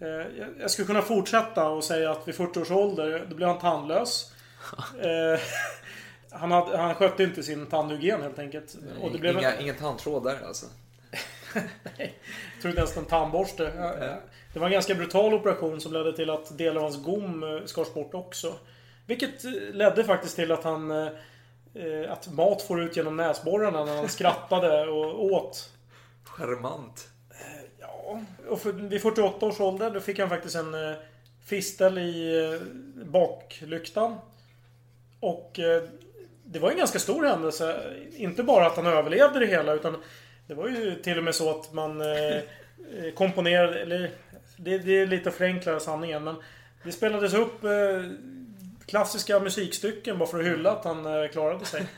Eh, 0.00 0.08
jag- 0.60 0.70
skulle 0.70 0.86
kunna 0.86 1.02
fortsätta 1.02 1.68
och 1.68 1.84
säga 1.84 2.10
att 2.10 2.28
vid 2.28 2.34
40 2.34 2.60
års 2.60 2.70
ålder, 2.70 3.26
då 3.28 3.36
blev 3.36 3.48
han 3.48 3.58
tandlös. 3.58 4.32
Eh, 5.02 5.40
han, 6.30 6.50
hade, 6.52 6.76
han 6.76 6.94
skötte 6.94 7.22
inte 7.22 7.42
sin 7.42 7.66
tandhygien 7.66 8.22
helt 8.22 8.38
enkelt. 8.38 8.76
Och 9.00 9.12
det 9.12 9.18
blev 9.18 9.38
Inga, 9.38 9.60
ingen 9.60 9.74
tandtråd 9.74 10.24
där 10.24 10.38
alltså. 10.46 10.66
jag 11.98 12.10
tror 12.62 12.70
inte 12.70 12.80
ens 12.80 12.96
en 12.96 13.04
tandborste. 13.04 13.62
Det 14.52 14.58
var 14.58 14.66
en 14.66 14.72
ganska 14.72 14.94
brutal 14.94 15.34
operation 15.34 15.80
som 15.80 15.92
ledde 15.92 16.12
till 16.12 16.30
att 16.30 16.58
delar 16.58 16.76
av 16.76 16.82
hans 16.82 17.04
gom 17.04 17.42
eh, 17.42 17.64
skars 17.64 17.94
bort 17.94 18.14
också. 18.14 18.54
Vilket 19.06 19.44
ledde 19.72 20.04
faktiskt 20.04 20.36
till 20.36 20.52
att 20.52 20.64
han... 20.64 20.90
eh, 21.78 21.86
eh, 21.86 22.12
Att 22.12 22.32
mat 22.32 22.62
får 22.62 22.82
ut 22.82 22.96
genom 22.96 23.16
näsborrarna 23.16 23.84
när 23.84 23.96
han 23.96 24.08
skrattade 24.08 24.88
och 24.88 25.24
åt. 25.24 25.70
Charmant. 26.24 27.08
Ja, 27.80 28.20
och 28.48 28.60
för, 28.60 28.72
vid 28.72 29.02
48 29.02 29.46
års 29.46 29.60
ålder 29.60 29.90
då 29.90 30.00
fick 30.00 30.18
han 30.18 30.28
faktiskt 30.28 30.56
en 30.56 30.74
eh, 30.74 30.96
fistel 31.44 31.98
i 31.98 32.44
eh, 32.44 32.60
baklyktan. 33.04 34.16
Och 35.20 35.58
eh, 35.58 35.82
det 36.44 36.58
var 36.58 36.70
en 36.70 36.78
ganska 36.78 36.98
stor 36.98 37.24
händelse. 37.24 37.80
Inte 38.16 38.42
bara 38.42 38.66
att 38.66 38.76
han 38.76 38.86
överlevde 38.86 39.38
det 39.38 39.46
hela 39.46 39.72
utan 39.72 39.96
det 40.46 40.54
var 40.54 40.68
ju 40.68 40.94
till 40.94 41.18
och 41.18 41.24
med 41.24 41.34
så 41.34 41.50
att 41.50 41.72
man 41.72 42.00
eh, 42.00 42.36
eh, 42.36 43.12
komponerade, 43.14 43.80
eller 43.80 44.10
det, 44.56 44.78
det 44.78 44.98
är 44.98 45.06
lite 45.06 45.28
att 45.28 45.34
förenkla 45.34 45.80
sanningen 45.80 46.24
men 46.24 46.36
det 46.82 46.92
spelades 46.92 47.34
upp 47.34 47.64
eh, 47.64 47.70
klassiska 48.88 49.40
musikstycken 49.40 50.18
bara 50.18 50.28
för 50.28 50.38
att 50.40 50.46
hylla 50.46 50.70
att 50.72 50.84
han 50.84 51.06
eh, 51.22 51.28
klarade 51.28 51.64
sig. 51.64 51.86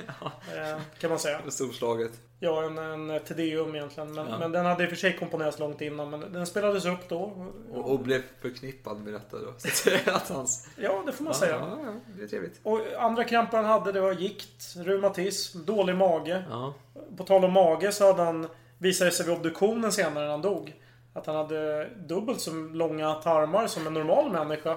Eh, 0.56 0.80
kan 0.98 1.10
man 1.10 1.18
säga. 1.18 1.40
Storslaget. 1.48 2.10
Ja, 2.40 2.62
en, 2.62 2.78
en 2.78 3.20
Tedeum 3.24 3.74
egentligen. 3.74 4.12
Men, 4.12 4.26
Ja. 4.28 4.38
men 4.38 4.52
den 4.52 4.66
hade 4.66 4.82
i 4.82 4.86
och 4.86 4.90
för 4.90 4.96
sig 4.96 5.16
komponerats 5.16 5.58
långt 5.58 5.80
innan. 5.80 6.10
Men 6.10 6.32
den 6.32 6.46
spelades 6.46 6.84
upp 6.86 7.08
då. 7.08 7.48
Och, 7.72 7.90
och 7.90 7.98
blev 8.00 8.22
förknippad 8.42 9.00
med 9.00 9.12
detta 9.12 9.38
då. 9.38 9.54
Så 9.58 9.90
att 10.10 10.28
hans... 10.28 10.68
Ja, 10.76 11.02
det 11.06 11.12
får 11.12 11.24
man 11.24 11.32
Ja, 11.32 11.38
säga. 11.38 11.56
ja, 11.60 11.78
ja, 11.84 11.92
det 12.16 12.22
är 12.22 12.28
trevligt. 12.28 12.60
Och 12.62 12.80
andra 12.98 13.24
krämpor 13.24 13.56
han 13.56 13.66
hade 13.66 13.92
det 13.92 14.00
var 14.00 14.12
gikt, 14.12 14.74
reumatism, 14.76 15.64
dålig 15.64 15.96
mage. 15.96 16.44
Ja. 16.50 16.74
På 17.16 17.24
tal 17.24 17.44
om 17.44 17.52
mage 17.52 17.92
så 17.92 18.06
hade 18.06 18.22
han, 18.22 18.48
visade 18.78 19.10
det 19.10 19.14
sig 19.16 19.26
vid 19.26 19.34
obduktionen 19.34 19.92
senare 19.92 20.24
när 20.24 20.30
han 20.30 20.42
dog, 20.42 20.74
att 21.14 21.26
han 21.26 21.36
hade 21.36 21.88
dubbelt 21.96 22.40
så 22.40 22.50
långa 22.52 23.14
tarmar 23.14 23.66
som 23.66 23.86
en 23.86 23.94
normal 23.94 24.32
människa. 24.32 24.76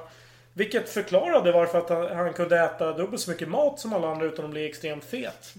Vilket 0.54 0.90
förklarade 0.90 1.52
varför 1.52 1.78
att 1.78 1.90
han, 1.90 2.18
han 2.18 2.34
kunde 2.34 2.60
äta 2.60 2.94
dubbelt 2.98 3.22
så 3.22 3.32
mycket 3.32 3.50
mat 3.50 3.80
som 3.80 3.94
alla 3.94 4.12
andra 4.12 4.26
utan 4.26 4.46
att 4.46 4.52
bli 4.52 4.66
extremt 4.70 5.04
fet. 5.06 5.54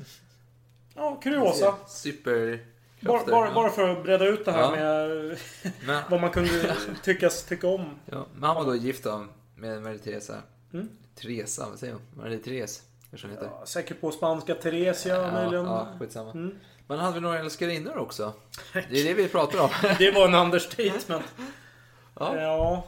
Ja, 0.95 1.17
kuriosa. 1.23 1.75
Super... 1.89 2.59
Bara, 3.01 3.25
bara, 3.27 3.55
bara 3.55 3.71
för 3.71 3.89
att 3.89 4.03
breda 4.03 4.25
ut 4.27 4.45
det 4.45 4.53
här 4.53 4.61
Ja. 4.63 4.71
med 4.71 5.39
Men, 5.87 6.03
vad 6.11 6.21
man 6.21 6.31
kunde 6.31 6.77
tyckas 7.03 7.45
tycka 7.45 7.69
om. 7.69 7.91
ja, 8.07 8.27
men 8.35 8.43
han 8.43 8.57
var 8.57 8.65
då 8.65 8.77
gift 8.77 9.05
då 9.05 9.27
med 9.57 9.83
Marie 9.83 9.99
Teresa. 9.99 10.35
Mm. 10.73 10.89
Teresa, 11.15 11.67
vad 11.71 11.79
säger 11.79 11.93
hon? 11.93 12.03
Marie 12.23 12.39
Therese 12.39 12.83
kanske 13.11 13.27
hon 13.29 13.37
heter. 13.37 13.51
Ja, 13.61 13.67
säkert 13.67 14.01
på 14.01 14.11
spanska 14.11 14.55
Theresia 14.55 15.17
Ja, 15.17 15.33
möjligen. 15.33 15.65
ja, 15.65 15.89
skitsamma. 16.01 16.31
Mm. 16.31 16.55
Men 16.87 16.99
han 16.99 17.05
hade 17.07 17.15
väl 17.15 17.23
några 17.23 17.39
älskarinnor 17.39 17.97
också? 17.97 18.33
Det 18.73 19.01
är 19.01 19.05
det 19.05 19.15
vi 19.15 19.29
pratar 19.29 19.59
om. 19.61 19.69
Det 19.99 20.11
var 20.11 20.25
en 20.29 20.35
understatement. 20.35 21.25
Ja. 22.19 22.37
Ja. 22.41 22.85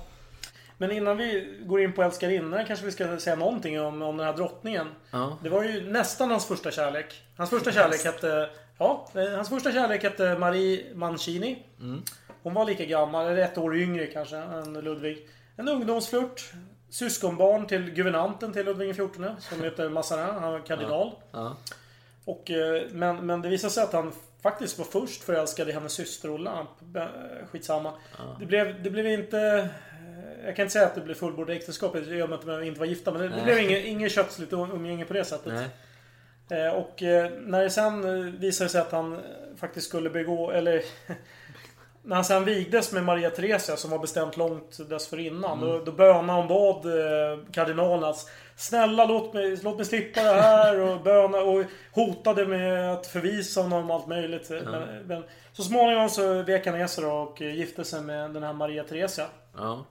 Men 0.78 0.92
innan 0.92 1.16
vi 1.16 1.58
går 1.66 1.80
in 1.80 1.92
på 1.92 2.02
älskarinnor 2.02 2.64
kanske 2.66 2.86
vi 2.86 2.92
ska 2.92 3.18
säga 3.18 3.36
någonting 3.36 3.80
om, 3.80 4.02
om 4.02 4.16
den 4.16 4.26
här 4.26 4.34
drottningen. 4.34 4.88
Ja. 5.10 5.38
Det 5.42 5.48
var 5.48 5.62
ju 5.62 5.90
nästan 5.90 6.30
hans 6.30 6.46
första 6.46 6.70
kärlek. 6.70 7.22
Hans 7.36 7.50
första 7.50 7.72
kärlek 7.72 8.04
hette... 8.04 8.50
Ja, 8.78 9.08
eh, 9.14 9.30
hans 9.30 9.48
första 9.48 9.72
kärlek 9.72 10.02
hette 10.02 10.38
Marie 10.38 10.94
Mancini. 10.94 11.66
Mm. 11.80 12.02
Hon 12.42 12.54
var 12.54 12.64
lika 12.64 12.84
gammal, 12.84 13.26
eller 13.26 13.42
ett 13.42 13.58
år 13.58 13.76
yngre 13.76 14.06
kanske, 14.06 14.36
än 14.36 14.72
Ludvig. 14.72 15.28
En 15.56 15.68
ungdomsflört. 15.68 16.52
Syskonbarn 16.90 17.66
till 17.66 17.90
guvernanten 17.90 18.52
till 18.52 18.64
Ludvig 18.64 18.94
XIV, 18.94 19.26
som 19.38 19.62
heter 19.62 19.88
Mazarin. 19.88 20.34
Han 20.40 20.52
var 20.52 20.60
kardinal. 20.60 21.12
Ja. 21.32 21.56
Och, 22.24 22.50
eh, 22.50 22.82
men, 22.92 23.26
men 23.26 23.42
det 23.42 23.48
visade 23.48 23.72
sig 23.72 23.82
att 23.82 23.92
han 23.92 24.12
faktiskt 24.42 24.78
var 24.78 24.84
först 24.84 25.22
förälskad 25.22 25.68
i 25.68 25.72
hennes 25.72 25.92
syster 25.92 26.30
Olympe. 26.30 27.00
Eh, 27.00 27.46
Skitsamma. 27.50 27.92
Det, 28.40 28.46
blev, 28.46 28.82
det 28.82 28.90
blev 28.90 29.06
inte... 29.06 29.68
Jag 30.44 30.56
kan 30.56 30.62
inte 30.62 30.72
säga 30.72 30.86
att 30.86 30.94
det 30.94 31.00
blev 31.00 31.14
fullbordat 31.14 31.56
äktenskap. 31.56 31.94
Man 31.94 32.02
inte 32.32 32.46
med 32.46 32.58
att 32.58 32.64
inte 32.64 32.80
vara 32.80 32.88
gifta. 32.88 33.12
Men 33.12 33.20
det, 33.22 33.28
det 33.28 33.42
blev 33.44 33.58
inget, 33.58 33.84
inget 33.84 34.12
kötsligt 34.12 34.52
umgänge 34.52 35.04
på 35.04 35.12
det 35.12 35.24
sättet. 35.24 35.52
Eh, 36.50 36.68
Och 36.68 37.02
eh, 37.02 37.30
när 37.40 37.62
det 37.62 37.70
sen 37.70 38.04
eh, 38.04 38.32
visade 38.32 38.70
sig 38.70 38.80
att 38.80 38.92
han 38.92 39.12
eh, 39.12 39.18
faktiskt 39.56 39.88
skulle 39.88 40.10
begå, 40.10 40.50
eller... 40.50 40.82
När 42.02 42.16
han 42.16 42.24
sen 42.24 42.44
vigdes 42.44 42.92
med 42.92 43.04
Maria 43.04 43.30
Theresia 43.30 43.76
som 43.76 43.90
var 43.90 43.98
bestämt 43.98 44.36
långt 44.36 44.88
dessförinnan. 44.90 45.60
Då, 45.60 45.78
då 45.84 45.92
bönade 45.92 46.32
han 46.32 46.48
bad 46.48 46.86
eh, 46.86 47.38
kardinalen 47.52 48.04
att 48.04 48.30
Snälla 48.56 49.04
låt 49.04 49.34
mig, 49.34 49.56
låt 49.62 49.76
mig 49.76 49.84
slippa 49.86 50.22
det 50.22 50.40
här 50.40 50.80
och 50.80 51.00
böna 51.04 51.38
och 51.38 51.64
hotade 51.92 52.46
med 52.46 52.92
att 52.92 53.06
förvisa 53.06 53.60
honom 53.60 53.90
och 53.90 53.96
allt 53.96 54.06
möjligt. 54.06 54.50
Men, 54.50 54.82
men 55.06 55.24
så 55.52 55.62
småningom 55.62 56.08
så 56.08 56.42
vek 56.42 56.66
han 56.66 56.78
ner 56.78 56.86
sig 56.86 57.04
och 57.04 57.40
gifte 57.40 57.84
sig 57.84 58.00
med 58.02 58.30
den 58.30 58.42
här 58.42 58.52
Maria 58.52 58.84
Theresia. 58.84 59.26
Ja. 59.56 59.84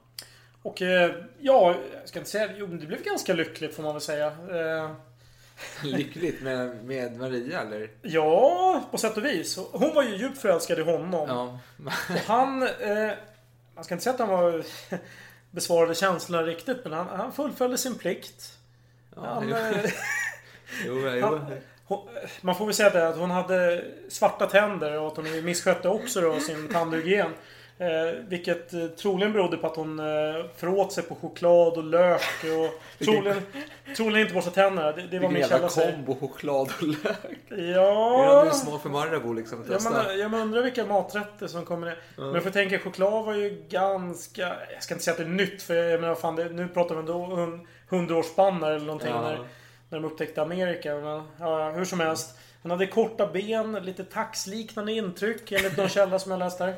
Och 0.65 0.81
eh, 0.81 1.11
ja, 1.39 1.75
jag 1.93 2.09
ska 2.09 2.19
inte 2.19 2.31
säga 2.31 2.49
jo, 2.57 2.67
men 2.67 2.79
det 2.79 2.85
blev 2.85 3.03
ganska 3.03 3.33
lyckligt 3.33 3.75
får 3.75 3.83
man 3.83 3.93
väl 3.93 4.01
säga. 4.01 4.27
Eh, 4.27 4.91
Lyckligt 5.83 6.41
med, 6.41 6.85
med 6.85 7.17
Maria 7.17 7.61
eller? 7.61 7.89
Ja, 8.01 8.83
på 8.91 8.97
sätt 8.97 9.17
och 9.17 9.25
vis. 9.25 9.59
Hon 9.71 9.95
var 9.95 10.03
ju 10.03 10.15
djupt 10.15 10.37
förälskad 10.37 10.79
i 10.79 10.81
honom. 10.81 11.27
Ja. 11.29 11.59
Och 12.09 12.19
han... 12.27 12.63
Eh, 12.63 13.11
man 13.75 13.83
ska 13.83 13.93
inte 13.93 14.03
säga 14.03 14.13
att 14.13 14.19
han 14.19 14.29
var... 14.29 14.63
besvarade 15.51 15.95
känslorna 15.95 16.43
riktigt, 16.43 16.77
men 16.83 16.93
han, 16.93 17.07
han 17.07 17.33
fullföljde 17.33 17.77
sin 17.77 17.95
plikt. 17.95 18.57
han, 19.15 19.49
jo. 19.49 19.55
eh, 19.55 19.75
Jo, 20.85 21.09
jo. 21.09 21.25
han, 21.25 21.51
hon, 21.85 22.09
man 22.41 22.55
får 22.55 22.65
väl 22.65 22.75
säga 22.75 22.89
det 22.89 23.07
att 23.07 23.17
hon 23.17 23.31
hade 23.31 23.85
svarta 24.09 24.45
tänder 24.45 24.99
och 24.99 25.07
att 25.07 25.17
hon 25.17 25.45
misskötte 25.45 25.89
också 25.89 26.21
då 26.21 26.39
sin 26.39 26.67
tandhygien. 26.67 27.31
Eh, 27.77 27.87
vilket 28.27 28.73
eh, 28.73 28.85
troligen 28.87 29.33
berodde 29.33 29.57
på 29.57 29.67
att 29.67 29.75
hon 29.75 29.99
eh, 29.99 30.05
föråt 30.55 30.93
sig 30.93 31.03
på 31.03 31.15
choklad 31.15 31.73
och 31.77 31.83
lök 31.83 32.21
och 32.43 32.81
troligen, 33.05 33.41
troligen 33.97 34.21
inte 34.21 34.33
borstade 34.33 34.55
tänderna. 34.55 34.91
Det, 34.91 35.01
det 35.01 35.19
var 35.19 35.29
min 35.29 35.47
källa 35.47 35.69
säger. 35.69 35.91
kombo 35.91 36.15
choklad 36.19 36.71
och 36.81 36.83
lök. 36.87 37.37
Det 37.49 37.55
är 37.55 37.71
Ja... 37.71 38.41
ändå 38.41 38.53
smak 38.53 38.81
för 38.81 38.89
Marabou 38.89 39.33
liksom. 39.33 39.61
att 39.61 39.67
Jag, 39.67 39.75
Testa. 39.75 39.89
menar, 39.89 40.11
jag 40.11 40.33
undrar 40.33 40.61
vilka 40.63 40.85
maträtter 40.85 41.47
som 41.47 41.65
kommer 41.65 41.87
ner. 41.87 41.97
Men 42.17 42.33
jag 42.33 42.43
får 42.43 42.49
tänka, 42.51 42.79
choklad 42.79 43.25
var 43.25 43.33
ju 43.33 43.65
ganska... 43.69 44.55
Jag 44.73 44.83
ska 44.83 44.93
inte 44.93 45.03
säga 45.03 45.11
att 45.13 45.17
det 45.17 45.23
är 45.23 45.27
nytt 45.27 45.61
för 45.61 45.75
jag 45.75 46.01
menar 46.01 46.15
fan, 46.15 46.35
det, 46.35 46.45
nu 46.49 46.67
pratar 46.67 46.95
vi 46.95 46.99
ändå 46.99 47.13
om 47.13 47.67
hundraårsspannar 47.89 48.71
eller 48.71 48.85
någonting 48.85 49.09
Ja. 49.11 49.21
när, 49.21 49.35
när 49.89 49.99
de 49.99 50.05
upptäckte 50.05 50.41
Amerika. 50.41 50.95
Men, 50.95 51.23
ja, 51.39 51.71
hur 51.71 51.85
som 51.85 51.99
helst. 51.99 52.37
Han 52.61 52.71
hade 52.71 52.87
korta 52.87 53.27
ben, 53.27 53.71
lite 53.73 54.03
taxliknande 54.03 54.91
intryck 54.91 55.51
enligt 55.51 55.77
någon 55.77 55.89
källa 55.89 56.19
som 56.19 56.31
jag 56.31 56.39
läst 56.39 56.57
där. 56.57 56.73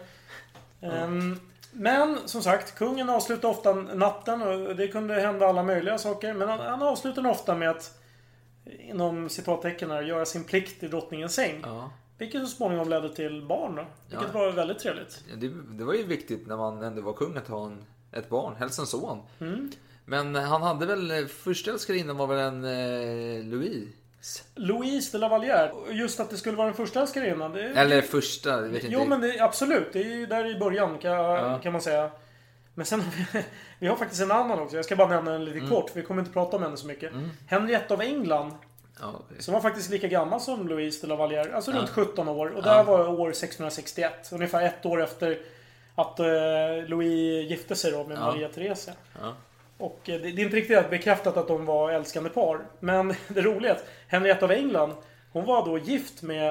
Ehm, 0.82 1.40
men 1.72 2.18
som 2.26 2.42
sagt, 2.42 2.76
kungen 2.76 3.10
avslutar 3.10 3.50
ofta 3.50 3.74
natten 3.74 4.42
och 4.42 4.76
det 4.76 4.88
kunde 4.88 5.14
hända 5.14 5.48
alla 5.48 5.64
möjliga 5.64 5.98
saker. 5.98 6.34
Men 6.34 6.50
han, 6.50 6.60
han 6.60 6.82
avslutar 6.82 7.28
ofta 7.28 7.56
med 7.56 7.70
att 7.70 8.00
inom 8.80 9.30
citattecken 9.30 9.92
här, 9.92 10.02
göra 10.02 10.26
sin 10.26 10.44
plikt 10.44 10.84
i 10.84 10.88
drottningens 10.88 11.34
säng. 11.36 11.62
Ja. 11.66 11.92
Vilket 12.18 12.42
så 12.42 12.48
småningom 12.48 12.90
ledde 12.90 13.16
till 13.16 13.46
barn 13.46 13.76
då. 13.76 13.86
Vilket 14.10 14.28
Ja. 14.34 14.40
var 14.40 14.52
väldigt 14.52 14.80
trevligt. 14.80 15.24
Det, 15.38 15.48
det 15.78 15.84
var 15.84 15.94
ju 15.94 16.04
viktigt 16.04 16.48
när 16.48 16.58
man 16.58 16.84
ändå 16.84 17.02
var 17.02 17.14
kung 17.14 17.38
att 17.38 17.48
ha 17.48 17.66
en, 17.66 17.86
ett 18.12 18.30
barn, 18.30 18.56
helst 18.56 18.80
en 18.80 18.88
son. 18.88 19.20
Mm. 19.40 19.72
Men 20.06 20.36
han 20.36 20.62
hade 20.64 20.86
väl, 20.86 21.12
eh, 21.12 21.26
första 21.26 21.72
älskarinnan 21.72 22.18
var 22.18 22.28
väl 22.28 22.40
en 22.40 22.64
eh, 22.66 23.44
Louise? 23.46 23.88
Louise 24.56 25.12
de 25.12 25.18
Lavalière. 25.18 25.72
Just 25.92 26.20
att 26.20 26.30
det 26.30 26.38
skulle 26.38 26.58
vara 26.58 26.68
den 26.68 26.76
första 26.76 27.02
älskarinnan. 27.02 27.52
Det... 27.54 27.62
Eller 27.64 28.02
första, 28.02 28.50
jag 28.50 28.62
vet 28.62 28.84
inte. 28.84 28.94
Jo 28.94 29.06
men 29.06 29.22
det, 29.22 29.40
absolut. 29.40 29.94
Det 29.94 30.00
är 30.00 30.04
ju 30.16 30.26
där 30.26 30.56
i 30.56 30.60
början 30.60 30.98
kan, 30.98 31.12
Ja. 31.12 31.60
kan 31.64 31.72
man 31.72 31.82
säga. 31.82 32.12
Men 32.74 32.86
sen 32.86 33.02
har 33.02 33.12
vi, 33.34 33.44
vi 33.80 33.88
har 33.88 33.96
faktiskt 33.96 34.22
en 34.22 34.32
annan 34.32 34.60
också. 34.60 34.76
Jag 34.76 34.86
ska 34.86 34.96
bara 34.96 35.08
nämna 35.08 35.32
den 35.32 35.46
lite 35.46 35.58
Mm. 35.58 35.70
kort. 35.70 35.92
Vi 35.94 36.02
kommer 36.02 36.22
inte 36.22 36.34
prata 36.34 36.56
om 36.58 36.64
henne 36.64 36.78
så 36.78 36.88
mycket. 36.88 37.12
Henriette 37.48 37.94
av 37.94 38.02
England. 38.02 38.54
Ja, 39.02 39.14
okej. 39.26 39.44
Som 39.44 39.54
var 39.54 39.62
faktiskt 39.62 39.90
lika 39.90 40.08
gammal 40.08 40.42
som 40.42 40.68
Louise 40.68 41.08
de 41.08 41.14
Lavalière. 41.14 41.54
Alltså 41.56 41.72
Ja. 41.72 41.78
runt 41.78 41.90
17 41.90 42.28
år. 42.28 42.48
Och 42.50 42.64
det 42.64 42.70
Ja. 42.70 42.84
var 42.84 43.08
år 43.08 43.30
1661. 43.34 44.30
Ungefär 44.32 44.66
ett 44.66 44.86
år 44.86 45.04
efter 45.04 45.38
att 45.96 46.20
eh, 46.20 46.26
Louis 46.88 47.50
gifte 47.50 47.76
sig 47.76 47.92
då 47.92 48.04
med. 48.04 48.20
Maria 48.20 48.50
Theresia. 48.50 48.94
Och 49.78 50.10
eh, 50.10 50.22
det, 50.22 50.32
det 50.32 50.42
är 50.42 50.46
inte 50.46 50.58
riktigt 50.58 50.90
bekräftat 50.90 51.38
att 51.38 51.48
de 51.48 51.66
var 51.66 51.92
älskande 51.92 52.30
par. 52.30 52.66
Men 52.80 53.14
det 53.28 53.42
roliga 53.42 53.72
är 53.72 53.76
att 53.76 53.86
Henriette 54.08 54.46
av 54.46 54.52
England, 54.52 54.94
hon 55.32 55.46
var 55.46 55.66
då 55.66 55.78
gift 55.78 56.22
med, 56.22 56.50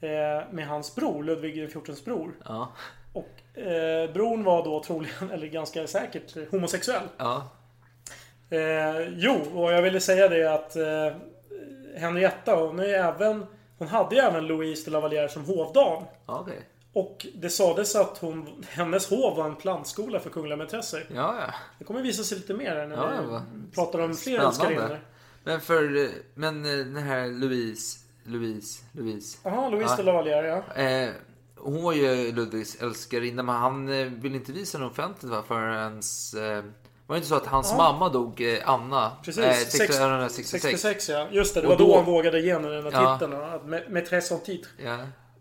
eh, 0.00 0.50
med 0.50 0.66
hans 0.66 0.94
bror, 0.94 1.24
Ludvig 1.24 1.72
XIVs 1.84 2.04
bror. 2.04 2.32
Ja. 2.44 2.72
Och 3.12 3.58
eh, 3.58 4.12
bron 4.12 4.44
var 4.44 4.64
då 4.64 4.82
troligen, 4.82 5.30
eller 5.32 5.46
ganska 5.46 5.86
säkert, 5.86 6.50
homosexuell. 6.50 7.04
Ja. 7.16 7.50
Eh, 8.50 9.08
jo, 9.16 9.34
och 9.54 9.72
jag 9.72 9.82
ville 9.82 10.00
säga 10.00 10.28
det 10.28 10.54
att 10.54 10.76
eh, 10.76 11.16
Henrietta, 11.96 12.54
hon, 12.54 12.78
är 12.78 12.84
även, 12.84 13.46
hon 13.78 13.88
hade 13.88 14.14
ju 14.14 14.20
även 14.20 14.46
Louise 14.46 14.90
de 14.90 14.96
Lavalière 14.96 15.28
som 15.28 15.44
hovdam. 15.44 16.02
Okej. 16.26 16.60
Och 17.00 17.26
det 17.34 17.50
sades 17.50 17.96
att 17.96 18.18
hon, 18.18 18.64
hennes 18.68 19.10
hov 19.10 19.36
var 19.36 19.44
en 19.48 19.56
plantskola 19.56 20.20
för 20.20 20.30
kungliga 20.30 20.56
mätresser. 20.56 21.06
Ja, 21.14 21.34
ja. 21.40 21.54
Det 21.78 21.84
kommer 21.84 22.02
visa 22.02 22.22
sig 22.22 22.38
lite 22.38 22.54
mer 22.54 22.86
när 22.86 22.96
Ja, 22.96 23.10
vi 23.22 23.26
vad 23.30 23.42
pratar 23.74 23.98
om 23.98 24.14
fler 24.14 24.38
älskarinnor. 24.38 25.00
Men 25.44 25.60
för, 25.60 26.10
men 26.34 26.64
eh, 26.64 26.70
den 26.86 26.96
här 26.96 27.26
Louise, 27.28 27.98
Louise, 28.24 28.84
Louise. 28.92 29.38
Jaha, 29.42 29.68
Louise 29.68 29.90
Ja. 29.90 29.96
de 29.96 30.02
Lavalière 30.02 30.46
ja. 30.76 30.82
Eh, 30.82 31.10
hon 31.56 31.82
var 31.82 31.92
ju 31.92 32.32
Ludvigs 32.32 32.82
älskarinna, 32.82 33.42
men 33.42 33.54
han 33.54 33.88
eh, 33.88 34.06
ville 34.06 34.36
inte 34.36 34.52
visa 34.52 34.78
den 34.78 34.86
offentligt 34.86 35.30
va, 35.32 35.42
förrän... 35.48 35.92
Eh, 36.36 36.64
var 37.06 37.14
det 37.14 37.16
inte 37.16 37.28
så 37.28 37.34
att 37.34 37.46
hans 37.46 37.68
Ja. 37.70 37.76
mamma 37.76 38.08
dog, 38.08 38.40
eh, 38.40 38.58
Anna, 38.70 39.12
Precis. 39.24 39.44
eh, 39.44 39.52
Sex- 39.52 39.74
1666? 39.74 40.62
66 40.62 41.08
ja. 41.08 41.28
Just 41.30 41.54
det, 41.54 41.60
det 41.60 41.66
Och 41.66 41.72
var 41.72 41.78
då, 41.78 41.86
då- 41.88 41.96
han 41.96 42.04
vågade 42.04 42.40
ge 42.40 42.52
henne 42.52 42.68
den 42.68 42.92
här 42.94 43.14
titeln. 43.14 43.32
Ja. 43.94 44.00
Tres 44.08 44.32
en 44.32 44.40
titre. 44.40 44.70
Ja. 44.84 44.96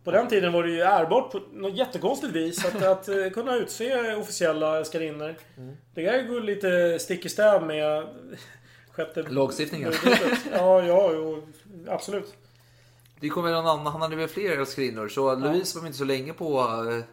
På 0.08 0.12
den 0.12 0.28
tiden 0.28 0.53
var 0.53 0.64
det 0.64 0.70
ju 0.70 0.82
ärbart 0.82 1.32
på 1.32 1.41
något 1.51 1.74
jättekonstigt 1.74 2.34
vis 2.34 2.66
att, 2.66 2.84
att 2.84 3.08
eh, 3.08 3.30
kunna 3.34 3.55
utse 3.55 4.16
officiella 4.16 4.78
älskarinnor. 4.78 5.36
Mm. 5.58 5.78
Det 5.93 6.01
där 6.01 6.24
går 6.24 6.41
lite 6.41 6.99
stick 6.99 7.26
i 7.26 7.30
stäv 7.30 7.64
med 7.64 8.08
sjätte... 8.91 9.22
Lagstiftningen. 9.22 9.93
Ja, 10.51 10.84
ja, 10.84 11.12
jo, 11.14 11.47
absolut. 11.88 12.36
Det 13.20 13.30
kommer 13.30 13.51
någon 13.51 13.68
annan, 13.68 13.86
han 13.86 14.01
hade 14.01 14.16
väl 14.16 14.28
fler 14.28 14.58
älskarinnor, 14.58 15.08
så 15.08 15.36
Louise 15.36 15.78
var 15.78 15.82
väl 15.82 15.88
inte 15.88 15.97
så 15.97 16.05
länge 16.05 16.34
på 16.34 16.60
eh, 16.60 17.03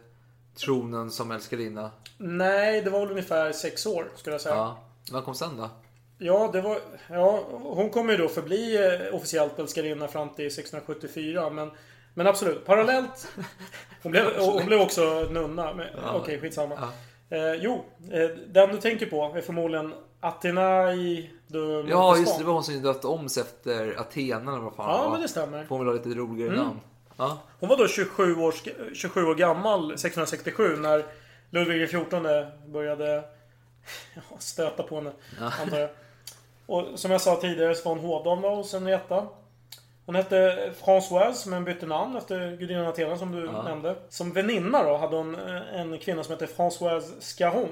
tronen 0.59 1.11
som 1.11 1.31
älskarinna. 1.31 1.91
Nej, 2.17 2.81
det 2.81 2.89
var 2.89 2.99
väl 2.99 3.11
ungefär 3.11 3.51
sex 3.51 3.85
år 3.85 4.07
skulle 4.15 4.33
jag 4.33 4.41
säga. 4.41 4.55
Ja. 4.55 4.77
Vad 5.11 5.25
kom 5.25 5.35
sen 5.35 5.57
då? 5.57 5.69
Ja, 6.17 6.49
det 6.53 6.61
var... 6.61 6.79
Ja, 7.07 7.43
hon 7.49 7.89
kommer 7.89 8.11
ju 8.11 8.17
då 8.17 8.27
förbli 8.27 8.75
eh, 8.75 9.15
officiellt 9.15 9.59
älskarinna 9.59 10.07
fram 10.07 10.29
till 10.29 10.47
1674. 10.47 11.49
Men, 11.49 11.71
men 12.15 12.27
absolut, 12.27 12.65
parallellt... 12.65 13.27
Hon 14.03 14.11
blev, 14.11 14.25
hon 14.39 14.65
blev 14.65 14.81
också 14.81 15.27
nunna. 15.31 15.73
Men, 15.73 15.87
Ja. 16.03 16.13
Okej, 16.13 16.39
skitsamma. 16.41 16.75
Ja. 17.29 17.37
Eh, 17.37 17.53
jo, 17.53 17.85
eh, 18.11 18.29
den 18.47 18.69
du 18.69 18.77
tänker 18.77 19.05
på 19.05 19.33
är 19.37 19.41
förmodligen 19.41 19.93
Athenai 20.19 21.29
de 21.47 21.87
Ja, 21.89 22.17
just 22.17 22.37
det. 22.37 22.43
Var 22.43 22.53
hon 22.53 22.63
som 22.63 22.81
döpte 22.81 23.07
om 23.07 23.29
sig 23.29 23.43
efter 23.43 23.99
Athena 23.99 24.51
eller 24.51 24.61
vad 24.63 24.75
fan 24.75 24.89
Ja, 25.03 25.11
men 25.11 25.21
det 25.21 25.27
stämmer. 25.27 25.63
Får 25.65 25.77
hon 25.77 25.85
väl 25.85 25.95
ha 25.97 26.03
lite 26.05 26.19
roligare 26.19 26.53
Mm. 26.53 26.65
namn. 26.65 26.79
Ja. 27.17 27.37
Hon 27.59 27.69
var 27.69 27.77
då 27.77 27.87
27 27.87 28.35
år, 28.35 28.53
27 28.93 29.25
år 29.25 29.35
gammal 29.35 29.91
1667 29.91 30.75
när 30.77 31.05
Ludvig 31.49 31.89
XIV 31.89 32.09
började 32.67 33.23
ja, 34.15 34.21
stöta 34.39 34.83
på 34.83 34.95
henne. 34.95 35.11
Ja. 35.39 35.51
Antar 35.61 35.77
jag. 35.79 35.89
Och 36.65 36.99
som 36.99 37.11
jag 37.11 37.21
sa 37.21 37.35
tidigare 37.35 37.75
så 37.75 37.89
var 37.89 37.95
hon 37.95 38.05
hovdam 38.05 38.41
då 38.41 38.49
hos 38.55 38.73
Henrietta. 38.73 39.27
Hon 40.05 40.15
hette 40.15 40.69
Françoise 40.85 41.49
men 41.49 41.63
bytte 41.65 41.85
namn 41.85 42.17
efter 42.17 42.55
gudinnan 42.57 42.87
Athena 42.87 43.17
som 43.17 43.31
du 43.31 43.45
Ja. 43.45 43.61
nämnde. 43.63 43.95
Som 44.09 44.31
väninna 44.33 44.83
då 44.83 44.97
hade 44.97 45.15
hon 45.15 45.35
eh, 45.35 45.79
en 45.79 45.99
kvinna 45.99 46.23
som 46.23 46.31
hette 46.31 46.45
Françoise 46.45 47.19
Scarron. 47.19 47.69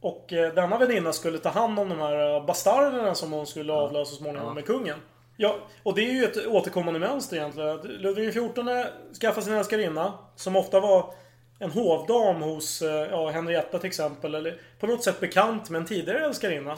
Och 0.00 0.32
eh, 0.32 0.54
denna 0.54 0.78
väninna 0.78 1.12
skulle 1.12 1.38
ta 1.38 1.48
hand 1.48 1.78
om 1.78 1.88
de 1.88 1.98
här 1.98 2.34
eh, 2.36 2.46
bastarderna 2.46 3.14
som 3.14 3.32
hon 3.32 3.46
skulle 3.46 3.72
avla 3.72 4.04
så 4.04 4.14
småningom 4.16 4.46
Ja. 4.48 4.54
med 4.54 4.66
kungen. 4.66 4.98
Ja, 5.36 5.56
och 5.82 5.94
det 5.94 6.00
är 6.08 6.12
ju 6.12 6.24
ett 6.24 6.46
återkommande 6.46 7.00
mönster 7.00 7.36
egentligen. 7.36 7.76
Ludvig 7.78 8.30
XIV 8.32 8.84
skaffade 9.20 9.42
sin 9.46 9.54
älskarinna, 9.54 10.12
som 10.36 10.56
ofta 10.56 10.80
var 10.80 11.14
en 11.58 11.70
hovdam 11.70 12.42
hos 12.42 12.82
ja, 13.10 13.30
Henrietta 13.30 13.78
till 13.78 13.88
exempel. 13.88 14.34
Eller 14.34 14.58
på 14.80 14.86
något 14.86 15.04
sätt 15.04 15.20
bekant 15.20 15.70
med 15.70 15.78
en 15.80 15.86
tidigare 15.86 16.24
älskarinna. 16.24 16.76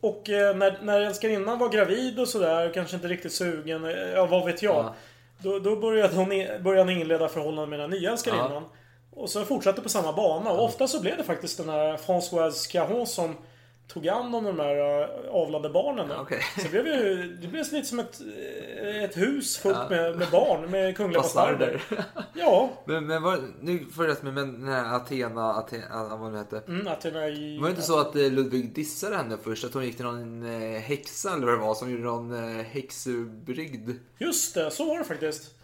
Och 0.00 0.30
eh, 0.30 0.56
när, 0.56 0.78
när 0.82 1.00
älskarinnan 1.00 1.58
var 1.58 1.68
gravid 1.68 2.20
och 2.20 2.28
sådär, 2.28 2.70
kanske 2.74 2.96
inte 2.96 3.08
riktigt 3.08 3.32
sugen, 3.32 3.84
eh, 3.84 3.90
ja 3.90 4.26
vad 4.26 4.44
vet 4.46 4.62
jag. 4.62 4.84
Ja. 4.84 4.94
Då, 5.38 5.58
då 5.58 5.76
började 5.76 6.14
hon 6.14 6.28
började 6.62 6.92
inleda 6.92 7.28
förhållanden 7.28 7.70
med 7.70 7.78
den 7.78 7.90
nya 7.90 8.10
älskarinnan. 8.10 8.64
Och 9.10 9.30
så 9.30 9.44
fortsatte 9.44 9.80
på 9.80 9.88
samma 9.88 10.12
bana. 10.12 10.50
Och 10.50 10.64
ofta 10.64 10.88
så 10.88 11.00
blev 11.00 11.16
det 11.16 11.24
faktiskt 11.24 11.58
den 11.58 11.68
här 11.68 11.96
Françoise 11.96 12.72
Caron 12.72 13.06
som 13.06 13.36
tog 13.88 14.06
hand 14.06 14.34
om 14.34 14.44
de 14.44 14.58
här 14.60 15.00
uh, 15.02 15.30
avlade 15.30 15.68
barnen. 15.70 16.10
Okej. 16.20 16.40
Så 16.56 16.62
det 16.62 16.68
blev 16.82 16.86
ju 16.86 17.36
det 17.42 17.48
blev 17.48 17.64
lite 17.72 17.88
som 17.88 17.98
ett, 17.98 18.20
eh, 18.82 19.04
ett 19.04 19.16
hus 19.16 19.58
fullt 19.58 19.76
Ja. 19.78 19.88
med, 19.90 20.16
med 20.18 20.28
barn, 20.30 20.70
med 20.70 20.96
kungliga 20.96 21.20
bastarder. 21.20 21.82
Ja, 22.34 22.70
Men, 22.84 23.06
men 23.06 23.22
var, 23.22 23.38
nu 23.60 23.84
får 23.94 24.04
jag 24.04 24.12
rätt 24.12 24.22
med 24.22 24.34
men 24.34 24.52
den 24.60 24.68
här 24.68 24.96
Athena, 24.96 25.54
Athena 25.54 26.08
vad 26.08 26.18
hon 26.18 26.34
hette. 26.34 26.62
mm, 26.68 26.86
är 26.86 27.42
i... 27.42 27.58
Var 27.58 27.64
det 27.64 27.70
inte 27.70 27.82
så 27.82 27.98
att 28.00 28.16
eh, 28.16 28.30
Ludvig 28.30 28.74
dissade 28.74 29.16
henne 29.16 29.36
först? 29.44 29.64
Att 29.64 29.74
hon 29.74 29.84
gick 29.84 29.96
till 29.96 30.04
någon 30.04 30.42
häxa 30.80 31.32
eller 31.32 31.46
vad 31.46 31.54
det 31.54 31.60
var 31.60 31.74
som 31.74 31.90
gjorde 31.90 32.02
någon 32.02 32.60
häxbrygd? 32.64 33.90
Just 34.18 34.54
det, 34.54 34.70
så 34.70 34.84
var 34.84 34.98
det 34.98 35.04
faktiskt. 35.04 35.54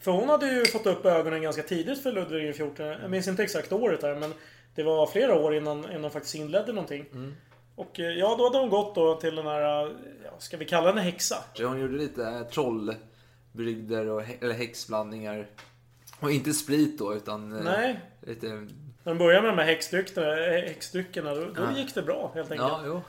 För 0.00 0.10
hon 0.10 0.28
hade 0.28 0.46
ju 0.46 0.64
fått 0.64 0.86
upp 0.86 1.06
ögonen 1.06 1.42
ganska 1.42 1.62
tidigt 1.62 2.02
för 2.02 2.12
Ludvig 2.12 2.54
XIV. 2.54 2.70
Jag 3.02 3.10
minns 3.10 3.28
inte 3.28 3.42
exakt 3.42 3.72
året 3.72 4.00
där, 4.00 4.16
men 4.16 4.34
det 4.74 4.82
var 4.82 5.06
flera 5.06 5.34
år 5.34 5.54
innan, 5.54 5.78
innan 5.90 6.02
hon 6.02 6.10
faktiskt 6.10 6.34
inledde 6.34 6.72
någonting. 6.72 7.04
Och 7.74 8.00
eh, 8.00 8.06
ja, 8.06 8.34
då 8.38 8.44
hade 8.44 8.58
hon 8.58 8.68
gått 8.70 8.94
då 8.94 9.14
till 9.14 9.34
den 9.34 9.46
här, 9.46 9.60
ja, 10.24 10.30
ska 10.38 10.56
vi 10.56 10.64
kalla 10.64 10.88
henne 10.88 11.00
häxa? 11.00 11.36
Så 11.54 11.64
hon 11.64 11.80
gjorde 11.80 11.96
lite 11.98 12.24
eh, 12.24 12.42
trollbrygder 12.42 14.06
och 14.08 14.22
eller 14.40 14.54
häxblandningar. 14.54 15.46
Och 16.20 16.30
inte 16.30 16.52
sprit 16.52 16.98
då 16.98 17.14
utan 17.14 17.56
eh, 17.56 17.64
Nej. 17.64 18.00
lite... 18.20 18.46
När 19.02 19.12
de 19.12 19.18
började 19.18 19.42
med 19.42 19.50
de 19.56 19.58
här 19.62 19.66
häxdryckerna, 19.68 20.46
eh, 20.46 20.62
häxdryckerna 20.62 21.34
då, 21.34 21.40
då 21.44 21.62
Ja. 21.62 21.78
gick 21.78 21.94
det 21.94 22.02
bra 22.02 22.30
helt 22.34 22.50
enkelt. 22.50 22.72
Ja. 22.84 23.02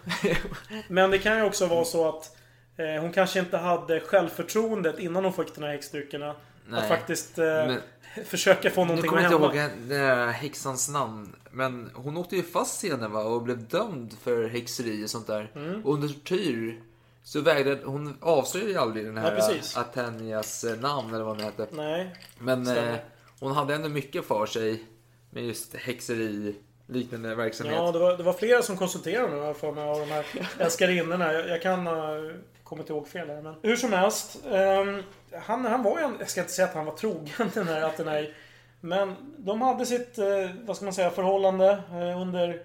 Men 0.88 1.12
det 1.12 1.20
kan 1.20 1.38
ju 1.38 1.44
också 1.44 1.66
vara 1.66 1.86
så 1.86 2.10
att 2.10 2.38
eh, 2.78 3.02
hon 3.02 3.12
kanske 3.12 3.40
inte 3.40 3.58
hade 3.58 4.00
självförtroendet 4.00 5.00
innan 5.00 5.24
hon 5.24 5.34
fick 5.34 5.56
de 5.56 5.64
här 5.64 5.72
häxdryckerna. 5.72 6.36
Nej. 6.68 6.80
Att 6.82 6.88
faktiskt 6.88 7.38
eh, 7.40 7.46
Men- 7.46 7.82
försöka 8.26 8.70
få 8.70 8.82
Nu 8.82 8.88
någonting 8.88 9.10
kommer 9.10 9.26
att 9.26 9.32
jag 9.32 9.44
inte 9.46 9.58
hända. 9.60 9.74
ihåg 9.76 9.90
den 9.90 9.90
där 9.90 10.28
häxans 10.28 10.90
namn. 10.90 11.36
Men 11.54 11.92
hon 11.94 12.18
åkte 12.18 12.36
ju 12.36 12.44
fast 12.44 12.80
senare 12.80 13.10
va? 13.10 13.24
Och 13.24 13.42
blev 13.42 13.68
dömd 13.68 14.14
för 14.24 14.48
häxeri 14.48 15.06
och 15.06 15.10
sånt 15.10 15.28
där. 15.28 15.52
Mm. 15.56 15.86
Och 15.86 15.94
under 15.94 16.08
tortyr 16.08 16.82
så 17.24 17.42
vägrade 17.42 17.82
hon 17.86 18.18
avslöjade 18.22 18.72
ju 18.72 18.78
aldrig 18.78 19.06
den 19.06 19.18
här. 19.18 19.62
Atenias 19.76 20.64
eh, 20.64 20.80
namn 20.80 21.14
eller 21.14 21.24
vad 21.24 21.36
hon 21.36 21.46
hette. 21.46 21.68
Nej. 21.72 22.16
Men 22.40 22.68
eh, 22.68 22.96
hon 23.40 23.52
hade 23.52 23.76
ändå 23.76 23.90
mycket 23.90 24.26
för 24.26 24.46
sig. 24.46 24.84
med 25.30 25.46
just 25.46 25.76
häxeri 25.76 26.56
liknande 26.88 27.36
verksamhet. 27.36 27.76
Ja, 27.76 27.92
det 27.92 28.00
var, 28.00 28.18
det 28.18 28.24
var 28.24 28.34
flera 28.34 28.62
som 28.62 28.78
konsulterade 28.78 29.30
mig 29.30 29.40
har 29.40 29.54
för 29.54 29.72
mig 29.72 29.84
av 29.84 30.00
de 30.00 30.06
här 30.06 30.26
älskarinnorna. 30.60 31.34
Jag, 31.34 31.50
jag 31.50 31.62
kan 31.62 31.88
ha 31.88 32.32
kommit 32.64 32.90
ihåg 32.90 33.08
fel 33.08 33.28
här. 33.30 33.42
Men 33.42 33.56
hur 33.62 33.76
som 33.76 33.94
helst. 33.94 34.38
ehm, 34.52 35.04
han, 35.42 35.66
han 35.66 35.84
var 35.84 36.00
ju 36.00 36.10
Jag 36.20 36.30
ska 36.30 36.42
inte 36.42 36.54
säga 36.54 36.68
att 36.68 36.74
han 36.74 36.86
var 36.86 36.96
trogen 36.96 37.50
den 37.54 37.68
här 37.68 37.82
Atenai. 37.82 38.34
Men 38.82 39.36
de 39.38 39.62
hade 39.62 39.86
sitt, 39.86 40.18
eh, 40.18 40.50
vad 40.66 40.76
ska 40.76 40.86
man 40.86 40.94
säga, 40.94 41.10
förhållande 41.10 41.84
eh, 41.92 42.22
under, 42.22 42.64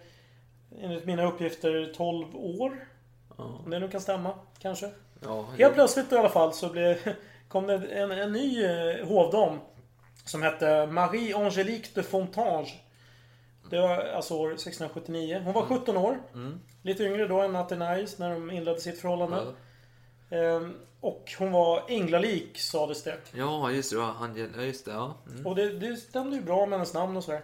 enligt 0.82 1.06
mina 1.06 1.26
uppgifter, 1.26 1.92
12 1.96 2.36
år. 2.36 2.88
Om 3.36 3.70
det 3.70 3.78
nu 3.78 3.88
kan 3.88 4.00
stämma, 4.00 4.34
kanske. 4.58 4.90
Ja, 5.22 5.46
Helt 5.58 5.74
plötsligt 5.74 6.12
i 6.12 6.16
alla 6.16 6.28
fall 6.28 6.52
så 6.52 6.68
blev, 6.68 6.96
kom 7.48 7.66
det 7.66 7.74
en, 7.74 8.10
en 8.10 8.32
ny 8.32 8.64
eh, 8.64 9.06
hovdam. 9.06 9.58
Som 10.24 10.42
hette 10.42 10.86
Marie 10.86 11.36
Angélique 11.36 11.88
de 11.94 12.02
Fontange. 12.02 12.74
Det 13.70 13.80
var 13.80 13.98
alltså 13.98 14.34
år 14.34 14.52
1679. 14.52 15.42
Hon 15.44 15.52
var 15.52 15.62
17 15.62 15.96
år. 15.96 16.18
Lite 16.82 17.04
yngre 17.04 17.26
då 17.26 17.40
än 17.40 17.56
Athenais 17.56 18.18
när 18.18 18.30
de 18.30 18.50
inledde 18.50 18.80
sitt 18.80 19.00
förhållande. 19.00 19.36
Ehm, 19.36 19.54
och 21.00 21.32
hon 21.38 21.52
var 21.52 21.82
änglalik 21.88 22.58
sades 22.58 23.02
det. 23.02 23.16
ja 23.32 23.70
just 23.70 23.90
det. 23.90 23.96
Ja, 23.96 24.14
ja, 24.56 24.62
just 24.62 24.84
det. 24.84 24.90
Ja. 24.92 25.14
Mm. 25.30 25.46
Och 25.46 25.54
det, 25.56 25.68
det 25.78 25.96
stämde 25.96 26.36
ju 26.36 26.42
bra 26.42 26.66
med 26.66 26.78
hennes 26.78 26.94
namn 26.94 27.16
och 27.16 27.24
sådär. 27.24 27.42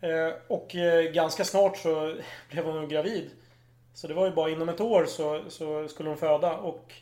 Eh, 0.00 0.34
och 0.48 0.74
eh, 0.76 1.12
ganska 1.12 1.44
snart 1.44 1.76
så 1.76 2.16
blev 2.50 2.64
hon 2.64 2.88
gravid. 2.88 3.30
Så 3.94 4.06
det 4.08 4.14
var 4.14 4.26
ju 4.26 4.32
bara 4.32 4.50
inom 4.50 4.68
ett 4.68 4.80
år 4.80 5.04
så, 5.04 5.42
så 5.48 5.88
skulle 5.88 6.08
hon 6.08 6.18
föda. 6.18 6.56
Och 6.56 6.92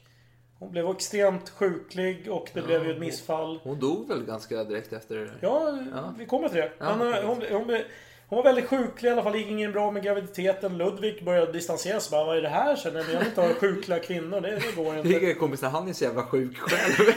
hon 0.59 0.71
blev 0.71 0.91
extremt 0.91 1.49
sjuklig 1.51 2.29
och 2.33 2.51
det 2.55 2.63
blev 2.63 2.85
ju 2.87 2.93
ett 2.93 3.01
missfall. 3.01 3.61
Hon 3.63 3.81
dog 3.81 4.09
väl 4.09 4.25
ganska 4.25 4.65
direkt 4.65 4.93
efter? 4.93 5.39
Ja, 5.41 5.79
Ja. 5.95 6.15
vi 6.19 6.27
kommer 6.27 6.49
till 6.49 6.57
det. 6.59 6.73
Ja. 6.79 6.91
Eh, 7.17 7.27
hon, 7.27 7.43
hon, 7.53 7.67
blev- 7.67 7.85
hon 8.29 8.37
var 8.37 8.45
väldigt 8.45 8.69
sjuklig 8.69 9.09
i 9.09 9.13
alla 9.13 9.23
fall. 9.23 9.33
Det 9.33 9.39
gick 9.39 9.49
ingen 9.49 9.73
bra 9.73 9.91
med 9.91 10.03
graviditeten. 10.03 10.79
Ludvig 10.79 11.25
började 11.25 11.53
distansera 11.53 12.01
sig. 12.01 12.11
Bara, 12.11 12.25
Vad 12.25 12.37
är 12.37 12.43
det 12.43 12.49
här? 12.49 12.77
Känner 12.77 13.01
jag. 13.01 13.11
Jag 13.11 13.19
vill 13.19 13.29
inte 13.29 13.41
ha 13.41 13.55
sjukliga 13.55 13.99
kvinnor. 13.99 14.41
Det, 14.41 14.51
det 14.51 14.77
går 14.77 14.97
inte. 14.97 15.09
Vilka 15.09 15.35
kompisar, 15.41 15.69
han 15.69 15.89
är 15.89 15.93
så 15.93 16.05
jävla 16.05 16.23
sjuk 16.23 16.59
själv. 16.59 17.15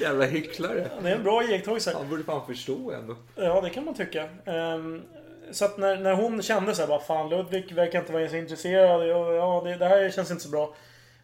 jävla 0.00 0.24
hycklare. 0.24 0.90
Det 1.02 1.08
är 1.08 1.16
en 1.16 1.22
bra 1.22 1.44
iakttagelse. 1.44 1.92
Han 1.94 2.08
borde 2.08 2.24
fan 2.24 2.46
förstå 2.46 2.90
ändå. 2.90 3.16
Ja, 3.34 3.60
det 3.60 3.70
kan 3.70 3.84
man 3.84 3.94
tycka. 3.94 4.28
Ehm, 4.44 5.02
så 5.50 5.64
att 5.64 5.78
när, 5.78 5.96
när 5.96 6.14
hon 6.14 6.42
kände 6.42 6.74
så 6.74 6.80
här, 6.82 6.88
bara 6.88 7.00
fan 7.00 7.28
Ludvig 7.28 7.72
verkar 7.72 8.00
inte 8.00 8.12
vara 8.12 8.28
så 8.28 8.36
intresserad. 8.36 9.08
Ja, 9.08 9.32
ja 9.32 9.62
det, 9.64 9.76
det 9.76 9.86
här 9.86 10.10
känns 10.10 10.30
inte 10.30 10.42
så 10.42 10.50
bra. 10.50 10.74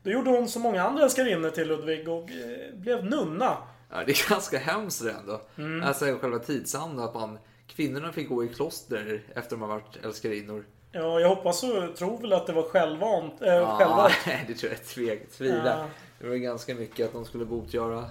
Då 0.03 0.11
gjorde 0.11 0.31
hon 0.31 0.49
som 0.49 0.63
många 0.63 0.83
andra 0.83 1.05
älskarinnor 1.05 1.51
till 1.51 1.69
Ludvig 1.69 2.09
och 2.09 2.31
eh, 2.31 2.75
blev 2.75 3.05
nunna. 3.05 3.57
Ja, 3.91 3.97
det 4.07 4.13
är 4.13 4.31
ganska 4.31 4.59
hemskt 4.59 5.05
det 5.05 5.11
ändå. 5.11 5.41
Mm. 5.59 5.89
Alltså 5.89 6.19
själva 6.21 6.39
tidsandan 6.39 7.05
att 7.05 7.15
man 7.15 7.39
Kvinnorna 7.71 8.13
fick 8.13 8.29
gå 8.29 8.45
i 8.45 8.49
kloster 8.49 9.23
efter 9.35 9.51
de 9.57 9.61
har 9.63 9.69
varit 9.69 10.05
älskarinnor. 10.05 10.65
Ja, 10.93 11.21
jag 11.21 11.29
hoppas 11.29 11.63
och 11.63 11.97
tror 11.97 12.19
väl 12.21 12.33
att 12.33 12.47
det 12.47 12.53
var 12.53 12.63
självvant. 12.63 13.43
Äh, 13.43 13.49
Ja, 13.55 13.77
själva. 13.79 14.11
nej, 14.27 14.45
det 14.49 14.55
tror 14.55 14.73
jag 14.73 14.85
tvek, 14.85 15.31
tvivlar. 15.33 15.79
Ja. 15.79 15.87
Det 16.19 16.29
var 16.29 16.37
ganska 16.37 16.75
mycket 16.75 17.07
att 17.07 17.13
de 17.13 17.25
skulle 17.25 17.45
botgöra 17.45 18.05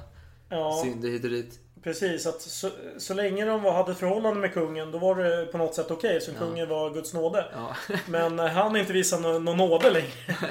Ja, 0.49 0.81
synder 0.83 1.09
hit 1.09 1.23
och 1.23 1.29
dit. 1.29 1.59
precis. 1.83 2.25
Att 2.27 2.41
så, 2.41 2.69
så 2.97 3.13
länge 3.13 3.45
de 3.45 3.61
var, 3.63 3.71
hade 3.73 3.95
förhållande 3.95 4.39
med 4.39 4.53
kungen, 4.53 4.91
då 4.91 4.97
var 4.97 5.15
det 5.15 5.45
på 5.45 5.57
något 5.57 5.75
sätt 5.75 5.91
okej. 5.91 6.21
så 6.21 6.33
kungen 6.33 6.69
var 6.69 6.89
Guds 6.93 7.13
nåde. 7.13 7.45
Ja. 7.53 7.75
Men 8.07 8.35
när 8.35 8.47
han 8.47 8.75
inte 8.75 8.93
visade 8.93 9.21
någon, 9.21 9.45
någon 9.45 9.57
nåde 9.57 9.89
längre. 9.89 10.09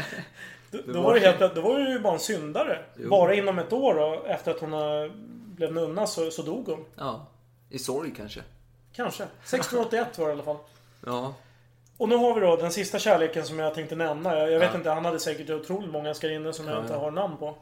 Då, 0.71 0.79
då, 0.93 1.01
var 1.03 1.15
det 1.15 1.21
helt, 1.21 1.55
då 1.55 1.61
var 1.61 1.79
det 1.79 1.91
ju 1.91 1.99
bara 1.99 2.13
en 2.15 2.21
syndare. 2.21 2.79
Jo. 2.97 3.09
Bara 3.11 3.35
inom 3.35 3.59
ett 3.59 3.73
år 3.73 3.95
då, 3.95 4.25
efter 4.27 4.51
att 4.51 4.61
hon 4.61 4.73
eh, 4.73 5.13
blev 5.57 5.73
nunna 5.75 6.07
så, 6.07 6.31
så 6.31 6.43
dog 6.43 6.67
hon. 6.69 6.85
ja. 6.97 7.27
I 7.71 7.79
sorg 7.79 8.13
kanske. 8.17 8.41
Kanske. 8.99 9.23
1681 9.23 10.19
var 10.19 10.27
det 10.27 10.31
i 10.31 10.35
alla 10.35 10.43
fall. 10.43 10.57
Ja. 11.07 11.35
Och 11.99 12.09
nu 12.09 12.17
har 12.17 12.35
vi 12.35 12.41
då 12.41 12.57
den 12.57 12.71
sista 12.73 12.99
kärleken 12.99 13.45
som 13.45 13.59
jag 13.59 13.75
tänkte 13.75 13.97
nämna. 13.97 14.39
Jag, 14.39 14.51
jag 14.53 14.59
vet 14.61 14.71
Ja. 14.73 14.79
inte, 14.79 14.91
han 14.91 15.05
hade 15.05 15.21
säkert 15.21 15.51
otroligt 15.51 15.91
många 15.91 16.09
älskarinnor 16.09 16.53
som 16.53 16.67
jag 16.69 16.77
Ja, 16.77 16.81
inte 16.81 16.93
ja. 16.93 16.99
har 17.01 17.11
namn 17.11 17.37
på. 17.37 17.55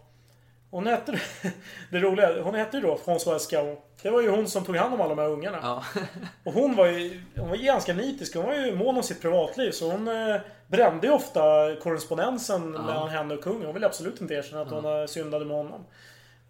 Hon 0.70 0.86
hette... 0.86 1.20
Det 1.90 1.98
roliga, 2.00 2.42
hon 2.42 2.54
hette 2.54 2.76
ju 2.76 2.82
då 2.82 2.96
Françoise 3.04 3.38
Scarron. 3.38 3.76
Det 4.02 4.10
var 4.10 4.20
ju 4.22 4.30
hon 4.30 4.48
som 4.48 4.64
tog 4.64 4.76
hand 4.76 4.94
om 4.94 5.00
alla 5.00 5.14
de 5.14 5.18
här 5.22 5.28
ungarna. 5.28 5.58
Ja. 5.62 5.84
Och 6.44 6.52
hon 6.52 6.76
var 6.76 6.86
ju 6.86 7.20
hon 7.36 7.48
var 7.48 7.56
ganska 7.56 7.94
nitisk. 7.94 8.34
Hon 8.36 8.44
var 8.44 8.54
ju 8.54 8.76
mån 8.76 8.96
om 8.96 9.02
sitt 9.02 9.22
privatliv. 9.22 9.70
Så 9.70 9.90
hon 9.90 10.08
eh, 10.08 10.40
brände 10.68 11.06
ju 11.06 11.12
ofta 11.12 11.40
korrespondensen 11.82 12.70
mellan 12.70 13.08
henne 13.08 13.34
och 13.34 13.42
kungen. 13.42 13.64
Hon 13.64 13.74
ville 13.74 13.86
absolut 13.86 14.20
inte 14.20 14.34
erkänna 14.34 14.62
att 14.62 14.70
hon 14.70 15.00
eh, 15.00 15.06
syndade 15.06 15.44
med 15.44 15.56
honom. 15.56 15.84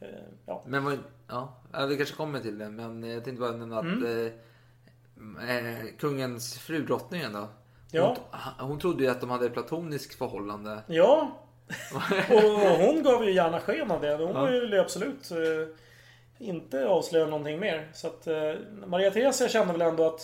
Eh, 0.01 0.09
ja. 0.47 0.63
Men 0.67 1.05
ja, 1.29 1.53
ja, 1.73 1.87
vi 1.87 1.97
kanske 1.97 2.15
kommer 2.17 2.41
till 2.41 2.59
det. 2.59 2.69
Men 2.69 3.03
jag 3.03 3.25
tänkte 3.25 3.41
bara 3.41 3.53
nämna 3.53 3.79
att 3.79 3.85
Mm. 3.85 4.27
eh, 4.27 4.33
eh, 5.49 5.87
kungens 5.99 6.59
fru, 6.59 6.83
drottningen 6.87 7.33
då. 7.33 7.39
Hon, 7.39 7.49
Ja. 7.93 8.17
hon 8.59 8.79
trodde 8.79 9.05
ju 9.05 9.11
att 9.11 9.21
de 9.21 9.31
hade 9.31 9.47
ett 9.47 9.53
platoniskt 9.53 10.19
förhållande. 10.19 10.79
Ja. 10.87 11.31
Och 12.31 12.41
hon 12.79 13.03
gav 13.03 13.25
ju 13.25 13.33
gärna 13.33 13.61
sken 13.61 13.91
av 13.91 14.01
det. 14.01 14.15
Hon 14.15 14.35
Ja. 14.35 14.45
ville 14.45 14.77
ju 14.77 14.83
absolut 14.83 15.31
eh, 15.31 15.37
inte 16.47 16.87
avslöja 16.89 17.27
någonting 17.27 17.61
mer. 17.61 17.89
Så 17.95 18.07
att 18.07 18.27
eh, 18.27 18.53
Maria 18.87 19.11
Theresia 19.11 19.49
kände 19.49 19.73
väl 19.73 19.83
ändå 19.83 20.07
att 20.07 20.21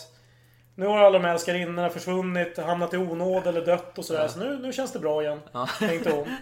nu 0.75 0.85
har 0.85 0.97
alla 0.97 1.19
de 1.19 1.25
här 1.25 1.33
älskarinnorna 1.33 1.89
försvunnit, 1.89 2.57
hamnat 2.57 2.93
i 2.93 2.97
onåd 2.97 3.47
eller 3.47 3.65
dött 3.65 3.97
och 3.97 4.05
sådär. 4.05 4.27
Så 4.27 4.39
nu, 4.39 4.59
nu 4.59 4.73
känns 4.73 4.91
det 4.93 4.99
bra 4.99 5.23
igen. 5.23 5.39
Ja. 5.51 5.67
Tänkte 5.79 6.11
hon. 6.11 6.35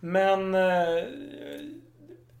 Men... 0.00 0.54
Eh, 0.54 1.04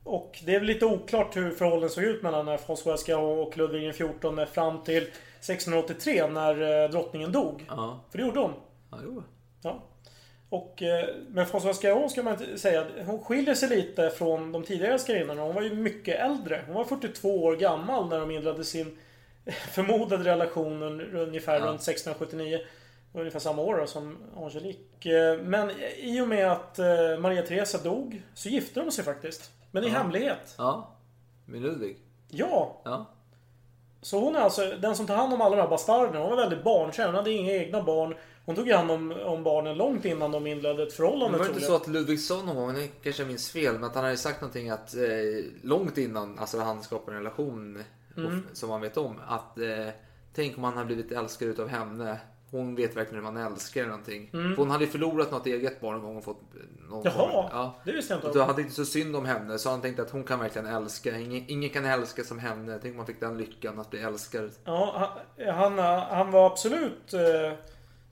och 0.04 0.38
det 0.44 0.54
är 0.54 0.58
väl 0.58 0.66
lite 0.66 0.86
oklart 0.86 1.36
hur 1.36 1.50
förhållandet 1.50 1.92
såg 1.92 2.04
ut 2.04 2.22
mellan 2.22 2.48
François 2.48 3.14
och 3.14 3.56
Ludvig 3.56 3.92
XIV 3.92 4.46
fram 4.52 4.82
till 4.82 5.06
1683 5.42 6.26
när 6.26 6.82
eh, 6.84 6.90
drottningen 6.90 7.32
dog. 7.32 7.64
Ja, 7.68 8.00
För 8.10 8.18
det 8.18 8.24
gjorde 8.24 8.40
hon. 8.40 8.52
ja 8.90 8.98
jo. 9.04 9.22
Ja. 9.62 9.82
Och, 10.48 10.82
eh, 10.82 11.08
men 11.28 11.46
Françoise 11.46 11.72
Scarron 11.72 12.10
ska 12.10 12.22
man 12.22 12.32
inte 12.32 12.58
säga. 12.58 12.86
Hon 13.06 13.24
skiljer 13.24 13.54
sig 13.54 13.68
lite 13.68 14.10
från 14.10 14.52
de 14.52 14.62
tidigare 14.64 14.92
älskarinnorna. 14.92 15.42
Hon 15.42 15.54
var 15.54 15.62
ju 15.62 15.74
mycket 15.74 16.20
äldre. 16.20 16.62
Hon 16.66 16.74
var 16.74 16.84
42 16.84 17.44
år 17.44 17.56
gammal 17.56 18.08
när 18.08 18.20
de 18.20 18.30
inledde 18.30 18.64
sin 18.64 18.98
förmodade 19.70 20.24
relation 20.24 20.82
un- 20.82 21.14
ungefär 21.16 21.54
Ja. 21.60 21.66
runt 21.66 21.80
1679. 21.80 22.58
Det 22.58 22.64
var 23.18 23.20
Ungefär 23.20 23.38
samma 23.40 23.62
år 23.62 23.76
då, 23.76 23.86
som 23.86 24.18
Angelique. 24.36 25.32
Eh, 25.32 25.38
Men 25.38 25.70
i 25.96 26.20
och 26.20 26.28
med 26.28 26.52
att 26.52 26.78
Maria 27.20 27.42
Teresa 27.42 27.78
dog 27.78 28.22
så 28.34 28.48
gifte 28.48 28.80
de 28.80 28.90
sig 28.90 29.04
faktiskt. 29.04 29.50
Men 29.70 29.84
i 29.84 29.86
Ja. 29.88 29.92
hemlighet. 29.92 30.54
Ja. 30.58 30.96
Med 31.46 31.62
Ludvig. 31.62 31.96
Ja. 32.28 32.80
Ja. 32.84 33.06
Så 34.02 34.20
hon 34.20 34.36
är 34.36 34.40
alltså 34.40 34.62
den 34.80 34.96
som 34.96 35.06
tar 35.06 35.16
hand 35.16 35.32
om 35.34 35.40
alla 35.40 35.56
de 35.56 35.62
här 35.62 35.68
bastarderna. 35.68 36.18
Hon 36.20 36.30
var 36.30 36.36
väldigt 36.36 36.64
barnkär. 36.64 37.06
Hon 37.06 37.14
hade 37.14 37.30
inga 37.30 37.52
egna 37.52 37.82
barn. 37.82 38.14
Hon 38.44 38.56
tog 38.56 38.68
hand 38.68 38.90
om, 38.90 39.12
om 39.24 39.42
barnen 39.42 39.76
långt 39.76 40.04
innan 40.04 40.30
de 40.32 40.46
inledde 40.46 40.82
ett 40.82 40.92
förhållande. 40.92 41.30
Men 41.30 41.38
var 41.38 41.46
det 41.46 41.52
inte 41.54 41.66
så 41.66 41.76
att 41.76 41.86
Ludvig 41.88 42.20
sa 42.20 42.42
någon 42.42 42.56
gång, 42.56 42.88
kanske 43.02 43.22
jag 43.22 43.28
minns 43.28 43.50
fel, 43.50 43.74
men 43.74 43.84
att 43.84 43.94
han 43.94 44.04
hade 44.04 44.16
sagt 44.16 44.40
någonting 44.40 44.70
att 44.70 44.94
eh, 44.94 45.00
långt 45.62 45.98
innan 45.98 46.38
alltså 46.38 46.58
han 46.58 46.82
skapade 46.82 47.16
en 47.16 47.22
relation 47.22 47.84
Mm. 48.16 48.42
som 48.52 48.68
man 48.68 48.80
vet 48.80 48.96
om. 48.96 49.20
Att 49.28 49.58
eh, 49.58 49.88
tänk 50.34 50.58
om 50.58 50.64
han 50.64 50.76
har 50.76 50.84
blivit 50.84 51.12
älskad 51.12 51.48
utav 51.48 51.68
henne. 51.68 52.18
Hon 52.52 52.74
vet 52.74 52.96
verkligen 52.96 53.24
hur 53.24 53.32
man 53.32 53.46
älskar 53.52 53.80
eller 53.80 53.90
någonting. 53.90 54.28
För 54.30 54.56
hon 54.56 54.70
hade 54.70 54.84
ju 54.84 54.90
förlorat 54.90 55.30
något 55.30 55.46
eget 55.46 55.80
barn 55.80 55.94
en 55.96 56.02
gång 56.02 56.16
och 56.16 56.24
fått 56.24 56.40
någon 56.88 57.00
Mm. 57.06 57.12
Jaha, 57.16 57.30
form- 57.32 57.48
ja. 57.52 57.74
det 57.84 57.92
visste 57.92 58.14
jag 58.14 58.18
inte. 58.24 58.38
Då 58.38 58.44
hade 58.44 58.62
inte 58.62 58.74
så 58.74 58.84
synd 58.84 59.16
om 59.16 59.24
henne 59.24 59.58
så 59.58 59.70
han 59.70 59.80
tänkte 59.80 60.02
att 60.02 60.10
hon 60.10 60.24
kan 60.24 60.38
verkligen 60.40 60.66
älska. 60.66 61.18
Ingen, 61.18 61.44
ingen 61.48 61.70
kan 61.70 61.84
älska 61.84 62.24
som 62.24 62.38
henne. 62.38 62.78
Tänk 62.82 62.92
om 62.92 62.96
man 62.96 63.06
fick 63.06 63.20
den 63.20 63.38
lyckan 63.38 63.78
att 63.80 63.90
bli 63.90 64.00
älskad. 64.02 64.50
Ja, 64.64 65.10
han, 65.36 65.78
han, 65.78 65.78
han 66.02 66.30
var 66.30 66.46
absolut 66.46 67.14
eh, 67.14 67.52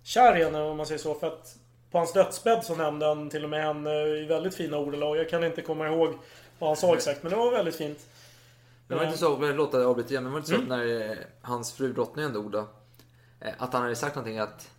kär 0.03 0.37
i 0.41 0.45
henne 0.45 0.63
om 0.63 0.77
man 0.77 0.87
säger 0.87 0.99
så. 0.99 1.15
För 1.15 1.27
att 1.27 1.57
på 1.91 1.99
hans 1.99 2.13
dödsbädd 2.13 2.65
så 2.65 2.77
nämnde 2.77 3.07
han 3.07 3.31
till 3.31 3.45
och 3.45 3.51
med 3.51 3.65
henne 3.65 3.91
i 4.07 4.27
väldigt 4.27 4.55
fina 4.55 4.77
ordalag. 4.79 5.17
Jag 5.17 5.29
kan 5.31 5.45
inte 5.45 5.63
komma 5.63 5.87
ihåg 5.89 6.15
vad 6.59 6.71
han 6.71 6.77
sa 6.77 6.95
exakt, 6.95 7.23
men 7.23 7.31
det 7.31 7.37
var 7.39 7.51
väldigt 7.51 7.77
fint. 7.77 7.99
Men 8.87 8.99
var 8.99 9.05
det 9.05 9.09
inte 9.09 9.19
så, 9.21 9.37
förlåt 9.37 9.75
att 9.75 9.81
jag 9.81 9.91
avbryter 9.91 10.11
igen, 10.11 10.25
men 10.25 10.33
var 10.33 10.41
det 10.41 10.53
inte 10.55 10.67
så 10.69 10.75
Mm. 10.75 10.97
när 10.99 11.11
eh, 11.11 11.17
hans 11.43 11.73
fru 11.73 11.93
drottningen 11.93 12.33
dog 12.33 12.51
då? 12.51 12.67
Eh, 13.41 13.53
Att 13.59 13.73
han 13.73 13.83
hade 13.83 13.97
sagt 13.97 14.17
någonting 14.17 14.39
att 14.39 14.71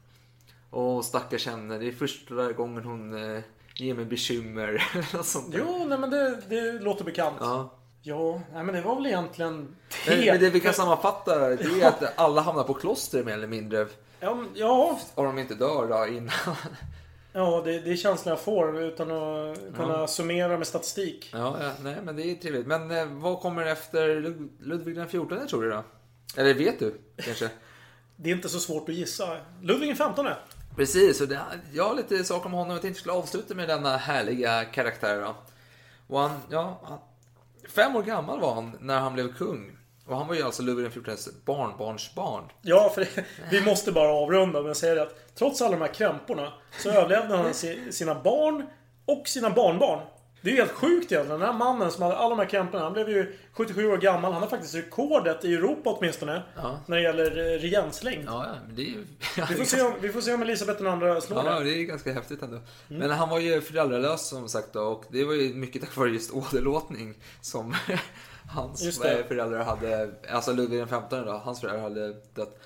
Åh 0.71 1.01
stackars 1.01 1.47
henne, 1.47 1.77
det 1.77 1.87
är 1.87 1.91
första 1.91 2.51
gången 2.51 2.83
hon 2.83 3.33
eh, 3.35 3.41
ger 3.75 3.93
mig 3.93 4.05
bekymmer. 4.05 4.83
sånt 5.23 5.51
där. 5.51 5.59
Jo, 5.59 5.85
nej 5.85 5.97
men 5.97 6.09
det, 6.09 6.41
det 6.49 6.71
låter 6.71 7.03
bekant. 7.05 7.37
Ja, 7.39 7.77
Ja. 8.03 8.41
nej 8.53 8.63
men 8.63 8.75
det 8.75 8.81
var 8.81 8.95
väl 8.95 9.05
egentligen 9.05 9.75
Men, 10.07 10.19
det. 10.19 10.31
men 10.31 10.39
det 10.41 10.49
vi 10.49 10.59
kan 10.59 10.73
sammanfatta 10.73 11.39
det 11.49 11.63
är 11.81 11.87
att 11.87 12.19
alla 12.19 12.41
hamnar 12.41 12.63
på 12.63 12.73
kloster 12.73 13.23
mer 13.23 13.33
eller 13.33 13.47
mindre. 13.47 13.87
Ja, 14.19 14.35
men- 14.35 14.49
ja, 14.53 14.99
Om 15.15 15.25
de 15.25 15.39
inte 15.39 15.55
dör 15.55 15.87
då 15.87 16.13
innan. 16.13 16.31
ja 17.33 17.61
det, 17.65 17.79
det 17.79 17.91
är 17.91 17.95
känslan 17.95 18.29
jag 18.31 18.39
får 18.41 18.79
utan 18.83 19.11
att 19.11 19.57
kunna 19.75 20.07
summera 20.07 20.57
med 20.57 20.67
statistik. 20.67 21.29
Ja, 21.33 21.57
ja, 21.61 21.71
nej 21.83 21.95
men 22.03 22.15
det 22.15 22.23
är 22.23 22.35
trevligt. 22.35 22.67
Men 22.67 22.91
eh, 22.91 23.05
vad 23.05 23.39
kommer 23.39 23.65
efter 23.65 24.21
Lud- 24.21 24.49
Ludvig 24.59 24.95
den 24.95 25.09
14 25.09 25.47
tror 25.47 25.63
du 25.63 25.69
då? 25.69 25.83
Eller 26.37 26.53
vet 26.53 26.79
du 26.79 26.97
kanske? 27.17 27.49
Det 28.23 28.29
är 28.31 28.35
inte 28.35 28.49
så 28.49 28.59
svårt 28.59 28.89
att 28.89 28.95
gissa. 28.95 29.37
Ludvig 29.61 29.93
XV. 29.95 30.03
Precis, 30.75 31.21
och 31.21 31.27
det, 31.27 31.39
jag 31.73 31.83
har 31.87 31.95
lite 31.95 32.23
saker 32.23 32.45
om 32.45 32.51
honom. 32.53 32.71
Jag 32.71 32.81
tänkte 32.81 32.99
skulle 32.99 33.13
avsluta 33.13 33.55
med 33.55 33.69
denna 33.69 33.97
härliga 33.97 34.65
karaktär. 34.65 35.21
Då. 35.21 35.35
Och 36.07 36.19
han, 36.19 36.39
ja, 36.49 36.81
han, 36.83 36.99
fem 37.69 37.95
år 37.95 38.03
gammal 38.03 38.39
var 38.39 38.53
han 38.53 38.77
när 38.79 38.99
han 38.99 39.13
blev 39.13 39.33
kung. 39.33 39.77
Och 40.05 40.17
han 40.17 40.27
var 40.27 40.35
ju 40.35 40.41
alltså 40.43 40.63
Ludvig 40.63 40.91
XIVs 41.05 41.29
barnbarnsbarn. 41.45 42.43
Ja, 42.61 42.91
för 42.95 43.07
vi 43.51 43.61
måste 43.65 43.91
bara 43.91 44.11
avrunda 44.11 44.61
med 44.61 44.71
att 44.71 44.77
säga 44.77 44.95
det 44.95 45.01
att 45.01 45.35
trots 45.35 45.61
alla 45.61 45.71
de 45.71 45.81
här 45.81 45.93
krämporna 45.93 46.53
så 46.79 46.89
överlevde 46.89 47.37
han 47.37 47.53
si- 47.53 47.91
sina 47.91 48.15
barn 48.21 48.65
och 49.05 49.27
sina 49.27 49.49
barnbarn. 49.49 49.99
Det 50.43 50.51
är 50.51 50.55
helt 50.55 50.71
sjukt 50.71 51.11
egentligen. 51.11 51.39
Den 51.39 51.49
här 51.49 51.57
mannen 51.57 51.91
som 51.91 52.03
hade 52.03 52.15
alla 52.17 52.29
de 52.29 52.39
här 52.39 52.49
krämporna, 52.49 52.83
han 52.83 52.93
blev 52.93 53.09
ju 53.09 53.35
77 53.53 53.87
år 53.91 53.97
gammal. 53.97 54.33
Han 54.33 54.41
har 54.41 54.49
faktiskt 54.49 54.75
rekordet 54.75 55.45
i 55.45 55.53
Europa 55.53 55.89
åtminstone. 55.89 56.43
Ja. 56.55 56.79
När 56.85 56.97
det 56.97 57.03
gäller 57.03 57.53
eh, 57.53 57.59
regenslängd. 57.59 58.23
Ja, 58.25 58.45
men 58.67 58.75
det 58.75 58.81
är 58.81 58.85
ju... 58.85 59.05
Vi 59.49 59.55
får, 59.55 59.63
se 59.65 59.81
om, 59.81 59.93
vi 60.01 60.09
får 60.09 60.21
se 60.21 60.33
om 60.33 60.41
Elisabeth 60.41 60.83
II 60.83 61.21
slår 61.21 61.45
Ja, 61.45 61.59
det. 61.59 61.63
det 61.63 61.71
är 61.81 61.83
ganska 61.83 62.13
häftigt 62.13 62.41
ändå. 62.41 62.59
Men 62.87 63.11
han 63.11 63.29
var 63.29 63.39
ju 63.39 63.61
föräldralös 63.61 64.27
som 64.29 64.49
sagt 64.49 64.73
då, 64.73 64.81
och 64.81 65.05
det 65.09 65.23
var 65.23 65.33
ju 65.33 65.53
mycket 65.53 65.81
tack 65.81 65.95
vare 65.97 66.09
just 66.09 66.31
åderlåtning 66.33 67.15
som 67.41 67.75
hans 68.49 68.81
Just 68.81 69.01
det. 69.01 69.23
föräldrar 69.27 69.63
hade, 69.63 70.11
alltså 70.31 70.53
Ludvig 70.53 70.85
XV 70.87 70.95
då, 71.09 71.41
hans 71.43 71.61
föräldrar 71.61 71.81
hade 71.83 72.07
dött. 72.35 72.59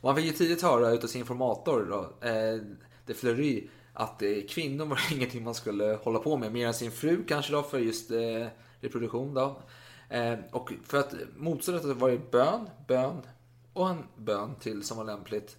Och 0.00 0.08
han 0.08 0.16
fick 0.16 0.26
ju 0.26 0.32
tidigt 0.32 0.62
höra 0.62 0.90
utav 0.90 1.06
sin 1.08 1.20
informator 1.20 1.86
då, 1.90 2.28
eh, 2.28 2.60
de 3.06 3.14
Fleury, 3.14 3.68
att 3.92 4.22
eh, 4.22 4.28
kvinnor 4.48 4.84
var 4.84 5.00
ingenting 5.12 5.44
man 5.44 5.54
skulle 5.54 5.98
hålla 6.02 6.18
på 6.18 6.36
med, 6.36 6.52
mer 6.52 6.66
än 6.66 6.74
sin 6.74 6.90
fru 6.90 7.24
kanske 7.28 7.52
då 7.52 7.62
för 7.62 7.78
just 7.78 8.10
eh, 8.10 8.46
reproduktion 8.80 9.34
då. 9.34 9.62
Eh, 10.08 10.38
och 10.50 10.72
för 10.84 10.98
att 10.98 11.14
motståndet 11.36 11.82
detta 11.82 11.94
var 11.94 12.10
det 12.10 12.30
bön, 12.30 12.68
bön 12.88 13.22
och 13.72 13.90
en 13.90 14.04
bön 14.16 14.54
till 14.60 14.82
som 14.82 14.96
var 14.96 15.04
lämpligt. 15.04 15.56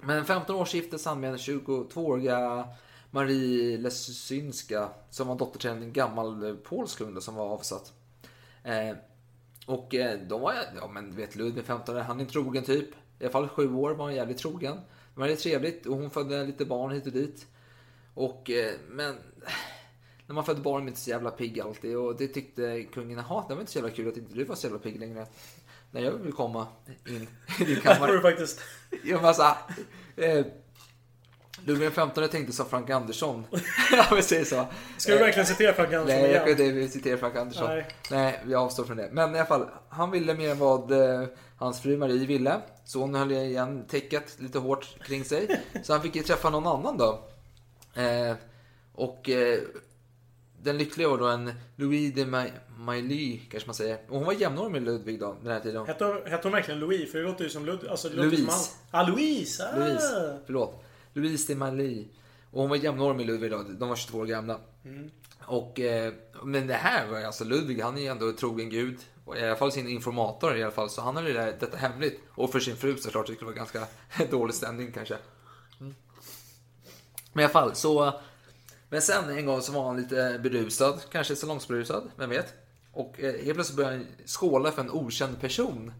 Men 0.00 0.24
15 0.24 0.56
år 0.56 0.68
giftes 0.72 1.04
han 1.04 1.20
med 1.20 1.36
22-åriga 1.36 2.68
Marie 3.10 3.78
Lesynska 3.78 4.88
som 5.10 5.28
var 5.28 5.36
dotter 5.36 5.58
till 5.58 5.70
en 5.70 5.92
gammal 5.92 6.56
polsk 6.56 6.98
kung 6.98 7.14
då, 7.14 7.20
som 7.20 7.34
var 7.34 7.48
avsatt. 7.48 7.92
Eh, 8.62 8.96
och 9.66 9.94
eh, 9.94 10.20
de 10.28 10.40
var, 10.40 10.54
ja 10.76 10.88
men 10.88 11.10
du 11.10 11.16
vet 11.16 11.36
Ludvig 11.36 11.64
15, 11.64 11.96
han 11.96 12.20
är 12.20 12.24
en 12.24 12.30
trogen 12.30 12.64
typ. 12.64 12.88
I 13.18 13.24
alla 13.24 13.32
fall 13.32 13.48
sju 13.48 13.74
år 13.74 13.90
var 13.90 14.04
han 14.04 14.14
jävligt 14.14 14.38
trogen. 14.38 14.76
Det 15.14 15.20
var 15.20 15.28
trevligt 15.28 15.86
och 15.86 15.96
hon 15.96 16.10
födde 16.10 16.44
lite 16.44 16.64
barn 16.64 16.92
hit 16.92 17.06
och 17.06 17.12
dit. 17.12 17.46
Och, 18.14 18.50
eh, 18.50 18.72
men 18.88 19.16
när 20.26 20.34
man 20.34 20.44
födde 20.44 20.60
barn 20.60 20.76
är 20.76 20.80
man 20.80 20.88
inte 20.88 21.00
så 21.00 21.10
jävla 21.10 21.30
pigg 21.30 21.60
alltid 21.60 21.96
och 21.96 22.16
det 22.16 22.28
tyckte 22.28 22.82
kungen, 22.82 23.24
jaha 23.28 23.44
det 23.48 23.54
var 23.54 23.60
inte 23.60 23.72
så 23.72 23.78
jävla 23.78 23.94
kul 23.94 24.08
att 24.08 24.16
inte 24.16 24.34
du 24.34 24.44
var 24.44 24.54
så 24.54 24.66
jävla 24.66 24.78
pigg 24.78 25.00
längre. 25.00 25.26
När 25.90 26.00
jag 26.00 26.12
vill 26.12 26.32
komma 26.32 26.66
in 27.06 27.28
i 27.60 27.64
din 27.64 27.74
Det 27.74 27.74
var 27.74 27.94
kammare. 27.94 28.12
det 28.12 28.20
faktiskt. 28.20 28.60
Jag 29.04 29.22
bara 29.22 29.34
såhär, 29.34 29.56
eh, 30.16 30.46
Ludvig 31.64 31.90
XV 31.90 32.26
tänkte 32.30 32.52
som 32.52 32.66
Frank 32.66 32.90
Andersson. 32.90 33.44
ja, 33.92 34.06
vi 34.16 34.22
säger 34.22 34.44
så. 34.44 34.66
Ska 34.96 35.12
du 35.12 35.18
verkligen 35.18 35.46
citera 35.46 35.72
Frank 35.72 35.92
Andersson 35.92 36.20
Nej, 36.20 36.30
jag 36.30 36.58
kan 36.58 36.66
inte 36.66 36.88
citera 36.88 37.18
Frank 37.18 37.36
Andersson. 37.36 37.68
Nej. 37.68 37.86
Nej. 38.10 38.40
vi 38.44 38.54
avstår 38.54 38.84
från 38.84 38.96
det. 38.96 39.08
Men 39.12 39.34
i 39.34 39.38
alla 39.38 39.46
fall, 39.46 39.68
han 39.88 40.10
ville 40.10 40.34
mer 40.34 40.50
än 40.50 40.58
vad 40.58 40.92
eh, 40.92 41.28
hans 41.56 41.80
fru 41.80 41.96
Marie 41.96 42.26
ville. 42.26 42.60
Så 42.84 42.98
hon 42.98 43.14
höll 43.14 43.32
igen 43.32 43.84
täcket 43.88 44.36
lite 44.40 44.58
hårt 44.58 44.96
kring 45.04 45.24
sig. 45.24 45.60
Så 45.82 45.92
han 45.92 46.02
fick 46.02 46.16
ju 46.16 46.22
träffa 46.22 46.50
någon 46.50 46.66
annan 46.66 46.98
då. 46.98 47.28
Eh, 47.94 48.36
och 48.92 49.28
eh, 49.30 49.60
den 50.62 50.78
lyckliga 50.78 51.08
var 51.08 51.18
då 51.18 51.26
en 51.26 51.52
Louis 51.76 52.14
de 52.14 52.24
Ma- 52.24 52.50
Mailly, 52.76 53.40
kanske 53.50 53.66
man 53.68 53.74
säger. 53.74 53.98
Och 54.08 54.16
hon 54.16 54.24
var 54.26 54.32
jämnårig 54.32 54.72
med 54.72 54.82
Ludvig 54.82 55.20
då, 55.20 55.36
den 55.42 55.52
här 55.52 55.60
tiden. 55.60 55.86
Hette 55.86 56.04
hon, 56.04 56.16
hette 56.26 56.48
hon 56.48 56.52
verkligen 56.52 56.80
Louis? 56.80 57.12
För 57.12 57.18
det 57.18 57.24
låter 57.24 57.44
ju 57.44 57.50
som 57.50 57.66
Lud... 57.66 57.86
Alltså, 57.88 58.08
Louise. 58.08 58.50
Som. 58.50 58.74
Ah, 58.90 59.02
Louise! 59.08 59.68
Ah. 59.68 59.78
Louise, 59.78 60.38
förlåt. 60.46 60.84
Louise 61.12 61.52
de 61.52 61.58
Mailly. 61.58 62.06
Och 62.50 62.60
hon 62.60 62.70
var 62.70 62.76
jämnårig 62.76 63.16
med 63.16 63.26
Ludvig 63.26 63.50
då. 63.50 63.62
De 63.62 63.88
var 63.88 63.96
22 63.96 64.18
år 64.18 64.26
gamla. 64.26 64.58
Och, 65.40 65.80
eh, 65.80 66.12
men 66.42 66.66
det 66.66 66.74
här 66.74 67.06
var 67.06 67.18
ju 67.18 67.24
alltså 67.24 67.44
Ludvig, 67.44 67.80
han 67.80 67.96
är 67.96 68.00
ju 68.00 68.06
ändå 68.06 68.32
trogen 68.32 68.70
gud. 68.70 68.98
Och 69.24 69.36
I 69.38 69.44
alla 69.44 69.56
fall 69.56 69.72
sin 69.72 69.88
informator 69.88 70.56
i 70.56 70.62
alla 70.62 70.72
fall. 70.72 70.90
Så 70.90 71.02
han 71.02 71.14
där, 71.14 71.56
detta 71.60 71.76
hemligt. 71.76 72.20
Och 72.30 72.52
för 72.52 72.60
sin 72.60 72.76
fru 72.76 72.96
såklart, 72.96 73.26
det 73.26 73.34
skulle 73.34 73.46
vara 73.46 73.56
ganska 73.56 73.86
dålig 74.30 74.54
stämning 74.54 74.92
kanske. 74.92 75.16
Men 77.32 77.42
i 77.42 77.44
alla 77.44 77.52
fall 77.52 77.74
så. 77.74 78.20
Men 78.88 79.02
sen 79.02 79.30
en 79.30 79.46
gång 79.46 79.62
så 79.62 79.72
var 79.72 79.84
han 79.84 79.96
lite 79.96 80.40
berusad, 80.42 81.00
kanske 81.10 81.36
salongsberusad, 81.36 82.10
vem 82.16 82.30
vet. 82.30 82.54
Och 82.92 83.20
eh, 83.20 83.44
helt 83.44 83.54
plötsligt 83.54 83.76
började 83.76 83.96
han 83.96 84.06
skåla 84.26 84.72
för 84.72 84.82
en 84.82 84.90
okänd 84.90 85.40
person. 85.40 85.92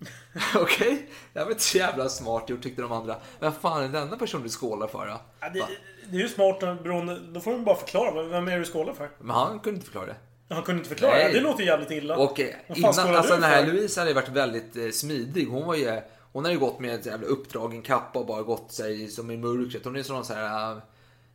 Okej? 0.54 1.06
Det 1.32 1.44
var 1.44 1.50
inte 1.50 1.62
så 1.62 1.78
jävla 1.78 2.08
smart 2.08 2.50
gjort 2.50 2.62
tyckte 2.62 2.82
de 2.82 2.92
andra. 2.92 3.16
Vem 3.40 3.52
fan 3.52 3.84
är 3.84 3.88
denna 3.88 4.16
person 4.16 4.42
du 4.42 4.48
skålar 4.48 4.86
för 4.86 5.06
då? 5.06 5.20
Ja, 5.40 5.48
det, 5.48 5.66
det 6.10 6.16
är 6.16 6.20
ju 6.20 6.28
smart 6.28 6.60
beroende... 6.60 7.18
Då 7.18 7.40
får 7.40 7.50
man 7.52 7.64
bara 7.64 7.76
förklara. 7.76 8.22
Vem 8.22 8.48
är 8.48 8.52
det 8.52 8.58
du 8.58 8.64
skålar 8.64 8.92
för? 8.92 9.10
Men 9.18 9.36
han 9.36 9.60
kunde 9.60 9.76
inte 9.76 9.84
förklara 9.84 10.06
det. 10.06 10.16
Han 10.54 10.62
kunde 10.62 10.78
inte 10.78 10.88
förklara. 10.88 11.12
Nej. 11.12 11.32
Det 11.32 11.40
låter 11.40 11.62
jävligt 11.62 11.90
illa. 11.90 12.16
Och 12.16 12.40
eh, 12.40 12.54
innan, 12.76 12.88
alltså 12.88 13.34
du 13.34 13.40
den 13.40 13.42
här? 13.42 13.66
Louise 13.66 14.00
hade 14.00 14.10
ju 14.10 14.14
varit 14.14 14.28
väldigt 14.28 14.76
eh, 14.76 14.90
smidig. 14.90 15.46
Hon 15.46 15.66
var 15.66 15.74
ju, 15.74 16.00
hon 16.32 16.44
hade 16.44 16.54
ju 16.54 16.60
gått 16.60 16.80
med 16.80 16.94
ett 16.94 17.06
jävla 17.06 17.26
uppdragen 17.26 17.82
kappa 17.82 18.18
och 18.18 18.26
bara 18.26 18.42
gått 18.42 18.72
sig 18.72 19.08
som 19.08 19.30
i 19.30 19.36
mörkret. 19.36 19.84
Hon 19.84 19.96
är 19.96 20.02
sån 20.02 20.24
så 20.24 20.34
här, 20.34 20.80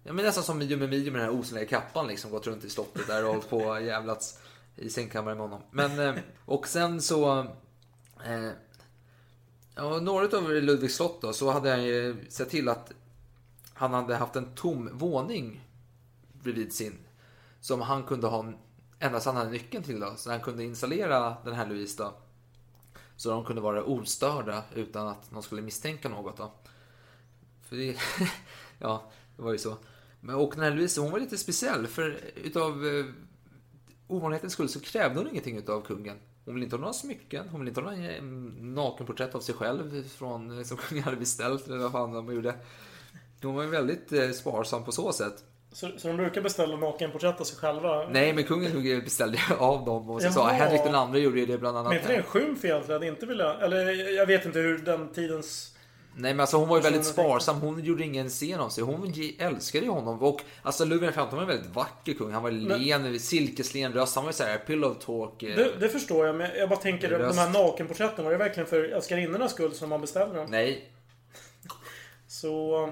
ja 0.03 0.13
men 0.13 0.25
nästan 0.25 0.43
som 0.43 0.57
Mio 0.57 0.77
med 0.77 0.89
Mio 0.89 1.11
med 1.11 1.21
den 1.21 1.29
här 1.29 1.39
osynliga 1.39 1.65
kappan 1.65 2.07
liksom. 2.07 2.31
Gått 2.31 2.47
runt 2.47 2.63
i 2.63 2.69
slottet 2.69 3.07
där 3.07 3.25
och 3.25 3.29
hållit 3.29 3.49
på 3.49 3.57
och 3.57 3.81
jävlats 3.81 4.39
i 4.75 4.89
sängkammaren 4.89 5.37
med 5.37 5.49
honom. 5.49 5.61
Men, 5.71 5.99
eh, 5.99 6.15
och 6.45 6.67
sen 6.67 7.01
så, 7.01 7.39
eh, 8.25 8.49
ja 9.75 9.99
några 9.99 10.37
av 10.37 10.51
Ludvigs 10.51 10.95
slott 10.95 11.21
då, 11.21 11.33
så 11.33 11.51
hade 11.51 11.69
han 11.69 11.83
ju 11.83 12.25
sett 12.29 12.49
till 12.49 12.69
att 12.69 12.91
han 13.73 13.93
hade 13.93 14.15
haft 14.15 14.35
en 14.35 14.55
tom 14.55 14.89
våning 14.93 15.67
bredvid 16.33 16.73
sin. 16.73 16.97
Som 17.59 17.81
han 17.81 18.03
kunde 18.03 18.27
ha 18.27 18.53
endast 18.99 19.25
han 19.25 19.35
hade 19.35 19.49
nyckeln 19.49 19.83
till 19.83 19.99
då. 19.99 20.13
Så 20.17 20.31
han 20.31 20.39
kunde 20.39 20.63
installera 20.63 21.37
den 21.43 21.53
här 21.53 21.67
Louise 21.67 22.03
då. 22.03 22.13
Så 23.17 23.29
de 23.29 23.45
kunde 23.45 23.61
vara 23.61 23.83
ostörda 23.83 24.63
utan 24.75 25.07
att 25.07 25.31
någon 25.31 25.43
skulle 25.43 25.61
misstänka 25.61 26.09
något 26.09 26.37
då. 26.37 26.51
För 27.61 27.75
det, 27.75 27.97
ja, 28.79 29.11
det 29.35 29.41
var 29.41 29.51
ju 29.51 29.57
så. 29.57 29.77
Men, 30.19 30.35
och 30.35 30.51
den 30.55 30.63
här 30.63 30.71
Louise, 30.71 31.01
hon 31.01 31.11
var 31.11 31.19
lite 31.19 31.37
speciell. 31.37 31.87
För 31.87 32.19
utav 32.35 32.85
eh, 32.85 33.05
ovanlighetens 34.07 34.53
skull 34.53 34.69
så 34.69 34.79
krävde 34.79 35.19
hon 35.19 35.29
ingenting 35.29 35.57
utav 35.57 35.81
kungen. 35.81 36.17
Hon 36.45 36.53
ville 36.53 36.63
inte 36.63 36.75
ha 36.75 36.81
några 36.81 36.93
smycken, 36.93 37.49
hon 37.49 37.59
ville 37.59 37.69
inte 37.69 37.81
ha 37.81 37.91
några 37.91 38.11
eh, 38.11 38.23
nakenporträtt 38.59 39.35
av 39.35 39.39
sig 39.39 39.55
själv 39.55 40.07
från, 40.09 40.57
eh, 40.57 40.63
som 40.63 40.77
kungen 40.77 41.03
hade 41.03 41.17
beställt 41.17 41.67
eller 41.67 41.77
vad 41.77 41.91
fan 41.91 42.13
de 42.13 42.33
gjorde. 42.33 42.55
Hon 43.41 43.55
var 43.55 43.63
ju 43.63 43.69
väldigt 43.69 44.11
eh, 44.11 44.31
sparsam 44.31 44.83
på 44.83 44.91
så 44.91 45.13
sätt. 45.13 45.43
Så, 45.75 45.89
så 45.97 46.07
de 46.07 46.17
brukar 46.17 46.41
beställa 46.41 46.75
nakenporträtt 46.77 47.41
av 47.41 47.43
sig 47.43 47.57
själva? 47.57 48.07
Nej, 48.09 48.33
men 48.33 48.43
kungen 48.43 48.71
nog 48.71 49.03
beställde 49.03 49.39
av 49.59 49.85
dem 49.85 50.09
och 50.09 50.21
så 50.21 50.31
sa. 50.31 50.47
Henrik 50.47 50.83
den 50.83 50.95
andre 50.95 51.19
gjorde 51.19 51.39
ju 51.39 51.45
det 51.45 51.57
bland 51.57 51.77
annat. 51.77 51.89
Men 51.89 51.97
inte 52.01 52.11
det 52.13 52.17
en 52.17 52.23
skymf 52.23 52.65
egentligen? 52.65 53.01
Att 53.01 53.07
inte 53.07 53.25
vilja... 53.25 53.53
Eller 53.53 54.11
jag 54.15 54.25
vet 54.25 54.45
inte 54.45 54.59
hur 54.59 54.77
den 54.77 55.13
tidens... 55.13 55.71
Nej 56.17 56.33
men 56.33 56.39
alltså 56.39 56.57
hon 56.57 56.69
var 56.69 56.77
ju 56.77 56.83
väldigt 56.83 57.05
sparsam. 57.05 57.61
Hon 57.61 57.83
gjorde 57.83 58.03
ingen 58.03 58.29
scen 58.29 58.59
av 58.59 58.69
sig. 58.69 58.83
Hon 58.83 59.13
älskade 59.39 59.85
ju 59.85 59.91
honom. 59.91 60.21
Och 60.23 60.41
alltså 60.61 60.85
Ludvig 60.85 61.09
XV 61.09 61.19
var 61.19 61.41
en 61.41 61.47
väldigt 61.47 61.75
vacker 61.75 62.13
kung. 62.13 62.31
Han 62.31 62.43
var 62.43 62.51
len, 62.51 63.19
silkeslen 63.19 63.93
röst. 63.93 64.15
Han 64.15 64.23
var 64.23 64.31
ju 64.31 64.35
såhär 64.35 64.57
pillow 64.57 64.93
talk. 64.93 65.43
eh, 65.43 65.55
Det, 65.55 65.71
det 65.79 65.89
förstår 65.89 66.25
jag, 66.25 66.35
men 66.35 66.49
jag 66.57 66.69
bara 66.69 66.79
tänker 66.79 67.11
är 67.11 67.19
de 67.19 67.37
här 67.37 67.49
nakenporträtten. 67.49 68.25
Var 68.25 68.31
det 68.31 68.37
verkligen 68.37 68.67
för 68.69 68.83
älskarinnornas 68.83 69.51
skull 69.51 69.73
som 69.73 69.89
man 69.89 70.01
beställde 70.01 70.35
dem? 70.35 70.45
Nej. 70.49 70.91
Så... 72.27 72.89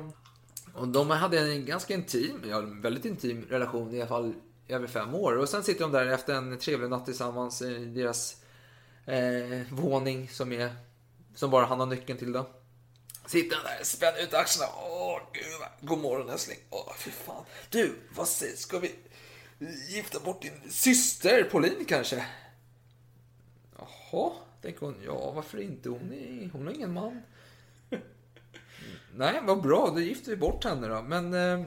Och 0.74 0.88
de 0.88 1.10
hade 1.10 1.40
en 1.40 1.66
ganska 1.66 1.94
intim, 1.94 2.44
ja 2.50 2.58
en 2.58 2.82
väldigt 2.82 3.06
intim 3.06 3.46
relation 3.50 3.94
i 3.94 4.00
alla 4.00 4.10
fall 4.10 4.34
i 4.68 4.74
över 4.74 4.88
fem 4.88 5.16
år. 5.16 5.38
Och 5.38 5.50
sen 5.50 5.64
sitter 5.64 5.82
de 5.82 5.92
där 5.92 6.08
efter 6.08 6.34
en 6.34 6.60
trevlig 6.60 6.90
natt 6.90 7.06
tillsammans 7.06 7.62
i 7.62 7.86
deras 7.86 8.38
eh, 9.06 9.62
våning 9.72 10.30
som 10.30 10.52
är 10.52 10.76
som 11.36 11.50
bara 11.50 11.66
han 11.66 11.80
har 11.80 11.88
nyckeln 11.88 12.20
till 12.20 12.32
då. 12.32 12.50
Sitter 13.26 13.56
han 13.56 13.66
där, 13.66 13.84
spänner 13.84 14.24
ut 14.24 14.34
axlarna. 14.34 14.72
Åh, 14.76 15.22
gud 15.34 15.44
vad... 15.60 15.90
God 15.90 16.00
morgon 16.00 16.30
älskling. 16.30 16.58
Åh, 16.70 16.94
fy 16.98 17.12
fan. 17.12 17.46
Du, 17.70 17.96
vad 18.16 18.28
sägs? 18.28 18.62
Ska 18.62 18.80
vi 18.80 18.96
gifta 19.90 20.20
bort 20.20 20.42
din 20.42 20.72
syster 20.72 21.44
Pauline 21.44 21.86
kanske? 21.88 22.26
Jaha, 23.78 24.32
tänker 24.62 24.86
hon. 24.86 24.96
Ja, 25.06 25.32
varför 25.32 25.62
inte? 25.62 25.90
Hon, 25.90 26.14
är, 26.14 26.50
hon 26.54 26.68
har 26.68 26.74
ingen 26.74 26.94
man. 26.94 27.22
Nej, 29.16 29.42
vad 29.44 29.62
bra. 29.62 29.92
Då 29.96 30.00
gifter 30.00 30.32
vi 30.32 30.38
bort 30.38 30.64
henne 30.64 30.88
då. 30.88 31.02
Men, 31.02 31.34
eh, 31.34 31.66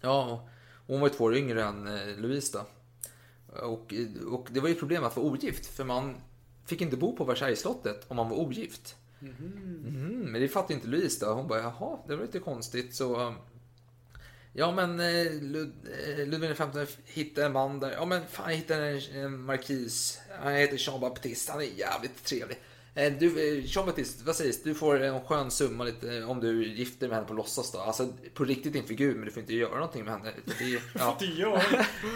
ja. 0.00 0.48
Hon 0.86 1.00
var 1.00 1.08
ju 1.08 1.14
två 1.14 1.24
år 1.24 1.36
yngre 1.36 1.64
än 1.64 1.86
eh, 1.86 2.16
Louise 2.18 2.58
då. 2.58 2.66
Och, 3.66 3.94
och 4.30 4.48
det 4.50 4.60
var 4.60 4.68
ju 4.68 4.72
ett 4.72 4.80
problem 4.80 5.04
att 5.04 5.16
vara 5.16 5.26
ogift. 5.26 5.66
För 5.66 5.84
man 5.84 6.16
fick 6.66 6.80
inte 6.80 6.96
bo 6.96 7.16
på 7.16 7.24
Versaillesslottet 7.24 8.04
om 8.08 8.16
man 8.16 8.28
var 8.28 8.36
ogift. 8.36 8.96
Mhm, 9.18 10.28
men 10.32 10.40
det 10.40 10.48
fattade 10.48 10.74
inte 10.74 10.86
Louise 10.86 11.26
då. 11.26 11.32
Hon 11.32 11.48
bara, 11.48 11.60
jaha, 11.60 11.98
det 12.06 12.16
var 12.16 12.22
lite 12.22 12.38
konstigt. 12.38 12.94
Så, 12.94 13.20
um, 13.20 13.34
ja 14.52 14.72
men 14.72 15.00
eh, 15.00 15.32
Lud, 15.32 15.72
eh, 16.08 16.26
Ludvig 16.26 16.56
XV 16.56 16.78
hittade 17.04 17.46
en 17.46 17.52
man 17.52 17.80
där. 17.80 17.92
Ja 17.92 18.04
men 18.04 18.22
fan, 18.26 18.50
jag 18.50 18.56
hittade 18.56 18.88
en, 18.88 19.24
en 19.24 19.40
markis. 19.44 20.20
Han 20.42 20.52
heter 20.52 20.76
Jean 20.78 21.00
Baptiste. 21.00 21.52
Han 21.52 21.60
är 21.60 21.64
jävligt 21.64 22.24
trevlig. 22.24 22.58
Eh, 23.06 23.12
Du, 23.12 23.58
eh, 23.58 23.64
Jean-Baptiste, 23.64 24.24
vad 24.24 24.36
sägs? 24.36 24.62
Du 24.62 24.74
får 24.74 25.02
en 25.02 25.20
skön 25.20 25.50
summa 25.50 25.84
lite 25.84 26.16
eh, 26.18 26.30
om 26.30 26.40
du 26.40 26.66
gifter 26.66 27.08
med 27.08 27.16
henne 27.16 27.28
på 27.28 27.34
låtsas 27.34 27.72
då. 27.72 27.78
Alltså 27.78 28.08
på 28.34 28.44
riktigt 28.44 28.72
din 28.72 28.84
figur, 28.86 29.14
men 29.14 29.24
du 29.24 29.30
får 29.30 29.40
inte 29.40 29.54
göra 29.54 29.74
någonting 29.74 30.04
med 30.04 30.12
henne. 30.14 30.32
Det, 30.58 30.64
är- 30.64 30.82
ja. 30.98 31.16
Tio 31.20 31.46
år? 31.46 31.62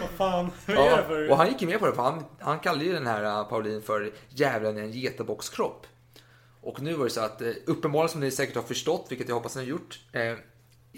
Vad 0.01 0.09
fan? 0.17 0.51
Vad 0.65 0.77
är 0.77 0.81
det 0.81 0.87
Ja, 0.89 1.03
för... 1.07 1.29
och 1.31 1.37
han 1.37 1.47
gick 1.49 1.61
ju 1.61 1.67
med 1.67 1.79
på 1.79 1.85
det, 1.85 1.93
för 1.95 2.01
han, 2.03 2.23
han 2.39 2.59
kallade 2.59 2.85
ju 2.85 2.93
den 2.93 3.07
här 3.07 3.43
Pauline 3.43 3.81
för 3.81 4.13
djävulen 4.29 4.77
i 4.77 4.81
en 4.81 4.91
getabockskropp. 4.91 5.87
Och 6.61 6.81
nu 6.81 6.93
var 6.93 7.03
det 7.05 7.11
så 7.11 7.21
att, 7.21 7.41
uppenbarligen 7.65 8.09
som 8.09 8.19
ni 8.21 8.31
säkert 8.31 8.55
har 8.55 8.63
förstått, 8.63 9.05
vilket 9.09 9.27
jag 9.29 9.35
hoppas 9.35 9.55
ni 9.55 9.61
har 9.61 9.69
gjort, 9.69 9.99
är 10.11 10.33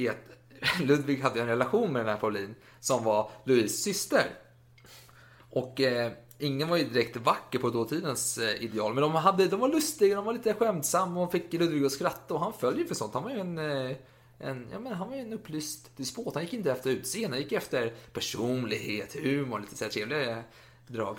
att 0.10 0.80
Ludvig 0.82 1.22
hade 1.22 1.42
en 1.42 1.48
relation 1.48 1.94
med 1.94 2.00
den 2.02 2.10
här 2.10 2.18
Pauline 2.22 2.56
som 2.80 3.04
var 3.04 3.32
Louise 3.46 3.78
syster. 3.78 4.26
Och 5.50 5.82
ingen 6.40 6.68
var 6.68 6.78
ju 6.78 6.84
direkt 6.84 7.18
vacker 7.18 7.60
på 7.60 7.70
dåtidens 7.70 8.38
eh, 8.38 8.64
ideal, 8.64 8.94
men 8.94 9.02
de, 9.02 9.16
hade, 9.16 9.48
de 9.48 9.60
var 9.60 9.70
lustiga, 9.70 10.16
de 10.16 10.26
var 10.26 10.34
lite 10.34 10.54
skämtsamma 10.54 11.24
och 11.24 11.32
fick 11.32 11.54
Ludvig 11.54 11.86
att 11.86 11.92
skratta 11.92 12.34
och 12.34 12.40
han 12.40 12.54
föll 12.54 12.78
ju 12.80 12.88
för 12.88 12.96
sånt. 12.96 13.14
Han 13.14 13.24
var 13.24 13.32
ju 13.32 13.40
en, 13.40 13.58
eh, 13.58 13.96
en, 14.40 14.68
ja, 14.72 14.80
men 14.80 14.94
han 14.94 15.10
var 15.10 15.16
en 15.16 15.34
upplyst 15.34 15.98
despot. 15.98 16.34
Han 16.34 16.44
gick 16.44 16.54
inte 16.54 16.72
efter 16.72 16.90
utseende, 16.90 17.38
han 17.38 17.44
gick 17.44 17.52
efter 17.52 17.94
personlighet, 18.14 19.16
humor, 19.16 19.60
lite 19.60 19.78
så 19.78 19.84
här 19.84 19.92
trevliga 19.92 20.44
drag. 20.88 21.18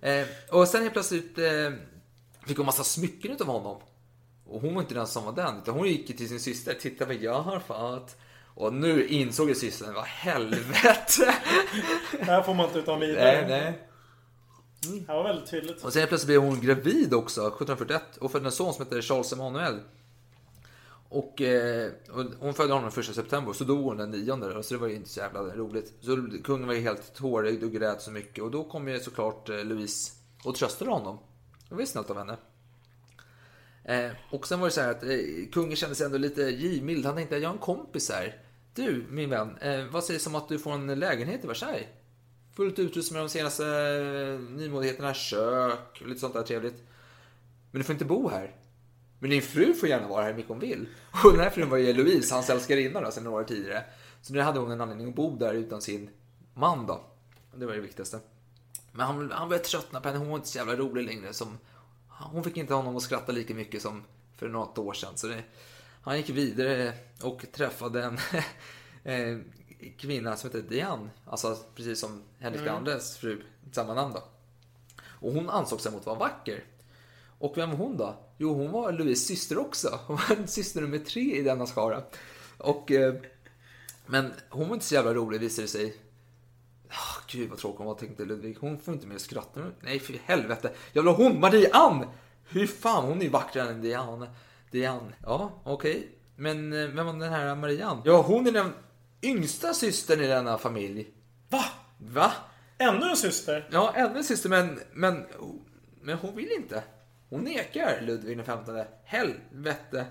Eh, 0.00 0.26
och 0.50 0.68
sen 0.68 0.82
helt 0.82 0.92
plötsligt 0.92 1.38
eh, 1.38 1.72
fick 2.46 2.56
hon 2.56 2.66
massa 2.66 2.84
smycken 2.84 3.32
utav 3.32 3.46
honom. 3.46 3.80
Och 4.46 4.60
hon 4.60 4.74
var 4.74 4.82
inte 4.82 4.94
den 4.94 5.06
som 5.06 5.24
var 5.24 5.32
den, 5.32 5.58
utan 5.58 5.74
hon 5.74 5.88
gick 5.88 6.16
till 6.16 6.28
sin 6.28 6.40
syster. 6.40 6.74
Titta 6.74 7.04
vad 7.04 7.16
jag 7.16 7.42
har 7.42 7.58
fått. 7.58 8.16
Och 8.54 8.74
nu 8.74 9.06
insåg 9.06 9.48
ju 9.48 9.54
systern, 9.54 9.94
vad 9.94 10.04
helvete. 10.04 11.34
Det 12.12 12.24
här 12.24 12.42
får 12.42 12.54
man 12.54 12.66
inte 12.66 12.78
utan 12.78 13.00
vidare. 13.00 13.48
nej, 13.48 13.60
nej. 13.60 13.87
Det 14.80 15.08
var 15.08 15.24
väldigt 15.24 15.50
tydligt. 15.50 15.84
Och 15.84 15.92
sen 15.92 16.08
plötsligt 16.08 16.26
blev 16.26 16.40
hon 16.40 16.60
gravid 16.60 17.14
också, 17.14 17.40
1741, 17.40 18.16
och 18.16 18.32
födde 18.32 18.46
en 18.46 18.52
son 18.52 18.74
som 18.74 18.84
heter 18.84 19.02
Charles 19.02 19.32
Emanuel. 19.32 19.80
Och, 21.08 21.42
eh, 21.42 21.92
och 22.10 22.24
hon 22.40 22.54
födde 22.54 22.72
honom 22.72 22.90
den 22.94 23.04
1 23.04 23.14
september, 23.14 23.52
så 23.52 23.64
dog 23.64 23.84
hon 23.84 23.96
den 23.96 24.10
9 24.10 24.36
där, 24.36 24.62
så 24.62 24.74
det 24.74 24.80
var 24.80 24.88
ju 24.88 24.94
inte 24.94 25.08
så 25.08 25.20
jävla 25.20 25.40
roligt. 25.40 25.92
Så 26.00 26.28
kungen 26.44 26.66
var 26.66 26.74
ju 26.74 26.80
helt 26.80 27.14
tårögd 27.14 27.64
och 27.64 27.72
grät 27.72 28.02
så 28.02 28.10
mycket, 28.10 28.44
och 28.44 28.50
då 28.50 28.64
kom 28.64 28.88
ju 28.88 29.00
såklart 29.00 29.48
eh, 29.48 29.64
Louise 29.64 30.12
och 30.44 30.54
tröstade 30.54 30.90
honom. 30.90 31.18
Det 31.68 31.74
var 31.74 31.80
ju 31.80 31.86
snällt 31.86 32.10
av 32.10 32.18
henne. 32.18 32.36
Eh, 33.84 34.10
och 34.30 34.46
sen 34.46 34.60
var 34.60 34.66
det 34.66 34.72
så 34.72 34.80
här 34.80 34.90
att 34.90 35.02
eh, 35.02 35.18
kungen 35.52 35.76
kände 35.76 35.94
sig 35.94 36.06
ändå 36.06 36.18
lite 36.18 36.42
givmild. 36.42 37.06
Han 37.06 37.14
tänkte, 37.14 37.36
jag 37.36 37.48
har 37.48 37.54
en 37.54 37.60
kompis 37.60 38.10
här. 38.10 38.42
Du, 38.74 39.06
min 39.10 39.30
vän, 39.30 39.56
eh, 39.60 39.84
vad 39.84 40.04
sägs 40.04 40.26
om 40.26 40.34
att 40.34 40.48
du 40.48 40.58
får 40.58 40.72
en 40.72 40.98
lägenhet 40.98 41.44
i 41.44 41.46
Versailles? 41.46 41.86
Fullt 42.58 42.78
utrustad 42.78 43.14
med 43.14 43.22
de 43.22 43.28
senaste 43.28 43.66
eh, 43.66 44.40
nymodigheterna, 44.40 45.14
kök, 45.14 45.98
och 46.00 46.06
lite 46.08 46.20
sånt 46.20 46.34
där 46.34 46.42
trevligt. 46.42 46.82
Men 47.70 47.80
du 47.80 47.84
får 47.84 47.92
inte 47.92 48.04
bo 48.04 48.28
här. 48.28 48.56
Men 49.18 49.30
din 49.30 49.42
fru 49.42 49.74
får 49.74 49.88
gärna 49.88 50.08
vara 50.08 50.22
här 50.22 50.30
hur 50.30 50.36
mycket 50.36 50.48
hon 50.48 50.58
vill. 50.58 50.88
Och 51.24 51.32
den 51.32 51.40
här 51.40 51.50
frun 51.50 51.70
var 51.70 51.76
ju 51.76 51.92
Louise, 51.92 52.34
hans 52.34 52.50
älskarinna 52.50 53.00
då, 53.00 53.10
sen 53.10 53.24
några 53.24 53.40
år 53.40 53.44
tidigare. 53.44 53.84
Så 54.22 54.32
nu 54.32 54.40
hade 54.40 54.58
hon 54.58 54.70
en 54.70 54.80
anledning 54.80 55.08
att 55.08 55.14
bo 55.14 55.36
där 55.36 55.54
utan 55.54 55.82
sin 55.82 56.10
man 56.54 56.86
då. 56.86 57.00
Det 57.54 57.66
var 57.66 57.74
det 57.74 57.80
viktigaste. 57.80 58.20
Men 58.92 59.06
han, 59.06 59.30
han 59.30 59.48
började 59.48 59.68
tröttna 59.68 60.00
på 60.00 60.08
henne, 60.08 60.20
hon 60.20 60.28
var 60.28 60.36
inte 60.36 60.48
så 60.48 60.58
jävla 60.58 60.76
rolig 60.76 61.04
längre. 61.04 61.32
Som, 61.32 61.58
hon 62.08 62.44
fick 62.44 62.56
inte 62.56 62.74
honom 62.74 62.96
att 62.96 63.02
skratta 63.02 63.32
lika 63.32 63.54
mycket 63.54 63.82
som 63.82 64.04
för 64.36 64.48
något 64.48 64.78
år 64.78 64.92
sedan. 64.92 65.16
Så 65.16 65.26
det, 65.26 65.42
han 66.02 66.16
gick 66.16 66.30
vidare 66.30 66.92
och 67.22 67.44
träffade 67.52 68.02
en 68.02 68.18
eh, 69.04 69.38
kvinna 69.98 70.36
som 70.36 70.50
heter 70.50 70.68
Diane. 70.68 71.08
Alltså 71.26 71.56
precis 71.74 72.00
som 72.00 72.22
Henrik 72.38 72.62
Mm. 72.62 72.74
andres 72.74 73.16
fru, 73.16 73.42
samma 73.72 73.94
namn 73.94 74.14
då. 74.14 74.22
Och 75.20 75.32
hon 75.32 75.50
ansåg 75.50 75.80
sig 75.80 75.92
mot 75.92 76.00
att 76.00 76.06
vara 76.06 76.18
vacker. 76.18 76.64
Och 77.38 77.52
vem 77.58 77.70
var 77.70 77.76
hon 77.76 77.96
då? 77.96 78.16
Jo, 78.38 78.54
hon 78.54 78.70
var 78.70 78.92
Louise 78.92 79.24
syster 79.26 79.58
också. 79.58 80.00
Hon 80.06 80.16
var 80.16 80.46
syster 80.46 80.80
nummer 80.80 80.98
tre 80.98 81.36
i 81.38 81.42
denna 81.42 81.66
skara. 81.66 82.02
Och, 82.58 82.90
eh, 82.92 83.14
men 84.06 84.32
hon 84.50 84.68
var 84.68 84.74
inte 84.74 84.86
så 84.86 84.94
jävla 84.94 85.14
rolig 85.14 85.40
visade 85.40 85.64
det 85.64 85.70
sig. 85.70 85.96
Oh, 86.88 87.18
gud 87.28 87.50
vad 87.50 87.58
tråkig 87.58 87.78
hon 87.78 87.86
var 87.86 87.94
tänkte 87.94 88.24
Ludvig. 88.24 88.56
Hon 88.60 88.78
får 88.78 88.94
inte 88.94 89.06
mer 89.06 89.18
skratta. 89.18 89.60
Nej 89.80 90.00
för 90.00 90.14
helvete. 90.24 90.72
Jag 90.92 91.02
vill 91.02 91.08
ha 91.12 91.16
hon, 91.16 91.40
Marie-Anne! 91.40 92.06
Hur 92.50 92.66
fan, 92.66 93.04
hon 93.04 93.18
är 93.18 93.22
ju 93.22 93.28
vackrare 93.28 93.70
än 93.70 93.80
Diane. 93.82 94.30
Diane. 94.70 95.12
Ja, 95.22 95.50
okej. 95.64 96.08
Men 96.36 96.72
eh, 96.72 96.88
vem 96.88 97.06
var 97.06 97.12
den 97.12 97.32
här 97.32 97.54
Marie-Anne? 97.54 98.02
Ja, 98.04 98.22
hon 98.22 98.46
är 98.46 98.52
den 98.52 98.72
yngsta 99.22 99.74
systern 99.74 100.20
i 100.20 100.26
denna 100.26 100.58
familj. 100.58 101.06
Va? 101.48 101.64
Va? 101.98 102.32
Ännu 102.78 103.10
en 103.10 103.16
syster? 103.16 103.68
Ja, 103.72 103.92
ännu 103.96 104.18
en 104.18 104.24
syster, 104.24 104.48
men, 104.48 104.80
men, 104.92 105.26
men 106.02 106.18
hon 106.18 106.36
vill 106.36 106.50
inte. 106.56 106.82
Hon 107.30 107.40
nekar 107.40 108.00
Ludvig 108.00 108.36
den 108.36 108.46
15. 108.46 108.84
Helvete. 109.04 110.06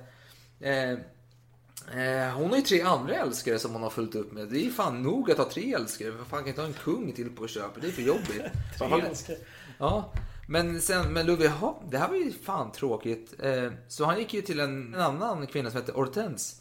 Eh, 0.60 0.92
eh, 0.92 2.34
hon 2.34 2.50
har 2.50 2.56
ju 2.58 2.62
tre 2.62 2.82
andra 2.82 3.16
älskare 3.16 3.60
som 3.60 3.74
hon 3.74 3.84
har 3.84 3.90
fullt 3.90 4.16
upp 4.16 4.32
med. 4.32 4.48
Det 4.48 4.66
är 4.66 4.70
fan 4.70 5.04
nog 5.04 5.32
att 5.32 5.38
ha 5.38 5.50
tre 5.50 5.74
älskare. 5.74 6.12
Vad 6.12 6.28
fan 6.28 6.40
kan 6.40 6.48
inte 6.48 6.62
ha 6.62 6.68
en 6.68 6.74
kung 6.74 7.12
till 7.12 7.30
på 7.30 7.48
köpet? 7.48 7.82
Det 7.82 7.88
är 7.88 7.92
för 7.92 8.02
jobbigt. 8.02 8.42
Tre 8.78 9.02
älskare. 9.02 9.38
Ja, 9.78 10.14
men 10.48 10.82
sen, 10.82 11.14
men 11.14 11.26
Ludvig, 11.26 11.52
det 11.90 11.98
här 11.98 12.08
var 12.08 12.16
ju 12.16 12.32
fan 12.32 12.72
tråkigt. 12.72 13.34
Eh, 13.40 13.72
så 13.88 14.06
han 14.06 14.20
gick 14.20 14.34
ju 14.34 14.42
till 14.42 14.60
en, 14.60 14.94
en 14.94 15.02
annan 15.02 15.48
kvinna 15.48 15.72
som 15.72 15.80
hette 15.80 15.92
Hortense. 15.92 16.56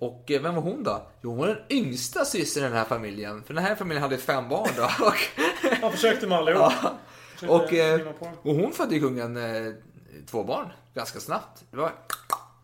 Och 0.00 0.30
eh, 0.30 0.42
vem 0.42 0.54
var 0.54 0.62
hon 0.62 0.82
då? 0.82 1.06
Jo, 1.22 1.30
hon 1.30 1.38
var 1.38 1.46
den 1.46 1.58
yngsta 1.70 2.24
systern 2.24 2.64
i 2.64 2.66
den 2.66 2.76
här 2.76 2.84
familjen. 2.84 3.42
För 3.42 3.54
den 3.54 3.64
här 3.64 3.74
familjen 3.74 4.02
hade 4.02 4.18
fem 4.18 4.48
barn 4.48 4.70
då. 4.76 4.84
Och, 5.06 5.16
Han 5.82 5.92
försökte 5.92 6.26
med 6.26 6.38
allihop. 6.38 6.72
Ja. 7.42 7.48
Och, 7.48 7.72
eh, 7.72 8.00
och 8.42 8.54
hon 8.54 8.72
födde 8.72 8.94
ju 8.94 9.00
kungen 9.00 9.36
eh, 9.36 9.72
två 10.26 10.44
barn 10.44 10.68
ganska 10.94 11.20
snabbt. 11.20 11.64
Det 11.70 11.76
var, 11.76 11.92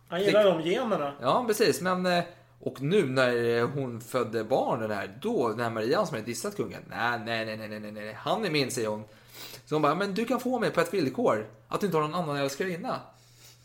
Han 0.07 0.23
gillar 0.23 0.43
de 0.43 0.61
generna. 0.61 1.13
ja, 1.21 1.43
precis. 1.47 1.81
Men, 1.81 2.23
och 2.59 2.81
nu 2.81 3.05
när 3.05 3.61
hon 3.61 4.01
födde 4.01 4.43
barnen 4.43 4.91
här, 4.91 5.17
då, 5.21 5.53
när 5.57 5.69
Maria 5.69 6.05
som 6.05 6.15
hade 6.15 6.25
dissat 6.25 6.55
kungen. 6.55 6.81
Nej, 6.89 7.19
nej, 7.25 7.45
nej, 7.45 7.57
nej, 7.57 7.69
nej, 7.69 7.79
nej, 7.79 7.91
nej, 7.91 8.17
han 8.19 8.45
är 8.45 8.49
min, 8.49 8.71
säger 8.71 8.87
hon. 8.87 9.03
Så 9.65 9.75
hon 9.75 9.81
bara, 9.81 9.95
men 9.95 10.13
du 10.13 10.25
kan 10.25 10.39
få 10.39 10.59
mig 10.59 10.71
på 10.71 10.81
ett 10.81 10.93
villkor. 10.93 11.47
Att 11.67 11.79
du 11.79 11.85
inte 11.85 11.97
har 11.97 12.07
någon 12.07 12.15
annan 12.15 12.37
älskarinna. 12.37 12.99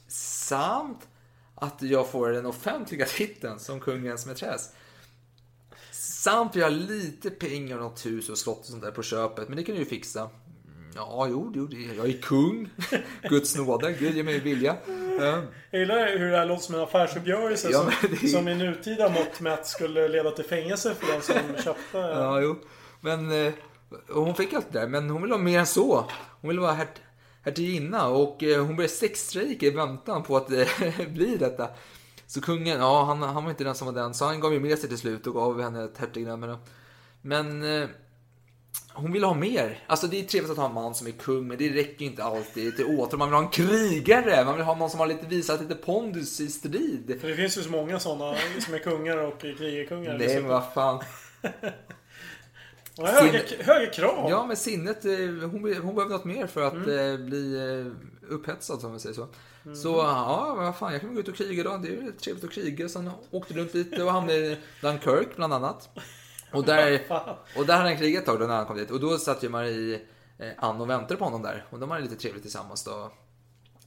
Samt 0.08 1.08
att 1.62 1.82
jag 1.82 2.08
får 2.10 2.28
den 2.32 2.46
offentliga 2.46 3.04
titeln 3.16 3.58
som 3.58 3.80
kungens 3.80 4.26
mätress. 4.26 4.70
Samt 5.90 6.56
vi 6.56 6.62
har 6.62 6.70
lite 6.70 7.30
pengar 7.30 7.76
och 7.76 7.82
något 7.82 8.06
hus 8.06 8.28
och 8.28 8.38
slott 8.38 8.58
och 8.60 8.64
sånt 8.66 8.82
där 8.82 8.90
på 8.90 9.02
köpet. 9.02 9.48
Men 9.48 9.56
det 9.56 9.62
kan 9.64 9.74
du 9.74 9.78
ju 9.80 9.86
fixa. 9.86 10.20
Mm, 10.20 10.90
Ja, 10.96 11.26
jo, 11.30 11.52
jo, 11.54 11.66
det- 11.66 11.76
jag 11.96 12.08
är 12.08 12.18
kung. 12.22 12.68
Guds 13.28 13.56
nåde, 13.56 13.92
Gud 13.92 14.16
ger 14.16 14.22
mig 14.24 14.40
vilja. 14.40 14.76
Ja. 15.20 15.42
Jag 15.70 15.80
gillar 15.80 16.18
hur 16.18 16.30
det 16.30 16.36
här 16.36 16.46
låter 16.46 16.62
som 16.62 16.74
en 16.74 16.80
affärsuppgörelse 16.80 17.68
Ja, 17.70 17.78
som, 18.00 18.08
det 18.20 18.28
som 18.28 18.48
i 18.48 18.54
nutida 18.54 19.08
mått 19.08 19.40
mätt 19.40 19.66
skulle 19.66 20.08
leda 20.08 20.30
till 20.30 20.44
fängelse 20.44 20.94
för 20.94 21.12
den 21.12 21.22
som 21.22 21.34
köpte. 21.64 21.98
Ja, 21.98 22.40
jo. 22.40 22.56
Men 23.00 23.46
eh, 23.46 23.52
hon 24.08 24.34
fick 24.34 24.52
allt 24.52 24.72
det 24.72 24.80
där, 24.80 24.88
men 24.88 25.10
hon 25.10 25.22
ville 25.22 25.34
ha 25.34 25.38
mer 25.42 25.58
än 25.58 25.66
så. 25.66 26.10
Hon 26.40 26.48
ville 26.48 26.60
vara 26.60 26.72
härt, 26.72 27.00
hertiginna 27.42 28.08
och 28.08 28.42
eh, 28.42 28.64
hon 28.64 28.76
började 28.76 28.94
sexstrejka 28.94 29.66
i 29.66 29.70
väntan 29.70 30.22
på 30.22 30.36
att 30.36 30.48
det 30.48 30.68
bli 31.12 31.36
detta. 31.36 31.68
Så 32.26 32.40
kungen, 32.40 32.80
ja 32.80 33.04
han, 33.04 33.22
han 33.22 33.44
var 33.44 33.50
inte 33.50 33.64
den 33.64 33.74
som 33.74 33.86
var 33.86 33.94
den, 34.02 34.14
så 34.14 34.24
han 34.24 34.40
gav 34.40 34.52
ju 34.52 34.60
med 34.60 34.78
sig 34.78 34.88
till 34.88 34.98
slut 34.98 35.26
och 35.26 35.34
gav 35.34 35.62
henne 35.62 35.84
ett 35.84 35.98
hertignamn. 35.98 36.56
Men 37.22 37.62
eh, 37.62 37.88
hon 38.94 39.12
ville 39.12 39.26
ha 39.26 39.34
mer. 39.34 39.84
Alltså 39.86 40.06
det 40.06 40.20
är 40.20 40.24
trevligt 40.24 40.52
att 40.52 40.58
ha 40.58 40.66
en 40.66 40.74
man 40.74 40.94
som 40.94 41.06
är 41.06 41.10
kung, 41.10 41.48
men 41.48 41.58
det 41.58 41.68
räcker 41.68 42.04
inte 42.04 42.24
alltid 42.24 42.76
till 42.76 42.84
åter. 42.84 43.18
Man 43.18 43.28
vill 43.28 43.34
ha 43.34 43.42
en 43.42 43.50
krigare, 43.50 44.44
man 44.44 44.56
vill 44.56 44.64
ha 44.64 44.74
någon 44.74 44.90
som 44.90 45.00
har 45.00 45.06
lite 45.06 45.26
visat 45.26 45.60
lite 45.60 45.74
pondus 45.74 46.40
i 46.40 46.48
strid. 46.48 47.18
För 47.20 47.28
det 47.28 47.36
finns 47.36 47.58
ju 47.58 47.62
så 47.62 47.70
många 47.70 48.00
sådana 48.00 48.36
som 48.60 48.74
är 48.74 48.78
kungar 48.78 49.16
och 49.16 49.40
krigarkungar. 49.40 50.18
Nej 50.18 50.40
men 50.40 50.48
vad 50.48 50.72
fan. 50.74 51.02
Och 52.98 53.08
höga, 53.08 53.42
höga 53.60 53.90
krav. 53.90 54.30
Ja, 54.30 54.46
men 54.46 54.56
sinnet, 54.56 55.04
eh, 55.04 55.10
hon, 55.12 55.50
hon 55.82 55.94
behöver 55.94 56.08
något 56.08 56.24
mer 56.24 56.46
för 56.46 56.62
att 56.62 56.72
Mm. 56.72 57.12
eh, 57.14 57.26
bli 57.26 57.56
eh, 57.56 58.32
upphetsad, 58.34 58.80
som 58.80 58.90
man 58.90 59.00
säger 59.00 59.14
så. 59.14 59.28
Mm. 59.64 59.76
Så 59.76 59.88
ja, 59.88 60.54
vad 60.58 60.76
fan, 60.76 60.92
jag 60.92 61.00
kan 61.00 61.14
gå 61.14 61.20
ut 61.20 61.28
och 61.28 61.34
kriga 61.36 61.62
då. 61.62 61.76
Det 61.76 61.88
är 61.88 61.92
ju 61.92 62.12
trevligt 62.12 62.44
att 62.44 62.50
kriga. 62.50 62.88
Sen 62.88 63.10
åkte 63.30 63.54
runt 63.54 63.74
lite 63.74 64.02
och 64.02 64.12
hamnade 64.12 64.38
i 64.38 64.58
Dunkirk, 64.80 65.36
bland 65.36 65.52
annat. 65.54 65.88
Och 66.52 66.64
där, 66.64 67.00
och 67.56 67.66
där 67.66 67.76
hade 67.76 67.88
han 67.88 67.98
krigat 67.98 68.20
ett 68.20 68.26
tag 68.26 68.40
då 68.40 68.46
när 68.46 68.56
han 68.56 68.66
kom 68.66 68.76
dit. 68.76 68.90
Och 68.90 69.00
då 69.00 69.18
satt 69.18 69.42
ju 69.44 69.48
Marie 69.48 70.00
Ann 70.58 70.80
och 70.80 70.90
väntade 70.90 71.16
på 71.16 71.24
honom 71.24 71.42
där. 71.42 71.66
Och 71.70 71.78
de 71.78 71.90
hade 71.90 72.02
lite 72.02 72.16
trevligt 72.16 72.42
tillsammans 72.42 72.84
då. 72.84 73.12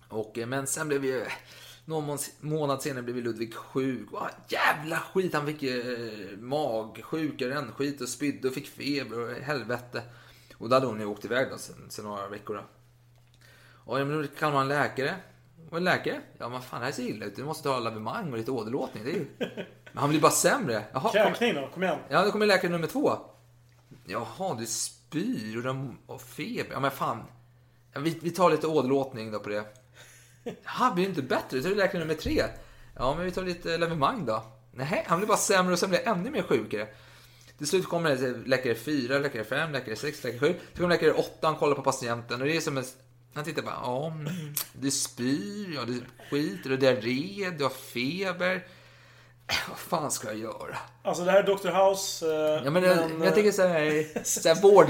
Och, 0.10 0.38
men 0.48 0.68
sen 0.68 0.88
blev 0.88 1.06
ju... 1.06 1.26
Någon 1.86 2.06
mån- 2.06 2.18
månad 2.40 2.82
senare 2.82 3.04
blev 3.04 3.16
Ludvig 3.16 3.56
sjuk. 3.56 4.08
Vad 4.12 4.30
jävla 4.48 5.00
skit! 5.00 5.34
Han 5.34 5.46
fick 5.46 5.64
eh, 5.64 6.38
magsjuka, 6.38 7.50
rännskit 7.50 8.02
och 8.02 8.10
spydde 8.10 8.48
och 8.48 8.54
fick 8.54 8.68
feber 8.68 9.20
och 9.20 9.30
helvete. 9.36 10.02
Och 10.58 10.70
då 10.70 10.76
hade 10.76 10.88
hon 10.88 11.00
ju 11.00 11.06
åkt 11.06 11.26
iväg 11.26 11.48
då 11.52 11.58
sen, 11.58 11.76
sen 11.90 12.06
några 12.06 12.28
veckor 12.28 12.56
då. 12.56 12.62
Och 13.86 14.00
ja, 14.00 14.06
men 14.06 14.22
då 14.22 14.28
kan 14.28 14.54
man 14.54 14.68
läkare. 14.68 15.16
Och 15.70 15.78
en 15.78 15.84
läkare? 15.84 16.22
Ja, 16.38 16.50
men 16.50 16.62
fan 16.62 16.80
det 16.80 16.86
här 16.86 16.94
ser 16.94 17.04
illa 17.04 17.26
ut. 17.26 17.36
Du 17.36 17.44
måste 17.44 17.64
ta 17.64 17.80
lavemang 17.80 18.32
och 18.32 18.38
lite 18.38 18.52
åderlåtning. 18.52 19.04
Det 19.04 19.12
är 19.12 19.16
ju... 19.16 19.26
Men 19.92 19.98
han 20.02 20.10
blir 20.10 20.22
bara 20.22 20.32
sämre. 20.32 20.84
Jaha, 20.94 21.02
kom... 21.02 21.12
Kräkning 21.12 21.54
då, 21.56 21.70
kom 21.74 21.84
igen. 21.84 22.00
Ja, 22.10 22.26
då 22.26 22.32
kommer 22.32 22.46
läkare 22.46 22.72
nummer 22.72 22.88
två. 22.88 23.18
Jaha, 24.06 24.56
du 24.60 24.66
spyr 24.66 25.58
och, 25.58 25.64
de, 25.64 25.98
och 26.06 26.22
feber. 26.22 26.72
Ja, 26.72 26.80
men 26.80 26.92
fan. 26.92 27.24
Ja, 27.94 28.00
vi, 28.00 28.20
vi 28.22 28.32
tar 28.32 28.52
lite 28.52 28.68
åderlåtning 28.68 29.32
då 29.32 29.40
på 29.40 29.50
det. 29.50 29.66
Han 30.64 30.96
blir 30.96 31.06
inte 31.06 31.22
bättre. 31.22 31.62
Så 31.62 31.68
är 31.68 31.72
det 31.72 31.78
läkare 31.78 32.00
nummer 32.00 32.14
tre. 32.14 32.44
Ja, 32.96 33.16
men 33.16 33.26
vi 33.26 33.32
tar 33.32 33.44
lite 33.44 33.78
lavemang 33.78 34.26
då. 34.26 34.44
Nej, 34.72 35.04
han 35.08 35.20
blir 35.20 35.28
bara 35.28 35.38
sämre 35.38 35.74
och 35.74 35.80
sen 35.80 35.90
blir 35.90 36.08
ännu 36.08 36.30
mer 36.32 36.42
sjukare. 36.44 36.88
Till 37.58 37.68
slut 37.68 37.88
kommer 37.88 38.10
det 38.16 38.34
läkare 38.48 38.76
4, 38.76 39.20
läkare 39.20 39.44
5, 39.44 39.72
läkare 39.72 39.96
6, 39.96 40.24
läkare 40.24 40.40
7. 40.40 40.56
Så 40.74 40.78
kommer 40.78 40.90
läkare 40.90 41.12
8, 41.12 41.30
han 41.42 41.56
kollar 41.56 41.76
på 41.76 41.82
patienten 41.82 42.42
och 42.42 42.48
det 42.48 42.56
är 42.58 42.62
som 42.62 42.78
en... 42.78 42.84
Han 43.34 43.44
tittar 43.44 43.62
bara, 43.62 43.80
ja, 43.84 44.14
du 44.74 44.92
spyr, 44.92 45.76
ja, 45.76 45.82
du 45.86 46.02
skiter, 46.32 46.70
du 46.70 46.76
har 46.76 46.78
diarré, 46.82 47.50
du 47.58 47.64
har 47.64 47.70
feber. 47.72 48.56
Äh, 49.48 49.56
Vad 49.70 49.78
fan 49.78 50.12
ska 50.12 50.28
jag 50.28 50.38
göra? 50.38 50.78
Alltså 51.04 51.24
det 51.26 51.32
här 51.32 51.44
är 51.44 51.44
Dr. 51.44 51.70
House. 51.90 52.26
eh, 52.34 52.62
Ja, 52.66 52.72
men 52.72 52.84
jag, 52.84 52.98
men, 52.98 53.18
jag 53.20 53.28
eh, 53.28 53.34
tänker 53.34 53.52
så 53.52 53.68
här, 53.68 54.24
så 54.24 54.50
här, 54.50 54.62
vård, 54.62 54.86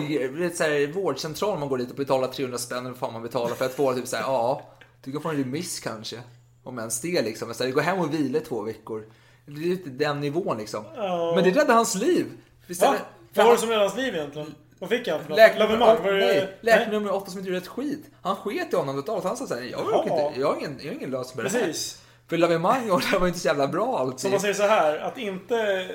så 0.55 0.63
här 0.63 0.87
vårdcentral, 0.93 1.59
man 1.59 1.69
går 1.69 1.77
dit 1.77 1.89
och 1.89 1.95
betalar 1.95 2.27
300 2.27 2.57
spänn 2.57 2.77
eller 2.77 2.89
vad 2.89 2.97
fan 2.97 3.13
man 3.13 3.21
betalar 3.21 3.55
för 3.55 3.65
att 3.65 3.73
få 3.73 3.93
typ 3.93 4.07
så 4.07 4.15
här, 4.15 4.23
ja, 4.23 4.74
du 5.05 5.11
kan 5.11 5.21
få 5.21 5.29
en 5.29 5.37
remiss 5.37 5.79
kanske. 5.79 6.17
Om 6.63 6.79
ens 6.79 7.01
det 7.01 7.21
liksom. 7.21 7.53
Så 7.53 7.63
här, 7.63 7.71
gå 7.71 7.81
hem 7.81 7.99
och 7.99 8.13
vila 8.13 8.39
två 8.39 8.61
veckor. 8.61 9.05
Det 9.45 9.51
är 9.51 9.57
lite 9.57 9.89
den 9.89 10.19
nivån 10.19 10.57
liksom. 10.57 10.85
Ja. 10.95 11.33
Men 11.35 11.43
det 11.43 11.49
räddade 11.49 11.73
hans 11.73 11.95
liv. 11.95 12.25
Visst 12.67 12.81
Va? 12.81 12.95
Vad 13.33 13.45
var 13.45 13.53
det 13.53 13.59
som 13.59 13.69
räddade 13.69 13.87
hans 13.87 13.97
liv 13.97 14.15
egentligen? 14.15 14.55
Vad 14.79 14.89
fick 14.89 15.07
han 15.07 15.23
för 15.23 15.29
något? 15.29 16.03
Var 16.03 16.11
det... 16.11 16.19
nej, 16.19 16.57
läkare 16.61 16.91
nummer 16.91 17.13
åtta 17.13 17.31
som 17.31 17.39
inte 17.39 17.49
gjorde 17.49 17.57
ett 17.57 17.67
skit. 17.67 18.05
Han 18.21 18.35
sket 18.35 18.73
i 18.73 18.75
honom 18.75 18.95
totalt. 18.95 19.23
Han 19.23 19.37
sa 19.37 19.47
såhär, 19.47 19.61
jag, 19.61 20.03
inte, 20.03 20.39
jag 20.39 20.47
har 20.47 20.57
ingen, 20.57 20.79
jag 20.81 20.87
har 20.87 20.95
ingen 20.95 21.11
lösning 21.11 21.35
på 21.35 21.41
det 21.41 21.59
här. 21.59 21.65
Precis. 21.65 22.01
För 22.27 22.37
lavemang 22.37 22.91
och 22.91 23.01
det 23.11 23.17
var 23.17 23.27
inte 23.27 23.39
så 23.39 23.47
jävla 23.47 23.67
bra 23.67 23.85
Så 23.85 23.97
alltid. 23.97 24.31
man 24.31 24.39
säger 24.39 24.53
så 24.53 24.63
här, 24.63 24.97
att 24.97 25.17
inte 25.17 25.87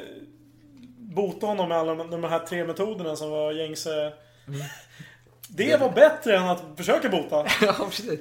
bota 0.99 1.47
honom 1.47 1.69
med 1.69 1.79
alla 1.79 1.95
de 1.95 2.25
här 2.25 2.39
tre 2.39 2.65
metoderna 2.65 3.17
som 3.17 3.31
var 3.31 3.53
gängse. 3.53 4.13
Mm. 4.49 4.61
Det 5.49 5.81
var 5.81 5.91
bättre 5.91 6.37
än 6.37 6.49
att 6.49 6.63
försöka 6.77 7.09
bota. 7.09 7.47
ja, 7.61 7.75
precis. 7.91 8.21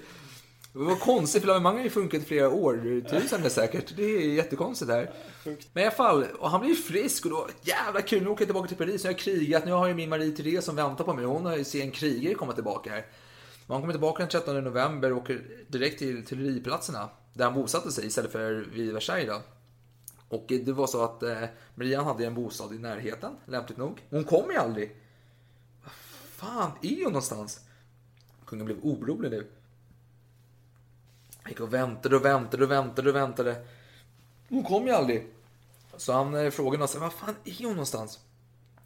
Det 0.73 0.79
var 0.79 0.95
konstigt, 0.95 1.41
för 1.41 1.47
lavemang 1.47 1.75
har 1.75 1.83
ju 1.83 1.89
funkat 1.89 2.21
i 2.21 2.25
flera 2.25 2.49
år. 2.49 3.01
Tusen 3.09 3.43
är 3.43 3.49
säkert. 3.49 3.93
Det 3.95 4.03
är 4.03 4.33
jättekonstigt 4.33 4.91
här. 4.91 5.13
Men 5.43 5.83
i 5.83 5.85
alla 5.85 5.95
fall, 5.95 6.25
och 6.39 6.49
han 6.49 6.61
blir 6.61 6.75
frisk 6.75 7.25
och 7.25 7.31
då, 7.31 7.47
jävla 7.61 8.01
kul, 8.01 8.23
nu 8.23 8.29
åker 8.29 8.41
jag 8.41 8.47
tillbaka 8.47 8.67
till 8.67 8.77
Paris. 8.77 9.03
Nu 9.03 9.07
har 9.07 9.13
jag 9.13 9.19
krigat, 9.19 9.65
nu 9.65 9.71
har 9.71 9.87
jag 9.87 9.95
min 9.95 10.09
Marie 10.09 10.31
Therese 10.31 10.65
som 10.65 10.75
väntar 10.75 11.03
på 11.03 11.13
mig. 11.13 11.25
Hon 11.25 11.45
har 11.45 11.57
ju 11.57 11.63
sett 11.63 11.81
en 11.81 11.91
krigare 11.91 12.33
komma 12.33 12.53
tillbaka 12.53 12.89
här. 12.89 13.05
Men 13.67 13.73
han 13.73 13.81
kommer 13.81 13.93
tillbaka 13.93 14.23
den 14.23 14.29
13 14.29 14.63
november 14.63 15.11
och 15.11 15.17
åker 15.17 15.41
direkt 15.67 15.99
till 15.99 16.25
Tuileriplatserna. 16.25 17.09
Där 17.33 17.45
han 17.45 17.53
bosatte 17.53 17.91
sig 17.91 18.05
istället 18.05 18.31
för 18.31 18.67
vid 18.73 18.93
Versailles 18.93 19.27
då. 19.27 19.41
Och 20.29 20.45
det 20.47 20.71
var 20.71 20.87
så 20.87 21.03
att 21.03 21.23
eh, 21.23 21.43
Marianne 21.75 22.03
hade 22.03 22.25
en 22.25 22.35
bostad 22.35 22.73
i 22.73 22.79
närheten, 22.79 23.31
lämpligt 23.45 23.77
nog. 23.77 24.01
Hon 24.09 24.23
kom 24.23 24.51
ju 24.51 24.57
aldrig. 24.57 24.95
Vad 25.83 25.93
fan 26.35 26.71
är 26.81 27.03
hon 27.03 27.13
någonstans? 27.13 27.59
Kungen 28.45 28.65
blev 28.65 28.77
orolig 28.81 29.31
nu. 29.31 29.47
Jag 31.43 31.49
gick 31.51 31.59
och 31.59 31.73
väntade 31.73 32.15
och 32.15 32.25
väntade 32.25 32.63
och 32.63 32.71
väntade 32.71 33.09
och 33.09 33.15
väntade. 33.15 33.55
Hon 34.49 34.63
kom 34.63 34.87
ju 34.87 34.93
aldrig. 34.93 35.27
Så 35.97 36.13
han 36.13 36.27
eh, 36.27 36.31
frågade 36.31 36.51
frågade 36.51 36.87
sa, 36.87 36.99
vad 36.99 37.13
fan 37.13 37.35
är 37.45 37.63
hon 37.63 37.71
någonstans? 37.71 38.19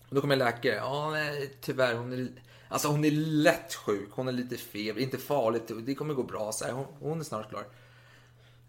Och 0.10 0.16
då 0.16 0.22
kom 0.22 0.32
en 0.32 0.40
läkare. 0.40 0.76
Ja, 0.76 1.10
nej, 1.12 1.54
tyvärr, 1.62 1.96
hon 1.96 2.14
är, 2.14 2.28
alltså, 2.70 2.88
hon 2.88 3.06
är 3.06 3.12
lätt 3.12 3.74
sjuk. 3.74 4.10
Hon 4.12 4.28
är 4.28 4.32
lite 4.32 4.58
feber, 4.58 5.02
inte 5.02 5.18
farligt. 5.18 5.72
Det 5.86 5.96
kommer 5.96 6.14
gå 6.14 6.24
bra. 6.24 6.52
Så 6.52 6.66
här, 6.66 6.72
hon, 6.72 6.86
hon 7.00 7.20
är 7.20 7.24
snart 7.24 7.50
klar. 7.50 7.66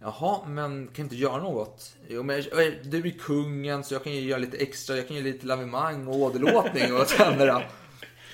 Jaha, 0.01 0.47
men 0.49 0.89
kan 0.95 1.05
inte 1.05 1.17
göra 1.17 1.43
något? 1.43 1.97
Jo, 2.09 2.23
men 2.23 2.37
jag- 2.37 2.67
eh, 2.67 2.73
du 2.85 2.99
är 3.07 3.11
kungen 3.19 3.85
så 3.85 3.95
jag 3.95 4.05
kan 4.05 4.13
ju 4.13 4.21
göra 4.21 4.39
lite 4.39 4.57
extra. 4.57 4.97
Jag 4.97 5.07
kan 5.09 5.17
göra 5.17 5.25
lite 5.27 5.47
lavemang 5.47 6.09
och 6.09 6.15
åderlåtning 6.17 6.95
och 6.95 7.09
tänderna. 7.09 7.63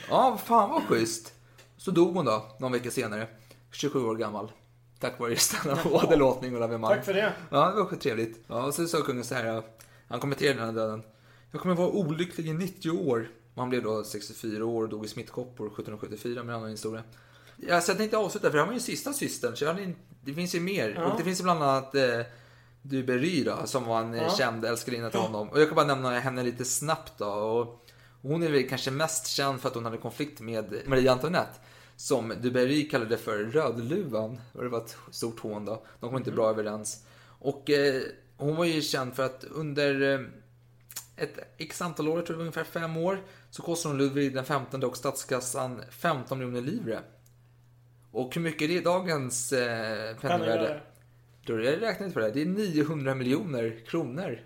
Ja, 0.08 0.38
fan 0.44 0.70
vad 0.70 0.82
schysst. 0.82 1.32
Så 1.76 1.90
dog 1.90 2.14
hon 2.16 2.24
då, 2.24 2.56
någon 2.58 2.72
vecka 2.72 2.90
senare. 2.90 3.26
27 3.72 4.04
år 4.04 4.16
gammal. 4.16 4.52
Tack 5.00 5.20
vare 5.20 5.30
just 5.30 5.62
denna 5.62 5.78
åderlåtning 5.84 6.54
och 6.54 6.60
lavemang. 6.60 6.90
Tack 6.90 7.04
för 7.04 7.14
det. 7.14 7.32
Ja, 7.50 7.70
det 7.70 7.76
var 7.80 7.86
sjukt 7.86 8.02
trevligt. 8.02 8.44
Ja, 8.46 8.64
och 8.64 8.74
så 8.74 8.86
sa 8.86 9.02
kungen 9.02 9.24
så 9.24 9.34
här. 9.34 9.62
Han 10.08 10.20
kommenterade 10.20 10.58
den 10.58 10.66
här 10.66 10.74
döden. 10.74 11.02
Jag 11.52 11.60
kommer 11.60 11.74
vara 11.74 11.88
olycklig 11.88 12.46
i 12.48 12.52
90 12.52 12.90
år. 12.90 13.28
Och 13.54 13.62
han 13.62 13.70
blev 13.70 13.82
då 13.82 14.04
64 14.04 14.64
år 14.64 14.82
och 14.82 14.88
dog 14.88 15.04
i 15.04 15.08
smittkoppor 15.08 15.66
1774 15.66 16.42
med 16.42 16.54
annan 16.56 16.70
historia. 16.70 17.02
Ja, 17.56 17.80
så 17.80 17.90
jag 17.90 17.98
tänkte 17.98 18.16
avsluta 18.16 18.50
för 18.50 18.58
han 18.58 18.66
var 18.66 18.74
ju 18.74 18.80
sista 18.80 19.12
systern 19.12 19.56
så 19.56 19.66
hade 19.66 19.92
det 20.24 20.34
finns 20.34 20.54
ju 20.54 20.60
mer. 20.60 20.94
Ja. 20.96 21.04
Och 21.04 21.18
det 21.18 21.24
finns 21.24 21.40
ju 21.40 21.44
bland 21.44 21.62
annat 21.62 21.94
eh, 21.94 22.20
Duberry 22.82 23.44
då, 23.44 23.58
som 23.64 23.84
var 23.84 24.00
en 24.00 24.14
eh, 24.14 24.22
Ja. 24.22 24.30
känd 24.38 24.64
älskarinna 24.64 25.10
till 25.10 25.20
honom. 25.20 25.48
Och 25.48 25.60
jag 25.60 25.68
kan 25.68 25.76
bara 25.76 25.86
nämna 25.86 26.18
henne 26.18 26.42
lite 26.42 26.64
snabbt 26.64 27.12
då. 27.18 27.26
Och 27.26 27.86
hon 28.22 28.42
är 28.42 28.50
väl 28.50 28.68
kanske 28.68 28.90
mest 28.90 29.26
känd 29.26 29.60
för 29.60 29.68
att 29.68 29.74
hon 29.74 29.84
hade 29.84 29.96
konflikt 29.98 30.40
med 30.40 30.74
Marie 30.86 31.12
Antoinette. 31.12 31.58
Som 32.00 32.32
Duberry 32.42 32.88
kallade 32.88 33.16
för 33.16 33.38
Rödluvan. 33.44 34.40
Det 34.52 34.68
var 34.68 34.78
ett 34.78 34.96
stort 35.10 35.40
hån 35.40 35.64
då. 35.64 35.82
De 36.00 36.08
kom 36.10 36.18
inte 36.18 36.30
bra 36.32 36.50
överens. 36.50 37.04
Och 37.38 37.70
eh, 37.70 38.02
hon 38.36 38.56
var 38.56 38.64
ju 38.64 38.82
känd 38.82 39.14
för 39.16 39.22
att 39.22 39.44
under 39.44 40.14
eh, 40.14 40.20
ett 41.16 41.38
x 41.58 41.82
antal 41.82 42.08
år, 42.08 42.16
jag 42.18 42.26
tror 42.26 42.34
det 42.34 42.38
var 42.38 42.42
ungefär 42.42 42.64
fem 42.64 42.96
år, 42.96 43.18
så 43.50 43.62
kostade 43.62 43.92
hon 43.94 43.98
Ludvig 43.98 44.34
den 44.34 44.44
15 44.44 44.84
och 44.84 44.96
statskassan 44.96 45.82
15 45.90 46.38
miljoner 46.38 46.60
livre. 46.60 47.00
Och 48.12 48.34
hur 48.34 48.40
mycket 48.42 48.62
är 48.62 48.68
det 48.68 48.74
i 48.74 48.80
dagens 48.80 49.52
eh, 49.52 50.16
penningvärde? 50.16 50.80
Då 51.46 51.52
har 51.52 51.60
jag 51.60 51.82
räknat 51.82 52.14
på 52.14 52.20
det. 52.20 52.26
här. 52.26 52.32
Det 52.34 52.42
är 52.42 52.46
900 52.46 53.14
miljoner 53.14 53.84
kronor. 53.86 54.40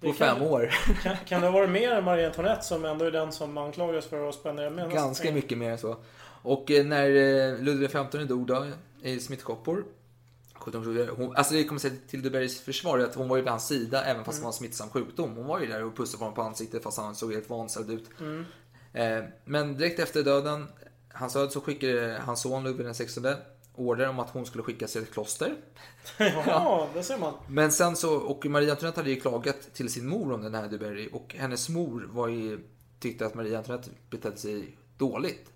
På 0.00 0.06
Det 0.06 0.12
fem 0.12 0.36
kan- 0.36 0.46
år. 0.46 0.70
Kan, 1.02 1.16
kan 1.26 1.40
det 1.40 1.46
ha 1.46 1.52
varit 1.52 1.70
mer 1.70 1.90
än 1.92 2.04
Marie 2.04 2.26
Antoinette 2.26 2.62
som 2.62 2.84
ändå 2.84 3.04
är 3.04 3.10
den 3.10 3.32
som 3.32 3.58
anklagas 3.58 4.06
för 4.06 4.28
att 4.28 4.34
spendera 4.34 4.70
mest? 4.70 4.94
Ganska 4.94 5.32
mycket 5.32 5.58
mer 5.58 5.70
än 5.70 5.78
så. 5.78 5.96
Och 6.46 6.70
eh, 6.70 6.86
när 6.86 7.08
eh, 7.08 7.58
Ludvig 7.58 7.88
XV 7.88 8.26
dog 8.28 8.46
då, 8.46 8.66
i 9.02 9.20
smittkoppor. 9.20 9.84
1707, 10.54 11.10
Hon, 11.16 11.36
alltså 11.36 11.54
det 11.54 11.64
kommer 11.64 11.78
säga 11.78 11.94
till 12.08 12.22
Duberrys 12.22 12.60
försvar 12.60 12.98
att 12.98 13.14
hon 13.14 13.28
var 13.28 13.36
ju 13.36 13.42
vid 13.42 13.50
hans 13.50 13.66
sida 13.66 14.04
även 14.04 14.24
fast 14.24 14.38
det 14.38 14.42
var 14.42 14.50
en 14.50 14.52
smittsam 14.52 14.90
sjukdom. 14.90 15.36
Hon 15.36 15.46
var 15.46 15.60
ju 15.60 15.66
där 15.66 15.84
och 15.84 15.96
pussade 15.96 16.18
på 16.18 16.24
honom 16.24 16.34
på 16.34 16.42
ansiktet 16.42 16.82
fast 16.82 16.98
han 16.98 17.14
såg 17.14 17.32
helt 17.32 17.50
vanställd 17.50 17.90
ut. 17.90 18.10
Mm. 18.20 18.44
Eh, 18.92 19.24
men 19.44 19.76
direkt 19.76 19.98
efter 19.98 20.22
döden, 20.22 20.66
hans 21.12 21.32
död, 21.32 21.52
så 21.52 21.60
skickade 21.60 22.20
hans 22.24 22.40
son 22.40 22.64
Ludvig 22.64 22.94
XVI 22.94 23.34
order 23.74 24.08
om 24.08 24.18
att 24.18 24.30
hon 24.30 24.46
skulle 24.46 24.62
skickas 24.62 24.92
till 24.92 25.02
ett 25.02 25.12
kloster. 25.12 25.54
Jaha, 26.18 26.86
det 26.94 27.02
ser 27.02 27.18
man. 27.18 27.34
Men 27.48 27.72
sen 27.72 27.96
så, 27.96 28.16
och 28.16 28.46
Marie 28.46 28.70
Antoinette 28.70 29.00
hade 29.00 29.10
ju 29.10 29.20
klagat 29.20 29.74
till 29.74 29.92
sin 29.92 30.08
mor 30.08 30.32
om 30.32 30.42
den 30.42 30.54
här 30.54 30.68
Duberry 30.68 31.08
och 31.12 31.34
hennes 31.38 31.68
mor 31.68 32.08
var 32.10 32.28
ju, 32.28 32.60
tyckte 33.00 33.26
att 33.26 33.34
Marie 33.34 33.58
Antoinette 33.58 33.90
betedde 34.10 34.36
sig 34.36 34.76
dåligt. 34.98 35.52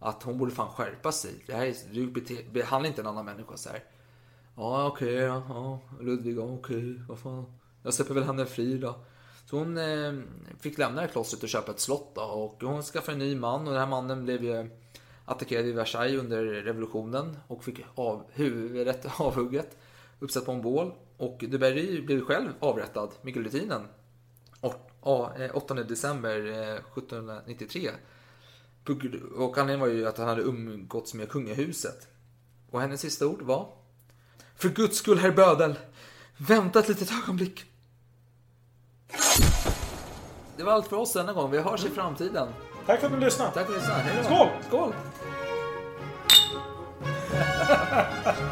Att 0.00 0.22
hon 0.22 0.38
borde 0.38 0.52
fan 0.52 0.68
skärpa 0.68 1.12
sig. 1.12 1.44
Det 1.46 1.54
här 1.54 1.66
är, 1.66 1.74
du 1.92 2.06
bete, 2.06 2.36
behandla 2.52 2.88
inte 2.88 3.00
en 3.00 3.06
annan 3.06 3.24
människa 3.24 3.56
så 3.56 3.68
här. 3.68 3.84
Ja, 4.56 4.86
okej, 4.86 5.14
ja, 5.14 5.42
ja, 5.48 5.80
Ludvig, 6.00 6.38
ja, 6.38 6.42
okej, 6.42 7.00
vad 7.08 7.18
fan. 7.18 7.44
Jag 7.82 7.94
släpper 7.94 8.14
väl 8.14 8.24
henne 8.24 8.46
fri 8.46 8.78
då. 8.78 8.94
Så 9.46 9.58
hon 9.58 9.78
eh, 9.78 10.12
fick 10.60 10.78
lämna 10.78 11.00
det 11.00 11.06
här 11.06 11.12
klostret 11.12 11.42
och 11.42 11.48
köpa 11.48 11.72
ett 11.72 11.80
slott 11.80 12.14
då. 12.14 12.22
Och 12.22 12.62
hon 12.62 12.82
skaffade 12.82 13.12
en 13.12 13.18
ny 13.18 13.36
man 13.36 13.60
och 13.60 13.72
den 13.72 13.80
här 13.80 13.86
mannen 13.86 14.24
blev 14.24 14.44
ju 14.44 14.70
attackerad 15.24 15.66
i 15.66 15.72
Versailles 15.72 16.20
under 16.20 16.44
revolutionen 16.44 17.36
och 17.46 17.64
fick 17.64 17.80
av, 17.94 18.24
huvudet 18.32 19.06
avhugget, 19.20 19.76
uppsatt 20.20 20.46
på 20.46 20.52
en 20.52 20.62
bål. 20.62 20.92
Och 21.16 21.44
de 21.48 21.58
Berry 21.58 22.02
blev 22.02 22.24
själv 22.24 22.48
avrättad 22.60 23.10
med 23.22 23.34
guillotinen. 23.34 23.82
8 25.52 25.74
december 25.74 26.46
eh, 26.46 26.74
1793. 26.74 27.90
Och 29.36 29.58
anledningen 29.58 29.80
var 29.80 29.88
ju 29.88 30.08
att 30.08 30.18
han 30.18 30.28
hade 30.28 30.42
umgåtts 30.42 31.14
med 31.14 31.28
kungahuset. 31.28 32.08
Och 32.70 32.80
hennes 32.80 33.00
sista 33.00 33.26
ord 33.26 33.42
var. 33.42 33.68
För 34.56 34.68
guds 34.68 34.98
skull, 34.98 35.18
herr 35.18 35.32
bödel. 35.32 35.78
Vänta 36.36 36.78
ett 36.78 36.88
litet 36.88 37.12
ögonblick. 37.12 37.64
Det 40.56 40.62
var 40.64 40.72
allt 40.72 40.86
för 40.86 40.96
oss 40.96 41.12
denna 41.12 41.32
gång. 41.32 41.50
Vi 41.50 41.58
hörs 41.58 41.80
i 41.80 41.86
mm. 41.86 41.94
framtiden. 41.94 42.48
Tack 42.86 43.00
för 43.00 43.06
att 43.06 43.12
ni 43.12 43.20
lyssnade. 43.20 43.50
Tack 43.50 43.66
för 43.66 43.76
att 43.76 44.06
ni 44.06 44.12
lyssnade. 44.12 44.24
Skål! 44.24 44.48
Skål! 44.68 44.94